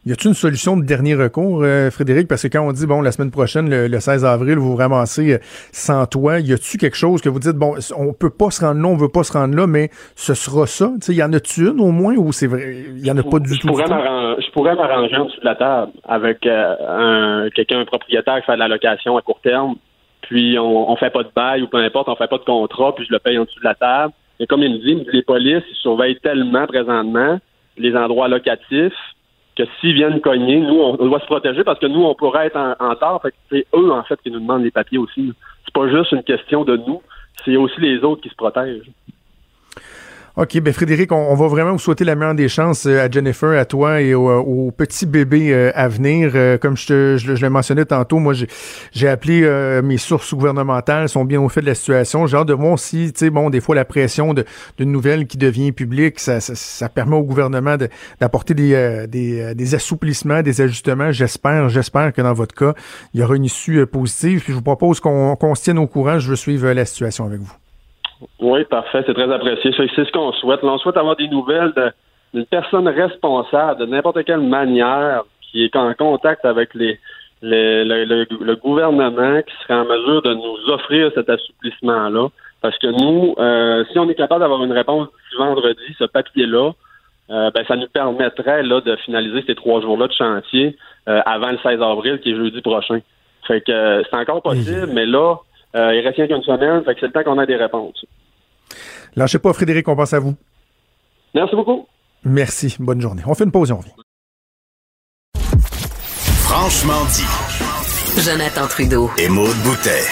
Y 0.08 0.12
a-t-il 0.12 0.28
une 0.28 0.36
solution 0.36 0.78
de 0.78 0.86
dernier 0.86 1.16
recours, 1.16 1.64
euh, 1.64 1.89
Frédéric? 1.89 2.28
Parce 2.28 2.43
que 2.43 2.47
quand 2.47 2.62
on 2.62 2.72
dit, 2.72 2.86
bon, 2.86 3.01
la 3.01 3.12
semaine 3.12 3.32
prochaine, 3.32 3.68
le, 3.68 3.99
16 3.99 4.24
avril, 4.24 4.60
vous 4.60 4.74
vous 4.74 4.76
ramassez 4.76 5.34
euh, 5.34 5.38
sans 5.72 6.06
toi, 6.06 6.39
y 6.39 6.53
a-tu 6.53 6.78
quelque 6.78 6.95
chose 6.95 7.24
que 7.24 7.30
vous 7.30 7.39
dites, 7.39 7.56
bon, 7.56 7.74
on 7.97 8.14
peut 8.14 8.30
pas 8.30 8.51
se 8.51 8.64
rendre 8.64 8.84
là, 8.84 8.88
on 8.88 8.95
veut 8.95 9.10
pas 9.10 9.24
se 9.24 9.34
rendre 9.34 9.56
là, 9.56 9.66
mais 9.66 9.89
ce 10.16 10.36
sera 10.36 10.68
ça? 10.68 10.91
Y 11.10 11.24
en 11.24 11.34
a-tu 11.34 11.62
une 11.62 11.80
au 11.80 11.89
moins 11.89 12.14
ou 12.18 12.32
c'est 12.32 12.45
vrai? 12.45 12.86
Y 12.97 13.10
en 13.10 13.18
a 13.18 13.24
pas 13.24 13.39
du 13.39 13.56
je 13.56 13.60
tout? 13.60 13.68
Pourrais 13.68 13.86
je 13.86 14.51
pourrais 14.51 14.76
m'arranger 14.76 15.16
en 15.16 15.26
dessous 15.26 15.39
de 15.39 15.45
la 15.45 15.56
table 15.56 15.91
avec 16.08 16.45
euh, 16.45 17.49
quelqu'un, 17.56 17.80
un 17.80 17.86
propriétaire 17.86 18.41
qui 18.41 18.45
fait 18.45 18.53
de 18.53 18.60
la 18.60 18.68
location 18.68 19.18
à 19.18 19.24
court 19.24 19.39
terme 19.41 19.74
puis 20.22 20.60
on, 20.60 20.91
on 20.91 20.95
fait 20.97 21.12
pas 21.12 21.24
de 21.24 21.30
bail 21.36 21.64
ou 21.64 21.68
peu 21.68 21.78
importe, 21.78 22.10
on 22.10 22.16
fait 22.16 22.28
pas 22.28 22.38
de 22.38 22.43
contrat, 22.43 22.93
puis 22.95 23.06
je 23.06 23.12
le 23.12 23.20
paye 23.20 23.38
en 23.38 23.45
dessous 23.45 23.60
de 23.60 23.66
la 23.66 23.76
table. 23.76 24.14
Et 24.39 24.45
comme 24.45 24.62
il 24.62 24.72
me 24.72 24.78
dit, 24.80 25.08
les 25.12 25.24
polices, 25.24 25.64
ils 25.70 25.76
surveillent 25.78 26.20
tellement 26.20 26.68
présentement 26.68 27.39
les 27.78 27.95
endroits 27.95 28.28
locatifs 28.28 28.93
que 29.56 29.64
s'ils 29.80 29.93
viennent 29.93 30.22
cogner, 30.22 30.60
nous, 30.60 30.80
on, 30.80 30.95
doit 30.95 31.20
se 31.20 31.26
protéger 31.26 31.64
parce 31.64 31.80
que 31.80 31.86
nous, 31.86 32.03
on 32.03 32.16
pourrait 32.16 32.47
être 32.47 32.58
en, 32.58 32.76
en 32.80 32.95
tort. 32.95 33.22
C'est 33.49 33.66
eux, 33.74 33.91
en 33.91 34.03
fait, 34.03 34.20
qui 34.22 34.32
nous 34.32 34.39
demandent 34.39 34.64
les 34.64 34.72
papiers 34.72 34.97
aussi. 34.97 35.34
C'est 35.64 35.74
pas 35.74 35.89
juste 35.89 36.12
une 36.12 36.24
question 36.24 36.64
de 36.64 36.78
nous, 36.78 37.01
c'est 37.43 37.56
aussi 37.56 37.80
les 37.80 37.99
autres 37.99 38.22
qui 38.22 38.30
se 38.30 38.36
protègent. 38.36 38.89
OK, 40.38 40.60
ben 40.60 40.74
Frédéric, 40.74 41.14
on, 41.14 41.34
va 41.34 41.48
vraiment 41.48 41.72
vous 41.72 41.80
souhaiter 41.80 42.04
la 42.04 42.14
meilleure 42.16 42.36
des 42.36 42.50
chances 42.50 42.86
euh, 42.88 43.06
à 43.06 43.10
Jennifer, 43.10 43.58
à 43.58 43.64
toi 43.64 44.02
et 44.02 44.14
au, 44.14 44.30
au 44.30 44.70
petit 44.70 45.06
bébé 45.06 45.54
euh, 45.54 45.72
à 45.76 45.88
venir. 45.88 46.34
Euh, 46.36 46.58
comme 46.58 46.76
je, 46.76 46.88
te, 46.88 47.18
je, 47.18 47.32
l'ai 47.42 47.48
mentionné 47.48 47.86
tantôt, 47.86 48.20
moi 48.20 48.34
j'ai 48.34 49.08
appelé 49.08 49.50
mes 49.82 49.98
sources 49.98 50.34
gouvernementales, 50.34 51.08
sont 51.08 51.24
bien 51.24 51.40
au 51.40 51.48
fait 51.48 51.62
de 51.62 51.68
la 51.68 51.76
situation. 51.76 52.26
Hâte 52.26 52.50
de 52.50 52.54
voir 52.54 52.74
aussi, 52.74 53.14
tu 53.14 53.20
sais, 53.20 53.30
bon, 53.30 53.50
des 53.50 53.62
fois 53.62 53.76
la 53.76 53.86
pression 53.86 54.34
d'une 54.34 54.92
nouvelle 54.92 55.26
qui 55.26 55.38
devient 55.38 55.72
publique, 55.72 56.20
ça, 56.20 56.42
ça, 56.42 56.54
ça 56.54 56.90
permet 56.90 57.16
au 57.16 57.24
gouvernement 57.24 57.78
d'apporter 58.20 58.54
des, 58.54 59.06
des, 59.08 59.56
des, 59.56 59.76
assouplissements, 59.76 60.42
des 60.42 60.60
ajustements. 60.60 61.14
J'espère, 61.14 61.70
j'espère 61.70 62.12
que 62.12 62.22
dans 62.22 62.34
votre 62.34 62.56
cas, 62.56 62.74
il 63.14 63.22
y 63.22 63.24
aura 63.24 63.38
une 63.38 63.46
issue 63.46 63.86
positive. 63.86 64.42
Puis 64.42 64.52
je 64.52 64.58
vous 64.58 64.64
propose 64.64 65.00
qu'on 65.00 65.38
qu'on 65.38 65.56
se 65.56 65.64
tienne 65.64 65.80
au 65.80 65.88
courant. 65.88 66.20
Je 66.20 66.30
veux 66.30 66.36
suivre 66.36 66.70
la 66.72 66.84
situation 66.84 67.26
avec 67.26 67.40
vous. 67.40 67.64
Oui, 68.39 68.63
parfait. 68.66 69.03
C'est 69.05 69.13
très 69.13 69.32
apprécié. 69.32 69.74
C'est 69.78 70.05
ce 70.05 70.11
qu'on 70.11 70.32
souhaite. 70.34 70.63
on 70.63 70.78
souhaite 70.78 70.97
avoir 70.97 71.16
des 71.16 71.28
nouvelles 71.28 71.74
d'une 72.34 72.45
personne 72.45 72.88
responsable 72.88 73.80
de 73.80 73.86
n'importe 73.86 74.24
quelle 74.26 74.41
manière 74.41 75.24
qui 75.41 75.63
est 75.63 75.76
en 75.76 75.93
contact 75.93 76.43
avec 76.45 76.74
les, 76.74 76.99
le, 77.41 78.55
gouvernement 78.55 79.41
qui 79.41 79.53
serait 79.63 79.80
en 79.80 79.86
mesure 79.86 80.22
de 80.22 80.34
nous 80.34 80.74
offrir 80.74 81.11
cet 81.16 81.30
assouplissement-là. 81.30 82.30
Parce 82.61 82.78
que 82.80 82.88
nous, 82.88 83.36
euh, 83.38 83.84
si 83.91 83.99
on 83.99 84.09
est 84.09 84.16
capable 84.16 84.41
d'avoir 84.41 84.63
une 84.63 84.72
réponse 84.72 85.07
du 85.32 85.38
vendredi, 85.38 85.84
ce 85.99 86.05
papier-là, 86.05 86.72
euh, 87.30 87.51
ben, 87.51 87.66
ça 87.68 87.76
nous 87.76 87.88
permettrait 87.88 88.63
là, 88.63 88.82
de 88.82 88.95
finaliser 88.97 89.43
ces 89.47 89.55
trois 89.55 89.82
jours-là 89.82 90.07
de 90.07 90.13
chantier 90.13 90.78
euh, 91.07 91.22
avant 91.26 91.51
le 91.51 91.57
16 91.57 91.82
avril, 91.82 92.20
qui 92.20 92.32
est 92.32 92.36
jeudi 92.36 92.61
prochain. 92.61 92.99
Fait 93.47 93.61
que 93.61 94.03
c'est 94.09 94.18
encore 94.18 94.41
possible, 94.41 94.89
mais 94.93 95.05
là, 95.05 95.36
il 95.76 96.02
reste 96.06 96.16
rien 96.18 96.28
qu'une 96.28 96.44
semaine, 96.44 96.84
fait 96.84 96.94
que 96.94 97.00
c'est 97.02 97.08
le 97.08 97.12
temps 97.12 97.24
qu'on 97.24 97.38
a 97.38 97.46
des 97.46 97.58
réponses. 97.58 98.06
Lâchez 99.16 99.40
pas, 99.40 99.54
Frédéric, 99.54 99.88
on 99.88 99.96
pense 99.96 100.14
à 100.14 100.20
vous. 100.20 100.36
Merci 101.34 101.56
beaucoup. 101.56 101.88
Merci. 102.24 102.76
Bonne 102.80 103.02
journée. 103.02 103.22
On 103.28 103.36
fait 103.36 103.44
une 103.44 103.52
pause 103.52 103.70
et 103.70 103.74
on 103.74 103.78
revient. 103.78 103.92
Franchement 106.48 107.04
dit. 107.14 108.22
Jonathan 108.22 108.68
Trudeau. 108.68 109.10
Et 109.18 109.28
Maude 109.28 109.56
Boutet. 109.64 110.06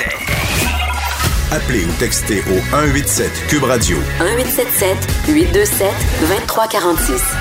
Appelez 1.52 1.86
ou 1.86 1.92
textez 2.00 2.40
au 2.42 2.60
187 2.72 3.30
Cube 3.48 3.64
Radio. 3.64 3.98
1877 4.20 4.98
827 5.30 5.88
2346. 6.22 7.36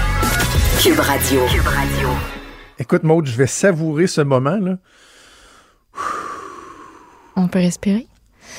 Cube 0.83 1.01
Radio. 1.01 1.41
Cube 1.47 1.66
Radio. 1.66 2.09
Écoute, 2.79 3.03
Maude, 3.03 3.27
je 3.27 3.37
vais 3.37 3.47
savourer 3.47 4.07
ce 4.07 4.20
moment, 4.20 4.57
là. 4.57 4.77
On 7.37 7.49
peut 7.49 7.59
respirer? 7.61 8.07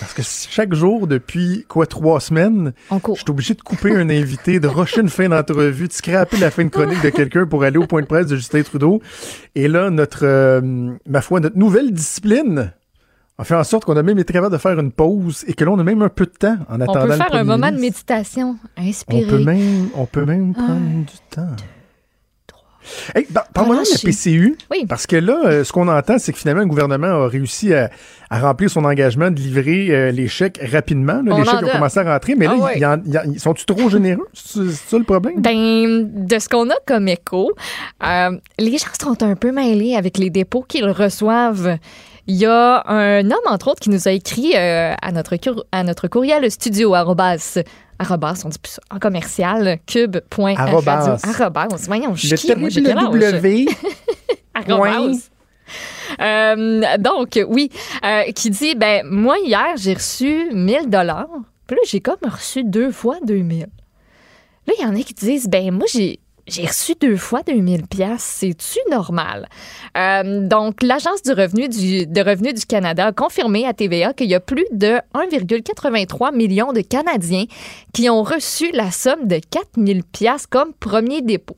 Parce 0.04 0.14
que 0.14 0.50
chaque 0.52 0.74
jour, 0.74 1.08
depuis 1.08 1.66
quoi, 1.70 1.88
trois 1.88 2.20
semaines, 2.20 2.74
je 2.92 3.14
suis 3.14 3.30
obligé 3.30 3.54
de 3.54 3.62
couper 3.62 3.96
un 3.96 4.10
invité, 4.10 4.60
de 4.60 4.68
rusher 4.68 5.00
une 5.00 5.10
fin 5.10 5.30
d'entrevue, 5.30 5.88
de 5.88 5.94
scraper 5.94 6.38
la 6.38 6.52
fin 6.52 6.66
de 6.66 6.70
chronique 6.70 7.02
de 7.02 7.10
quelqu'un 7.10 7.46
pour 7.46 7.64
aller 7.64 7.78
au 7.78 7.88
point 7.88 8.02
de 8.02 8.08
presse 8.08 8.28
de 8.28 8.36
Justin 8.36 8.64
Trudeau. 8.64 9.02
Et 9.56 9.70
là, 9.70 9.90
notre, 9.90 10.26
euh, 10.26 10.92
ma 11.08 11.22
foi, 11.22 11.40
notre 11.40 11.58
nouvelle 11.58 11.94
discipline 11.94 12.74
a 13.38 13.44
fait 13.46 13.56
en 13.56 13.64
sorte 13.64 13.86
qu'on 13.86 13.96
a 13.96 14.04
même 14.04 14.20
été 14.20 14.34
capable 14.34 14.54
de 14.54 14.60
faire 14.60 14.78
une 14.78 14.92
pause 14.92 15.46
et 15.48 15.54
que 15.54 15.64
là, 15.64 15.72
on 15.72 15.80
a 15.80 15.84
même 15.84 16.02
un 16.02 16.10
peu 16.10 16.26
de 16.26 16.32
temps 16.32 16.58
en 16.70 16.82
attendant. 16.82 17.06
On 17.06 17.08
peut 17.08 17.16
faire 17.16 17.36
un 17.36 17.44
moment 17.46 17.72
de 17.72 17.80
méditation, 17.80 18.58
inspirer. 18.78 19.26
On 19.26 19.30
peut 19.30 19.44
même, 19.44 19.88
on 19.96 20.06
peut 20.06 20.26
même 20.26 20.54
prendre 20.54 21.06
du 21.06 21.18
temps. 21.30 21.56
Hey, 23.16 23.28
Parle-moi 23.54 23.78
de 23.78 23.82
la 23.82 24.12
PCU. 24.12 24.58
Oui. 24.72 24.86
Parce 24.88 25.08
que 25.08 25.16
là, 25.16 25.40
euh, 25.46 25.64
ce 25.64 25.72
qu'on 25.72 25.88
entend, 25.88 26.18
c'est 26.18 26.34
que 26.34 26.38
finalement, 26.38 26.62
le 26.62 26.68
gouvernement 26.68 27.08
a 27.08 27.28
réussi 27.28 27.74
à, 27.74 27.90
remplir 28.32 28.70
son 28.70 28.84
engagement 28.84 29.30
de 29.30 29.40
livrer 29.40 29.90
euh, 29.92 30.12
les 30.12 30.28
chèques 30.28 30.60
rapidement. 30.72 31.22
les 31.24 31.46
chèques 31.46 31.64
ont 31.64 31.70
commencé 31.72 32.00
à 32.00 32.14
rentrer, 32.14 32.36
mais 32.36 32.48
là, 32.48 32.56
ah 32.62 32.98
ils 33.26 33.40
sont-ils 33.40 33.66
trop 33.66 33.90
généreux? 33.90 34.28
C'est 34.34 34.72
ça 34.72 34.98
le 34.98 35.04
problème? 35.04 35.36
Ben, 35.40 36.10
de 36.12 36.40
ce 36.40 36.50
qu'on 36.50 36.70
a 36.70 36.76
comme 36.88 37.08
écho, 37.08 37.52
euh, 38.04 38.32
les 38.58 38.78
gens 38.78 38.88
sont 39.00 39.22
un 39.22 39.36
peu 39.36 39.52
mêlés 39.52 39.96
avec 39.96 40.18
les 40.18 40.32
dépôts 40.32 40.64
qu'ils 40.68 40.90
reçoivent. 40.90 41.78
Il 42.26 42.36
y 42.36 42.46
a 42.46 42.84
un 42.88 43.24
homme, 43.26 43.48
entre 43.48 43.68
autres, 43.70 43.82
qui 43.82 43.90
nous 43.90 44.08
a 44.08 44.12
écrit 44.12 44.56
à, 44.56 45.12
notre, 45.12 45.36
à 45.72 45.84
notre 45.84 46.08
courriel 46.08 46.50
studio 46.50 46.96
arrobas, 48.04 48.42
on 48.46 48.50
dit 48.50 48.60
plus 48.60 48.74
ça, 48.74 48.82
en 48.92 49.00
commercial, 49.00 49.80
cube.radio. 49.86 50.58
Arrobas. 50.58 51.20
Arrobas. 51.24 51.86
Voyons, 51.88 52.16
je 52.16 52.36
suis 52.36 52.56
moi, 52.56 52.70
j'ai 52.70 52.82
W. 52.82 53.66
euh, 56.22 56.98
donc, 57.00 57.40
oui, 57.48 57.70
euh, 58.06 58.24
qui 58.34 58.50
dit, 58.50 58.76
ben, 58.76 59.06
moi, 59.06 59.38
hier, 59.44 59.76
j'ai 59.78 59.94
reçu 59.94 60.50
1000 60.54 60.90
dollars. 60.90 61.28
Puis 61.68 61.76
là, 61.76 61.82
j'ai 61.88 62.02
comme 62.02 62.18
reçu 62.24 62.64
deux 62.64 62.92
fois 62.92 63.18
2000. 63.24 63.68
Là, 64.68 64.74
il 64.78 64.82
y 64.82 64.86
en 64.86 64.96
a 64.96 65.00
qui 65.00 65.14
disent, 65.14 65.48
ben, 65.48 65.72
moi, 65.72 65.86
j'ai 65.92 66.20
j'ai 66.48 66.66
reçu 66.66 66.94
deux 67.00 67.16
fois 67.16 67.42
2000 67.44 67.88
pièces, 67.88 68.24
c'est-tu 68.24 68.80
normal? 68.92 69.48
Euh, 69.98 70.46
donc, 70.46 70.84
l'Agence 70.84 71.22
du 71.24 71.32
revenu 71.32 71.70
du, 71.70 72.06
de 72.06 72.22
revenu 72.22 72.54
du 72.54 72.66
Canada 72.66 73.08
a 73.08 73.12
confirmé 73.14 73.66
à 73.66 73.74
TVA 73.74 74.14
qu'il 74.14 74.30
y 74.30 74.36
a 74.36 74.40
plus 74.40 74.66
de 74.72 75.00
1,83 75.14 76.36
million 76.36 76.74
de 76.74 76.82
Canadiens 76.82 77.46
qui 77.94 78.10
ont 78.10 78.24
reçu 78.24 78.72
la 78.74 78.92
somme 78.92 79.28
de 79.28 79.40
4000 79.40 80.04
pièces 80.04 80.46
comme 80.48 80.74
premier 80.74 81.22
dépôt. 81.22 81.58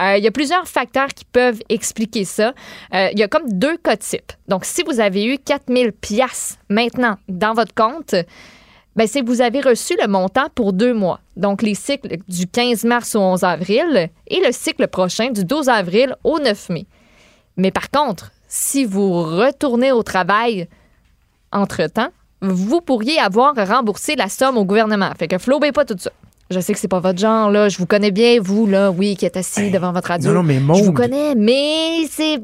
Euh, 0.00 0.16
il 0.18 0.24
y 0.24 0.28
a 0.28 0.32
plusieurs 0.32 0.68
facteurs 0.68 1.08
qui 1.08 1.24
peuvent 1.24 1.62
expliquer 1.68 2.24
ça. 2.24 2.52
Euh, 2.94 3.08
il 3.12 3.18
y 3.18 3.22
a 3.22 3.28
comme 3.28 3.50
deux 3.50 3.76
cas 3.78 3.96
types. 3.96 4.32
Donc, 4.48 4.64
si 4.64 4.82
vous 4.82 5.00
avez 5.00 5.24
eu 5.24 5.38
4000 5.38 5.92
pièces 5.92 6.58
maintenant 6.68 7.16
dans 7.28 7.54
votre 7.54 7.74
compte, 7.74 8.14
ben, 8.96 9.06
c'est 9.06 9.20
que 9.20 9.26
vous 9.26 9.42
avez 9.42 9.60
reçu 9.60 9.94
le 10.00 10.08
montant 10.08 10.48
pour 10.54 10.72
deux 10.72 10.94
mois. 10.94 11.20
Donc, 11.36 11.62
les 11.62 11.74
cycles 11.74 12.16
du 12.28 12.46
15 12.46 12.84
mars 12.84 13.14
au 13.14 13.20
11 13.20 13.44
avril 13.44 14.08
et 14.26 14.40
le 14.44 14.52
cycle 14.52 14.88
prochain 14.88 15.30
du 15.30 15.44
12 15.44 15.68
avril 15.68 16.16
au 16.24 16.38
9 16.38 16.70
mai. 16.70 16.86
Mais 17.58 17.70
par 17.70 17.90
contre, 17.90 18.32
si 18.48 18.84
vous 18.84 19.22
retournez 19.22 19.92
au 19.92 20.02
travail 20.02 20.66
entre-temps, 21.52 22.08
vous 22.40 22.80
pourriez 22.80 23.18
avoir 23.18 23.54
remboursé 23.54 24.16
la 24.16 24.28
somme 24.28 24.56
au 24.56 24.64
gouvernement. 24.64 25.10
Fait 25.18 25.28
que 25.28 25.38
flobez 25.38 25.72
pas 25.72 25.84
tout 25.84 25.96
ça. 25.98 26.10
Je 26.50 26.60
sais 26.60 26.72
que 26.72 26.78
c'est 26.78 26.88
pas 26.88 27.00
votre 27.00 27.18
genre, 27.18 27.50
là. 27.50 27.68
Je 27.68 27.76
vous 27.78 27.86
connais 27.86 28.12
bien, 28.12 28.38
vous, 28.40 28.66
là, 28.66 28.90
oui, 28.90 29.16
qui 29.16 29.26
êtes 29.26 29.36
assis 29.36 29.70
devant 29.70 29.92
votre 29.92 30.08
radio. 30.08 30.30
Non, 30.30 30.36
non, 30.36 30.42
mais 30.44 30.60
Je 30.76 30.84
vous 30.84 30.92
connais, 30.92 31.34
mais 31.34 32.06
c'est 32.08 32.40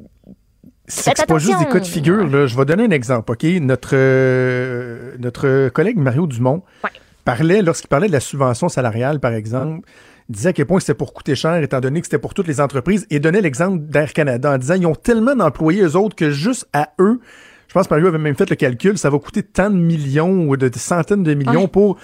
c'est 0.86 1.26
pas 1.26 1.38
juste 1.38 1.58
des 1.58 1.66
cas 1.66 1.80
de 1.80 1.86
figure. 1.86 2.26
Là. 2.26 2.46
Je 2.46 2.56
vais 2.56 2.64
donner 2.64 2.84
un 2.84 2.90
exemple. 2.90 3.32
OK? 3.32 3.44
Notre, 3.60 3.90
euh, 3.92 5.14
notre 5.18 5.68
collègue 5.68 5.96
Mario 5.96 6.26
Dumont 6.26 6.62
parlait, 7.24 7.62
lorsqu'il 7.62 7.88
parlait 7.88 8.08
de 8.08 8.12
la 8.12 8.20
subvention 8.20 8.68
salariale, 8.68 9.20
par 9.20 9.32
exemple, 9.32 9.86
disait 10.28 10.50
à 10.50 10.52
quel 10.52 10.66
point 10.66 10.80
c'était 10.80 10.94
pour 10.94 11.12
coûter 11.12 11.34
cher, 11.34 11.56
étant 11.56 11.80
donné 11.80 12.00
que 12.00 12.06
c'était 12.06 12.18
pour 12.18 12.34
toutes 12.34 12.48
les 12.48 12.60
entreprises, 12.60 13.06
et 13.10 13.20
donnait 13.20 13.40
l'exemple 13.40 13.78
d'Air 13.78 14.12
Canada 14.12 14.52
en 14.52 14.58
disant 14.58 14.74
ils 14.74 14.86
ont 14.86 14.94
tellement 14.94 15.34
d'employés, 15.34 15.82
eux 15.82 15.96
autres, 15.96 16.16
que 16.16 16.30
juste 16.30 16.68
à 16.72 16.90
eux, 16.98 17.20
je 17.68 17.74
pense 17.74 17.86
que 17.86 17.94
Mario 17.94 18.08
avait 18.08 18.18
même 18.18 18.36
fait 18.36 18.50
le 18.50 18.56
calcul, 18.56 18.98
ça 18.98 19.08
va 19.08 19.18
coûter 19.18 19.42
tant 19.42 19.70
de 19.70 19.76
millions 19.76 20.46
ou 20.46 20.56
de, 20.56 20.70
centaines 20.76 21.22
de 21.22 21.34
millions 21.34 21.68
pour. 21.68 21.96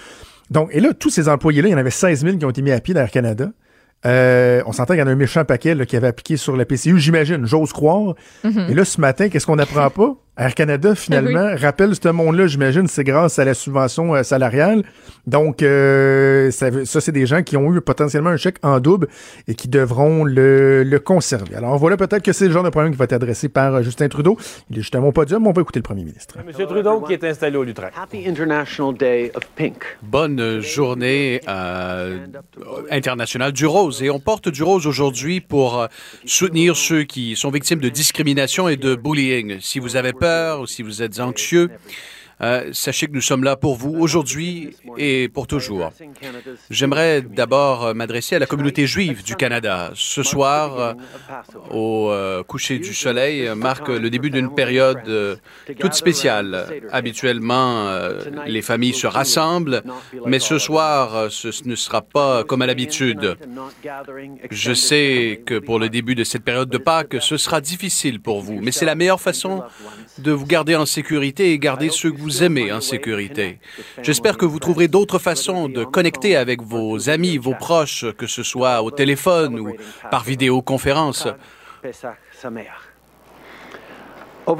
Donc, 0.51 0.70
et 0.72 0.81
là, 0.81 0.95
tous 0.95 1.11
ces 1.11 1.29
employés-là, 1.29 1.68
il 1.68 1.72
y 1.72 1.74
en 1.74 1.79
avait 1.79 1.91
16 1.91 2.22
000 2.24 2.37
qui 2.39 2.45
ont 2.47 2.51
été 2.51 2.62
mis 2.62 2.70
à 2.70 2.81
pied 2.81 2.95
d'Air 2.95 3.11
Canada. 3.11 3.51
Euh, 4.07 4.62
on 4.66 4.72
s'entend 4.72 4.94
qu'il 4.94 5.01
y 5.01 5.03
en 5.03 5.09
a 5.09 5.11
un 5.11 5.16
méchant 5.16 5.44
paquet 5.44 5.76
qui 5.86 5.96
avait 5.96 6.07
appliqué 6.07 6.36
sur 6.36 6.57
la 6.57 6.64
PCU, 6.64 6.99
j'imagine, 6.99 7.46
j'ose 7.46 7.72
croire. 7.72 8.14
Mm-hmm. 8.44 8.70
Et 8.70 8.74
là, 8.74 8.84
ce 8.84 9.01
matin, 9.01 9.28
qu'est-ce 9.28 9.46
qu'on 9.46 9.57
n'apprend 9.57 9.90
pas? 9.90 10.14
Air 10.39 10.55
Canada, 10.55 10.95
finalement, 10.95 11.51
rappelle 11.57 11.97
ce 12.01 12.09
monde-là, 12.11 12.47
j'imagine, 12.47 12.86
c'est 12.86 13.03
grâce 13.03 13.41
à 13.41 13.45
la 13.45 13.55
subvention 13.55 14.14
euh, 14.14 14.22
salariale. 14.22 14.84
Donc, 15.26 15.62
euh, 15.62 16.53
ça, 16.53 17.01
c'est 17.01 17.11
des 17.11 17.26
gens 17.26 17.43
qui 17.43 17.57
ont 17.57 17.74
eu 17.74 17.80
potentiellement 17.80 18.30
un 18.30 18.36
chèque 18.36 18.59
en 18.62 18.78
double 18.78 19.09
et 19.49 19.57
qui 19.57 19.66
devront 19.66 20.22
le, 20.22 20.84
le 20.84 20.99
conserver. 21.01 21.57
Alors, 21.57 21.76
voilà 21.76 21.97
peut-être 21.97 22.22
que 22.22 22.32
c'est 22.32 22.47
le 22.47 22.53
genre 22.53 22.62
de 22.62 22.68
problème 22.68 22.93
qui 22.93 22.99
va 22.99 23.07
être 23.07 23.14
adressé 23.14 23.49
par 23.49 23.74
euh, 23.74 23.82
Justin 23.82 24.07
Trudeau. 24.07 24.39
Il 24.70 24.76
est 24.76 24.82
justement 24.82 25.11
pas 25.11 25.24
dur, 25.24 25.41
mais 25.41 25.49
on 25.49 25.53
va 25.53 25.61
écouter 25.61 25.80
le 25.80 25.82
premier 25.82 26.05
ministre. 26.05 26.36
Monsieur 26.47 26.66
Trudeau 26.66 27.01
qui 27.01 27.14
est 27.14 27.24
installé 27.24 27.57
au 27.57 27.64
Lutrin. 27.64 27.89
Happy 28.01 28.24
International 28.28 28.95
Day 28.95 29.32
of 29.34 29.43
Pink. 29.57 29.82
Bonne 30.03 30.61
journée 30.61 31.41
internationale 32.93 33.51
du 33.51 33.66
rose. 33.66 34.05
Et 34.05 34.11
on 34.11 34.20
porte 34.20 34.49
du 34.49 34.62
rose 34.62 34.86
aujourd'hui 34.86 35.41
pour 35.41 35.89
soutenir 36.24 36.76
ceux 36.76 37.03
qui 37.03 37.34
sont 37.34 37.51
victimes 37.51 37.80
de 37.80 37.89
discrimination 37.89 38.68
et 38.68 38.76
de 38.76 38.95
bullying. 38.95 39.57
Si 39.61 39.80
vous 39.80 39.97
avez 39.97 40.12
peur 40.12 40.28
ou 40.61 40.66
si 40.66 40.83
vous 40.83 41.03
êtes 41.03 41.20
anxieux, 41.20 41.70
Euh, 42.41 42.70
sachez 42.72 43.09
que 43.09 43.12
nous 43.12 43.20
sommes 43.20 43.43
là 43.43 43.57
pour 43.57 43.74
vous 43.74 43.95
aujourd'hui 43.99 44.76
et 44.97 45.29
pour 45.29 45.49
toujours. 45.49 45.93
J'aimerais 46.70 47.20
d'abord 47.20 47.87
euh, 47.87 47.95
m'adresser 47.95 48.37
à 48.37 48.39
la 48.39 48.47
communauté 48.47 48.87
juive 48.87 49.24
du 49.24 49.35
Canada. 49.35 49.91
Ce 49.95 50.22
soir, 50.22 50.79
euh, 50.79 50.95
au 51.70 52.45
coucher 52.45 52.79
du 52.79 52.95
soleil, 52.95 53.51
marque 53.57 53.89
le 53.89 54.09
début 54.09 54.31
d'une 54.31 54.55
période 54.55 55.41
toute 55.81 55.95
spéciale. 55.95 56.66
Habituellement, 56.93 57.91
les 58.47 58.62
familles 58.62 58.95
se 58.95 59.07
rassemblent, 59.07 59.83
mais 60.26 60.39
ce 60.39 60.59
soir, 60.59 61.31
ce 61.31 61.49
ne 61.68 61.74
sera 61.74 62.03
pas 62.03 62.45
comme 62.45 62.62
à 62.62 62.66
l'habitude. 62.66 63.37
Je 64.51 64.72
sais 64.72 65.43
que 65.45 65.59
pour 65.59 65.79
le 65.79 65.89
début 65.89 66.14
de 66.14 66.24
cette 66.24 66.45
période 66.45 66.70
de 66.70 66.79
Pâques, 66.79 67.16
ce 67.20 67.37
sera 67.37 67.61
difficile 67.61 68.20
pour 68.20 68.41
vous, 68.41 68.61
mais 68.61 68.70
c'est 68.70 68.87
la 68.87 68.95
meilleure 68.95 69.20
façon 69.20 69.62
de 70.19 70.33
vous 70.33 70.47
garder 70.47 70.77
en 70.77 70.87
sécurité 70.87 71.53
et 71.53 71.59
garder 71.59 71.91
ceux 71.91 72.11
que 72.11 72.21
vous 72.21 72.43
aimez 72.43 72.73
en 72.73 72.81
sécurité. 72.81 73.59
J'espère 74.03 74.37
que 74.37 74.45
vous 74.45 74.59
trouverez 74.59 74.89
d'autres 74.89 75.19
façons 75.19 75.69
de 75.69 75.85
connecter 75.85 76.37
avec 76.37 76.62
vos 76.62 77.09
amis, 77.09 77.39
vos 77.39 77.55
proches, 77.55 78.05
que 78.16 78.27
ce 78.27 78.43
soit 78.43 78.83
au 78.83 78.91
téléphone 78.91 79.61
ou 79.61 79.75
par 80.11 80.25
vidéoconférence. 80.25 81.29
Au 84.47 84.55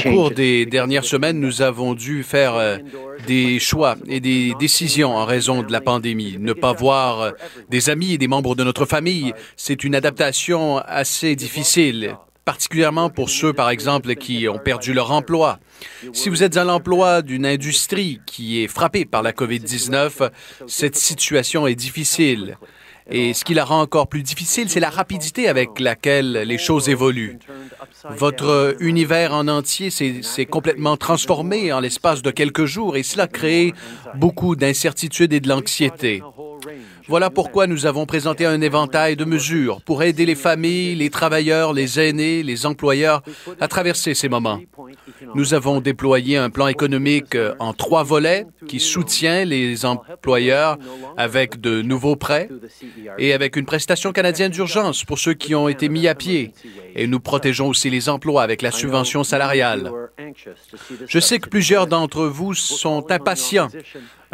cours 0.00 0.30
des 0.30 0.66
dernières 0.66 1.04
semaines, 1.04 1.40
nous 1.40 1.62
avons 1.62 1.94
dû 1.94 2.22
faire 2.22 2.54
euh, 2.54 2.78
des 3.26 3.58
choix 3.58 3.96
et 4.06 4.20
des 4.20 4.54
décisions 4.60 5.16
en 5.16 5.24
raison 5.24 5.64
de 5.64 5.72
la 5.72 5.80
pandémie. 5.80 6.36
Ne 6.38 6.52
pas 6.52 6.72
voir 6.72 7.20
euh, 7.20 7.30
des 7.70 7.90
amis 7.90 8.12
et 8.12 8.18
des 8.18 8.28
membres 8.28 8.54
de 8.54 8.62
notre 8.62 8.84
famille, 8.84 9.34
c'est 9.56 9.82
une 9.82 9.96
adaptation 9.96 10.78
assez 10.78 11.34
difficile 11.34 12.14
particulièrement 12.44 13.10
pour 13.10 13.30
ceux, 13.30 13.52
par 13.52 13.70
exemple, 13.70 14.14
qui 14.14 14.48
ont 14.48 14.58
perdu 14.58 14.92
leur 14.92 15.10
emploi. 15.12 15.58
Si 16.12 16.28
vous 16.28 16.42
êtes 16.42 16.56
à 16.56 16.64
l'emploi 16.64 17.22
d'une 17.22 17.46
industrie 17.46 18.20
qui 18.26 18.62
est 18.62 18.68
frappée 18.68 19.04
par 19.04 19.22
la 19.22 19.32
COVID-19, 19.32 20.30
cette 20.66 20.96
situation 20.96 21.66
est 21.66 21.74
difficile. 21.74 22.56
Et 23.10 23.34
ce 23.34 23.44
qui 23.44 23.54
la 23.54 23.64
rend 23.64 23.80
encore 23.80 24.06
plus 24.06 24.22
difficile, 24.22 24.70
c'est 24.70 24.80
la 24.80 24.90
rapidité 24.90 25.48
avec 25.48 25.80
laquelle 25.80 26.32
les 26.32 26.58
choses 26.58 26.88
évoluent. 26.88 27.38
Votre 28.10 28.76
univers 28.80 29.34
en 29.34 29.48
entier 29.48 29.90
s'est 29.90 30.46
complètement 30.46 30.96
transformé 30.96 31.72
en 31.72 31.80
l'espace 31.80 32.22
de 32.22 32.30
quelques 32.30 32.64
jours 32.64 32.96
et 32.96 33.02
cela 33.02 33.26
crée 33.26 33.74
beaucoup 34.14 34.56
d'incertitudes 34.56 35.32
et 35.32 35.40
de 35.40 35.48
l'anxiété. 35.48 36.22
Voilà 37.08 37.30
pourquoi 37.30 37.66
nous 37.66 37.86
avons 37.86 38.06
présenté 38.06 38.46
un 38.46 38.60
éventail 38.60 39.16
de 39.16 39.24
mesures 39.24 39.80
pour 39.82 40.02
aider 40.02 40.26
les 40.26 40.34
familles, 40.34 40.94
les 40.94 41.10
travailleurs, 41.10 41.72
les 41.72 42.00
aînés, 42.00 42.42
les 42.42 42.66
employeurs 42.66 43.22
à 43.60 43.68
traverser 43.68 44.14
ces 44.14 44.28
moments. 44.28 44.60
Nous 45.34 45.54
avons 45.54 45.80
déployé 45.80 46.36
un 46.36 46.50
plan 46.50 46.68
économique 46.68 47.36
en 47.58 47.72
trois 47.72 48.02
volets 48.02 48.46
qui 48.68 48.80
soutient 48.80 49.44
les 49.44 49.84
employeurs 49.84 50.78
avec 51.16 51.60
de 51.60 51.82
nouveaux 51.82 52.16
prêts 52.16 52.48
et 53.18 53.32
avec 53.32 53.56
une 53.56 53.66
prestation 53.66 54.12
canadienne 54.12 54.52
d'urgence 54.52 55.04
pour 55.04 55.18
ceux 55.18 55.34
qui 55.34 55.54
ont 55.54 55.68
été 55.68 55.88
mis 55.88 56.08
à 56.08 56.14
pied. 56.14 56.52
Et 56.94 57.06
nous 57.06 57.20
protégeons 57.20 57.68
aussi 57.68 57.90
les 57.90 58.08
emplois 58.08 58.42
avec 58.42 58.62
la 58.62 58.70
subvention 58.70 59.24
salariale. 59.24 59.90
Je 61.06 61.18
sais 61.18 61.38
que 61.38 61.48
plusieurs 61.48 61.86
d'entre 61.86 62.26
vous 62.26 62.54
sont 62.54 63.10
impatients 63.10 63.68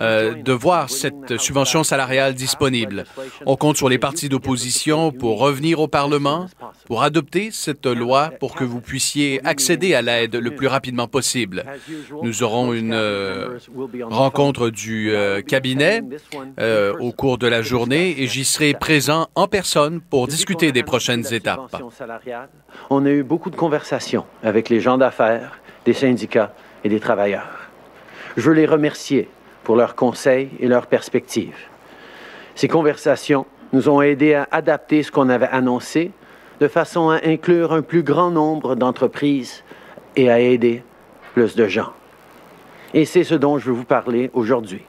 euh, 0.01 0.35
de 0.35 0.53
voir 0.53 0.91
cette 0.91 1.39
subvention 1.39 1.85
salariale 1.85 2.35
disponible. 2.35 3.05
On 3.47 3.57
compte 3.57 3.77
sur 3.77 3.89
les 3.89 3.99
partis 3.99 4.29
d'opposition 4.29 5.13
pour 5.13 5.39
revenir 5.39 5.81
au 5.81 5.89
Parlement, 5.89 6.47
pour 6.87 7.03
adopter 7.03 7.51
cette 7.53 7.87
loi 7.87 8.31
pour 8.39 8.55
que 8.55 8.65
vous 8.65 8.81
puissiez 8.81 9.41
accéder 9.45 9.95
à 9.95 10.03
l'aide 10.03 10.37
le 10.37 10.55
plus 10.55 10.67
rapidement 10.67 11.09
possible. 11.09 11.65
Nous 12.23 12.43
aurons 12.43 12.73
une 12.73 12.93
euh, 12.93 13.59
rencontre 14.03 14.71
du 14.71 15.11
euh, 15.11 15.43
cabinet 15.43 16.03
au 17.01 17.13
cours 17.13 17.39
de 17.39 17.47
la 17.47 17.63
journée 17.63 18.21
et 18.21 18.27
j'y 18.27 18.45
serai 18.45 18.75
présent 18.75 19.29
en 19.35 19.49
personne 19.49 20.01
pour 20.01 20.29
discuter 20.29 20.73
des 20.73 20.83
prochaines 20.83 21.33
étapes. 21.33 21.83
On 22.91 23.05
a 23.05 23.11
eu 23.11 23.23
beaucoup 23.23 23.51
de 23.51 23.57
conversations 23.57 24.25
avec 24.43 24.69
les 24.69 24.81
gens 24.81 24.99
d'affaires, 24.99 25.59
des 25.85 25.93
syndicats 25.93 26.55
et 26.85 26.89
des 26.89 27.01
travailleurs. 27.01 27.69
Je 28.37 28.43
veux 28.43 28.55
les 28.55 28.67
remercier 28.67 29.29
pour 29.69 29.77
leurs 29.77 29.95
conseils 29.95 30.49
et 30.61 30.67
leurs 30.67 30.87
perspectives. 30.87 31.69
Ces 32.55 32.69
conversations 32.69 33.45
nous 33.75 33.91
ont 33.91 34.01
aidés 34.01 34.33
à 34.33 34.49
adapter 34.51 35.03
ce 35.03 35.13
qu'on 35.13 35.29
avait 35.29 35.51
annoncé 35.53 36.11
de 36.59 36.69
façon 36.69 37.11
à 37.11 37.19
inclure 37.27 37.75
un 37.75 37.83
plus 37.83 38.03
grand 38.03 38.31
nombre 38.31 38.77
d'entreprises 38.77 39.65
et 40.17 40.31
à 40.31 40.41
aider 40.41 40.83
plus 41.35 41.55
de 41.55 41.67
gens. 41.67 41.93
Et 42.95 43.05
c'est 43.05 43.25
ce 43.25 43.35
dont 43.35 43.59
je 43.59 43.67
veux 43.67 43.77
vous 43.77 43.85
parler 43.85 44.31
aujourd'hui. 44.33 44.81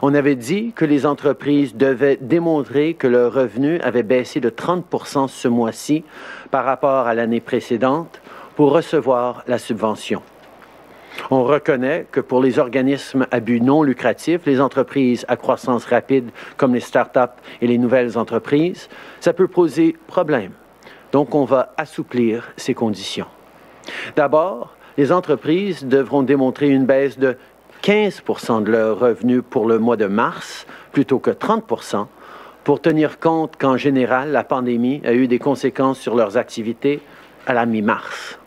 On 0.00 0.14
avait 0.14 0.34
dit 0.34 0.72
que 0.74 0.86
les 0.86 1.04
entreprises 1.04 1.76
devaient 1.76 2.16
démontrer 2.22 2.94
que 2.94 3.06
leurs 3.06 3.34
revenus 3.34 3.82
avaient 3.84 4.02
baissé 4.02 4.40
de 4.40 4.48
30 4.48 5.28
ce 5.28 5.46
mois-ci 5.46 6.04
par 6.50 6.64
rapport 6.64 7.06
à 7.06 7.12
l'année 7.12 7.40
précédente 7.42 8.22
pour 8.56 8.72
recevoir 8.72 9.44
la 9.46 9.58
subvention. 9.58 10.22
On 11.30 11.44
reconnaît 11.44 12.06
que 12.10 12.20
pour 12.20 12.40
les 12.40 12.58
organismes 12.58 13.26
à 13.30 13.40
but 13.40 13.60
non 13.60 13.82
lucratif, 13.82 14.42
les 14.46 14.60
entreprises 14.60 15.24
à 15.28 15.36
croissance 15.36 15.84
rapide 15.84 16.30
comme 16.56 16.74
les 16.74 16.80
start-up 16.80 17.32
et 17.60 17.66
les 17.66 17.78
nouvelles 17.78 18.16
entreprises, 18.16 18.88
ça 19.20 19.32
peut 19.32 19.48
poser 19.48 19.96
problème. 20.06 20.52
Donc, 21.12 21.34
on 21.34 21.44
va 21.44 21.72
assouplir 21.76 22.52
ces 22.56 22.74
conditions. 22.74 23.26
D'abord, 24.16 24.74
les 24.96 25.12
entreprises 25.12 25.84
devront 25.84 26.22
démontrer 26.22 26.68
une 26.68 26.86
baisse 26.86 27.18
de 27.18 27.36
15% 27.82 28.62
de 28.62 28.70
leurs 28.70 28.98
revenus 28.98 29.42
pour 29.48 29.66
le 29.66 29.78
mois 29.78 29.96
de 29.96 30.06
mars 30.06 30.66
plutôt 30.92 31.18
que 31.18 31.30
30% 31.30 32.06
pour 32.64 32.80
tenir 32.80 33.18
compte 33.18 33.56
qu'en 33.56 33.76
général, 33.76 34.32
la 34.32 34.44
pandémie 34.44 35.00
a 35.04 35.14
eu 35.14 35.26
des 35.26 35.38
conséquences 35.38 35.98
sur 35.98 36.14
leurs 36.14 36.36
activités 36.36 37.00
à 37.46 37.54
la 37.54 37.64
mi-mars. 37.64 38.39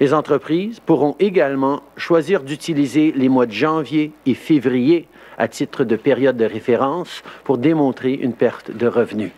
Les 0.00 0.14
entreprises 0.14 0.80
pourront 0.80 1.14
également 1.18 1.82
choisir 1.98 2.42
d'utiliser 2.42 3.12
les 3.12 3.28
mois 3.28 3.44
de 3.44 3.52
janvier 3.52 4.12
et 4.24 4.32
février 4.32 5.06
à 5.36 5.46
titre 5.46 5.84
de 5.84 5.94
période 5.94 6.38
de 6.38 6.46
référence 6.46 7.22
pour 7.44 7.58
démontrer 7.58 8.14
une 8.14 8.32
perte 8.32 8.70
de 8.70 8.86
revenus. 8.86 9.30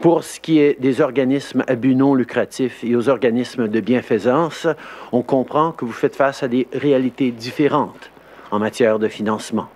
Pour 0.00 0.24
ce 0.24 0.40
qui 0.40 0.58
est 0.58 0.80
des 0.80 1.02
organismes 1.02 1.62
à 1.68 1.74
but 1.74 1.94
non 1.94 2.14
lucratif 2.14 2.82
et 2.82 2.96
aux 2.96 3.10
organismes 3.10 3.68
de 3.68 3.80
bienfaisance, 3.80 4.66
on 5.12 5.22
comprend 5.22 5.72
que 5.72 5.84
vous 5.84 5.92
faites 5.92 6.16
face 6.16 6.42
à 6.42 6.48
des 6.48 6.66
réalités 6.72 7.30
différentes 7.30 8.10
en 8.50 8.58
matière 8.58 8.98
de 8.98 9.08
financement. 9.08 9.68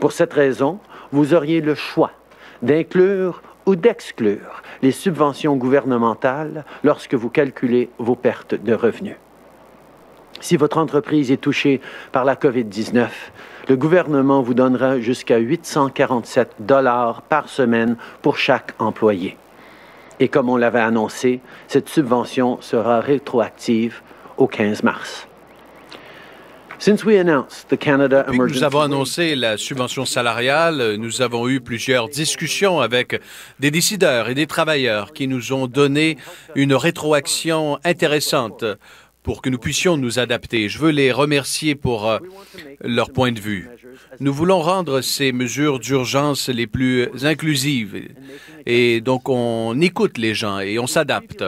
Pour 0.00 0.12
cette 0.12 0.34
raison, 0.34 0.80
vous 1.12 1.32
auriez 1.32 1.62
le 1.62 1.74
choix 1.74 2.12
d'inclure 2.62 3.42
ou 3.64 3.74
d'exclure 3.74 4.62
les 4.82 4.92
subventions 4.92 5.56
gouvernementales 5.56 6.64
lorsque 6.82 7.14
vous 7.14 7.30
calculez 7.30 7.90
vos 7.98 8.16
pertes 8.16 8.54
de 8.54 8.74
revenus. 8.74 9.16
Si 10.40 10.56
votre 10.56 10.78
entreprise 10.78 11.30
est 11.32 11.40
touchée 11.40 11.80
par 12.12 12.24
la 12.24 12.36
COVID-19, 12.36 13.08
le 13.68 13.76
gouvernement 13.76 14.40
vous 14.40 14.54
donnera 14.54 15.00
jusqu'à 15.00 15.38
847 15.38 16.54
dollars 16.60 17.22
par 17.22 17.48
semaine 17.48 17.96
pour 18.22 18.38
chaque 18.38 18.74
employé. 18.78 19.36
Et 20.20 20.28
comme 20.28 20.48
on 20.48 20.56
l'avait 20.56 20.80
annoncé, 20.80 21.40
cette 21.66 21.88
subvention 21.88 22.60
sera 22.60 23.00
rétroactive 23.00 24.00
au 24.36 24.46
15 24.46 24.82
mars. 24.82 25.27
Depuis 26.80 28.52
nous 28.54 28.62
avons 28.62 28.80
annoncé 28.80 29.34
la 29.34 29.56
subvention 29.56 30.04
salariale, 30.04 30.94
nous 30.98 31.22
avons 31.22 31.48
eu 31.48 31.60
plusieurs 31.60 32.08
discussions 32.08 32.80
avec 32.80 33.20
des 33.58 33.70
décideurs 33.70 34.28
et 34.28 34.34
des 34.34 34.46
travailleurs 34.46 35.12
qui 35.12 35.26
nous 35.26 35.52
ont 35.52 35.66
donné 35.66 36.18
une 36.54 36.74
rétroaction 36.74 37.78
intéressante 37.84 38.64
pour 39.22 39.42
que 39.42 39.50
nous 39.50 39.58
puissions 39.58 39.96
nous 39.96 40.18
adapter. 40.18 40.68
Je 40.68 40.78
veux 40.78 40.90
les 40.90 41.12
remercier 41.12 41.74
pour 41.74 42.08
euh, 42.08 42.18
leur 42.80 43.10
point 43.10 43.32
de 43.32 43.40
vue. 43.40 43.68
Nous 44.20 44.32
voulons 44.32 44.60
rendre 44.60 45.02
ces 45.02 45.32
mesures 45.32 45.80
d'urgence 45.80 46.48
les 46.48 46.66
plus 46.66 47.08
inclusives 47.24 48.08
et 48.64 49.00
donc 49.00 49.28
on 49.28 49.78
écoute 49.80 50.16
les 50.16 50.34
gens 50.34 50.60
et 50.60 50.78
on 50.78 50.86
s'adapte. 50.86 51.44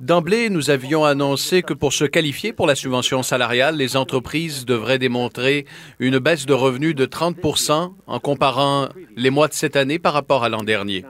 D'emblée, 0.00 0.48
nous 0.48 0.70
avions 0.70 1.04
annoncé 1.04 1.62
que 1.62 1.74
pour 1.74 1.92
se 1.92 2.04
qualifier 2.04 2.52
pour 2.52 2.66
la 2.66 2.74
subvention 2.74 3.22
salariale, 3.22 3.76
les 3.76 3.96
entreprises 3.96 4.64
devraient 4.64 4.98
démontrer 4.98 5.66
une 5.98 6.18
baisse 6.18 6.46
de 6.46 6.54
revenus 6.54 6.94
de 6.94 7.04
30% 7.06 7.92
en 8.06 8.20
comparant 8.20 8.88
les 9.16 9.30
mois 9.30 9.48
de 9.48 9.52
cette 9.52 9.76
année 9.76 9.98
par 9.98 10.14
rapport 10.14 10.42
à 10.42 10.48
l'an 10.48 10.62
dernier. 10.62 11.04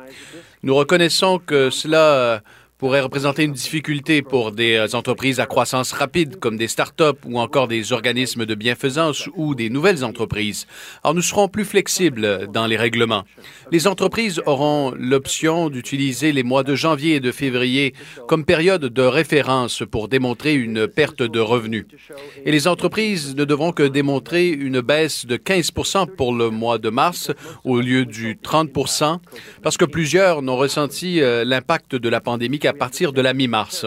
Nous 0.62 0.74
reconnaissons 0.74 1.38
que 1.38 1.70
cela 1.70 2.42
pourrait 2.80 3.02
représenter 3.02 3.44
une 3.44 3.52
difficulté 3.52 4.22
pour 4.22 4.52
des 4.52 4.74
euh, 4.76 4.96
entreprises 4.96 5.38
à 5.38 5.44
croissance 5.44 5.92
rapide 5.92 6.40
comme 6.40 6.56
des 6.56 6.66
start-up 6.66 7.18
ou 7.26 7.38
encore 7.38 7.68
des 7.68 7.92
organismes 7.92 8.46
de 8.46 8.54
bienfaisance 8.54 9.28
ou 9.36 9.54
des 9.54 9.68
nouvelles 9.68 10.02
entreprises. 10.02 10.66
Alors 11.04 11.14
nous 11.14 11.20
serons 11.20 11.48
plus 11.48 11.66
flexibles 11.66 12.48
dans 12.50 12.66
les 12.66 12.78
règlements. 12.78 13.24
Les 13.70 13.86
entreprises 13.86 14.40
auront 14.46 14.94
l'option 14.98 15.68
d'utiliser 15.68 16.32
les 16.32 16.42
mois 16.42 16.62
de 16.62 16.74
janvier 16.74 17.16
et 17.16 17.20
de 17.20 17.30
février 17.32 17.92
comme 18.26 18.46
période 18.46 18.86
de 18.86 19.02
référence 19.02 19.82
pour 19.90 20.08
démontrer 20.08 20.54
une 20.54 20.88
perte 20.88 21.22
de 21.22 21.38
revenus. 21.38 21.84
Et 22.46 22.50
les 22.50 22.66
entreprises 22.66 23.36
ne 23.36 23.44
devront 23.44 23.72
que 23.72 23.82
démontrer 23.82 24.48
une 24.48 24.80
baisse 24.80 25.26
de 25.26 25.36
15% 25.36 26.16
pour 26.16 26.32
le 26.32 26.48
mois 26.48 26.78
de 26.78 26.88
mars 26.88 27.30
au 27.64 27.80
lieu 27.80 28.06
du 28.06 28.38
30 28.38 28.70
parce 29.62 29.76
que 29.76 29.84
plusieurs 29.84 30.40
n'ont 30.40 30.56
ressenti 30.56 31.20
euh, 31.20 31.44
l'impact 31.44 31.94
de 31.94 32.08
la 32.08 32.22
pandémie 32.22 32.58
qu'à 32.70 32.78
partir 32.78 33.12
de 33.12 33.20
la 33.20 33.34
mi-mars. 33.34 33.86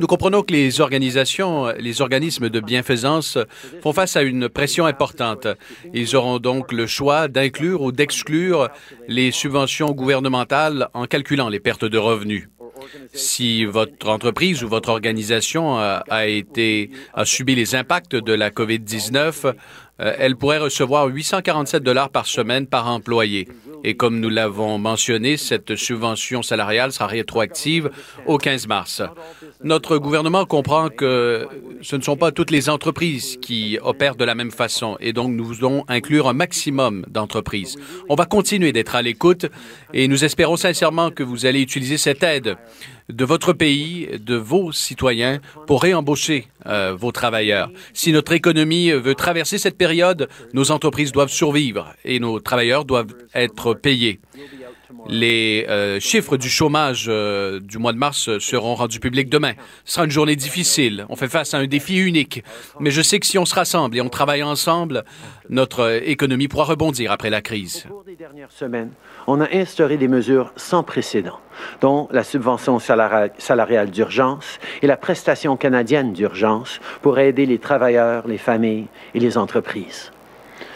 Nous 0.00 0.06
comprenons 0.06 0.42
que 0.42 0.52
les 0.52 0.80
organisations, 0.80 1.72
les 1.78 2.00
organismes 2.00 2.48
de 2.48 2.60
bienfaisance 2.60 3.38
font 3.82 3.92
face 3.92 4.16
à 4.16 4.22
une 4.22 4.48
pression 4.48 4.86
importante. 4.86 5.46
Ils 5.92 6.16
auront 6.16 6.38
donc 6.38 6.72
le 6.72 6.86
choix 6.86 7.28
d'inclure 7.28 7.82
ou 7.82 7.92
d'exclure 7.92 8.68
les 9.06 9.30
subventions 9.30 9.90
gouvernementales 9.92 10.88
en 10.94 11.06
calculant 11.06 11.48
les 11.48 11.60
pertes 11.60 11.84
de 11.84 11.98
revenus. 11.98 12.48
Si 13.12 13.64
votre 13.64 14.08
entreprise 14.08 14.62
ou 14.62 14.68
votre 14.68 14.88
organisation 14.88 15.78
a, 15.78 16.04
a 16.08 17.24
subi 17.24 17.54
les 17.54 17.74
impacts 17.74 18.14
de 18.14 18.32
la 18.32 18.50
COVID-19, 18.50 19.52
euh, 20.00 20.14
elle 20.16 20.36
pourrait 20.36 20.58
recevoir 20.58 21.08
847 21.08 21.82
dollars 21.82 22.10
par 22.10 22.26
semaine 22.26 22.66
par 22.66 22.86
employé. 22.86 23.48
Et 23.84 23.94
comme 23.94 24.20
nous 24.20 24.28
l'avons 24.28 24.78
mentionné, 24.78 25.36
cette 25.36 25.76
subvention 25.76 26.42
salariale 26.42 26.92
sera 26.92 27.06
rétroactive 27.06 27.90
au 28.26 28.38
15 28.38 28.66
mars. 28.66 29.02
Notre 29.62 29.98
gouvernement 29.98 30.44
comprend 30.44 30.88
que 30.88 31.46
ce 31.82 31.96
ne 31.96 32.02
sont 32.02 32.16
pas 32.16 32.32
toutes 32.32 32.50
les 32.50 32.68
entreprises 32.68 33.38
qui 33.40 33.78
opèrent 33.82 34.16
de 34.16 34.24
la 34.24 34.34
même 34.34 34.50
façon 34.50 34.96
et 35.00 35.12
donc 35.12 35.30
nous 35.32 35.44
voulons 35.44 35.84
inclure 35.88 36.28
un 36.28 36.32
maximum 36.32 37.04
d'entreprises. 37.08 37.76
On 38.08 38.14
va 38.14 38.26
continuer 38.26 38.72
d'être 38.72 38.94
à 38.94 39.02
l'écoute 39.02 39.46
et 39.94 40.08
nous 40.08 40.24
espérons 40.24 40.56
sincèrement 40.56 41.10
que 41.10 41.22
vous 41.22 41.46
allez 41.46 41.60
utiliser 41.60 41.98
cette 41.98 42.22
aide 42.22 42.56
de 43.08 43.24
votre 43.24 43.52
pays, 43.52 44.08
de 44.18 44.34
vos 44.34 44.72
citoyens 44.72 45.40
pour 45.66 45.82
réembaucher 45.82 46.48
euh, 46.66 46.94
vos 46.98 47.12
travailleurs. 47.12 47.70
Si 47.94 48.12
notre 48.12 48.32
économie 48.32 48.90
veut 48.90 49.14
traverser 49.14 49.58
cette 49.58 49.78
période, 49.78 50.28
nos 50.52 50.70
entreprises 50.70 51.12
doivent 51.12 51.30
survivre 51.30 51.94
et 52.04 52.20
nos 52.20 52.40
travailleurs 52.40 52.84
doivent 52.84 53.14
être 53.34 53.74
payés. 53.74 54.20
Les 55.08 55.66
euh, 55.68 56.00
chiffres 56.00 56.36
du 56.36 56.48
chômage 56.48 57.06
euh, 57.08 57.60
du 57.60 57.78
mois 57.78 57.92
de 57.92 57.98
mars 57.98 58.38
seront 58.38 58.74
rendus 58.74 59.00
publics 59.00 59.28
demain. 59.28 59.52
Ce 59.84 59.94
sera 59.94 60.04
une 60.04 60.10
journée 60.10 60.36
difficile. 60.36 61.06
On 61.08 61.16
fait 61.16 61.28
face 61.28 61.54
à 61.54 61.58
un 61.58 61.66
défi 61.66 61.98
unique. 61.98 62.42
Mais 62.80 62.90
je 62.90 63.00
sais 63.02 63.20
que 63.20 63.26
si 63.26 63.38
on 63.38 63.44
se 63.44 63.54
rassemble 63.54 63.96
et 63.96 64.00
on 64.00 64.08
travaille 64.08 64.42
ensemble, 64.42 65.04
notre 65.48 66.02
économie 66.04 66.48
pourra 66.48 66.64
rebondir 66.64 67.12
après 67.12 67.30
la 67.30 67.40
crise. 67.40 67.86
On 69.28 69.40
a 69.40 69.54
instauré 69.54 69.98
des 69.98 70.08
mesures 70.08 70.52
sans 70.56 70.82
précédent, 70.82 71.38
dont 71.80 72.08
la 72.10 72.24
subvention 72.24 72.78
salariale 72.78 73.90
d'urgence 73.90 74.58
et 74.82 74.86
la 74.86 74.96
prestation 74.96 75.56
canadienne 75.56 76.12
d'urgence 76.12 76.80
pour 77.02 77.18
aider 77.18 77.46
les 77.46 77.58
travailleurs, 77.58 78.26
les 78.26 78.38
familles 78.38 78.86
et 79.14 79.20
les 79.20 79.38
entreprises. 79.38 80.10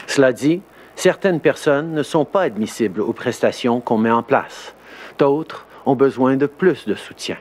Cela 0.07 0.33
dit, 0.33 0.61
Certaines 0.95 1.41
personnes 1.41 1.95
ne 1.95 2.03
sont 2.03 2.25
pas 2.25 2.43
admissibles 2.43 3.01
aux 3.01 3.15
prestations 3.15 3.81
qu'on 3.81 3.99
met 3.99 4.11
en 4.11 4.23
place. 4.23 4.75
D'autres 5.19 5.67
ont 5.87 5.97
besoin 5.97 6.37
de 6.37 6.47
plus 6.47 6.87
de 6.87 6.95
soutien. 6.95 7.39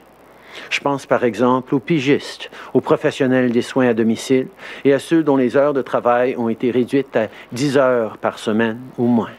Je 0.69 0.79
pense 0.79 1.05
par 1.05 1.23
exemple 1.23 1.75
aux 1.75 1.79
pigistes, 1.79 2.49
aux 2.73 2.81
professionnels 2.81 3.51
des 3.51 3.61
soins 3.61 3.89
à 3.89 3.93
domicile 3.93 4.47
et 4.83 4.93
à 4.93 4.99
ceux 4.99 5.21
dont 5.21 5.37
les 5.37 5.57
heures 5.57 5.73
de 5.73 5.81
travail 5.81 6.35
ont 6.37 6.49
été 6.49 6.71
réduites 6.71 7.15
à 7.15 7.27
10 7.51 7.77
heures 7.77 8.17
par 8.17 8.39
semaine 8.39 8.79
ou 8.97 9.05
moins. 9.05 9.29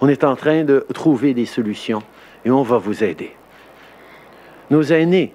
On 0.00 0.08
est 0.08 0.24
en 0.24 0.36
train 0.36 0.64
de 0.64 0.86
trouver 0.92 1.34
des 1.34 1.46
solutions 1.46 2.02
et 2.44 2.50
on 2.50 2.62
va 2.62 2.78
vous 2.78 3.04
aider. 3.04 3.32
Nos 4.70 4.82
aînés 4.82 5.32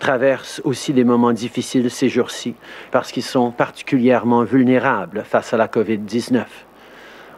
traversent 0.00 0.60
aussi 0.64 0.92
des 0.92 1.04
moments 1.04 1.32
difficiles 1.32 1.90
ces 1.90 2.08
jours-ci 2.08 2.54
parce 2.90 3.12
qu'ils 3.12 3.22
sont 3.22 3.50
particulièrement 3.50 4.42
vulnérables 4.42 5.22
face 5.24 5.52
à 5.52 5.56
la 5.56 5.68
COVID-19. 5.68 6.44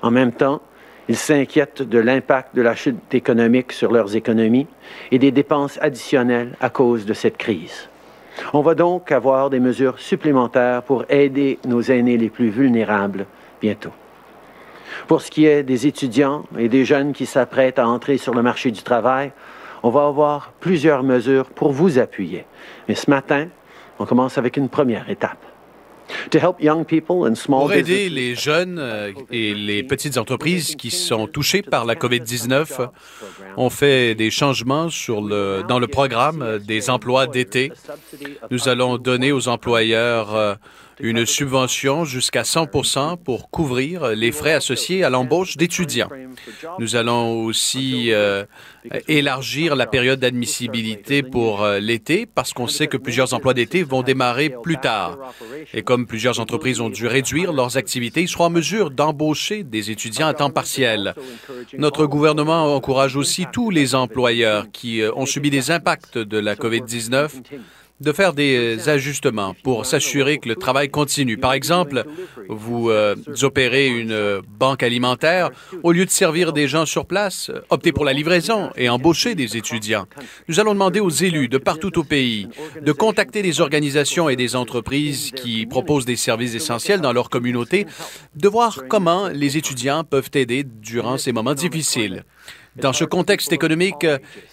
En 0.02 0.10
même 0.10 0.32
temps, 0.32 0.60
ils 1.08 1.16
s'inquiètent 1.16 1.82
de 1.82 1.98
l'impact 1.98 2.54
de 2.56 2.62
la 2.62 2.74
chute 2.74 3.14
économique 3.14 3.72
sur 3.72 3.92
leurs 3.92 4.16
économies 4.16 4.66
et 5.12 5.18
des 5.18 5.30
dépenses 5.30 5.78
additionnelles 5.80 6.56
à 6.60 6.70
cause 6.70 7.06
de 7.06 7.14
cette 7.14 7.36
crise. 7.36 7.88
On 8.52 8.60
va 8.60 8.74
donc 8.74 9.12
avoir 9.12 9.50
des 9.50 9.60
mesures 9.60 9.98
supplémentaires 9.98 10.82
pour 10.82 11.04
aider 11.08 11.58
nos 11.66 11.80
aînés 11.80 12.18
les 12.18 12.28
plus 12.28 12.50
vulnérables 12.50 13.26
bientôt. 13.60 13.92
Pour 15.06 15.22
ce 15.22 15.30
qui 15.30 15.46
est 15.46 15.62
des 15.62 15.86
étudiants 15.86 16.44
et 16.58 16.68
des 16.68 16.84
jeunes 16.84 17.12
qui 17.12 17.26
s'apprêtent 17.26 17.78
à 17.78 17.86
entrer 17.86 18.18
sur 18.18 18.34
le 18.34 18.42
marché 18.42 18.70
du 18.70 18.82
travail, 18.82 19.32
on 19.82 19.90
va 19.90 20.06
avoir 20.06 20.52
plusieurs 20.58 21.02
mesures 21.04 21.46
pour 21.46 21.72
vous 21.72 21.98
appuyer. 21.98 22.44
Mais 22.88 22.94
ce 22.94 23.08
matin, 23.08 23.48
on 23.98 24.06
commence 24.06 24.36
avec 24.36 24.56
une 24.56 24.68
première 24.68 25.08
étape. 25.08 25.38
Pour 27.48 27.72
aider 27.72 28.08
les 28.08 28.34
jeunes 28.36 28.78
euh, 28.78 29.12
et 29.30 29.54
les 29.54 29.82
petites 29.82 30.18
entreprises 30.18 30.76
qui 30.76 30.92
sont 30.92 31.26
touchées 31.26 31.62
par 31.62 31.84
la 31.84 31.96
COVID-19, 31.96 32.88
on 33.56 33.70
fait 33.70 34.14
des 34.14 34.30
changements 34.30 34.88
sur 34.88 35.20
le, 35.20 35.64
dans 35.68 35.80
le 35.80 35.88
programme 35.88 36.60
des 36.60 36.90
emplois 36.90 37.26
d'été. 37.26 37.72
Nous 38.52 38.68
allons 38.68 38.98
donner 38.98 39.32
aux 39.32 39.48
employeurs 39.48 40.34
euh, 40.34 40.54
une 41.00 41.26
subvention 41.26 42.04
jusqu'à 42.04 42.42
100% 42.42 43.18
pour 43.18 43.50
couvrir 43.50 44.08
les 44.08 44.32
frais 44.32 44.54
associés 44.54 45.04
à 45.04 45.10
l'embauche 45.10 45.56
d'étudiants. 45.56 46.08
Nous 46.78 46.96
allons 46.96 47.44
aussi 47.44 48.12
euh, 48.12 48.44
élargir 49.08 49.76
la 49.76 49.86
période 49.86 50.20
d'admissibilité 50.20 51.22
pour 51.22 51.62
euh, 51.62 51.78
l'été 51.78 52.26
parce 52.26 52.52
qu'on 52.52 52.66
sait 52.66 52.86
que 52.86 52.96
plusieurs 52.96 53.34
emplois 53.34 53.54
d'été 53.54 53.82
vont 53.82 54.02
démarrer 54.02 54.50
plus 54.62 54.78
tard. 54.78 55.18
Et 55.74 55.82
comme 55.82 56.06
plusieurs 56.06 56.40
entreprises 56.40 56.80
ont 56.80 56.90
dû 56.90 57.06
réduire 57.06 57.52
leurs 57.52 57.76
activités, 57.76 58.22
ils 58.22 58.28
seront 58.28 58.44
en 58.44 58.50
mesure 58.50 58.90
d'embaucher 58.90 59.64
des 59.64 59.90
étudiants 59.90 60.28
à 60.28 60.34
temps 60.34 60.50
partiel. 60.50 61.14
Notre 61.76 62.06
gouvernement 62.06 62.74
encourage 62.74 63.16
aussi 63.16 63.46
tous 63.52 63.70
les 63.70 63.94
employeurs 63.94 64.66
qui 64.72 65.02
euh, 65.02 65.12
ont 65.14 65.26
subi 65.26 65.50
des 65.50 65.70
impacts 65.70 66.18
de 66.18 66.38
la 66.38 66.54
COVID-19 66.54 67.30
de 68.00 68.12
faire 68.12 68.34
des 68.34 68.88
ajustements 68.88 69.54
pour 69.62 69.86
s'assurer 69.86 70.38
que 70.38 70.48
le 70.48 70.56
travail 70.56 70.90
continue. 70.90 71.38
Par 71.38 71.54
exemple, 71.54 72.04
vous 72.48 72.90
euh, 72.90 73.14
opérez 73.42 73.88
une 73.88 74.42
banque 74.58 74.82
alimentaire, 74.82 75.50
au 75.82 75.92
lieu 75.92 76.04
de 76.04 76.10
servir 76.10 76.52
des 76.52 76.68
gens 76.68 76.84
sur 76.84 77.06
place, 77.06 77.50
optez 77.70 77.92
pour 77.92 78.04
la 78.04 78.12
livraison 78.12 78.70
et 78.76 78.88
embauchez 78.88 79.34
des 79.34 79.56
étudiants. 79.56 80.06
Nous 80.48 80.60
allons 80.60 80.74
demander 80.74 81.00
aux 81.00 81.10
élus 81.10 81.48
de 81.48 81.58
partout 81.58 81.98
au 81.98 82.04
pays 82.04 82.48
de 82.82 82.92
contacter 82.92 83.42
des 83.42 83.60
organisations 83.60 84.28
et 84.28 84.36
des 84.36 84.56
entreprises 84.56 85.30
qui 85.34 85.66
proposent 85.66 86.04
des 86.04 86.16
services 86.16 86.54
essentiels 86.54 87.00
dans 87.00 87.12
leur 87.12 87.30
communauté, 87.30 87.86
de 88.34 88.48
voir 88.48 88.82
comment 88.88 89.28
les 89.28 89.56
étudiants 89.56 90.04
peuvent 90.04 90.30
aider 90.34 90.64
durant 90.64 91.16
ces 91.16 91.32
moments 91.32 91.54
difficiles. 91.54 92.24
Dans 92.76 92.92
ce 92.92 93.04
contexte 93.04 93.52
économique, 93.52 94.06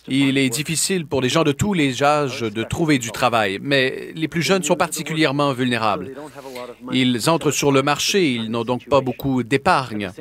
il 0.07 0.37
est 0.37 0.49
difficile 0.49 1.05
pour 1.05 1.21
les 1.21 1.29
gens 1.29 1.43
de 1.43 1.51
tous 1.51 1.73
les 1.73 2.03
âges 2.03 2.41
de 2.41 2.63
trouver 2.63 2.97
du 2.97 3.11
travail, 3.11 3.59
mais 3.61 4.11
les 4.15 4.27
plus 4.27 4.41
jeunes 4.41 4.63
sont 4.63 4.75
particulièrement 4.75 5.53
vulnérables. 5.53 6.11
Ils 6.91 7.29
entrent 7.29 7.51
sur 7.51 7.71
le 7.71 7.81
marché, 7.81 8.31
ils 8.31 8.49
n'ont 8.49 8.63
donc 8.63 8.87
pas 8.87 9.01
beaucoup 9.01 9.43
d'épargne. 9.43 10.11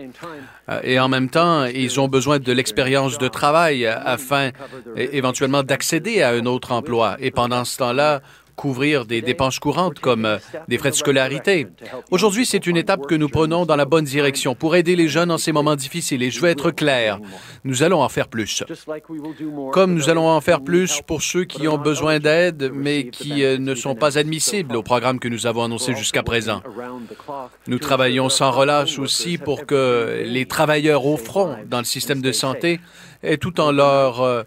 Euh, 0.68 0.80
et 0.84 1.00
en 1.00 1.08
même 1.08 1.28
temps, 1.28 1.64
ils 1.64 2.00
ont 2.00 2.08
besoin 2.08 2.38
de 2.38 2.52
l'expérience 2.52 3.18
de 3.18 3.28
travail 3.28 3.86
afin 3.86 4.50
éventuellement 4.96 5.62
d'accéder 5.62 6.22
à 6.22 6.30
un 6.30 6.46
autre 6.46 6.72
emploi. 6.72 7.16
Et 7.20 7.30
pendant 7.30 7.64
ce 7.64 7.78
temps-là, 7.78 8.22
couvrir 8.56 9.04
des 9.04 9.22
dépenses 9.22 9.58
courantes 9.58 9.98
comme 9.98 10.24
euh, 10.24 10.38
des 10.68 10.78
frais 10.78 10.90
de 10.90 10.94
scolarité. 10.94 11.66
Aujourd'hui, 12.10 12.46
c'est 12.46 12.66
une 12.66 12.76
étape 12.76 13.06
que 13.06 13.14
nous 13.14 13.28
prenons 13.28 13.66
dans 13.66 13.76
la 13.76 13.84
bonne 13.84 14.04
direction 14.04 14.54
pour 14.54 14.76
aider 14.76 14.96
les 14.96 15.08
jeunes 15.08 15.30
en 15.30 15.38
ces 15.38 15.52
moments 15.52 15.76
difficiles. 15.76 16.22
Et 16.22 16.30
je 16.30 16.40
veux 16.40 16.48
être 16.48 16.70
clair, 16.70 17.18
nous 17.64 17.82
allons 17.82 18.02
en 18.02 18.08
faire 18.08 18.28
plus. 18.28 18.64
Comme 19.72 19.94
nous 19.94 20.10
allons 20.10 20.28
en 20.28 20.40
faire 20.40 20.62
plus 20.62 21.00
pour 21.06 21.22
ceux 21.22 21.44
qui 21.44 21.68
ont 21.68 21.78
besoin 21.78 22.18
d'aide, 22.18 22.70
mais 22.74 23.08
qui 23.08 23.44
euh, 23.44 23.58
ne 23.58 23.74
sont 23.74 23.94
pas 23.94 24.18
admissibles 24.18 24.76
au 24.76 24.82
programme 24.82 25.18
que 25.18 25.28
nous 25.28 25.46
avons 25.46 25.64
annoncé 25.64 25.94
jusqu'à 25.94 26.22
présent. 26.22 26.62
Nous 27.66 27.78
travaillons 27.78 28.28
sans 28.28 28.50
relâche 28.50 28.98
aussi 28.98 29.38
pour 29.38 29.66
que 29.66 30.24
les 30.24 30.46
travailleurs 30.46 31.06
au 31.06 31.16
front 31.16 31.56
dans 31.68 31.78
le 31.78 31.84
système 31.84 32.20
de 32.20 32.32
santé 32.32 32.80
et 33.22 33.38
tout 33.38 33.60
en 33.60 33.72
leur 33.72 34.20
euh, 34.20 34.42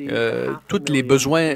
euh, 0.00 0.52
tous 0.68 0.84
les 0.88 1.02
besoins 1.02 1.54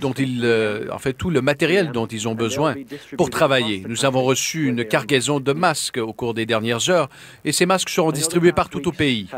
dont 0.00 0.12
ils, 0.12 0.42
euh, 0.44 0.88
en 0.92 0.98
fait, 0.98 1.12
tout 1.12 1.30
le 1.30 1.42
matériel 1.42 1.92
dont 1.92 2.06
ils 2.06 2.28
ont 2.28 2.34
besoin 2.34 2.74
pour 3.16 3.30
travailler. 3.30 3.84
Nous 3.88 4.04
avons 4.04 4.22
reçu 4.22 4.66
une 4.66 4.84
cargaison 4.84 5.40
de 5.40 5.52
masques 5.52 5.98
au 5.98 6.12
cours 6.12 6.34
des 6.34 6.46
dernières 6.46 6.88
heures 6.90 7.08
et 7.44 7.52
ces 7.52 7.66
masques 7.66 7.88
seront 7.88 8.12
distribués 8.12 8.52
partout 8.52 8.86
au 8.88 8.92
pays. 8.92 9.28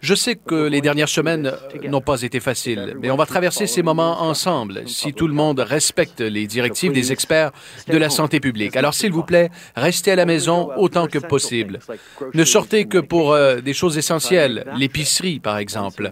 Je 0.00 0.14
sais 0.14 0.36
que 0.36 0.66
les 0.66 0.80
dernières 0.80 1.08
semaines 1.08 1.52
n'ont 1.88 2.00
pas 2.00 2.22
été 2.22 2.40
faciles, 2.40 2.96
mais 3.00 3.10
on 3.10 3.16
va 3.16 3.26
traverser 3.26 3.66
ces 3.66 3.82
moments 3.82 4.22
ensemble 4.22 4.82
si 4.86 5.12
tout 5.12 5.28
le 5.28 5.34
monde 5.34 5.60
respecte 5.60 6.20
les 6.20 6.46
directives 6.46 6.92
des 6.92 7.12
experts 7.12 7.52
de 7.88 7.98
la 7.98 8.10
santé 8.10 8.40
publique. 8.40 8.76
Alors, 8.76 8.94
s'il 8.94 9.12
vous 9.12 9.22
plaît, 9.22 9.50
restez 9.76 10.12
à 10.12 10.16
la 10.16 10.26
maison 10.26 10.70
autant 10.76 11.06
que 11.06 11.18
possible. 11.18 11.78
Ne 12.34 12.44
sortez 12.44 12.86
que 12.86 12.98
pour 12.98 13.32
euh, 13.32 13.60
des 13.60 13.74
choses 13.74 13.98
essentielles, 13.98 14.64
l'épicerie, 14.76 15.40
par 15.40 15.51
exemple, 15.56 16.10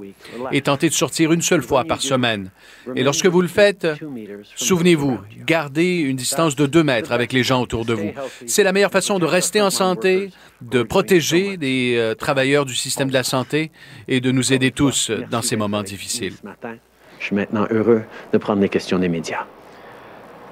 et 0.53 0.61
tentez 0.63 0.89
de 0.89 0.95
sortir 0.95 1.33
une 1.33 1.43
seule 1.43 1.63
fois 1.63 1.85
par 1.85 2.01
semaine. 2.01 2.51
Et 2.97 3.03
lorsque 3.03 3.27
vous 3.27 3.43
le 3.43 3.49
faites, 3.49 3.87
souvenez-vous, 4.57 5.19
gardez 5.47 5.97
une 5.99 6.17
distance 6.17 6.57
de 6.57 6.67
deux 6.67 6.83
mètres 6.83 7.13
avec 7.13 7.33
les 7.33 7.43
gens 7.43 7.63
autour 7.63 7.85
de 7.85 7.95
vous. 7.95 8.11
C'est 8.47 8.63
la 8.63 8.73
meilleure 8.73 8.91
façon 8.91 9.19
de 9.19 9.27
rester 9.27 9.61
en 9.61 9.71
santé, 9.71 10.31
de 10.61 10.83
protéger 10.83 11.57
les 11.57 11.97
euh, 11.97 12.15
travailleurs 12.15 12.67
du 12.67 12.75
système 12.75 13.09
de 13.09 13.15
la 13.15 13.23
santé 13.23 13.71
et 14.09 14.21
de 14.21 14.31
nous 14.31 14.53
aider 14.53 14.71
tous 14.71 15.11
dans 15.31 15.43
ces 15.43 15.57
moments 15.57 15.83
difficiles. 15.83 16.35
Je 17.19 17.25
suis 17.27 17.37
maintenant 17.37 17.67
heureux 17.71 18.03
de 18.33 18.39
prendre 18.39 18.61
les 18.61 18.69
questions 18.69 18.99
des 18.99 19.09
médias. 19.09 19.47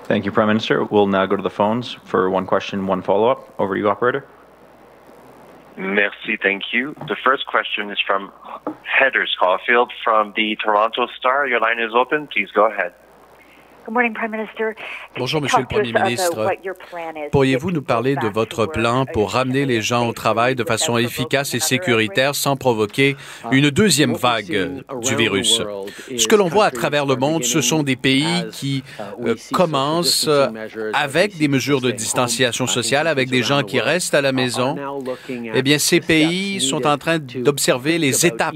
Thank 0.09 0.25
you, 0.25 0.33
Prime 0.33 0.49
Minister. 0.49 0.83
We'll 0.91 1.07
now 1.07 1.27
go 1.27 1.37
to 1.37 1.43
the 1.43 1.55
phones 1.55 1.99
for 2.05 2.31
one 2.31 2.47
question, 2.47 2.87
one 2.87 3.03
follow-up. 3.03 3.41
Over 3.59 3.75
to 3.75 3.81
you, 3.81 3.89
operator. 3.89 4.25
Merci, 5.79 6.37
thank 6.43 6.65
you. 6.73 6.95
The 7.07 7.17
first 7.25 7.47
question 7.47 7.91
is 7.91 7.99
from 8.05 8.33
Heather 8.83 9.27
Schofield 9.27 9.93
from 10.03 10.33
the 10.35 10.57
Toronto 10.57 11.07
Star. 11.17 11.47
Your 11.47 11.61
line 11.61 11.79
is 11.79 11.93
open. 11.95 12.27
Please 12.27 12.49
go 12.53 12.67
ahead. 12.69 12.93
Bonjour, 15.17 15.41
Monsieur 15.41 15.61
le 15.61 15.67
Premier 15.67 15.93
ministre. 15.93 16.51
Pourriez-vous 17.33 17.71
nous 17.71 17.83
parler 17.83 18.17
de 18.17 18.29
votre 18.29 18.67
plan 18.67 19.07
pour 19.07 19.33
ramener 19.33 19.65
les 19.65 19.81
gens 19.81 20.07
au 20.07 20.13
travail 20.13 20.55
de 20.55 20.65
façon 20.65 20.99
efficace 20.99 21.55
et 21.55 21.61
sécuritaire 21.61 22.35
sans 22.35 22.57
provoquer 22.57 23.17
une 23.51 23.71
deuxième 23.71 24.13
vague 24.13 24.83
du 25.01 25.15
virus? 25.15 25.63
Ce 26.17 26.29
que 26.29 26.37
l'on 26.37 26.49
voit 26.49 26.67
à 26.67 26.71
travers 26.71 27.07
le 27.07 27.17
monde, 27.17 27.45
ce 27.45 27.63
sont 27.63 27.83
des 27.83 27.97
pays 27.97 28.45
qui 28.53 28.83
euh, 29.25 29.35
commencent 29.53 30.27
euh, 30.29 30.49
avec 30.93 31.39
des 31.39 31.49
mesures 31.49 31.81
de 31.81 31.91
distanciation 31.91 32.67
sociale, 32.67 33.07
avec 33.07 33.31
des 33.31 33.43
gens 33.43 33.63
qui 33.63 33.81
restent 33.81 34.15
à 34.15 34.21
la 34.21 34.33
maison. 34.33 34.77
Eh 35.29 35.63
bien, 35.63 35.79
ces 35.79 36.01
pays 36.01 36.61
sont 36.61 36.87
en 36.87 36.99
train 36.99 37.19
d'observer 37.19 37.97
les 37.99 38.27
étapes 38.27 38.55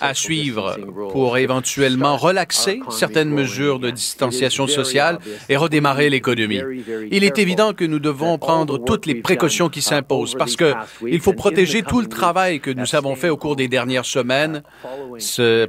à 0.00 0.14
suivre 0.14 0.76
pour 1.12 1.38
éventuellement 1.38 2.16
relaxer 2.16 2.80
certaines 2.90 3.30
mesures 3.30 3.78
de 3.78 3.90
distanciation 3.90 4.55
sociale 4.66 5.18
et 5.50 5.56
redémarrer 5.56 6.08
l'économie. 6.08 6.62
Il 7.10 7.24
est 7.24 7.38
évident 7.38 7.74
que 7.74 7.84
nous 7.84 7.98
devons 7.98 8.38
prendre 8.38 8.78
toutes 8.78 9.04
les 9.04 9.16
précautions 9.16 9.68
qui 9.68 9.82
s'imposent 9.82 10.34
parce 10.38 10.56
que 10.56 10.72
il 11.06 11.20
faut 11.20 11.34
protéger 11.34 11.82
tout 11.82 12.00
le 12.00 12.06
travail 12.06 12.60
que 12.60 12.70
nous 12.70 12.94
avons 12.94 13.14
fait 13.16 13.28
au 13.28 13.36
cours 13.36 13.56
des 13.56 13.68
dernières 13.68 14.06
semaines. 14.06 14.62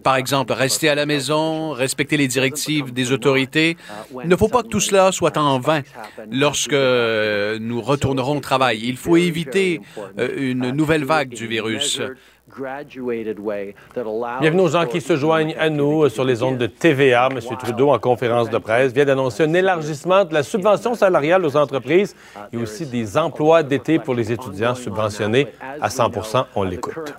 Par 0.03 0.15
exemple, 0.15 0.53
rester 0.53 0.87
à 0.89 0.95
la 0.95 1.05
maison, 1.05 1.71
respecter 1.71 2.15
les 2.15 2.27
directives 2.27 2.93
des 2.93 3.11
autorités. 3.11 3.75
Il 4.23 4.29
ne 4.29 4.35
faut 4.35 4.47
pas 4.47 4.63
que 4.63 4.69
tout 4.69 4.79
cela 4.79 5.11
soit 5.11 5.37
en 5.37 5.59
vain 5.59 5.81
lorsque 6.31 6.73
euh, 6.73 7.57
nous 7.59 7.81
retournerons 7.81 8.37
au 8.37 8.39
travail. 8.39 8.81
Il 8.83 8.97
faut 8.97 9.17
éviter 9.17 9.81
euh, 10.19 10.29
une 10.37 10.71
nouvelle 10.71 11.03
vague 11.03 11.29
du 11.29 11.47
virus. 11.47 12.01
Bienvenue 14.39 14.61
aux 14.61 14.67
gens 14.67 14.87
qui 14.87 14.99
se 14.99 15.15
joignent 15.15 15.55
à 15.59 15.69
nous 15.69 16.03
euh, 16.03 16.09
sur 16.09 16.23
les 16.23 16.41
ondes 16.41 16.57
de 16.57 16.65
TVA. 16.65 17.29
M. 17.31 17.39
Trudeau, 17.57 17.89
en 17.89 17.99
conférence 17.99 18.49
de 18.49 18.57
presse, 18.57 18.93
vient 18.93 19.05
d'annoncer 19.05 19.43
un 19.43 19.53
élargissement 19.53 20.25
de 20.25 20.33
la 20.33 20.41
subvention 20.41 20.95
salariale 20.95 21.45
aux 21.45 21.55
entreprises 21.55 22.15
et 22.51 22.57
aussi 22.57 22.87
des 22.87 23.15
emplois 23.15 23.61
d'été 23.61 23.99
pour 23.99 24.15
les 24.15 24.31
étudiants 24.31 24.73
subventionnés 24.73 25.47
à 25.79 25.89
100 25.89 26.11
On 26.55 26.63
l'écoute. 26.63 27.13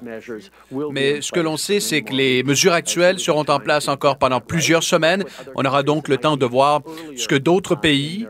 Mais 0.90 1.20
ce 1.20 1.30
que 1.30 1.40
l'on 1.40 1.56
sait, 1.56 1.78
c'est 1.78 2.02
que 2.02 2.14
les 2.14 2.42
mesures 2.42 2.72
actuelles 2.72 3.20
seront 3.20 3.44
en 3.48 3.60
place 3.60 3.86
encore 3.86 4.18
pendant 4.18 4.40
plusieurs 4.40 4.82
semaines. 4.82 5.24
On 5.54 5.64
aura 5.64 5.84
donc 5.84 6.08
le 6.08 6.16
temps 6.16 6.36
de 6.36 6.46
voir 6.46 6.80
ce 7.16 7.28
que 7.28 7.36
d'autres 7.36 7.76
pays 7.76 8.26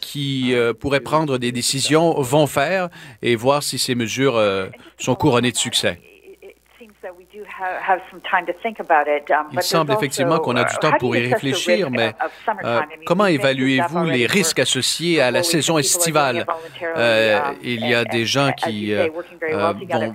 qui 0.00 0.54
euh, 0.54 0.72
pourraient 0.72 1.00
prendre 1.00 1.38
des 1.38 1.50
décisions 1.50 2.20
vont 2.20 2.46
faire 2.46 2.88
et 3.20 3.34
voir 3.34 3.62
si 3.62 3.78
ces 3.78 3.94
mesures 3.94 4.36
euh, 4.36 4.66
sont 4.98 5.14
couronnées 5.14 5.52
de 5.52 5.56
succès. 5.56 5.98
Il 9.52 9.62
semble 9.62 9.92
effectivement 9.92 10.38
qu'on 10.38 10.56
a 10.56 10.64
du 10.64 10.76
temps 10.76 10.92
pour 10.98 11.16
y 11.16 11.28
réfléchir, 11.32 11.90
mais 11.90 12.14
euh, 12.64 12.80
comment 13.06 13.26
évaluez-vous 13.26 14.04
les 14.04 14.26
risques 14.26 14.58
associés 14.58 15.20
à 15.20 15.30
la 15.30 15.42
saison 15.42 15.78
estivale? 15.78 16.46
Euh, 16.96 17.40
il 17.62 17.86
y 17.86 17.94
a 17.94 18.04
des 18.04 18.24
gens 18.24 18.52
qui 18.52 18.94
euh, 18.94 19.08
vont, 19.90 20.14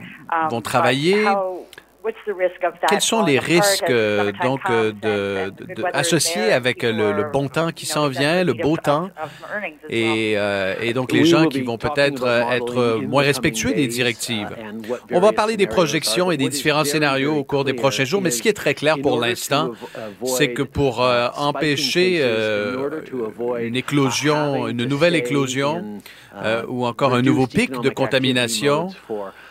vont 0.50 0.62
travailler. 0.62 1.26
Quels 2.90 3.02
sont 3.02 3.24
les 3.24 3.40
risques 3.40 3.90
euh, 3.90 4.32
donc 4.44 4.62
euh, 4.70 4.92
de, 4.92 5.50
de- 5.66 5.74
de- 5.76 5.84
associés 5.94 6.52
avec 6.52 6.84
le, 6.84 7.12
le 7.12 7.24
bon 7.32 7.48
temps 7.50 7.72
qui 7.72 7.86
s'en 7.86 8.08
vient, 8.08 8.44
le 8.44 8.54
beau 8.54 8.78
temps, 8.78 9.10
et, 9.90 10.34
euh, 10.38 10.76
et 10.82 10.94
donc 10.94 11.12
les 11.12 11.26
gens 11.26 11.46
qui 11.48 11.62
vont 11.62 11.78
peut-être 11.78 12.24
euh, 12.24 12.50
être 12.52 13.00
moins 13.02 13.24
respectueux 13.24 13.74
des 13.74 13.88
directives? 13.88 14.50
On 15.12 15.20
va 15.20 15.32
parler 15.34 15.58
des 15.58 15.68
projections 15.68 16.32
et 16.32 16.38
des 16.38 16.50
différents 16.50 16.84
scénarios 16.86 17.36
au 17.36 17.44
cours 17.44 17.64
des 17.64 17.74
prochains 17.74 18.06
jours, 18.06 18.22
mais 18.22 18.32
ce 18.32 18.42
qui 18.42 18.50
est 18.50 18.54
très 18.54 18.74
clair 18.74 18.96
pour 19.02 19.20
l'instant, 19.20 19.72
c'est 20.26 20.54
que 20.54 20.64
pour 20.64 21.02
euh, 21.04 21.28
empêcher 21.38 22.20
euh, 22.22 22.90
une 23.60 23.76
éclosion, 23.76 24.68
une 24.68 24.86
nouvelle 24.86 25.16
éclosion, 25.16 26.00
euh, 26.44 26.64
ou 26.68 26.86
encore 26.86 27.14
un 27.16 27.22
nouveau 27.22 27.48
pic 27.48 27.72
de 27.82 27.90
contamination, 27.90 28.90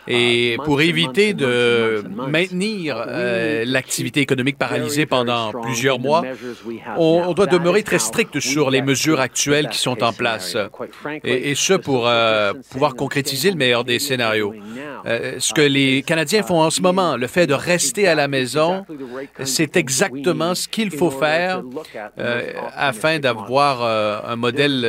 et 0.07 0.57
pour 0.63 0.81
éviter 0.81 1.33
de 1.33 2.03
maintenir 2.15 3.03
euh, 3.07 3.63
l'activité 3.65 4.21
économique 4.21 4.57
paralysée 4.57 5.05
pendant 5.05 5.51
plusieurs 5.51 5.99
mois, 5.99 6.23
on, 6.97 7.23
on 7.27 7.33
doit 7.33 7.45
demeurer 7.45 7.83
très 7.83 7.99
strict 7.99 8.39
sur 8.39 8.69
les 8.69 8.81
mesures 8.81 9.19
actuelles 9.19 9.69
qui 9.69 9.79
sont 9.79 10.03
en 10.03 10.13
place, 10.13 10.57
et, 11.23 11.51
et 11.51 11.55
ce 11.55 11.73
pour 11.73 12.07
euh, 12.07 12.53
pouvoir 12.71 12.95
concrétiser 12.95 13.51
le 13.51 13.57
meilleur 13.57 13.83
des 13.83 13.99
scénarios. 13.99 14.53
Euh, 15.05 15.35
ce 15.39 15.53
que 15.53 15.61
les 15.61 16.03
Canadiens 16.03 16.43
font 16.43 16.61
en 16.61 16.69
ce 16.69 16.81
moment, 16.81 17.17
le 17.17 17.27
fait 17.27 17.47
de 17.47 17.53
rester 17.53 18.07
à 18.07 18.15
la 18.15 18.27
maison, 18.27 18.85
c'est 19.43 19.75
exactement 19.77 20.55
ce 20.55 20.67
qu'il 20.67 20.91
faut 20.91 21.11
faire 21.11 21.63
afin 22.75 23.19
d'avoir 23.19 23.83
un 23.83 24.35
modèle, 24.35 24.81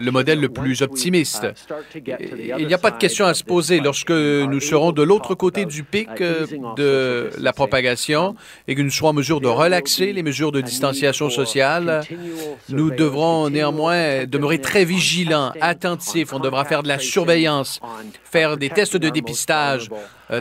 le 0.00 0.10
modèle 0.10 0.40
le 0.40 0.48
plus 0.48 0.82
optimiste. 0.82 1.46
Il 1.94 2.66
n'y 2.66 2.74
a 2.74 2.78
pas 2.78 2.90
de 2.90 2.98
question 2.98 3.26
à 3.26 3.34
se 3.34 3.44
poser 3.44 3.80
lorsque 3.80 4.10
nous 4.10 4.60
serons 4.66 4.92
de 4.92 5.02
l'autre 5.02 5.34
côté 5.34 5.64
du 5.64 5.82
pic 5.82 6.08
euh, 6.20 6.46
de 6.76 7.30
la 7.38 7.52
propagation 7.52 8.34
et 8.68 8.74
que 8.74 8.82
nous 8.82 8.90
serons 8.90 9.08
en 9.08 9.12
mesure 9.12 9.40
de 9.40 9.48
relaxer 9.48 10.12
les 10.12 10.22
mesures 10.22 10.52
de 10.52 10.60
distanciation 10.60 11.30
sociale. 11.30 12.02
Nous 12.68 12.90
devrons 12.90 13.50
néanmoins 13.50 14.24
demeurer 14.26 14.60
très 14.60 14.84
vigilants, 14.84 15.52
attentifs. 15.60 16.32
On 16.32 16.38
devra 16.38 16.64
faire 16.64 16.82
de 16.82 16.88
la 16.88 16.98
surveillance, 16.98 17.80
faire 18.24 18.56
des 18.56 18.70
tests 18.70 18.96
de 18.96 19.08
dépistage, 19.08 19.88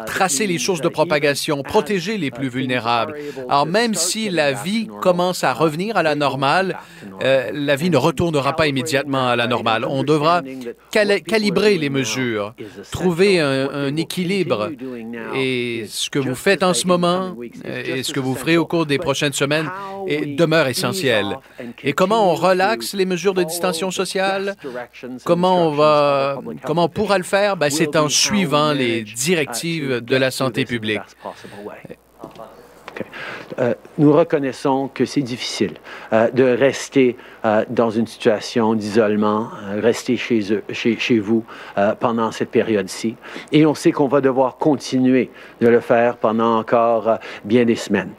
tracer 0.06 0.48
les 0.48 0.58
sources 0.58 0.82
de 0.82 0.90
propagation, 0.90 1.62
protéger 1.64 2.18
les 2.18 2.32
plus 2.32 2.50
vulnérables. 2.50 3.16
Alors 3.50 3.66
même 3.66 3.94
si 3.94 4.30
la 4.30 4.52
vie 4.52 4.88
commence 5.02 5.44
à 5.44 5.54
revenir 5.54 5.98
à 5.98 6.04
la 6.04 6.16
normale, 6.16 6.78
euh, 7.24 7.50
la 7.54 7.76
vie 7.76 7.90
ne 7.90 7.98
retournera 7.98 8.56
pas 8.56 8.68
immédiatement 8.68 9.28
à 9.28 9.36
la 9.36 9.48
normale. 9.48 9.86
On 9.86 10.04
devra 10.04 10.42
cali- 10.92 11.22
calibrer 11.22 11.78
les 11.78 11.90
mesures, 11.90 12.54
trouver 12.92 13.40
un, 13.40 13.96
équilibre. 13.96 14.72
Et 15.36 15.86
ce 15.88 16.10
que 16.10 16.20
vous 16.20 16.36
faites 16.36 16.64
en 16.64 16.74
ce 16.74 16.88
moment 16.88 17.36
euh, 17.66 17.84
et 17.98 18.04
ce 18.04 18.12
que 18.14 18.20
vous 18.20 18.36
ferez 18.36 18.58
au 18.58 18.66
cours 18.66 18.86
des 18.86 18.98
prochaines 18.98 19.34
semaines 19.34 19.70
demeure 20.38 20.68
essentiel. 20.68 21.38
Et 21.84 21.94
comment 21.94 22.32
on 22.32 22.36
relaxe 22.36 22.94
les 22.94 23.06
mesures 23.06 23.34
de 23.34 23.44
distanciation 23.44 23.92
sociale? 23.92 24.56
Comment 25.24 25.68
on 25.68 25.72
va, 25.72 26.40
comment 26.64 26.90
pourra 26.90 27.18
le 27.18 27.24
faire? 27.24 27.58
Ben, 27.58 27.70
c'est 27.70 27.96
en 27.96 28.10
suivant 28.10 28.74
les 28.74 29.04
directives 29.04 29.75
de 29.82 30.16
la 30.16 30.32
santé 30.32 30.66
publique. 30.66 31.02
Euh, 33.60 33.74
nous 33.98 34.12
reconnaissons 34.12 34.90
que 34.94 35.06
c'est 35.06 35.22
difficile 35.22 35.74
euh, 36.12 36.30
de 36.32 36.44
rester 36.44 37.16
euh, 37.46 37.64
dans 37.70 37.90
une 37.90 38.08
situation 38.08 38.74
d'isolement, 38.74 39.50
rester 39.78 40.18
chez, 40.18 40.54
eux, 40.54 40.64
chez, 40.72 41.20
vous 41.20 41.46
pendant 42.00 42.32
cette 42.32 42.52
période-ci. 42.52 43.16
Et 43.52 43.66
on 43.66 43.76
sait 43.76 43.92
qu'on 43.92 44.08
va 44.08 44.22
devoir 44.22 44.58
continuer 44.58 45.30
de 45.62 45.68
le 45.68 45.80
faire 45.80 46.18
pendant 46.18 46.58
encore 46.58 47.20
bien 47.44 47.66
des 47.66 47.76
semaines. 47.76 48.12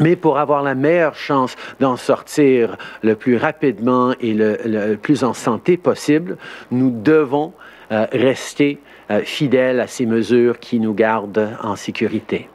Mais 0.00 0.16
pour 0.16 0.38
avoir 0.38 0.62
la 0.62 0.74
meilleure 0.74 1.14
chance 1.14 1.56
d'en 1.80 1.96
sortir 1.96 2.76
le 3.02 3.14
plus 3.14 3.36
rapidement 3.36 4.12
et 4.20 4.34
le, 4.34 4.96
plus 4.96 5.24
en 5.24 5.32
santé 5.32 5.76
possible, 5.76 6.36
nous 6.70 6.90
devons 6.90 7.52
rester 7.90 8.78
euh, 9.10 9.20
fidèles 9.22 9.80
à 9.80 9.86
ces 9.86 10.06
mesures 10.06 10.58
qui 10.58 10.80
nous 10.80 10.94
gardent 10.94 11.50
en 11.62 11.76
sécurité. 11.76 12.48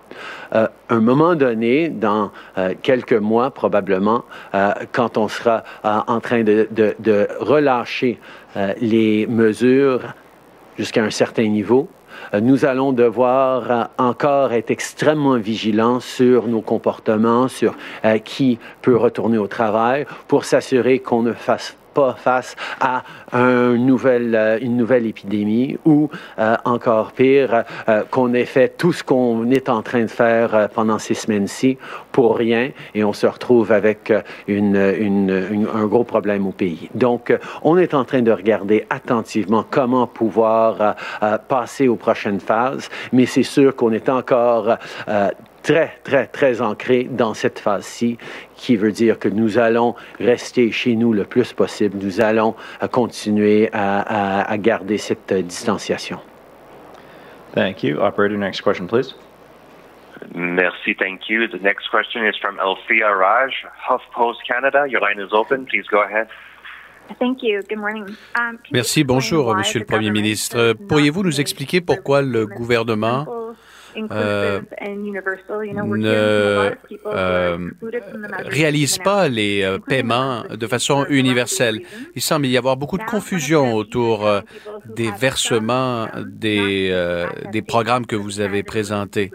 euh, 0.53 0.67
un 0.89 0.99
moment 0.99 1.35
donné, 1.35 1.89
dans 1.89 2.31
euh, 2.57 2.73
quelques 2.81 3.13
mois 3.13 3.51
probablement, 3.51 4.23
euh, 4.53 4.73
quand 4.91 5.17
on 5.17 5.27
sera 5.27 5.63
euh, 5.85 5.99
en 6.07 6.19
train 6.19 6.43
de, 6.43 6.67
de- 6.71 7.27
relâcher 7.39 8.19
les 8.81 9.27
mesures 9.27 10.01
jusqu'à 10.77 11.03
un 11.03 11.09
certain 11.09 11.47
niveau, 11.47 11.87
nous 12.39 12.65
allons 12.65 12.91
devoir 12.91 13.89
encore 13.97 14.51
être 14.53 14.69
extrêmement 14.71 15.37
vigilants 15.37 15.99
sur 16.01 16.47
nos 16.47 16.61
comportements, 16.61 17.47
sur 17.47 17.75
qui 18.25 18.59
peut 18.81 18.97
retourner 18.97 19.37
au 19.37 19.47
travail, 19.47 20.05
pour 20.27 20.43
s'assurer 20.45 20.99
qu'on 20.99 21.23
ne 21.23 21.33
fasse 21.33 21.77
pas 21.93 22.13
face 22.13 22.55
à 22.79 23.03
euh, 23.33 23.75
une 23.75 23.87
nouvelle 24.77 25.05
épidémie 25.05 25.77
ou 25.85 26.09
euh, 26.39 26.55
encore 26.65 27.11
pire, 27.11 27.63
euh, 27.87 28.03
qu'on 28.09 28.33
ait 28.33 28.45
fait 28.45 28.77
tout 28.77 28.93
ce 28.93 29.03
qu'on 29.03 29.49
est 29.51 29.69
en 29.69 29.81
train 29.81 30.01
de 30.01 30.07
faire 30.07 30.69
pendant 30.73 30.99
ces 30.99 31.13
semaines-ci 31.13 31.77
pour 32.11 32.37
rien 32.37 32.71
et 32.95 33.03
on 33.03 33.13
se 33.13 33.27
retrouve 33.27 33.71
avec 33.71 34.11
un 34.11 35.85
gros 35.85 36.03
problème 36.03 36.47
au 36.47 36.51
pays. 36.51 36.89
Donc, 36.95 37.33
on 37.63 37.77
est 37.77 37.93
en 37.93 38.03
train 38.05 38.21
de 38.21 38.31
regarder 38.31 38.85
attentivement 38.89 39.65
comment 39.69 40.07
pouvoir 40.07 40.95
passer 41.47 41.87
aux 41.87 41.95
prochaines 41.95 42.39
phases, 42.39 42.89
mais 43.13 43.25
c'est 43.25 43.43
sûr 43.43 43.75
qu'on 43.75 43.91
est 43.91 44.09
encore 44.09 44.77
très, 45.63 45.97
très, 46.03 46.27
très 46.27 46.61
ancré 46.61 47.03
dans 47.05 47.33
cette 47.33 47.59
phase-ci, 47.59 48.17
qui 48.55 48.75
veut 48.75 48.91
dire 48.91 49.19
que 49.19 49.29
nous 49.29 49.57
allons 49.57 49.95
rester 50.19 50.71
chez 50.71 50.95
nous 50.95 51.13
le 51.13 51.23
plus 51.23 51.53
possible. 51.53 51.97
Nous 52.01 52.21
allons 52.21 52.55
euh, 52.83 52.87
continuer 52.87 53.69
à, 53.73 54.01
à- 54.01 54.51
à 54.51 54.57
garder 54.57 54.97
cette 54.97 55.31
euh, 55.31 55.41
distanciation. 55.41 56.19
Thank 57.55 57.83
you. 57.83 57.99
Operator, 57.99 58.37
next 58.37 58.61
question, 58.61 58.87
please. 58.87 59.13
Merci, 60.33 60.95
thank 60.95 61.27
you. 61.29 61.47
The 61.47 61.61
next 61.61 61.89
question 61.89 62.25
is 62.25 62.35
from 62.39 62.59
Althea 62.59 63.09
Raj, 63.13 63.51
HuffPost 63.89 64.37
Canada. 64.47 64.85
Your 64.87 65.01
line 65.01 65.19
is 65.19 65.33
open. 65.33 65.65
Please 65.65 65.85
go 65.91 66.01
ahead. 66.03 66.27
Thank 67.19 67.39
you. 67.43 67.61
Good 67.67 67.79
morning. 67.79 68.05
Um, 68.39 68.57
Merci, 68.71 69.03
bonjour, 69.03 69.53
Monsieur 69.55 69.79
le 69.79 69.85
Premier 69.85 70.11
ministre. 70.11 70.73
Pourriez-vous 70.87 71.23
nous 71.23 71.41
expliquer 71.41 71.81
pourquoi 71.81 72.21
le 72.21 72.45
gouvernement 72.45 73.25
euh, 73.95 74.61
ne 75.97 76.07
euh, 76.07 77.69
excluded 77.69 78.03
from 78.09 78.21
the 78.21 78.29
measures 78.29 78.51
réalise 78.51 78.97
pas 78.97 79.27
les 79.27 79.63
euh, 79.63 79.79
paiements 79.79 80.43
de 80.49 80.67
façon 80.67 81.05
universelle. 81.09 81.81
Il 82.15 82.21
semble 82.21 82.47
y 82.47 82.57
avoir 82.57 82.77
beaucoup 82.77 82.97
de 82.97 83.03
confusion 83.03 83.73
autour 83.75 84.27
des 84.85 85.11
versements 85.11 86.07
des, 86.25 86.89
euh, 86.91 87.27
des 87.51 87.61
programmes 87.61 88.05
que 88.05 88.15
vous 88.15 88.39
avez 88.39 88.63
présentés. 88.63 89.31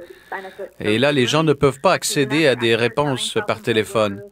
Et 0.80 0.98
là, 0.98 1.12
les 1.12 1.26
gens 1.26 1.42
ne 1.42 1.52
peuvent 1.52 1.80
pas 1.80 1.92
accéder 1.92 2.46
à 2.46 2.54
des 2.54 2.76
réponses 2.76 3.38
par 3.46 3.62
téléphone. 3.62 4.22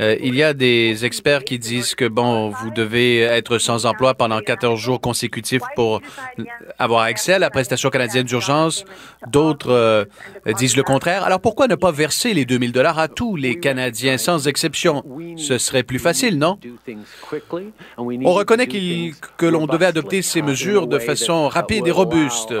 Euh, 0.00 0.16
il 0.22 0.34
y 0.34 0.42
a 0.42 0.54
des 0.54 1.04
experts 1.04 1.44
qui 1.44 1.58
disent 1.58 1.94
que, 1.94 2.06
bon, 2.06 2.50
vous 2.50 2.70
devez 2.70 3.20
être 3.20 3.58
sans 3.58 3.86
emploi 3.86 4.14
pendant 4.14 4.40
14 4.40 4.78
jours 4.78 5.00
consécutifs 5.00 5.62
pour 5.76 6.00
avoir 6.78 7.02
accès 7.02 7.34
à 7.34 7.38
la 7.38 7.50
prestation 7.50 7.90
canadienne 7.90 8.26
d'urgence. 8.26 8.84
D'autres 9.28 9.72
euh, 9.72 10.04
disent 10.58 10.76
le 10.76 10.82
contraire. 10.82 11.24
Alors 11.24 11.40
pourquoi 11.40 11.66
ne 11.66 11.74
pas 11.74 11.92
verser 11.92 12.34
les 12.34 12.44
2000 12.44 12.72
dollars 12.72 12.98
à 12.98 13.08
tous 13.08 13.36
les 13.36 13.58
Canadiens 13.58 14.18
sans 14.18 14.48
exception? 14.48 15.04
Ce 15.36 15.58
serait 15.58 15.82
plus 15.82 15.98
facile, 15.98 16.38
non? 16.38 16.58
On 17.98 18.32
reconnaît 18.32 18.66
que 18.66 19.46
l'on 19.46 19.66
devait 19.66 19.86
adopter 19.86 20.22
ces 20.22 20.42
mesures 20.42 20.86
de 20.86 20.98
façon 20.98 21.48
rapide 21.48 21.86
et 21.86 21.90
robuste, 21.90 22.54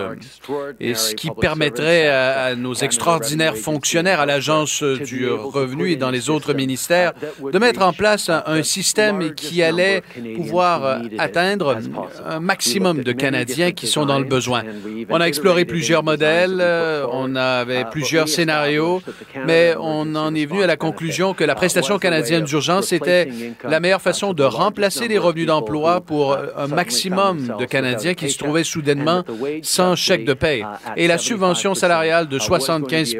et 0.78 0.94
ce 0.94 1.14
qui 1.14 1.30
permettrait 1.30 2.08
à, 2.08 2.44
à 2.44 2.54
nos 2.54 2.74
extraordinaires 2.82 3.56
fonctionnaires 3.56 4.20
à 4.20 4.26
l'Agence 4.26 4.82
du 4.82 5.28
revenu 5.28 5.90
et 5.90 5.96
dans 5.96 6.10
les 6.10 6.30
autres 6.30 6.54
ministères 6.54 7.12
de 7.40 7.58
mettre 7.58 7.82
en 7.82 7.92
place 7.92 8.30
un, 8.30 8.62
système 8.62 9.34
qui 9.34 9.62
allait 9.62 10.02
pouvoir 10.36 11.00
atteindre 11.18 11.78
un 12.26 12.40
maximum 12.40 13.02
de 13.02 13.12
Canadiens 13.12 13.72
qui 13.72 13.86
sont 13.86 14.06
dans 14.06 14.18
le 14.18 14.24
besoin. 14.24 14.62
On 15.08 15.20
a 15.20 15.26
exploré 15.26 15.64
plusieurs 15.64 16.02
modèles, 16.02 16.58
euh, 16.60 17.06
on 17.10 17.34
avait 17.36 17.84
plusieurs 17.90 18.28
scénarios, 18.28 19.02
mais 19.46 19.74
on 19.78 20.14
en 20.14 20.34
est 20.34 20.46
venu 20.46 20.62
à 20.62 20.66
la 20.66 20.76
conclusion 20.76 21.34
que 21.34 21.44
la 21.44 21.54
prestation 21.54 21.98
canadienne 21.98 22.44
d'urgence 22.44 22.92
était 22.92 23.28
la 23.64 23.80
meilleure 23.80 24.02
façon 24.02 24.32
de 24.32 24.42
remplacer 24.42 25.08
les 25.08 25.18
revenus 25.18 25.46
d'emploi 25.46 26.00
pour 26.00 26.36
un 26.56 26.66
maximum 26.66 27.56
de 27.58 27.64
Canadiens 27.64 28.14
qui 28.14 28.30
se 28.30 28.38
trouvaient 28.38 28.64
soudainement 28.64 29.24
sans 29.62 29.96
chèque 29.96 30.24
de 30.24 30.34
paye. 30.34 30.64
Et 30.96 31.06
la 31.06 31.18
subvention 31.18 31.74
salariale 31.74 32.28
de 32.28 32.38
75 32.60 33.16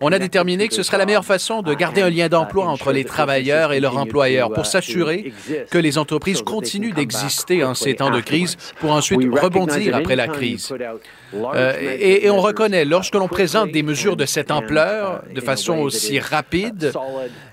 on 0.00 0.12
a 0.12 0.18
déterminé 0.18 0.68
que 0.68 0.74
ce 0.74 0.82
serait 0.82 0.98
la 0.98 1.06
meilleure 1.06 1.24
façon 1.24 1.62
de 1.62 1.74
garder 1.74 2.02
un 2.02 2.10
lien 2.10 2.28
d'emploi 2.28 2.66
entre 2.66 2.92
les 2.92 3.04
travailleurs 3.04 3.72
et 3.72 3.80
leur 3.80 3.96
employeur 3.96 4.52
pour 4.52 4.66
s'assurer 4.66 5.32
que 5.70 5.78
les 5.78 5.98
entreprises 5.98 6.42
continuent 6.42 6.94
d'exister 6.94 7.64
en 7.64 7.74
ces 7.74 7.94
temps 7.94 8.10
de 8.10 8.20
crise 8.20 8.56
pour 8.80 8.92
ensuite 8.92 9.20
rebondir 9.22 9.96
après 9.96 10.16
la 10.16 10.28
crise. 10.28 10.72
Euh, 11.54 11.72
et, 11.80 12.26
et 12.26 12.30
on 12.30 12.40
reconnaît, 12.40 12.84
lorsque 12.84 13.14
l'on 13.14 13.28
présente 13.28 13.70
des 13.70 13.82
mesures 13.82 14.16
de 14.16 14.26
cette 14.26 14.50
ampleur, 14.50 15.22
de 15.34 15.40
façon 15.40 15.78
aussi 15.78 16.18
rapide, 16.18 16.92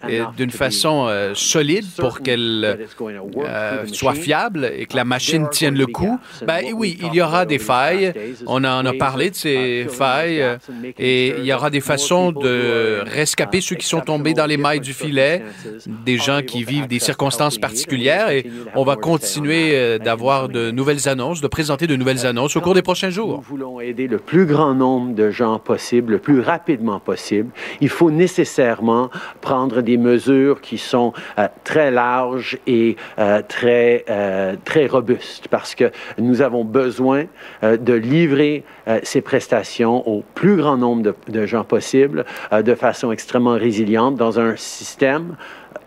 et 0.07 0.21
d'une 0.37 0.51
façon 0.51 1.07
euh, 1.07 1.33
solide 1.35 1.85
pour 1.97 2.21
qu'elles 2.21 2.87
euh, 3.37 3.85
soient 3.87 4.13
fiables 4.13 4.71
et 4.75 4.85
que 4.85 4.95
la 4.95 5.05
machine 5.05 5.47
tienne 5.49 5.75
le 5.75 5.87
coup, 5.87 6.19
ben 6.45 6.63
oui, 6.73 6.97
il 7.01 7.13
y 7.13 7.21
aura 7.21 7.45
des 7.45 7.59
failles. 7.59 8.13
On 8.47 8.63
en 8.63 8.85
a 8.85 8.93
parlé 8.93 9.29
de 9.29 9.35
ces 9.35 9.87
failles 9.89 10.43
et 10.97 11.35
il 11.37 11.45
y 11.45 11.53
aura 11.53 11.69
des 11.69 11.81
façons 11.81 12.31
de 12.31 13.03
rescaper 13.05 13.61
ceux 13.61 13.75
qui 13.75 13.87
sont 13.87 14.01
tombés 14.01 14.33
dans 14.33 14.45
les 14.45 14.57
mailles 14.57 14.79
du 14.79 14.93
filet, 14.93 15.43
des 16.05 16.17
gens 16.17 16.41
qui 16.41 16.63
vivent 16.63 16.87
des 16.87 16.99
circonstances 16.99 17.57
particulières 17.57 18.29
et 18.29 18.45
on 18.75 18.83
va 18.83 18.95
continuer 18.95 19.71
euh, 19.73 19.97
d'avoir 19.97 20.49
de 20.49 20.71
nouvelles 20.71 21.07
annonces, 21.07 21.41
de 21.41 21.47
présenter 21.47 21.87
de 21.87 21.95
nouvelles 21.95 22.25
annonces 22.25 22.55
au 22.55 22.61
cours 22.61 22.73
des 22.73 22.81
prochains 22.81 23.09
jours. 23.09 23.43
Aider 23.79 24.07
le 24.07 24.17
plus 24.17 24.45
grand 24.45 24.73
nombre 24.73 25.13
de 25.13 25.29
gens 25.29 25.57
possible, 25.57 26.13
le 26.13 26.19
plus 26.19 26.39
rapidement 26.41 26.99
possible. 26.99 27.51
Il 27.79 27.89
faut 27.89 28.11
nécessairement 28.11 29.09
prendre 29.39 29.81
des 29.81 29.97
mesures 29.97 30.61
qui 30.61 30.77
sont 30.77 31.13
euh, 31.37 31.47
très 31.63 31.91
larges 31.91 32.57
et 32.67 32.97
euh, 33.17 33.41
très, 33.47 34.03
euh, 34.09 34.55
très 34.65 34.87
robustes 34.87 35.47
parce 35.47 35.75
que 35.75 35.91
nous 36.17 36.41
avons 36.41 36.65
besoin 36.65 37.25
de 37.61 37.93
livrer 37.93 38.63
ces 39.03 39.21
prestations 39.21 40.07
au 40.07 40.23
plus 40.33 40.55
grand 40.55 40.77
nombre 40.77 41.13
de, 41.27 41.45
gens 41.45 41.63
possible 41.63 42.25
de 42.51 42.75
façon 42.75 43.11
extrêmement 43.11 43.53
résiliente 43.53 44.15
dans 44.15 44.39
un 44.39 44.55
système 44.55 45.35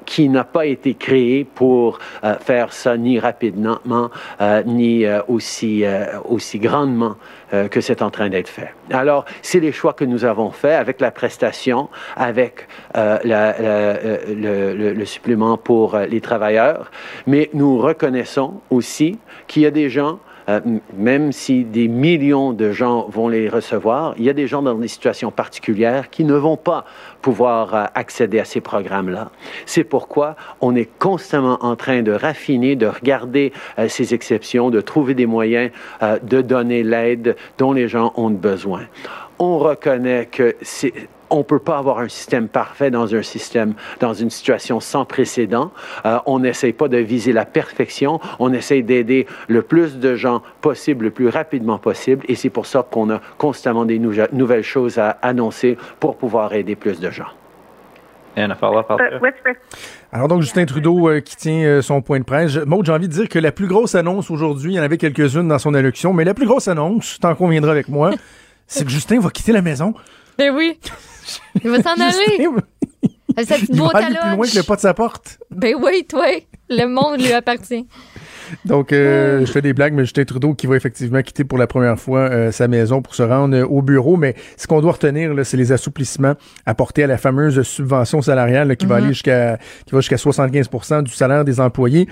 qui 0.07 0.29
n'a 0.29 0.45
pas 0.45 0.67
été 0.67 0.95
créé 0.95 1.45
pour 1.45 1.99
euh, 2.25 2.35
faire 2.37 2.73
ça 2.73 2.97
ni 2.97 3.19
rapidement, 3.19 3.79
euh, 4.41 4.63
ni 4.65 5.05
euh, 5.05 5.21
aussi, 5.29 5.85
euh, 5.85 6.07
aussi 6.29 6.59
grandement 6.59 7.17
euh, 7.53 7.69
que 7.69 7.81
c'est 7.81 8.03
en 8.03 8.11
train 8.11 8.29
d'être 8.29 8.49
fait. 8.49 8.75
Alors, 8.91 9.25
c'est 9.43 9.61
les 9.61 9.73
choix 9.73 9.93
que 9.93 10.05
nous 10.05 10.25
avons 10.25 10.51
faits 10.51 10.79
avec 10.79 11.01
la 11.01 11.11
prestation, 11.11 11.89
avec 12.17 12.67
le, 12.95 14.75
le- 14.75 14.93
le 14.93 15.05
supplément 15.05 15.57
pour 15.57 15.97
les 15.99 16.21
travailleurs, 16.21 16.91
mais 17.27 17.51
nous 17.55 17.79
reconnaissons 17.79 18.61
aussi 18.71 19.19
qu'il 19.47 19.63
y 19.63 19.67
a 19.67 19.71
des 19.71 19.89
gens 19.91 20.19
euh, 20.49 20.61
même 20.97 21.33
si 21.33 21.65
des 21.65 21.89
millions 21.89 22.53
de 22.53 22.71
gens 22.73 23.07
vont 23.09 23.29
les 23.29 23.49
recevoir, 23.49 24.15
il 24.19 24.25
y 24.25 24.31
a 24.31 24.33
des 24.33 24.47
gens 24.47 24.63
dans 24.63 24.75
des 24.75 24.89
situations 24.89 25.31
particulières 25.31 26.11
qui 26.11 26.25
ne 26.25 26.35
vont 26.35 26.57
pas 26.57 26.85
pouvoir 27.23 27.75
euh, 27.75 27.85
accéder 27.95 28.39
à 28.39 28.45
ces 28.45 28.61
programmes-là. 28.61 29.31
C'est 29.67 29.85
pourquoi 29.85 30.37
on 30.61 30.75
est 30.77 30.89
constamment 30.99 31.59
en 31.63 31.77
train 31.77 32.03
de 32.03 32.13
raffiner, 32.13 32.77
de 32.77 32.87
regarder 32.87 33.53
euh, 33.79 33.89
ces 33.89 34.15
exceptions, 34.15 34.71
de 34.71 34.81
trouver 34.81 35.15
des 35.15 35.27
moyens 35.27 35.71
de 36.23 36.41
donner 36.41 36.83
l'aide 36.83 37.37
dont 37.59 37.73
les 37.73 37.89
gens 37.89 38.13
ont 38.17 38.31
besoin. 38.31 38.83
On 39.47 39.59
reconnaît 39.59 40.25
que 40.33 40.57
c'est 40.63 40.95
on 41.29 41.39
ne 41.39 41.43
peut 41.43 41.59
pas 41.59 41.77
avoir 41.77 41.99
un 41.99 42.09
système 42.09 42.49
parfait 42.49 42.91
dans 42.91 43.15
un 43.15 43.23
système, 43.23 43.75
dans 44.01 44.15
une 44.15 44.31
situation 44.31 44.81
sans 44.81 45.05
précédent. 45.05 45.71
Euh, 46.07 46.19
on 46.25 46.39
n'essaye 46.39 46.73
pas 46.73 46.89
de 46.89 46.97
viser 46.97 47.35
la 47.35 47.45
perfection. 47.45 48.21
On 48.39 48.55
essaye 48.55 48.83
d'aider 48.83 49.27
le 49.49 49.61
plus 49.61 49.99
de 49.99 50.15
gens 50.15 50.41
possible, 50.63 51.07
le 51.07 51.11
plus 51.11 51.29
rapidement 51.29 51.77
possible. 51.77 52.25
Et 52.29 52.37
c'est 52.37 52.49
pour 52.51 52.65
ça 52.65 52.87
qu'on 52.89 53.11
a 53.11 53.21
constamment 53.37 53.85
des 53.85 53.99
nouvelles 53.99 54.63
choses 54.63 54.99
à 54.99 55.11
annoncer 55.21 55.77
pour 56.01 56.17
pouvoir 56.17 56.55
aider 56.55 56.75
plus 56.75 57.01
de 57.01 57.11
gens. 57.11 57.29
Althea? 58.37 58.87
Alors 60.13 60.29
donc, 60.29 60.43
Justin 60.43 60.65
Trudeau 60.65 61.09
euh, 61.09 61.21
qui 61.21 61.37
tient 61.37 61.65
euh, 61.65 61.83
son 61.83 62.01
point 62.01 62.19
de 62.19 62.25
presse. 62.25 62.57
Maud, 62.67 62.87
j'ai 62.87 62.93
envie 62.93 63.09
de 63.09 63.13
dire 63.13 63.29
que 63.29 63.39
la 63.39 63.53
plus 63.53 63.67
grosse 63.67 63.95
annonce 63.95 64.31
aujourd'hui, 64.31 64.73
il 64.73 64.77
y 64.77 64.81
en 64.81 64.83
avait 64.83 64.99
quelques-unes 64.99 65.49
dans 65.49 65.59
son 65.59 65.75
allocution, 65.75 66.13
mais 66.13 66.25
la 66.25 66.35
plus 66.35 66.47
grosse 66.47 66.69
annonce, 66.69 67.19
tant 67.21 67.35
qu'on 67.35 67.49
viendra 67.49 67.73
avec 67.73 67.89
moi, 67.89 68.13
c'est 68.67 68.85
que 68.85 68.91
Justin 68.91 69.21
va 69.21 69.31
quitter 69.31 69.53
la 69.53 69.63
maison. 69.63 69.95
Ben 70.39 70.53
oui. 70.55 70.79
Il 71.65 71.71
va 71.71 71.83
s'en 71.83 71.95
aller. 71.95 72.49
Avec 73.37 73.49
sa 73.49 73.55
petite 73.57 73.71
Il 73.73 73.81
va 73.81 73.87
à 73.95 73.97
aller 73.99 74.17
plus 74.17 74.31
loin 74.37 74.47
que 74.47 74.57
le 74.57 74.63
pas 74.63 74.77
de 74.77 74.81
sa 74.81 74.95
porte. 74.95 75.39
Ben 75.51 75.75
oui, 75.81 76.05
toi. 76.09 76.27
Le 76.71 76.87
monde 76.87 77.21
lui 77.21 77.33
appartient. 77.33 77.87
Donc, 78.65 78.93
euh, 78.93 79.45
je 79.45 79.51
fais 79.51 79.63
des 79.63 79.73
blagues, 79.73 79.95
mais 79.95 80.05
Justin 80.05 80.25
Trudeau 80.25 80.55
qui 80.55 80.67
va 80.67 80.77
effectivement 80.77 81.21
quitter 81.23 81.45
pour 81.45 81.59
la 81.59 81.67
première 81.67 81.99
fois 81.99 82.21
euh, 82.21 82.53
sa 82.53 82.69
maison 82.69 83.01
pour 83.03 83.15
se 83.15 83.23
rendre 83.23 83.57
euh, 83.57 83.67
au 83.67 83.83
bureau. 83.83 84.17
Mais 84.17 84.35
ce 84.57 84.67
qu'on 84.67 84.81
doit 84.81 84.93
retenir, 84.93 85.33
c'est 85.45 85.57
les 85.57 85.73
assouplissements 85.73 86.35
apportés 86.67 87.05
à 87.05 87.07
la 87.07 87.17
fameuse 87.17 87.63
subvention 87.63 88.23
salariale 88.23 88.69
là, 88.69 88.77
qui 88.77 88.87
va 88.87 88.97
Mhm. 88.97 89.03
aller 89.05 89.13
jusqu'à 89.15 89.59
qui 89.87 89.95
va 89.95 90.01
jusqu'à 90.01 90.17
75% 90.19 91.03
du 91.03 91.13
salaire 91.13 91.45
des 91.45 91.59
employés. 91.61 92.07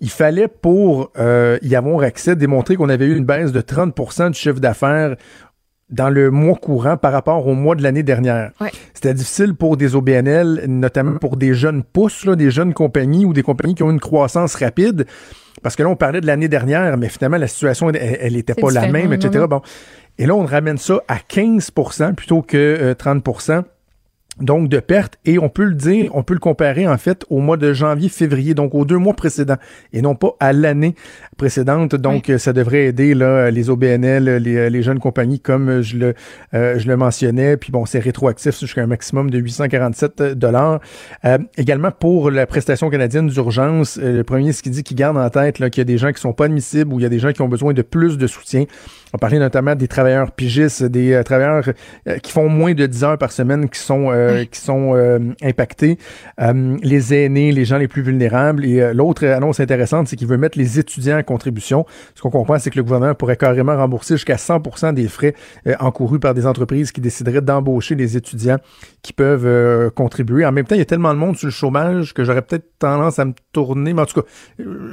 Il 0.00 0.10
fallait, 0.10 0.48
pour 0.48 1.12
euh, 1.18 1.56
y 1.62 1.76
avoir 1.76 2.02
accès, 2.02 2.34
démontrer 2.34 2.76
qu'on 2.76 2.88
avait 2.88 3.06
eu 3.06 3.16
une 3.16 3.24
baisse 3.24 3.52
de 3.52 3.60
30% 3.60 4.30
du 4.30 4.38
chiffre 4.38 4.58
d'affaires 4.60 5.16
dans 5.94 6.10
le 6.10 6.30
mois 6.30 6.56
courant 6.56 6.96
par 6.96 7.12
rapport 7.12 7.46
au 7.46 7.54
mois 7.54 7.76
de 7.76 7.82
l'année 7.82 8.02
dernière. 8.02 8.50
Ouais. 8.60 8.70
C'était 8.92 9.14
difficile 9.14 9.54
pour 9.54 9.76
des 9.76 9.94
OBNL, 9.94 10.64
notamment 10.66 11.18
pour 11.18 11.36
des 11.36 11.54
jeunes 11.54 11.82
pousses, 11.84 12.24
là, 12.24 12.36
des 12.36 12.50
jeunes 12.50 12.74
compagnies 12.74 13.24
ou 13.24 13.32
des 13.32 13.42
compagnies 13.42 13.74
qui 13.74 13.82
ont 13.82 13.90
une 13.90 14.00
croissance 14.00 14.56
rapide. 14.56 15.06
Parce 15.62 15.76
que 15.76 15.82
là, 15.82 15.88
on 15.88 15.96
parlait 15.96 16.20
de 16.20 16.26
l'année 16.26 16.48
dernière, 16.48 16.96
mais 16.96 17.08
finalement, 17.08 17.38
la 17.38 17.46
situation, 17.46 17.90
elle, 17.90 18.18
elle 18.20 18.36
était 18.36 18.54
C'est 18.54 18.60
pas 18.60 18.72
la 18.72 18.88
même, 18.88 19.12
etc. 19.12 19.44
Bon. 19.48 19.62
Et 20.18 20.26
là, 20.26 20.34
on 20.34 20.44
ramène 20.44 20.78
ça 20.78 21.00
à 21.08 21.16
15% 21.16 22.14
plutôt 22.14 22.42
que 22.42 22.56
euh, 22.56 22.94
30 22.94 23.24
donc 24.40 24.68
de 24.68 24.80
perte 24.80 25.18
et 25.24 25.38
on 25.38 25.48
peut 25.48 25.64
le 25.64 25.74
dire, 25.74 26.10
on 26.14 26.22
peut 26.22 26.34
le 26.34 26.40
comparer 26.40 26.86
en 26.88 26.98
fait 26.98 27.24
au 27.30 27.38
mois 27.38 27.56
de 27.56 27.72
janvier, 27.72 28.08
février, 28.08 28.54
donc 28.54 28.74
aux 28.74 28.84
deux 28.84 28.98
mois 28.98 29.14
précédents 29.14 29.56
et 29.92 30.02
non 30.02 30.14
pas 30.14 30.34
à 30.40 30.52
l'année 30.52 30.94
précédente. 31.36 31.94
Donc 31.94 32.30
euh, 32.30 32.38
ça 32.38 32.52
devrait 32.52 32.86
aider 32.86 33.14
là 33.14 33.50
les 33.50 33.70
OBNL, 33.70 34.24
les, 34.36 34.70
les 34.70 34.82
jeunes 34.82 34.98
compagnies 34.98 35.40
comme 35.40 35.68
euh, 35.68 35.82
je 35.82 35.96
le 35.96 36.14
euh, 36.54 36.78
je 36.78 36.86
le 36.88 36.96
mentionnais. 36.96 37.56
Puis 37.56 37.72
bon, 37.72 37.86
c'est 37.86 37.98
rétroactif 37.98 38.58
jusqu'à 38.58 38.82
un 38.82 38.86
maximum 38.86 39.30
de 39.30 39.38
847 39.38 40.22
dollars. 40.34 40.80
Euh, 41.24 41.38
également 41.56 41.90
pour 41.90 42.30
la 42.30 42.46
prestation 42.46 42.90
canadienne 42.90 43.28
d'urgence, 43.28 43.98
euh, 44.02 44.18
le 44.18 44.24
premier 44.24 44.42
ministre 44.42 44.62
qui 44.62 44.70
dit 44.70 44.82
qu'il 44.82 44.96
garde 44.96 45.16
en 45.16 45.30
tête 45.30 45.58
là, 45.58 45.70
qu'il 45.70 45.80
y 45.80 45.82
a 45.82 45.84
des 45.84 45.98
gens 45.98 46.12
qui 46.12 46.20
sont 46.20 46.32
pas 46.32 46.46
admissibles 46.46 46.92
ou 46.92 47.00
il 47.00 47.02
y 47.02 47.06
a 47.06 47.08
des 47.08 47.18
gens 47.18 47.32
qui 47.32 47.42
ont 47.42 47.48
besoin 47.48 47.72
de 47.72 47.82
plus 47.82 48.18
de 48.18 48.26
soutien. 48.26 48.64
On 49.12 49.18
parlait 49.18 49.38
notamment 49.38 49.76
des 49.76 49.86
travailleurs 49.86 50.32
pigistes, 50.32 50.82
des 50.82 51.12
euh, 51.12 51.22
travailleurs 51.22 51.64
euh, 52.08 52.18
qui 52.18 52.32
font 52.32 52.48
moins 52.48 52.74
de 52.74 52.84
10 52.86 53.04
heures 53.04 53.18
par 53.18 53.30
semaine 53.30 53.68
qui 53.68 53.78
sont 53.78 54.10
euh, 54.28 54.44
qui 54.44 54.60
sont 54.60 54.94
euh, 54.94 55.18
impactés, 55.42 55.98
Euh, 56.40 56.76
les 56.82 57.14
aînés, 57.14 57.52
les 57.52 57.64
gens 57.64 57.78
les 57.78 57.88
plus 57.88 58.02
vulnérables. 58.02 58.64
Et 58.64 58.92
l'autre 58.92 59.24
annonce 59.26 59.60
intéressante, 59.60 60.08
c'est 60.08 60.16
qu'il 60.16 60.26
veut 60.28 60.36
mettre 60.36 60.58
les 60.58 60.78
étudiants 60.78 61.18
en 61.18 61.22
contribution. 61.22 61.86
Ce 62.14 62.22
qu'on 62.22 62.30
comprend, 62.30 62.58
c'est 62.58 62.70
que 62.70 62.76
le 62.76 62.82
gouvernement 62.82 63.14
pourrait 63.14 63.36
carrément 63.36 63.76
rembourser 63.76 64.14
jusqu'à 64.14 64.36
100% 64.36 64.92
des 64.94 65.08
frais 65.08 65.34
encourus 65.80 66.18
par 66.18 66.34
des 66.34 66.46
entreprises 66.46 66.92
qui 66.92 67.00
décideraient 67.00 67.40
d'embaucher 67.40 67.94
des 67.94 68.16
étudiants 68.16 68.58
qui 69.02 69.12
peuvent 69.12 69.90
contribuer. 69.92 70.44
En 70.44 70.52
même 70.52 70.64
temps, 70.64 70.74
il 70.74 70.78
y 70.78 70.82
a 70.82 70.86
tellement 70.86 71.12
de 71.14 71.18
monde 71.18 71.36
sur 71.36 71.46
le 71.46 71.52
chômage 71.52 72.14
que 72.14 72.24
j'aurais 72.24 72.42
peut-être 72.42 72.66
tendance 72.78 73.18
à 73.18 73.24
me 73.24 73.32
tourner, 73.52 73.92
mais 73.94 74.02
en 74.02 74.06
tout 74.06 74.20
cas, 74.22 74.26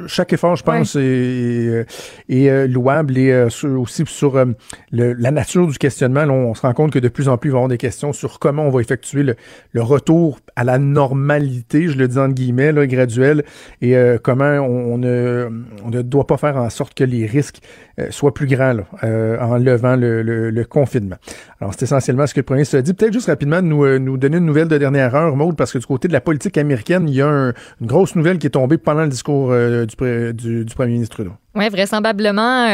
chaque 0.07 0.33
effort, 0.33 0.55
je 0.55 0.63
pense, 0.63 0.95
est, 0.95 1.85
est, 2.29 2.43
est, 2.43 2.67
louable 2.67 3.17
et 3.17 3.31
euh, 3.31 3.49
sur- 3.49 3.79
aussi 3.79 4.03
sur 4.05 4.35
euh, 4.37 4.45
le- 4.91 5.13
la 5.13 5.31
nature 5.31 5.67
du 5.67 5.77
questionnement. 5.77 6.25
Là, 6.25 6.31
on 6.33 6.53
se 6.53 6.61
rend 6.61 6.73
compte 6.73 6.91
que 6.91 6.99
de 6.99 7.07
plus 7.09 7.27
en 7.29 7.37
plus, 7.37 7.49
il 7.49 7.51
va 7.51 7.57
y 7.57 7.59
avoir 7.59 7.69
des 7.69 7.77
questions 7.77 8.13
sur 8.13 8.39
comment 8.39 8.63
on 8.63 8.69
va 8.69 8.81
effectuer 8.81 9.20
le, 9.23 9.81
retour 9.81 10.39
à 10.55 10.63
la 10.63 10.77
normalité, 10.77 11.87
je 11.87 11.97
le 11.97 12.07
dis 12.07 12.17
entre 12.17 12.33
guillemets, 12.33 12.73
graduel, 12.87 13.43
et 13.81 13.95
euh, 13.95 14.17
comment 14.21 14.59
on, 14.59 14.97
ne, 14.97 16.01
doit 16.01 16.27
pas 16.27 16.37
faire 16.37 16.57
en 16.57 16.69
sorte 16.69 16.93
que 16.93 17.03
les 17.03 17.25
risques 17.25 17.59
euh, 17.99 18.07
soient 18.11 18.33
plus 18.33 18.47
grands 18.47 18.77
euh, 19.03 19.39
en 19.39 19.57
levant 19.57 19.95
le, 19.95 20.63
confinement. 20.69 21.15
Alors, 21.59 21.73
c'est 21.73 21.83
essentiellement 21.83 22.27
ce 22.27 22.33
que 22.33 22.39
le 22.39 22.45
premier 22.45 22.63
a 22.73 22.81
dit. 22.81 22.93
Peut-être 22.93 23.13
juste 23.13 23.27
rapidement 23.27 23.61
nous, 23.61 23.99
nous 23.99 24.17
donner 24.17 24.37
une 24.37 24.45
nouvelle 24.45 24.67
de 24.67 24.77
dernière 24.77 25.13
heure, 25.15 25.35
Maude, 25.35 25.55
parce 25.55 25.71
que 25.73 25.79
du 25.79 25.85
côté 25.85 26.07
de 26.07 26.13
la 26.13 26.21
politique 26.21 26.57
américaine, 26.57 27.09
il 27.09 27.15
y 27.15 27.21
a 27.21 27.27
un- 27.27 27.53
une 27.81 27.87
grosse 27.87 28.15
nouvelle 28.15 28.37
qui 28.37 28.47
est 28.47 28.51
tombée 28.51 28.77
pendant 28.77 29.01
le 29.03 29.09
discours 29.09 29.53
du, 29.53 30.65
premier 30.75 30.93
ministre 30.93 31.15
Trudeau. 31.15 31.31
Oui, 31.55 31.67
vraisemblablement, 31.69 32.67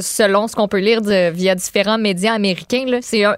selon 0.00 0.48
ce 0.48 0.56
qu'on 0.56 0.68
peut 0.68 0.80
lire 0.80 1.00
via 1.02 1.54
différents 1.54 1.98
médias 1.98 2.32
américains, 2.32 2.86
c'est 3.02 3.24
un- 3.24 3.36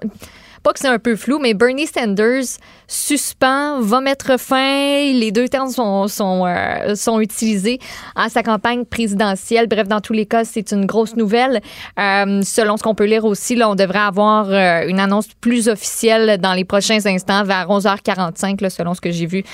pas 0.66 0.72
que 0.72 0.80
c'est 0.80 0.88
un 0.88 0.98
peu 0.98 1.14
flou, 1.14 1.38
mais 1.38 1.54
Bernie 1.54 1.86
Sanders 1.86 2.58
suspend, 2.88 3.80
va 3.82 4.00
mettre 4.00 4.36
fin, 4.36 5.12
les 5.12 5.30
deux 5.30 5.48
termes 5.48 5.70
sont, 5.70 6.08
sont, 6.08 6.44
euh, 6.44 7.20
utilisés 7.20 7.78
à 8.16 8.28
sa 8.28 8.42
campagne 8.42 8.84
présidentielle. 8.84 9.68
Bref, 9.68 9.86
dans 9.86 10.00
tous 10.00 10.12
les 10.12 10.26
cas, 10.26 10.44
c'est 10.44 10.72
une 10.72 10.84
grosse 10.84 11.14
nouvelle. 11.14 11.60
Euh, 12.00 12.42
selon 12.42 12.76
ce 12.76 12.82
qu'on 12.82 12.96
peut 12.96 13.04
lire 13.04 13.24
aussi, 13.24 13.56
on 13.64 13.76
devrait 13.76 14.00
avoir 14.00 14.50
euh, 14.50 14.88
une 14.88 14.98
annonce 14.98 15.28
plus 15.40 15.68
officielle 15.68 16.40
dans 16.40 16.54
les 16.54 16.64
prochains 16.64 17.06
instants, 17.06 17.44
vers 17.44 17.68
11h45, 17.68 18.60
là, 18.60 18.68
selon 18.68 18.94
ce 18.94 19.00
que 19.00 19.12
j'ai 19.12 19.26
vu 19.26 19.44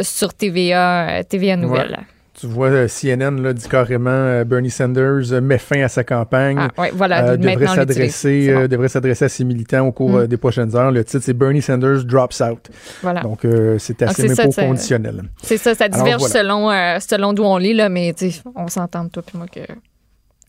sur 0.00 0.32
TVA, 0.32 1.24
TVA 1.24 1.56
Nouvelles. 1.56 1.98
Ouais. 1.98 2.21
Tu 2.42 2.48
vois, 2.48 2.70
euh, 2.70 2.88
CNN 2.88 3.40
là, 3.40 3.52
dit 3.52 3.68
carrément 3.68 4.10
euh, 4.10 4.42
Bernie 4.42 4.68
Sanders 4.68 5.32
euh, 5.32 5.40
met 5.40 5.58
fin 5.58 5.80
à 5.82 5.86
sa 5.86 6.02
campagne. 6.02 6.58
Ah, 6.58 6.80
ouais, 6.80 6.90
voilà, 6.92 7.36
devrait 7.36 7.68
s'adresser 7.68 8.52
bon. 8.52 8.66
devrait 8.66 8.88
s'adresser 8.88 9.26
à 9.26 9.28
ses 9.28 9.44
militants 9.44 9.86
au 9.86 9.92
cours 9.92 10.10
Mm. 10.10 10.26
des 10.26 10.36
prochaines 10.36 10.74
heures. 10.74 10.90
Le 10.90 11.04
titre, 11.04 11.22
c'est 11.24 11.34
Bernie 11.34 11.62
Sanders 11.62 12.02
drops 12.04 12.40
out. 12.40 12.68
Voilà. 13.00 13.20
Donc, 13.20 13.46
c'est 13.78 14.02
assez 14.02 14.26
même 14.26 14.36
pas 14.36 14.66
conditionnel. 14.66 15.22
C'est 15.40 15.56
ça, 15.56 15.76
ça 15.76 15.84
Alors, 15.84 16.02
diverge 16.02 16.20
voilà. 16.22 16.34
selon, 16.34 17.00
selon 17.00 17.32
d'où 17.32 17.44
on 17.44 17.58
lit, 17.58 17.74
là, 17.74 17.88
mais 17.88 18.12
on 18.56 18.66
s'entend, 18.66 19.06
toi 19.06 19.22
puis 19.24 19.38
moi, 19.38 19.46
que. 19.46 19.60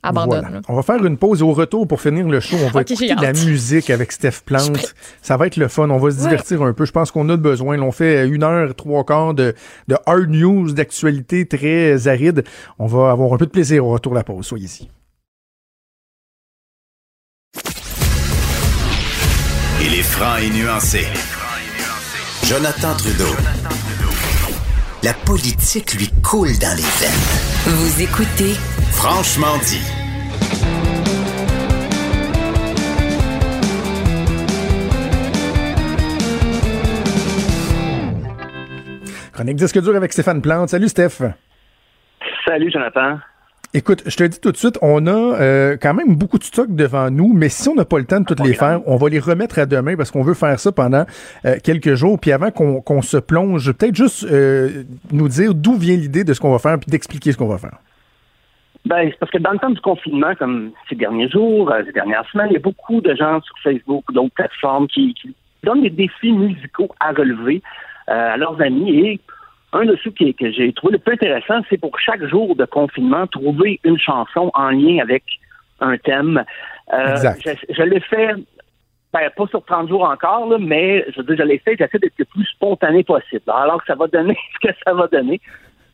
Abandonne. 0.03 0.41
Voilà. 0.41 0.55
là. 0.55 0.61
On 0.67 0.75
va 0.75 0.83
faire 0.83 1.03
une 1.03 1.17
pause 1.17 1.39
et 1.39 1.43
au 1.43 1.53
retour 1.53 1.87
pour 1.87 2.01
finir 2.01 2.27
le 2.27 2.39
show. 2.39 2.57
On 2.63 2.69
va 2.69 2.81
écouter 2.81 3.15
de 3.15 3.21
la 3.21 3.31
musique 3.33 3.89
avec 3.89 4.11
Steph 4.11 4.41
Plante. 4.45 4.93
Ça 5.21 5.37
va 5.37 5.47
être 5.47 5.55
le 5.57 5.69
fun. 5.69 5.89
On 5.89 5.97
va 5.97 6.11
se 6.11 6.17
divertir 6.17 6.61
un 6.61 6.73
peu. 6.73 6.85
Je 6.85 6.91
pense 6.91 7.09
qu'on 7.11 7.27
a 7.29 7.37
besoin. 7.37 7.77
Là, 7.77 7.83
on 7.83 7.91
fait 7.91 8.27
une 8.27 8.43
heure, 8.43 8.75
trois 8.75 9.03
quarts 9.05 9.33
de, 9.33 9.55
de 9.87 9.95
hard 10.05 10.29
news, 10.29 10.71
d'actualité 10.73 11.45
très 11.47 12.07
aride. 12.07 12.43
On 12.79 12.85
va 12.87 13.11
avoir 13.11 13.33
un 13.33 13.37
peu 13.37 13.45
de 13.45 13.51
plaisir 13.51 13.85
au 13.85 13.91
retour 13.93 14.11
de 14.11 14.17
la 14.17 14.23
pause. 14.23 14.45
Soyez 14.45 14.65
ici. 14.65 14.89
Il 19.81 19.93
est 19.95 20.03
franc 20.03 20.37
et 20.37 20.49
nuancé. 20.49 21.05
Jonathan 22.45 22.93
Trudeau. 22.97 23.35
La 25.03 25.13
politique 25.13 25.93
lui 25.95 26.09
coule 26.23 26.57
dans 26.59 26.75
les 26.77 26.83
veines. 26.83 27.75
Vous 27.75 28.01
écoutez 28.01 28.53
Franchement 28.95 29.57
dit. 29.65 29.81
Chronique 39.33 39.57
disque 39.57 39.81
dur 39.81 39.95
avec 39.95 40.13
Stéphane 40.13 40.41
Plante. 40.41 40.69
Salut 40.69 40.87
Steph. 40.87 41.21
Salut, 42.45 42.71
Jonathan. 42.71 43.17
Écoute, 43.75 44.03
je 44.05 44.15
te 44.15 44.23
dis 44.23 44.39
tout 44.39 44.51
de 44.51 44.57
suite, 44.57 44.77
on 44.83 45.07
a 45.07 45.11
euh, 45.11 45.77
quand 45.81 45.95
même 45.95 46.15
beaucoup 46.15 46.37
de 46.37 46.43
stocks 46.43 46.75
devant 46.75 47.09
nous, 47.09 47.33
mais 47.33 47.49
si 47.49 47.67
on 47.69 47.73
n'a 47.73 47.85
pas 47.85 47.97
le 47.97 48.05
temps 48.05 48.19
de 48.19 48.25
toutes 48.25 48.45
les 48.45 48.53
faire, 48.53 48.81
on 48.85 48.97
va 48.97 49.09
les 49.09 49.17
remettre 49.17 49.57
à 49.57 49.65
demain 49.65 49.95
parce 49.95 50.11
qu'on 50.11 50.21
veut 50.21 50.35
faire 50.35 50.59
ça 50.59 50.71
pendant 50.71 51.05
euh, 51.45 51.55
quelques 51.63 51.95
jours. 51.95 52.19
Puis 52.19 52.31
avant 52.31 52.51
qu'on 52.51 53.01
se 53.01 53.17
plonge, 53.17 53.71
peut-être 53.71 53.95
juste 53.95 54.25
euh, 54.25 54.83
nous 55.11 55.27
dire 55.27 55.55
d'où 55.55 55.75
vient 55.75 55.95
l'idée 55.97 56.23
de 56.23 56.35
ce 56.35 56.39
qu'on 56.39 56.51
va 56.51 56.59
faire, 56.59 56.77
puis 56.77 56.91
d'expliquer 56.91 57.31
ce 57.31 57.37
qu'on 57.37 57.47
va 57.47 57.57
faire. 57.57 57.79
Ben, 58.85 59.09
c'est 59.09 59.17
parce 59.19 59.31
que 59.31 59.37
dans 59.37 59.51
le 59.51 59.59
temps 59.59 59.69
du 59.69 59.79
confinement, 59.79 60.35
comme 60.35 60.71
ces 60.89 60.95
derniers 60.95 61.29
jours, 61.29 61.71
euh, 61.71 61.83
ces 61.85 61.93
dernières 61.93 62.25
semaines, 62.29 62.47
il 62.49 62.53
y 62.53 62.57
a 62.57 62.59
beaucoup 62.59 62.99
de 62.99 63.15
gens 63.15 63.41
sur 63.41 63.55
Facebook 63.63 64.03
ou 64.09 64.11
d'autres 64.13 64.33
plateformes 64.33 64.87
qui, 64.87 65.13
qui 65.13 65.33
donnent 65.63 65.81
des 65.83 65.89
défis 65.89 66.33
musicaux 66.33 66.89
à 66.99 67.11
relever 67.11 67.61
euh, 68.09 68.33
à 68.33 68.37
leurs 68.37 68.61
amis. 68.61 68.89
Et 69.07 69.19
un 69.71 69.85
de 69.85 69.95
ceux 70.03 70.11
qui- 70.11 70.33
que 70.35 70.51
j'ai 70.51 70.73
trouvé 70.73 70.93
le 70.93 70.99
plus 70.99 71.13
intéressant, 71.13 71.61
c'est 71.69 71.77
pour 71.79 71.97
chaque 71.97 72.23
jour 72.25 72.55
de 72.57 72.65
confinement, 72.65 73.25
trouver 73.27 73.79
une 73.85 73.97
chanson 73.97 74.51
en 74.53 74.69
lien 74.71 74.99
avec 75.01 75.23
un 75.79 75.97
thème. 75.97 76.43
Euh, 76.93 77.11
Exact. 77.11 77.41
Je, 77.69 77.73
je 77.73 77.81
l'ai 77.83 78.01
fait, 78.01 78.33
ben, 79.13 79.29
pas 79.37 79.47
sur 79.47 79.63
30 79.63 79.87
jours 79.87 80.03
encore, 80.03 80.49
là, 80.49 80.57
mais 80.59 81.05
je 81.15 81.21
je 81.25 81.43
l'ai 81.43 81.59
fait, 81.59 81.77
j'essaie 81.79 81.99
d'être 81.99 82.19
le 82.19 82.25
plus 82.25 82.45
spontané 82.47 83.05
possible. 83.05 83.43
Alors 83.47 83.79
que 83.79 83.87
ça 83.87 83.95
va 83.95 84.07
donner 84.07 84.37
ce 84.61 84.67
que 84.67 84.73
ça 84.85 84.93
va 84.93 85.07
donner. 85.07 85.39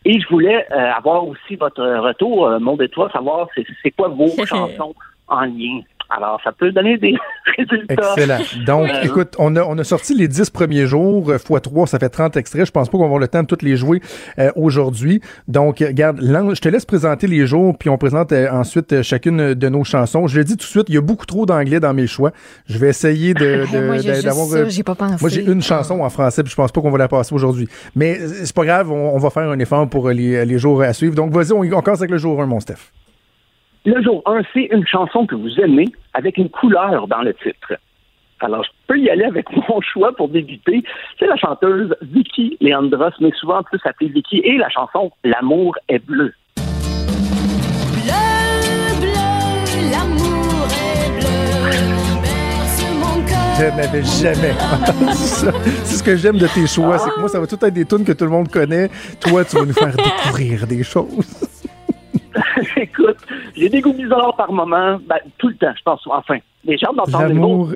Et 0.05 0.19
je 0.19 0.27
voulais 0.30 0.65
euh, 0.71 0.93
avoir 0.93 1.27
aussi 1.27 1.55
votre 1.55 1.84
retour, 1.84 2.47
euh, 2.47 2.59
mon 2.59 2.77
détour, 2.77 3.11
savoir 3.11 3.47
c'est, 3.53 3.65
c'est 3.84 3.91
quoi 3.91 4.07
vos 4.07 4.31
chansons 4.45 4.95
en 5.27 5.41
lien. 5.41 5.81
Alors, 6.10 6.40
ça 6.44 6.52
peut 6.52 6.72
donner 6.72 6.98
des 6.98 7.15
résultats. 7.57 8.14
Excellent. 8.15 8.40
Donc, 8.65 8.90
Euh, 8.90 9.02
écoute, 9.03 9.36
on 9.38 9.56
a, 9.56 9.61
on 9.64 9.77
a 9.77 9.84
sorti 9.84 10.15
les 10.15 10.27
10 10.27 10.49
premiers 10.49 10.88
jours, 10.88 11.30
euh, 11.30 11.38
fois 11.38 11.60
3, 11.61 11.86
ça 11.88 11.99
fait 11.99 12.10
30 12.10 12.36
extraits. 12.38 12.65
Je 12.65 12.72
pense 12.72 12.88
pas 12.90 12.94
qu'on 12.94 12.99
va 13.03 13.06
avoir 13.06 13.19
le 13.19 13.27
temps 13.27 13.41
de 13.44 13.48
toutes 13.48 13.61
les 13.61 13.77
jouer 13.77 14.02
euh, 14.40 14.52
aujourd'hui. 14.56 15.22
Donc, 15.48 15.80
regarde, 15.80 16.19
je 16.22 16.60
te 16.61 16.68
laisse 16.69 16.86
présenter 16.86 17.27
les 17.27 17.45
jours, 17.45 17.77
puis 17.77 17.90
on 17.90 17.98
présente 17.98 18.31
euh, 18.31 18.49
ensuite 18.52 18.91
euh, 18.94 19.03
chacune 19.03 19.53
de 19.53 19.69
nos 19.69 19.84
chansons. 19.84 20.26
Je 20.27 20.38
le 20.40 20.44
dis 20.45 20.53
tout 20.53 20.65
de 20.65 20.69
suite, 20.72 20.86
il 20.90 20.95
y 20.95 20.98
a 20.98 21.02
beaucoup 21.02 21.26
trop 21.27 21.45
d'anglais 21.45 21.80
dans 21.80 21.94
mes 21.94 22.07
choix. 22.07 22.31
Je 22.68 22.77
vais 22.80 22.90
essayer 22.90 23.34
de, 23.36 23.65
de- 23.72 23.86
Moi, 23.86 23.98
j'ai 23.99 24.10
de- 24.10 24.14
juste 24.15 24.26
d'avoir... 24.26 24.48
ça, 24.48 24.68
j'ai 24.69 24.84
pas 24.84 24.95
pensé. 24.95 25.15
Moi, 25.22 25.30
j'ai 25.30 25.44
une 25.45 25.61
chanson 25.61 26.02
en 26.02 26.10
français, 26.10 26.41
puis 26.44 26.52
je 26.52 26.56
pense 26.56 26.72
pas 26.72 26.81
qu'on 26.81 26.91
va 26.91 26.98
la 26.98 27.07
passer 27.07 27.36
aujourd'hui. 27.36 27.68
Mais 27.95 28.19
c'est 28.44 28.56
pas 28.56 28.65
grave, 28.65 28.91
on, 28.91 29.15
on 29.15 29.18
va 29.19 29.30
faire 29.30 29.49
un 29.49 29.60
effort 29.60 29.88
pour 29.88 30.10
les, 30.10 30.44
les 30.45 30.57
jours 30.57 30.81
à 30.81 30.91
suivre. 30.94 31.14
Donc, 31.14 31.31
vas-y, 31.31 31.52
on, 31.53 31.60
on 31.61 31.81
commence 31.81 31.99
avec 31.99 32.11
le 32.11 32.18
jour 32.18 32.41
1, 32.41 32.45
mon 32.48 32.60
Steph 32.60 32.91
le 33.85 34.01
jour 34.01 34.22
1, 34.26 34.41
c'est 34.53 34.69
une 34.72 34.85
chanson 34.85 35.26
que 35.26 35.35
vous 35.35 35.60
aimez 35.60 35.88
avec 36.14 36.38
une 36.38 36.49
couleur 36.49 37.07
dans 37.07 37.22
le 37.22 37.34
titre. 37.34 37.73
Alors, 38.41 38.64
je 38.64 38.69
peux 38.88 38.99
y 38.99 39.10
aller 39.10 39.26
avec 39.26 39.45
mon 39.69 39.81
choix 39.81 40.14
pour 40.14 40.30
débuter. 40.30 40.84
C'est 41.18 41.27
la 41.27 41.38
chanteuse 41.38 41.95
Vicky 42.01 42.57
Leandros, 42.61 43.11
mais 43.19 43.31
souvent 43.31 43.64
plus 43.64 43.80
appelée 43.85 44.10
Vicky, 44.10 44.39
et 44.39 44.57
la 44.57 44.69
chanson 44.69 45.11
L'amour 45.23 45.76
est 45.88 45.99
bleu. 45.99 46.34
Bleu, 46.56 48.14
bleu, 48.99 49.91
l'amour 49.91 50.68
est 50.72 51.11
bleu. 51.19 51.69
Berce 52.22 52.84
mon 52.95 53.26
cœur. 53.26 53.56
Je 53.60 53.77
n'avais 53.77 54.03
jamais 54.03 54.53
entendu 54.73 55.14
ça. 55.14 55.51
C'est 55.84 55.95
ce 55.95 56.03
que 56.03 56.15
j'aime 56.15 56.38
de 56.38 56.47
tes 56.47 56.68
choix, 56.68 56.97
c'est 56.97 57.10
que 57.11 57.19
moi, 57.19 57.30
ça 57.30 57.39
va 57.39 57.47
tout 57.47 57.64
être 57.64 57.73
des 57.73 57.85
tunes 57.85 58.06
que 58.06 58.14
tout 58.14 58.26
le 58.26 58.31
monde 58.31 58.49
connaît. 58.49 58.89
Toi, 59.22 59.45
tu 59.45 59.56
vas 59.56 59.65
nous 59.65 59.73
faire 59.73 59.95
découvrir 59.95 60.68
des 60.68 60.84
choses. 60.84 61.59
Écoute, 62.77 63.18
j'ai 63.56 63.69
des 63.69 63.81
goûts 63.81 63.93
bizarres 63.93 64.35
par 64.35 64.51
moment, 64.51 64.99
ben, 65.07 65.18
tout 65.38 65.49
le 65.49 65.56
temps, 65.56 65.73
je 65.77 65.84
pense. 65.84 66.01
Enfin, 66.07 66.38
les 66.64 66.77
gens 66.77 66.93
d'entendre 66.93 67.27
les 67.27 67.34
mots. 67.34 67.47
L'amour, 67.49 67.73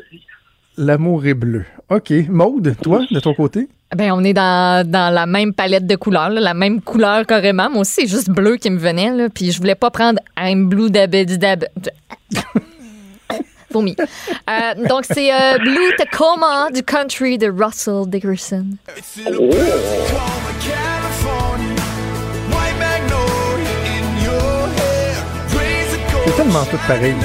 l'amour 0.77 1.25
est 1.25 1.33
bleu. 1.33 1.65
OK. 1.89 2.11
Maude, 2.29 2.75
toi, 2.81 3.01
de 3.09 3.19
ton 3.19 3.33
côté? 3.33 3.67
Ben, 3.95 4.11
on 4.11 4.23
est 4.23 4.33
dans, 4.33 4.87
dans 4.89 5.13
la 5.13 5.25
même 5.25 5.53
palette 5.53 5.85
de 5.85 5.95
couleurs, 5.95 6.29
là, 6.29 6.41
la 6.41 6.53
même 6.53 6.81
couleur 6.81 7.25
carrément. 7.25 7.69
Moi 7.69 7.81
aussi, 7.81 8.01
c'est 8.01 8.07
juste 8.07 8.29
bleu 8.29 8.57
qui 8.57 8.69
me 8.69 8.79
venait, 8.79 9.11
là, 9.11 9.29
puis 9.29 9.51
je 9.51 9.59
voulais 9.59 9.75
pas 9.75 9.91
prendre 9.91 10.19
I'm 10.37 10.67
blue 10.67 10.89
dabedidab. 10.89 11.65
Vomi. 13.71 13.95
Euh, 13.99 14.87
donc, 14.87 15.05
c'est 15.05 15.33
euh, 15.33 15.57
Blue 15.57 15.95
Tacoma 15.97 16.69
du 16.71 16.83
country 16.83 17.39
de 17.39 17.49
Russell 17.49 18.07
Dickerson. 18.07 18.67
C'est 19.01 19.23
tellement 26.43 26.65
tout 26.65 26.77
pareil. 26.87 27.15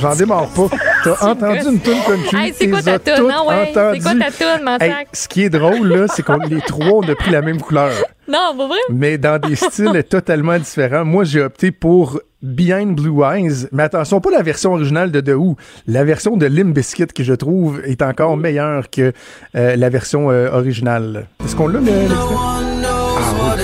J'en 0.00 0.14
démarre 0.14 0.48
pas. 0.48 0.68
T'as 1.02 1.30
entendu 1.30 1.60
une 1.72 1.80
tune 1.80 2.00
country? 2.06 2.36
Hey, 2.36 2.54
c'est 2.54 2.68
quoi 2.68 2.82
t'es 2.82 2.84
ta 2.84 2.94
as 2.94 2.98
toune? 2.98 3.16
toutes 3.16 3.32
Non, 3.32 3.48
ouais, 3.48 3.72
c'est 3.72 4.00
quoi 4.00 4.14
ta 4.14 4.30
toune, 4.30 4.64
mon 4.64 4.78
Hey, 4.78 4.92
ce 5.12 5.28
qui 5.28 5.42
est 5.44 5.50
drôle, 5.50 5.88
là, 5.88 6.06
c'est 6.08 6.22
qu'on 6.22 6.38
les 6.38 6.60
trois, 6.60 6.98
on 6.98 7.08
a 7.08 7.14
pris 7.14 7.30
la 7.30 7.42
même 7.42 7.60
couleur. 7.60 7.90
Non, 8.28 8.56
pas 8.58 8.66
vrai? 8.66 8.78
mais 8.90 9.18
dans 9.18 9.38
des 9.38 9.54
styles 9.54 10.02
totalement 10.02 10.58
différents. 10.58 11.04
Moi, 11.04 11.22
j'ai 11.22 11.40
opté 11.42 11.70
pour 11.70 12.18
Behind 12.42 12.96
Blue 12.96 13.22
Eyes, 13.22 13.68
mais 13.70 13.84
attention, 13.84 14.20
pas 14.20 14.32
la 14.32 14.42
version 14.42 14.72
originale 14.72 15.12
de 15.12 15.20
The 15.20 15.36
Who, 15.36 15.54
la 15.86 16.02
version 16.02 16.36
de 16.36 16.46
Limp 16.46 16.74
Bizkit 16.74 17.06
qui 17.06 17.22
je 17.22 17.34
trouve 17.34 17.80
est 17.84 18.02
encore 18.02 18.36
meilleure 18.36 18.90
que 18.90 19.12
euh, 19.54 19.76
la 19.76 19.88
version 19.90 20.32
euh, 20.32 20.50
originale. 20.50 21.28
Est-ce 21.44 21.54
qu'on 21.54 21.68
l'a 21.68 21.78
le-? 21.78 21.86
Ah 22.10 22.26
oui. 22.30 23.56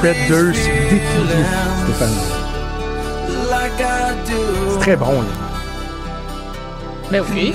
Fred 0.00 0.16
Durst 0.28 0.68
défilé, 0.90 1.44
Stéphane. 1.84 2.41
Très 4.82 4.96
bon, 4.96 5.06
là. 5.22 5.28
Ben 7.12 7.22
oui. 7.32 7.52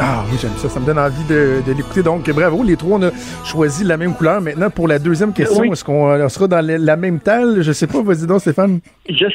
Ah 0.00 0.24
oui, 0.30 0.38
j'aime 0.40 0.52
ça. 0.56 0.68
Ça 0.70 0.80
me 0.80 0.86
donne 0.86 0.98
envie 0.98 1.24
de, 1.24 1.60
de 1.66 1.72
l'écouter. 1.76 2.02
Donc, 2.02 2.30
bravo, 2.30 2.62
les 2.62 2.76
trois, 2.78 2.98
on 2.98 3.02
a 3.02 3.10
choisi 3.44 3.84
la 3.84 3.98
même 3.98 4.14
couleur. 4.14 4.40
Maintenant, 4.40 4.70
pour 4.70 4.88
la 4.88 4.98
deuxième 4.98 5.34
question, 5.34 5.60
Oui. 5.60 5.68
est-ce 5.72 5.84
qu'on 5.84 6.08
euh, 6.08 6.28
sera 6.28 6.46
dans 6.48 6.64
la, 6.64 6.78
la 6.78 6.96
même 6.96 7.20
talle? 7.20 7.60
Je 7.60 7.72
sais 7.72 7.86
pas, 7.86 8.00
vas-y 8.02 8.26
donc, 8.26 8.40
Stéphane. 8.40 8.80
Je 9.08 9.26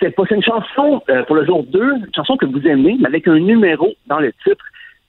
sais 0.00 0.10
pas, 0.10 0.22
c'est 0.28 0.34
une 0.34 0.42
chanson 0.42 1.02
euh, 1.08 1.22
pour 1.24 1.36
le 1.36 1.46
jour 1.46 1.64
2, 1.64 1.80
une 1.82 2.06
chanson 2.14 2.36
que 2.36 2.44
vous 2.46 2.60
aimez, 2.66 2.96
mais 3.00 3.06
avec 3.08 3.26
un 3.26 3.38
numéro 3.38 3.88
dans 4.06 4.18
le 4.20 4.32
titre. 4.44 4.64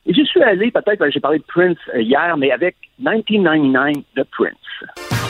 Et 0.06 0.14
j'y 0.14 0.26
suis 0.26 0.41
allé, 0.41 0.72
peut-être, 0.72 1.03
j'ai 1.11 1.19
parlé 1.19 1.39
de 1.39 1.43
Prince 1.49 1.77
euh, 1.93 2.02
hier, 2.02 2.35
mais 2.38 2.52
avec 2.52 2.77
1999 2.99 3.95
de 4.15 4.23
Prince. 4.31 5.20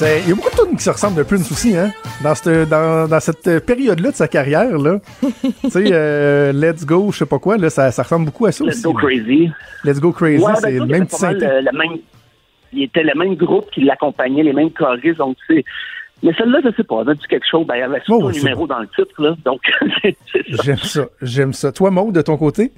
Il 0.00 0.28
y 0.28 0.32
a 0.32 0.34
beaucoup 0.34 0.50
de 0.50 0.62
tunes 0.62 0.76
qui 0.76 0.82
se 0.84 0.90
ressemblent 0.90 1.16
de 1.16 1.22
Prince 1.22 1.50
aussi, 1.50 1.74
hein? 1.74 1.90
Dans 2.22 2.34
cette, 2.34 2.68
dans, 2.68 3.08
dans 3.08 3.20
cette 3.20 3.64
période-là 3.64 4.10
de 4.10 4.16
sa 4.16 4.28
carrière, 4.28 4.76
là. 4.76 5.00
tu 5.22 5.70
sais, 5.70 5.84
euh, 5.90 6.52
Let's 6.52 6.84
Go, 6.84 7.10
je 7.12 7.18
sais 7.18 7.26
pas 7.26 7.38
quoi, 7.38 7.56
là, 7.56 7.70
ça, 7.70 7.90
ça 7.90 8.02
ressemble 8.02 8.26
beaucoup 8.26 8.44
à 8.44 8.52
ça 8.52 8.62
Let's 8.64 8.74
aussi. 8.74 8.82
Go 8.82 8.92
là. 8.92 9.00
Crazy. 9.00 9.50
Let's 9.84 10.00
Go 10.00 10.12
Crazy, 10.12 10.44
Ouais, 10.44 10.52
ben, 10.52 10.58
c'est 10.60 10.72
le 10.72 10.84
même 10.86 11.06
petit 11.06 11.24
le 11.24 11.78
même, 11.78 11.98
il 12.74 12.82
était 12.82 13.04
le 13.04 13.14
même 13.18 13.36
groupe 13.36 13.70
qui 13.70 13.80
l'accompagnait, 13.84 14.42
les 14.42 14.52
mêmes 14.52 14.70
choristes, 14.70 15.16
donc 15.18 15.36
c'est. 15.46 15.64
Mais 16.22 16.32
celle-là, 16.36 16.60
je 16.64 16.70
sais 16.76 16.84
pas, 16.84 17.00
elle 17.02 17.10
a 17.10 17.14
dit 17.14 17.26
quelque 17.28 17.46
chose, 17.50 17.66
ben, 17.66 17.76
il 17.76 17.80
y 17.80 17.82
avait 17.82 18.00
surtout 18.04 18.26
Oh, 18.26 18.28
un 18.28 18.32
numéro 18.32 18.66
dans 18.66 18.80
le 18.80 18.88
titre, 18.88 19.22
là, 19.22 19.34
donc 19.46 19.60
c'est 20.02 20.16
c'est 20.32 20.56
ça. 20.56 20.62
J'aime 20.62 20.76
ça, 20.76 21.06
j'aime 21.22 21.52
ça. 21.54 21.72
Toi, 21.72 21.90
Maud, 21.90 22.14
de 22.14 22.20
ton 22.20 22.36
côté? 22.36 22.72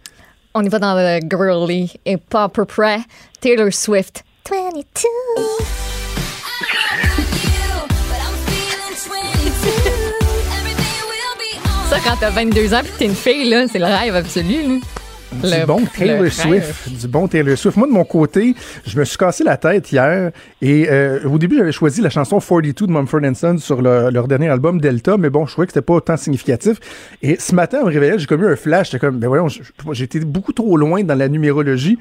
On 0.54 0.62
y 0.62 0.68
va 0.68 0.78
dans 0.78 0.94
le 0.94 1.18
girly 1.28 1.94
et 2.06 2.16
pas 2.16 2.44
à 2.44 2.48
peu 2.48 2.64
près 2.64 2.98
Taylor 3.40 3.72
Swift. 3.72 4.24
22. 4.48 5.87
Ça, 11.90 11.96
quand 12.04 12.16
t'as 12.20 12.30
22 12.30 12.74
ans 12.74 12.80
et 12.80 12.88
que 12.88 12.98
t'es 12.98 13.04
une 13.06 13.14
fille, 13.14 13.48
là, 13.48 13.66
c'est 13.68 13.78
le 13.78 13.86
rêve 13.86 14.14
absolu. 14.14 14.54
Là. 14.62 14.74
Du 15.32 15.42
Le- 15.60 15.66
bon 15.66 15.84
Taylor. 15.96 16.30
Swift. 16.32 16.88
Du 17.00 17.08
bon 17.08 17.28
Taylor 17.28 17.56
Swift. 17.56 17.76
Moi, 17.76 17.86
de 17.86 17.92
mon 17.92 18.04
côté, 18.04 18.54
je 18.86 18.98
me 18.98 19.04
suis 19.04 19.16
cassé 19.16 19.44
la 19.44 19.56
tête 19.56 19.90
hier. 19.92 20.30
Et 20.62 20.86
euh, 20.90 21.20
au 21.28 21.38
début, 21.38 21.56
j'avais 21.56 21.72
choisi 21.72 22.00
la 22.00 22.10
chanson 22.10 22.40
42 22.40 22.86
de 22.86 22.92
Mumford 22.92 23.20
Sons 23.34 23.58
sur 23.58 23.80
le- 23.82 24.10
leur 24.10 24.26
dernier 24.28 24.48
album 24.48 24.80
Delta, 24.80 25.16
mais 25.18 25.30
bon, 25.30 25.46
je 25.46 25.52
trouvais 25.52 25.66
que 25.66 25.72
c'était 25.72 25.84
pas 25.84 25.94
autant 25.94 26.16
significatif. 26.16 26.78
Et 27.22 27.36
ce 27.38 27.54
matin, 27.54 27.80
en 27.82 27.86
me 27.86 27.90
réveillant, 27.92 28.18
j'ai 28.18 28.26
comme 28.26 28.42
eu 28.42 28.48
un 28.52 28.56
flash. 28.56 28.90
J'étais 28.90 28.98
comme, 29.06 29.18
ben 29.18 29.28
voyons, 29.28 29.48
j'étais 29.92 30.20
beaucoup 30.20 30.52
trop 30.52 30.76
loin 30.76 31.02
dans 31.04 31.14
la 31.16 31.28
numérologie. 31.28 31.98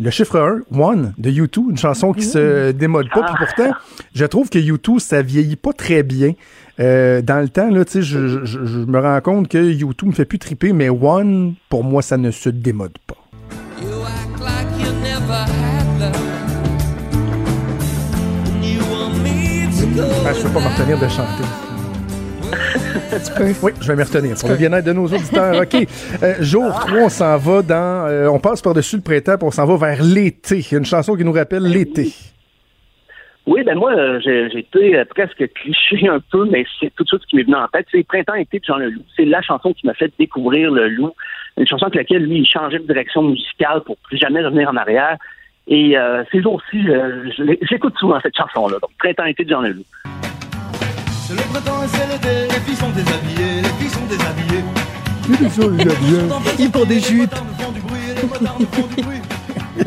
Le 0.00 0.10
chiffre 0.10 0.38
1, 0.72 0.78
One, 0.80 1.14
de 1.18 1.30
U2, 1.30 1.70
une 1.70 1.76
chanson 1.78 2.12
qui 2.12 2.24
se 2.24 2.72
démode 2.72 3.08
pas. 3.10 3.22
Puis 3.24 3.34
pourtant, 3.46 3.72
je 4.14 4.24
trouve 4.24 4.48
que 4.48 4.58
U2, 4.58 4.98
ça 4.98 5.20
vieillit 5.22 5.54
pas 5.56 5.72
très 5.72 6.02
bien. 6.02 6.32
Euh, 6.80 7.20
dans 7.22 7.40
le 7.40 7.48
temps, 7.48 7.68
là, 7.70 7.84
tu 7.84 7.92
sais, 7.92 8.02
je, 8.02 8.26
je- 8.28 8.44
je- 8.44 8.64
je 8.64 8.78
me 8.78 8.98
rends 8.98 9.20
compte 9.20 9.48
que 9.48 9.58
U2 9.58 10.06
me 10.06 10.12
fait 10.12 10.24
plus 10.24 10.38
triper, 10.38 10.72
mais 10.72 10.88
One, 10.88 11.54
pour 11.68 11.84
moi, 11.84 12.02
ça 12.02 12.16
ne 12.16 12.30
se 12.30 12.48
démode 12.48 12.96
pas. 13.06 13.16
Ah, 20.24 20.32
je 20.32 20.42
peux 20.42 20.48
pas 20.50 20.60
me 20.60 20.68
retenir 20.68 20.98
de 20.98 21.08
chanter. 21.08 21.44
Oui, 23.62 23.72
je 23.80 23.88
vais 23.88 23.96
me 23.96 24.04
retenir 24.04 24.36
pour 24.36 24.48
le 24.48 24.56
bien-être 24.56 24.84
de 24.86 24.92
nos 24.94 25.04
auditeurs. 25.06 25.60
OK. 25.62 25.86
Euh, 26.22 26.34
jour 26.40 26.70
3, 26.72 26.92
on 26.98 27.08
s'en 27.10 27.36
va 27.36 27.60
dans. 27.62 28.06
euh, 28.08 28.26
on 28.28 28.38
passe 28.38 28.62
par-dessus 28.62 28.96
le 28.96 29.02
printemps, 29.02 29.36
on 29.42 29.50
s'en 29.50 29.66
va 29.66 29.76
vers 29.76 30.02
l'été. 30.02 30.58
Il 30.60 30.72
y 30.72 30.74
a 30.76 30.78
une 30.78 30.84
chanson 30.86 31.14
qui 31.14 31.24
nous 31.24 31.32
rappelle 31.32 31.62
l'été. 31.64 32.12
Oui, 33.46 33.62
ben 33.64 33.76
moi, 33.76 33.92
euh, 33.92 34.20
j'ai 34.20 34.58
été 34.58 34.96
euh, 34.96 35.04
presque 35.04 35.52
cliché 35.54 36.08
un 36.08 36.20
peu, 36.20 36.44
mais 36.44 36.64
c'est 36.78 36.94
tout 36.94 37.02
de 37.02 37.08
suite 37.08 37.22
ce 37.22 37.26
qui 37.26 37.36
m'est 37.36 37.42
venu 37.42 37.56
en 37.56 37.66
tête. 37.68 37.86
C'est 37.90 38.06
Printemps-été 38.06 38.60
de 38.60 38.64
Jean 38.64 38.76
Leloup. 38.76 39.02
C'est 39.16 39.24
la 39.24 39.42
chanson 39.42 39.72
qui 39.72 39.86
m'a 39.86 39.94
fait 39.94 40.12
découvrir 40.16 40.70
le 40.70 40.88
loup. 40.88 41.12
Une 41.56 41.66
chanson 41.66 41.86
avec 41.86 41.96
laquelle, 41.96 42.22
lui, 42.22 42.38
il 42.38 42.46
changeait 42.46 42.78
de 42.78 42.86
direction 42.86 43.22
musicale 43.22 43.82
pour 43.84 43.96
plus 43.98 44.16
jamais 44.16 44.44
revenir 44.44 44.70
en 44.70 44.76
arrière. 44.76 45.16
Et 45.66 45.98
euh, 45.98 46.22
ces 46.30 46.40
jours-ci, 46.40 46.88
euh, 46.88 47.28
j'écoute 47.62 47.94
souvent 47.98 48.20
cette 48.20 48.36
chanson-là. 48.36 48.78
Donc, 48.80 48.90
Printemps-été 48.98 49.44
de 49.44 49.50
Jean 49.50 49.62
Leloup. 49.62 49.84
C'est 51.08 51.34
le 51.34 51.42
printemps 51.52 51.82
et 51.82 51.88
c'est 51.88 52.06
l'été, 52.06 52.46
les 52.46 52.60
filles 52.60 52.76
sont 52.76 52.90
déshabillées, 52.90 53.62
les 53.62 53.68
filles 53.80 53.88
sont 53.88 54.06
déshabillées. 54.06 54.62
Ils 56.58 56.70
font 56.70 56.84
des 56.84 57.00
chutes. 57.00 57.34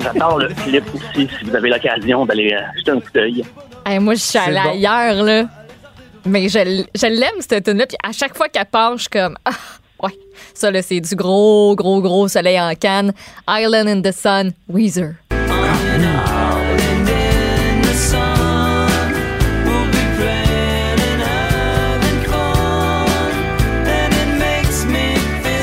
J'adore 0.01 0.39
le 0.39 0.47
clip 0.49 0.83
aussi, 0.93 1.27
si 1.39 1.45
vous 1.45 1.55
avez 1.55 1.69
l'occasion 1.69 2.25
d'aller 2.25 2.53
euh, 2.53 2.61
jeter 2.77 2.91
un 2.91 2.99
coup 2.99 3.11
d'œil. 3.13 3.43
Hey, 3.85 3.99
moi, 3.99 4.15
je 4.15 4.19
suis 4.19 4.39
allée 4.39 4.59
bon. 4.63 4.71
ailleurs, 4.71 5.23
là. 5.23 5.43
Mais 6.25 6.49
je, 6.49 6.83
je 6.95 7.05
l'aime, 7.05 7.39
cette 7.39 7.65
tune 7.65 7.77
là 7.77 7.85
Puis 7.85 7.97
à 8.03 8.11
chaque 8.11 8.35
fois 8.35 8.49
qu'elle 8.49 8.65
part, 8.65 8.97
je 8.97 9.01
suis 9.01 9.09
comme, 9.09 9.37
ah, 9.45 9.51
ouais. 10.03 10.17
Ça, 10.55 10.71
là, 10.71 10.81
c'est 10.81 10.99
du 10.99 11.15
gros, 11.15 11.75
gros, 11.75 12.01
gros 12.01 12.27
soleil 12.27 12.59
en 12.59 12.73
canne. 12.73 13.13
Island 13.47 13.87
in 13.87 14.01
the 14.01 14.11
Sun, 14.11 14.51
Weezer. 14.67 15.13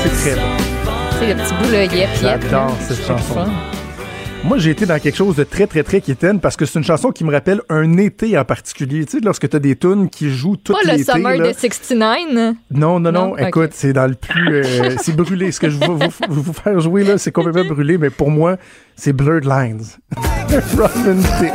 C'est 0.03 0.31
très 0.31 0.35
bon. 0.35 0.47
C'est 1.19 1.33
le 1.33 1.35
petit 1.35 1.53
bout, 1.55 1.71
là, 1.71 1.83
yep, 1.83 1.93
yep. 1.93 2.09
J'adore 2.21 2.77
cette 2.79 2.97
C'est 2.97 3.07
chanson. 3.07 3.45
Moi, 4.45 4.57
j'ai 4.57 4.71
été 4.71 4.85
dans 4.85 4.99
quelque 4.99 5.15
chose 5.15 5.37
de 5.37 5.45
très, 5.45 5.67
très, 5.67 5.83
très 5.83 6.01
quétaine 6.01 6.41
parce 6.41 6.57
que 6.57 6.65
c'est 6.65 6.77
une 6.77 6.83
chanson 6.83 7.11
qui 7.11 7.23
me 7.23 7.31
rappelle 7.31 7.61
un 7.69 7.95
été 7.97 8.37
en 8.37 8.43
particulier. 8.43 9.05
Tu 9.05 9.13
sais, 9.19 9.23
lorsque 9.23 9.47
tu 9.47 9.55
as 9.55 9.59
des 9.59 9.77
tunes 9.77 10.09
qui 10.09 10.29
jouent 10.29 10.57
tout 10.57 10.73
Pas 10.73 10.79
le 10.83 10.97
l'été. 10.97 11.11
Summer 11.13 11.37
là. 11.37 11.47
de 11.47 11.53
69. 11.57 12.55
Non, 12.71 12.99
non, 12.99 13.11
non. 13.13 13.27
Non? 13.29 13.37
Écoute, 13.37 13.69
c'est 13.73 13.93
dans 13.93 14.05
le 14.07 14.15
plus. 14.15 14.53
euh, 14.65 14.95
c'est 15.01 15.15
brûlé. 15.15 15.51
Ce 15.53 15.61
que 15.61 15.69
je 15.69 15.77
vais 15.79 15.87
vous, 15.87 15.97
vous- 15.97 16.43
vous 16.43 16.53
faire 16.53 16.77
jouer, 16.81 17.05
là, 17.05 17.17
c'est 17.17 17.31
complètement 17.31 17.63
brûlé, 17.73 17.97
mais 17.97 18.09
pour 18.09 18.29
moi, 18.31 18.57
c'est 18.97 19.13
Blurred 19.13 19.45
Lines. 19.45 19.85
Robin 20.77 21.21
Thicke. 21.39 21.53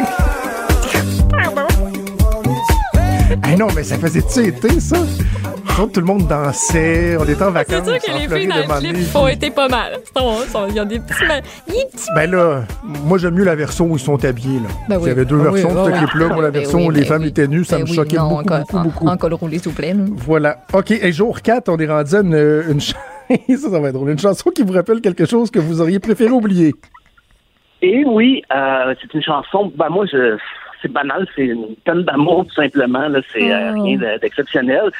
Ah 3.43 3.56
non, 3.56 3.69
mais 3.77 3.85
ça 3.85 3.98
faisait-tu 3.98 4.47
été, 4.47 4.81
ça? 4.81 4.97
Tout 5.87 6.01
le 6.01 6.07
monde 6.07 6.27
dansait, 6.27 7.17
on 7.19 7.23
était 7.25 7.43
en 7.43 7.47
C'est 7.47 7.53
vacances. 7.53 7.89
sûr 7.89 7.99
que 7.99 8.11
les 8.19 8.29
filles 8.37 8.49
dans 8.49 8.57
le 8.57 8.81
clip 8.93 8.97
font 9.07 9.27
été 9.29 9.51
pas 9.51 9.69
mal. 9.69 9.93
Ils 10.17 10.81
ont 10.81 10.85
des 10.85 10.99
petits... 10.99 11.15
des 11.69 11.75
petits- 11.91 12.09
Ben 12.15 12.31
là, 12.31 12.63
moi 13.05 13.17
j'aime 13.19 13.35
mieux 13.35 13.45
la 13.45 13.55
version 13.55 13.87
où 13.87 13.97
ils 13.97 14.01
sont 14.01 14.23
habillés. 14.25 14.59
Là. 14.61 14.69
Ben 14.89 14.97
Il 14.97 15.03
y 15.03 15.05
oui. 15.05 15.11
avait 15.11 15.25
deux 15.25 15.37
Ah 15.41 15.51
oui, 15.51 15.61
versions 15.63 15.75
de 15.75 15.79
ah 15.79 15.85
ce 15.85 15.91
oui. 15.91 15.99
clip-là. 15.99 16.27
Moi, 16.29 16.43
la 16.43 16.51
Ben 16.51 16.61
version 16.61 16.79
oui, 16.81 16.87
où 16.87 16.91
les 16.91 17.01
ben 17.03 17.07
femmes 17.07 17.23
oui. 17.23 17.29
étaient 17.29 17.47
nues, 17.49 17.65
ça 17.65 17.77
Ben 17.77 17.85
me 17.85 17.89
oui, 17.89 17.95
choquait 17.95 18.17
non, 18.17 18.29
beaucoup, 18.29 18.53
en, 18.53 18.59
beaucoup, 18.59 18.77
en- 18.77 18.83
beaucoup. 18.85 19.09
En 19.09 19.17
col 19.17 19.35
roulé, 19.35 19.59
s'il 19.59 19.69
vous 19.71 19.77
plaît. 19.77 19.95
là. 19.95 20.05
Voilà. 20.17 20.57
OK, 20.75 20.91
et 20.91 21.13
jour 21.13 21.41
4, 21.43 21.69
on 21.69 21.77
est 21.79 21.87
rendu 21.87 22.15
à 22.15 22.21
une, 22.21 22.35
une 22.71 22.81
ch- 22.81 22.97
ça, 23.57 23.71
ça 23.71 23.81
va 23.81 23.89
être 23.89 23.95
drôle. 23.95 24.11
Une 24.11 24.19
chanson 24.19 24.51
qui 24.51 24.63
vous 24.63 24.73
rappelle 24.73 25.01
quelque 25.01 25.27
chose 25.27 25.51
que 25.51 25.59
vous 25.61 25.81
auriez 25.81 26.01
préféré 26.01 26.31
oublier. 26.31 26.75
Et 27.83 28.05
oui, 28.05 28.43
euh, 28.55 28.95
c'est 29.01 29.15
une 29.15 29.23
chanson. 29.23 29.73
Ben 29.77 29.89
moi, 29.91 30.05
je 30.13 30.37
c'est 30.81 30.93
banal, 30.93 31.27
c'est 31.35 31.43
une 31.47 31.75
tonne 31.85 32.05
d'amour 32.05 32.47
tout 32.47 32.55
simplement. 32.55 33.09
Là, 33.09 33.21
c'est 33.33 33.53
euh, 33.53 33.73
Oh. 33.77 33.83
rien 33.83 33.97
de- 33.99 34.21
d'exceptionnel. 34.21 34.91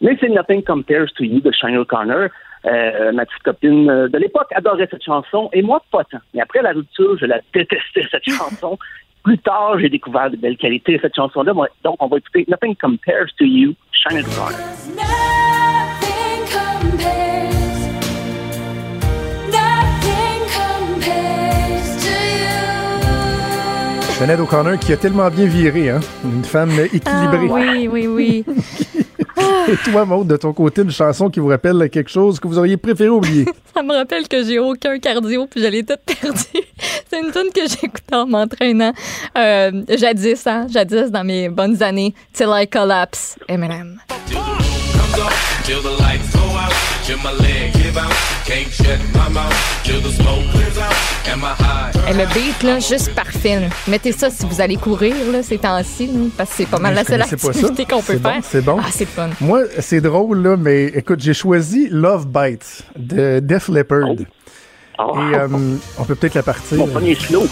Mais 0.00 0.16
c'est 0.20 0.28
Nothing 0.28 0.62
Compares 0.64 1.12
to 1.16 1.24
You 1.24 1.40
de 1.40 1.50
Shane 1.52 1.76
O'Connor. 1.76 2.28
Euh, 2.66 3.12
ma 3.12 3.24
petite 3.24 3.42
copine 3.42 3.88
euh, 3.88 4.08
de 4.08 4.18
l'époque 4.18 4.48
adorait 4.54 4.86
cette 4.90 5.02
chanson 5.02 5.48
et 5.52 5.62
moi 5.62 5.82
pas 5.90 6.04
tant. 6.04 6.18
Mais 6.34 6.42
après 6.42 6.60
la 6.62 6.72
rupture, 6.72 7.16
je 7.18 7.26
la 7.26 7.40
détestais 7.54 8.06
cette 8.10 8.24
chanson. 8.28 8.78
Plus 9.22 9.38
tard, 9.38 9.78
j'ai 9.78 9.88
découvert 9.88 10.30
de 10.30 10.36
belles 10.36 10.56
qualités 10.56 10.96
de 10.96 11.02
cette 11.02 11.14
chanson-là. 11.14 11.52
Donc, 11.84 11.96
on 12.00 12.06
va 12.06 12.16
écouter 12.18 12.44
Nothing 12.48 12.74
Compares 12.76 13.28
to 13.38 13.44
You, 13.44 13.74
Shane 13.92 14.18
O'Connor. 14.20 14.58
Jeannette 24.18 24.40
O'Connor 24.40 24.78
qui 24.78 24.92
a 24.92 24.96
tellement 24.98 25.30
bien 25.30 25.46
viré, 25.46 25.88
hein? 25.90 26.00
Une 26.24 26.44
femme 26.44 26.70
Ah, 26.78 26.84
équilibrée. 26.84 27.48
oui, 27.48 27.88
oui, 27.88 28.06
oui. 28.06 28.44
Et 29.68 29.76
toi, 29.90 30.04
Maud, 30.04 30.26
de 30.26 30.36
ton 30.36 30.52
côté, 30.52 30.82
une 30.82 30.90
chanson 30.90 31.30
qui 31.30 31.40
vous 31.40 31.48
rappelle 31.48 31.88
quelque 31.90 32.10
chose 32.10 32.40
que 32.40 32.48
vous 32.48 32.58
auriez 32.58 32.76
préféré 32.76 33.08
oublier? 33.08 33.44
Ça 33.74 33.82
me 33.82 33.94
rappelle 33.94 34.26
que 34.26 34.42
j'ai 34.44 34.58
aucun 34.58 34.98
cardio 34.98 35.46
puis 35.46 35.62
je 35.62 35.66
l'ai 35.66 35.84
toute 35.84 36.00
perdue. 36.00 36.66
C'est 37.10 37.20
une 37.20 37.30
tune 37.30 37.52
que 37.54 37.68
j'écoutais 37.68 38.14
en 38.14 38.26
m'entraînant 38.26 38.92
euh, 39.36 39.82
jadis, 39.88 40.46
hein, 40.46 40.66
jadis 40.68 41.10
dans 41.10 41.24
mes 41.24 41.48
bonnes 41.48 41.82
années. 41.82 42.14
Till 42.32 42.48
I 42.50 42.66
Collapse, 42.66 43.36
Eminem. 43.48 44.00
Comes 45.12 45.20
on 45.22 45.30
till 45.64 45.82
the 45.82 45.98
lights 46.00 46.32
go 46.34 46.40
out, 46.56 46.72
till 47.04 47.18
my 47.18 47.32
leg 47.32 47.72
give 47.74 47.96
out. 47.96 48.12
Can't 48.44 48.70
shut 48.72 48.98
my 49.14 49.28
mouth 49.32 49.54
till 49.84 50.00
the 50.00 50.10
smoke 50.10 50.44
clears 50.52 50.78
out. 50.78 50.94
And 51.32 51.40
my 51.40 51.54
high. 51.58 51.90
Et 52.08 52.14
le 52.14 52.26
beat, 52.34 52.62
là, 52.62 52.78
juste 52.80 53.14
parfait. 53.14 53.60
là. 53.60 53.66
Mettez 53.86 54.12
ça 54.12 54.30
si 54.30 54.44
vous 54.46 54.60
allez 54.60 54.76
courir, 54.76 55.14
là, 55.32 55.42
ces 55.42 55.58
temps-ci, 55.58 56.06
là, 56.06 56.12
parce 56.36 56.50
que 56.50 56.56
c'est 56.58 56.66
pas 56.66 56.78
mal 56.78 56.94
la 56.94 57.04
seule 57.04 57.20
connaissais 57.20 57.36
pas 57.36 57.52
ça. 57.52 57.58
activité 57.60 57.84
qu'on 57.86 58.02
peut 58.02 58.14
C'est 58.14 58.18
bon, 58.22 58.30
faire. 58.30 58.42
c'est 58.50 58.60
bon. 58.62 58.78
Ah, 58.80 58.88
c'est 58.92 59.06
fun. 59.08 59.30
Moi, 59.40 59.62
c'est 59.78 60.00
drôle, 60.00 60.42
là, 60.42 60.56
mais 60.56 60.86
écoute, 60.86 61.20
j'ai 61.20 61.34
choisi 61.34 61.88
Love 61.90 62.26
Bites 62.26 62.82
de 62.96 63.40
Def 63.40 63.68
Leppard. 63.68 64.08
Et 64.10 64.24
euh, 64.98 65.48
on 65.98 66.04
peut 66.04 66.14
peut-être 66.14 66.34
la 66.34 66.42
partir. 66.42 66.76
Mon 66.78 66.86
premier 66.86 67.14
slow. 67.14 67.46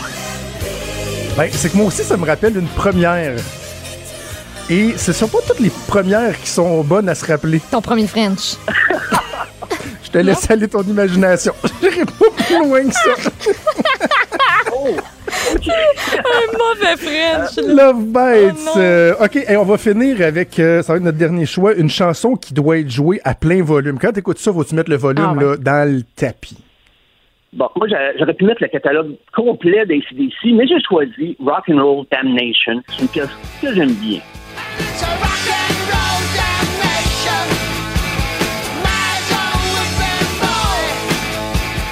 Ben, 1.36 1.48
c'est 1.52 1.70
que 1.70 1.76
moi 1.76 1.86
aussi, 1.86 2.02
ça 2.02 2.16
me 2.16 2.26
rappelle 2.26 2.56
une 2.58 2.66
première. 2.66 3.36
Et 4.70 4.96
ce 4.98 5.12
sont 5.12 5.28
pas 5.28 5.38
toutes 5.46 5.60
les 5.60 5.70
premières 5.88 6.38
qui 6.40 6.48
sont 6.48 6.82
bonnes 6.82 7.08
à 7.08 7.14
se 7.14 7.24
rappeler. 7.26 7.60
Ton 7.70 7.80
premier 7.80 8.06
French. 8.06 8.56
Je 10.04 10.10
te 10.10 10.18
laisse 10.18 10.50
aller 10.50 10.68
ton 10.68 10.82
imagination. 10.82 11.52
J'irai 11.82 12.04
pas 12.04 12.30
plus 12.36 12.58
loin 12.58 12.82
que 12.86 12.92
ça. 12.94 13.30
Un 15.48 16.58
mauvais 16.58 16.96
French. 16.96 17.56
Love 17.66 18.04
Bites. 18.06 18.68
Oh. 18.74 18.78
Euh, 18.78 19.14
OK, 19.22 19.36
et 19.36 19.56
on 19.56 19.64
va 19.64 19.76
finir 19.78 20.20
avec, 20.22 20.58
euh, 20.58 20.82
ça 20.82 20.92
va 20.92 20.96
être 20.98 21.04
notre 21.04 21.18
dernier 21.18 21.46
choix, 21.46 21.74
une 21.74 21.90
chanson 21.90 22.36
qui 22.36 22.54
doit 22.54 22.78
être 22.78 22.90
jouée 22.90 23.20
à 23.24 23.34
plein 23.34 23.62
volume. 23.62 23.98
Quand 23.98 24.12
tu 24.12 24.20
écoutes 24.20 24.38
ça, 24.38 24.52
faut-tu 24.52 24.74
mettre 24.74 24.90
le 24.90 24.96
volume 24.96 25.24
Ah 25.28 25.34
ouais. 25.34 25.44
là, 25.44 25.56
dans 25.56 25.90
le 25.96 26.02
tapis? 26.16 26.56
Bon, 27.52 27.68
moi, 27.76 27.86
j'a- 27.88 28.16
j'aurais 28.18 28.34
pu 28.34 28.44
mettre 28.44 28.62
le 28.62 28.68
catalogue 28.68 29.14
complet 29.34 29.84
d'ACDC, 29.86 30.52
mais 30.54 30.66
j'ai 30.66 30.80
choisi 30.86 31.36
Rock 31.40 31.64
and 31.70 31.82
Roll 31.82 32.06
Damnation. 32.10 32.82
C'est 32.88 33.02
une 33.02 33.08
pièce 33.08 33.28
que 33.62 33.74
j'aime 33.74 33.92
bien. 33.94 34.20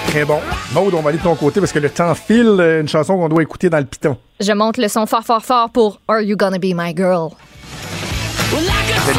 Très 0.09 0.25
bon. 0.25 0.41
Maud, 0.73 0.95
on 0.95 1.03
va 1.03 1.11
aller 1.11 1.19
de 1.19 1.23
ton 1.23 1.35
côté 1.35 1.61
parce 1.61 1.73
que 1.73 1.79
le 1.79 1.91
temps 1.91 2.15
file. 2.15 2.57
euh, 2.59 2.81
Une 2.81 2.89
chanson 2.89 3.17
qu'on 3.17 3.29
doit 3.29 3.43
écouter 3.43 3.69
dans 3.69 3.79
le 3.79 3.85
piton. 3.85 4.17
Je 4.41 4.53
monte 4.53 4.79
le 4.79 4.89
son 4.89 5.05
fort, 5.07 5.23
fort, 5.25 5.45
fort 5.45 5.71
pour 5.71 6.01
Are 6.09 6.21
You 6.21 6.37
Gonna 6.37 6.59
Be 6.59 6.73
My 6.75 6.95
Girl? 6.97 7.31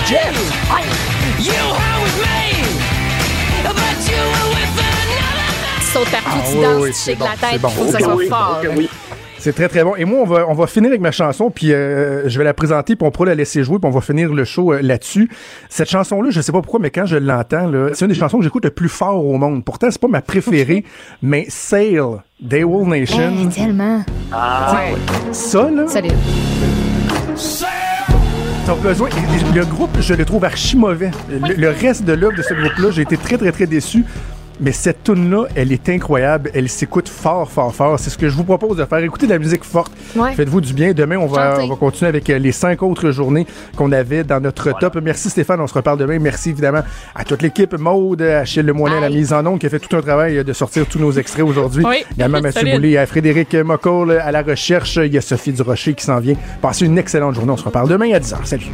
Jeff. 0.07 0.34
You 1.39 1.52
were 1.52 2.03
with 2.03 2.18
me, 2.23 2.49
but 3.64 3.73
you 4.10 4.18
were 4.18 4.49
with 4.49 4.80
another. 4.80 5.80
Tu 5.80 5.85
sautes 5.85 6.10
partout, 6.10 6.30
Ah, 6.30 6.49
tu 6.49 6.57
oui, 6.57 6.64
danses, 6.64 6.81
oui, 6.84 6.91
tu 6.91 6.98
shakes 6.99 7.19
bon, 7.19 7.26
la 7.26 7.49
tête, 7.49 7.61
bon. 7.61 7.69
il 7.69 7.76
faut 7.76 7.85
que 7.85 7.91
ça 7.91 7.99
soit 7.99 8.15
oui, 8.15 8.27
fort. 8.27 8.61
oui. 8.76 8.89
C'est 9.48 9.53
très, 9.53 9.69
très 9.69 9.86
bon. 9.86 9.95
Et 9.95 10.03
moi, 10.03 10.19
on 10.19 10.26
va, 10.26 10.45
on 10.49 10.53
va 10.53 10.68
finir 10.68 10.90
avec 10.90 10.99
ma 10.99 11.11
chanson, 11.11 11.49
puis 11.49 11.72
euh, 11.72 12.28
je 12.28 12.38
vais 12.38 12.44
la 12.44 12.53
présenter, 12.53 12.98
puis 12.98 13.07
on 13.07 13.11
pourra 13.11 13.28
la 13.28 13.36
laisser 13.36 13.64
jouer, 13.64 13.80
puis 13.80 13.88
on 13.88 13.94
va 13.94 14.02
finir 14.02 14.34
le 14.34 14.44
show 14.44 14.74
euh, 14.74 14.82
là-dessus. 14.82 15.30
Cette 15.69 15.90
chanson-là, 15.90 16.32
je 16.32 16.41
sais 16.41 16.52
pas 16.52 16.61
pourquoi, 16.61 16.82
mais 16.82 16.90
quand 16.90 17.06
je 17.06 17.15
l'entends, 17.15 17.72
c'est 17.94 18.03
une 18.03 18.11
des 18.11 18.18
chansons 18.18 18.40
que 18.40 18.44
j'écoute 18.44 18.65
le 18.65 18.72
plus 18.72 18.90
fort 18.90 19.26
au 19.26 19.38
monde. 19.38 19.64
Pourtant, 19.64 19.88
c'est 19.90 20.02
pas 20.02 20.10
ma 20.10 20.19
préférée, 20.19 20.84
mais 21.22 21.45
Sail, 21.48 22.02
Daywall 22.41 22.90
Nation. 22.90 23.38
Hey, 23.38 23.48
tellement. 23.48 24.03
Ah, 24.34 24.82
Ça, 25.32 25.72
là, 25.72 25.88
Solide. 25.88 26.11
t'as 28.65 28.76
besoin. 28.76 29.07
Le 29.56 29.64
groupe, 29.64 29.98
je 30.02 30.14
le 30.14 30.26
trouve 30.26 30.44
archi 30.44 30.76
mauvais. 30.76 31.11
Le, 31.30 31.53
le 31.53 31.69
reste 31.69 32.03
de 32.03 32.11
l'œuvre 32.11 32.36
de 32.36 32.41
ce 32.41 32.53
groupe-là, 32.53 32.91
j'ai 32.91 33.03
été 33.03 33.15
très, 33.15 33.38
très, 33.38 33.53
très 33.53 33.65
déçu. 33.65 34.03
Mais 34.59 34.71
cette 34.71 35.03
tune-là, 35.03 35.45
elle 35.55 35.71
est 35.71 35.88
incroyable. 35.89 36.49
Elle 36.53 36.69
s'écoute 36.69 37.09
fort, 37.09 37.49
fort, 37.49 37.73
fort. 37.73 37.99
C'est 37.99 38.09
ce 38.09 38.17
que 38.17 38.27
je 38.27 38.35
vous 38.35 38.43
propose 38.43 38.77
de 38.77 38.85
faire. 38.85 38.99
Écoutez 38.99 39.27
de 39.27 39.34
la 39.34 39.39
musique 39.39 39.63
forte. 39.63 39.91
Ouais. 40.15 40.34
Faites-vous 40.34 40.61
du 40.61 40.73
bien. 40.73 40.93
Demain, 40.93 41.17
on 41.17 41.27
va, 41.27 41.59
on 41.61 41.67
va 41.67 41.75
continuer 41.75 42.09
avec 42.09 42.29
euh, 42.29 42.39
les 42.39 42.51
cinq 42.51 42.81
autres 42.81 43.11
journées 43.11 43.45
qu'on 43.75 43.91
avait 43.91 44.23
dans 44.23 44.39
notre 44.39 44.71
top. 44.79 44.97
Merci 45.01 45.29
Stéphane, 45.29 45.61
on 45.61 45.67
se 45.67 45.73
reparle 45.73 45.99
demain. 45.99 46.19
Merci 46.19 46.49
évidemment 46.49 46.81
à 47.13 47.23
toute 47.23 47.41
l'équipe. 47.41 47.77
Maude, 47.77 48.21
Achille 48.21 48.63
Lemoyne 48.63 48.93
à 48.93 48.99
la 49.01 49.09
mise 49.09 49.34
en 49.34 49.45
onde 49.45 49.59
qui 49.59 49.65
a 49.65 49.69
fait 49.69 49.79
tout 49.79 49.95
un 49.95 50.01
travail 50.01 50.38
euh, 50.38 50.43
de 50.43 50.53
sortir 50.53 50.85
tous 50.88 50.99
nos 50.99 51.11
extraits 51.11 51.45
aujourd'hui. 51.45 51.84
Oui. 51.85 52.03
Également 52.15 52.41
Mathieu. 52.47 52.71
Boulay, 52.71 52.97
à 52.97 53.05
Frédéric 53.05 53.53
Mocoll 53.55 54.11
à 54.11 54.31
la 54.31 54.41
recherche. 54.41 54.97
Il 54.97 55.13
y 55.13 55.17
a 55.17 55.21
Sophie 55.21 55.51
Durocher 55.53 55.93
qui 55.93 56.03
s'en 56.03 56.19
vient. 56.19 56.35
Passez 56.61 56.85
une 56.85 56.97
excellente 56.97 57.35
journée. 57.35 57.51
On 57.51 57.57
se 57.57 57.63
reparle 57.63 57.89
demain 57.89 58.11
à 58.13 58.19
10h. 58.19 58.45
Salut. 58.45 58.71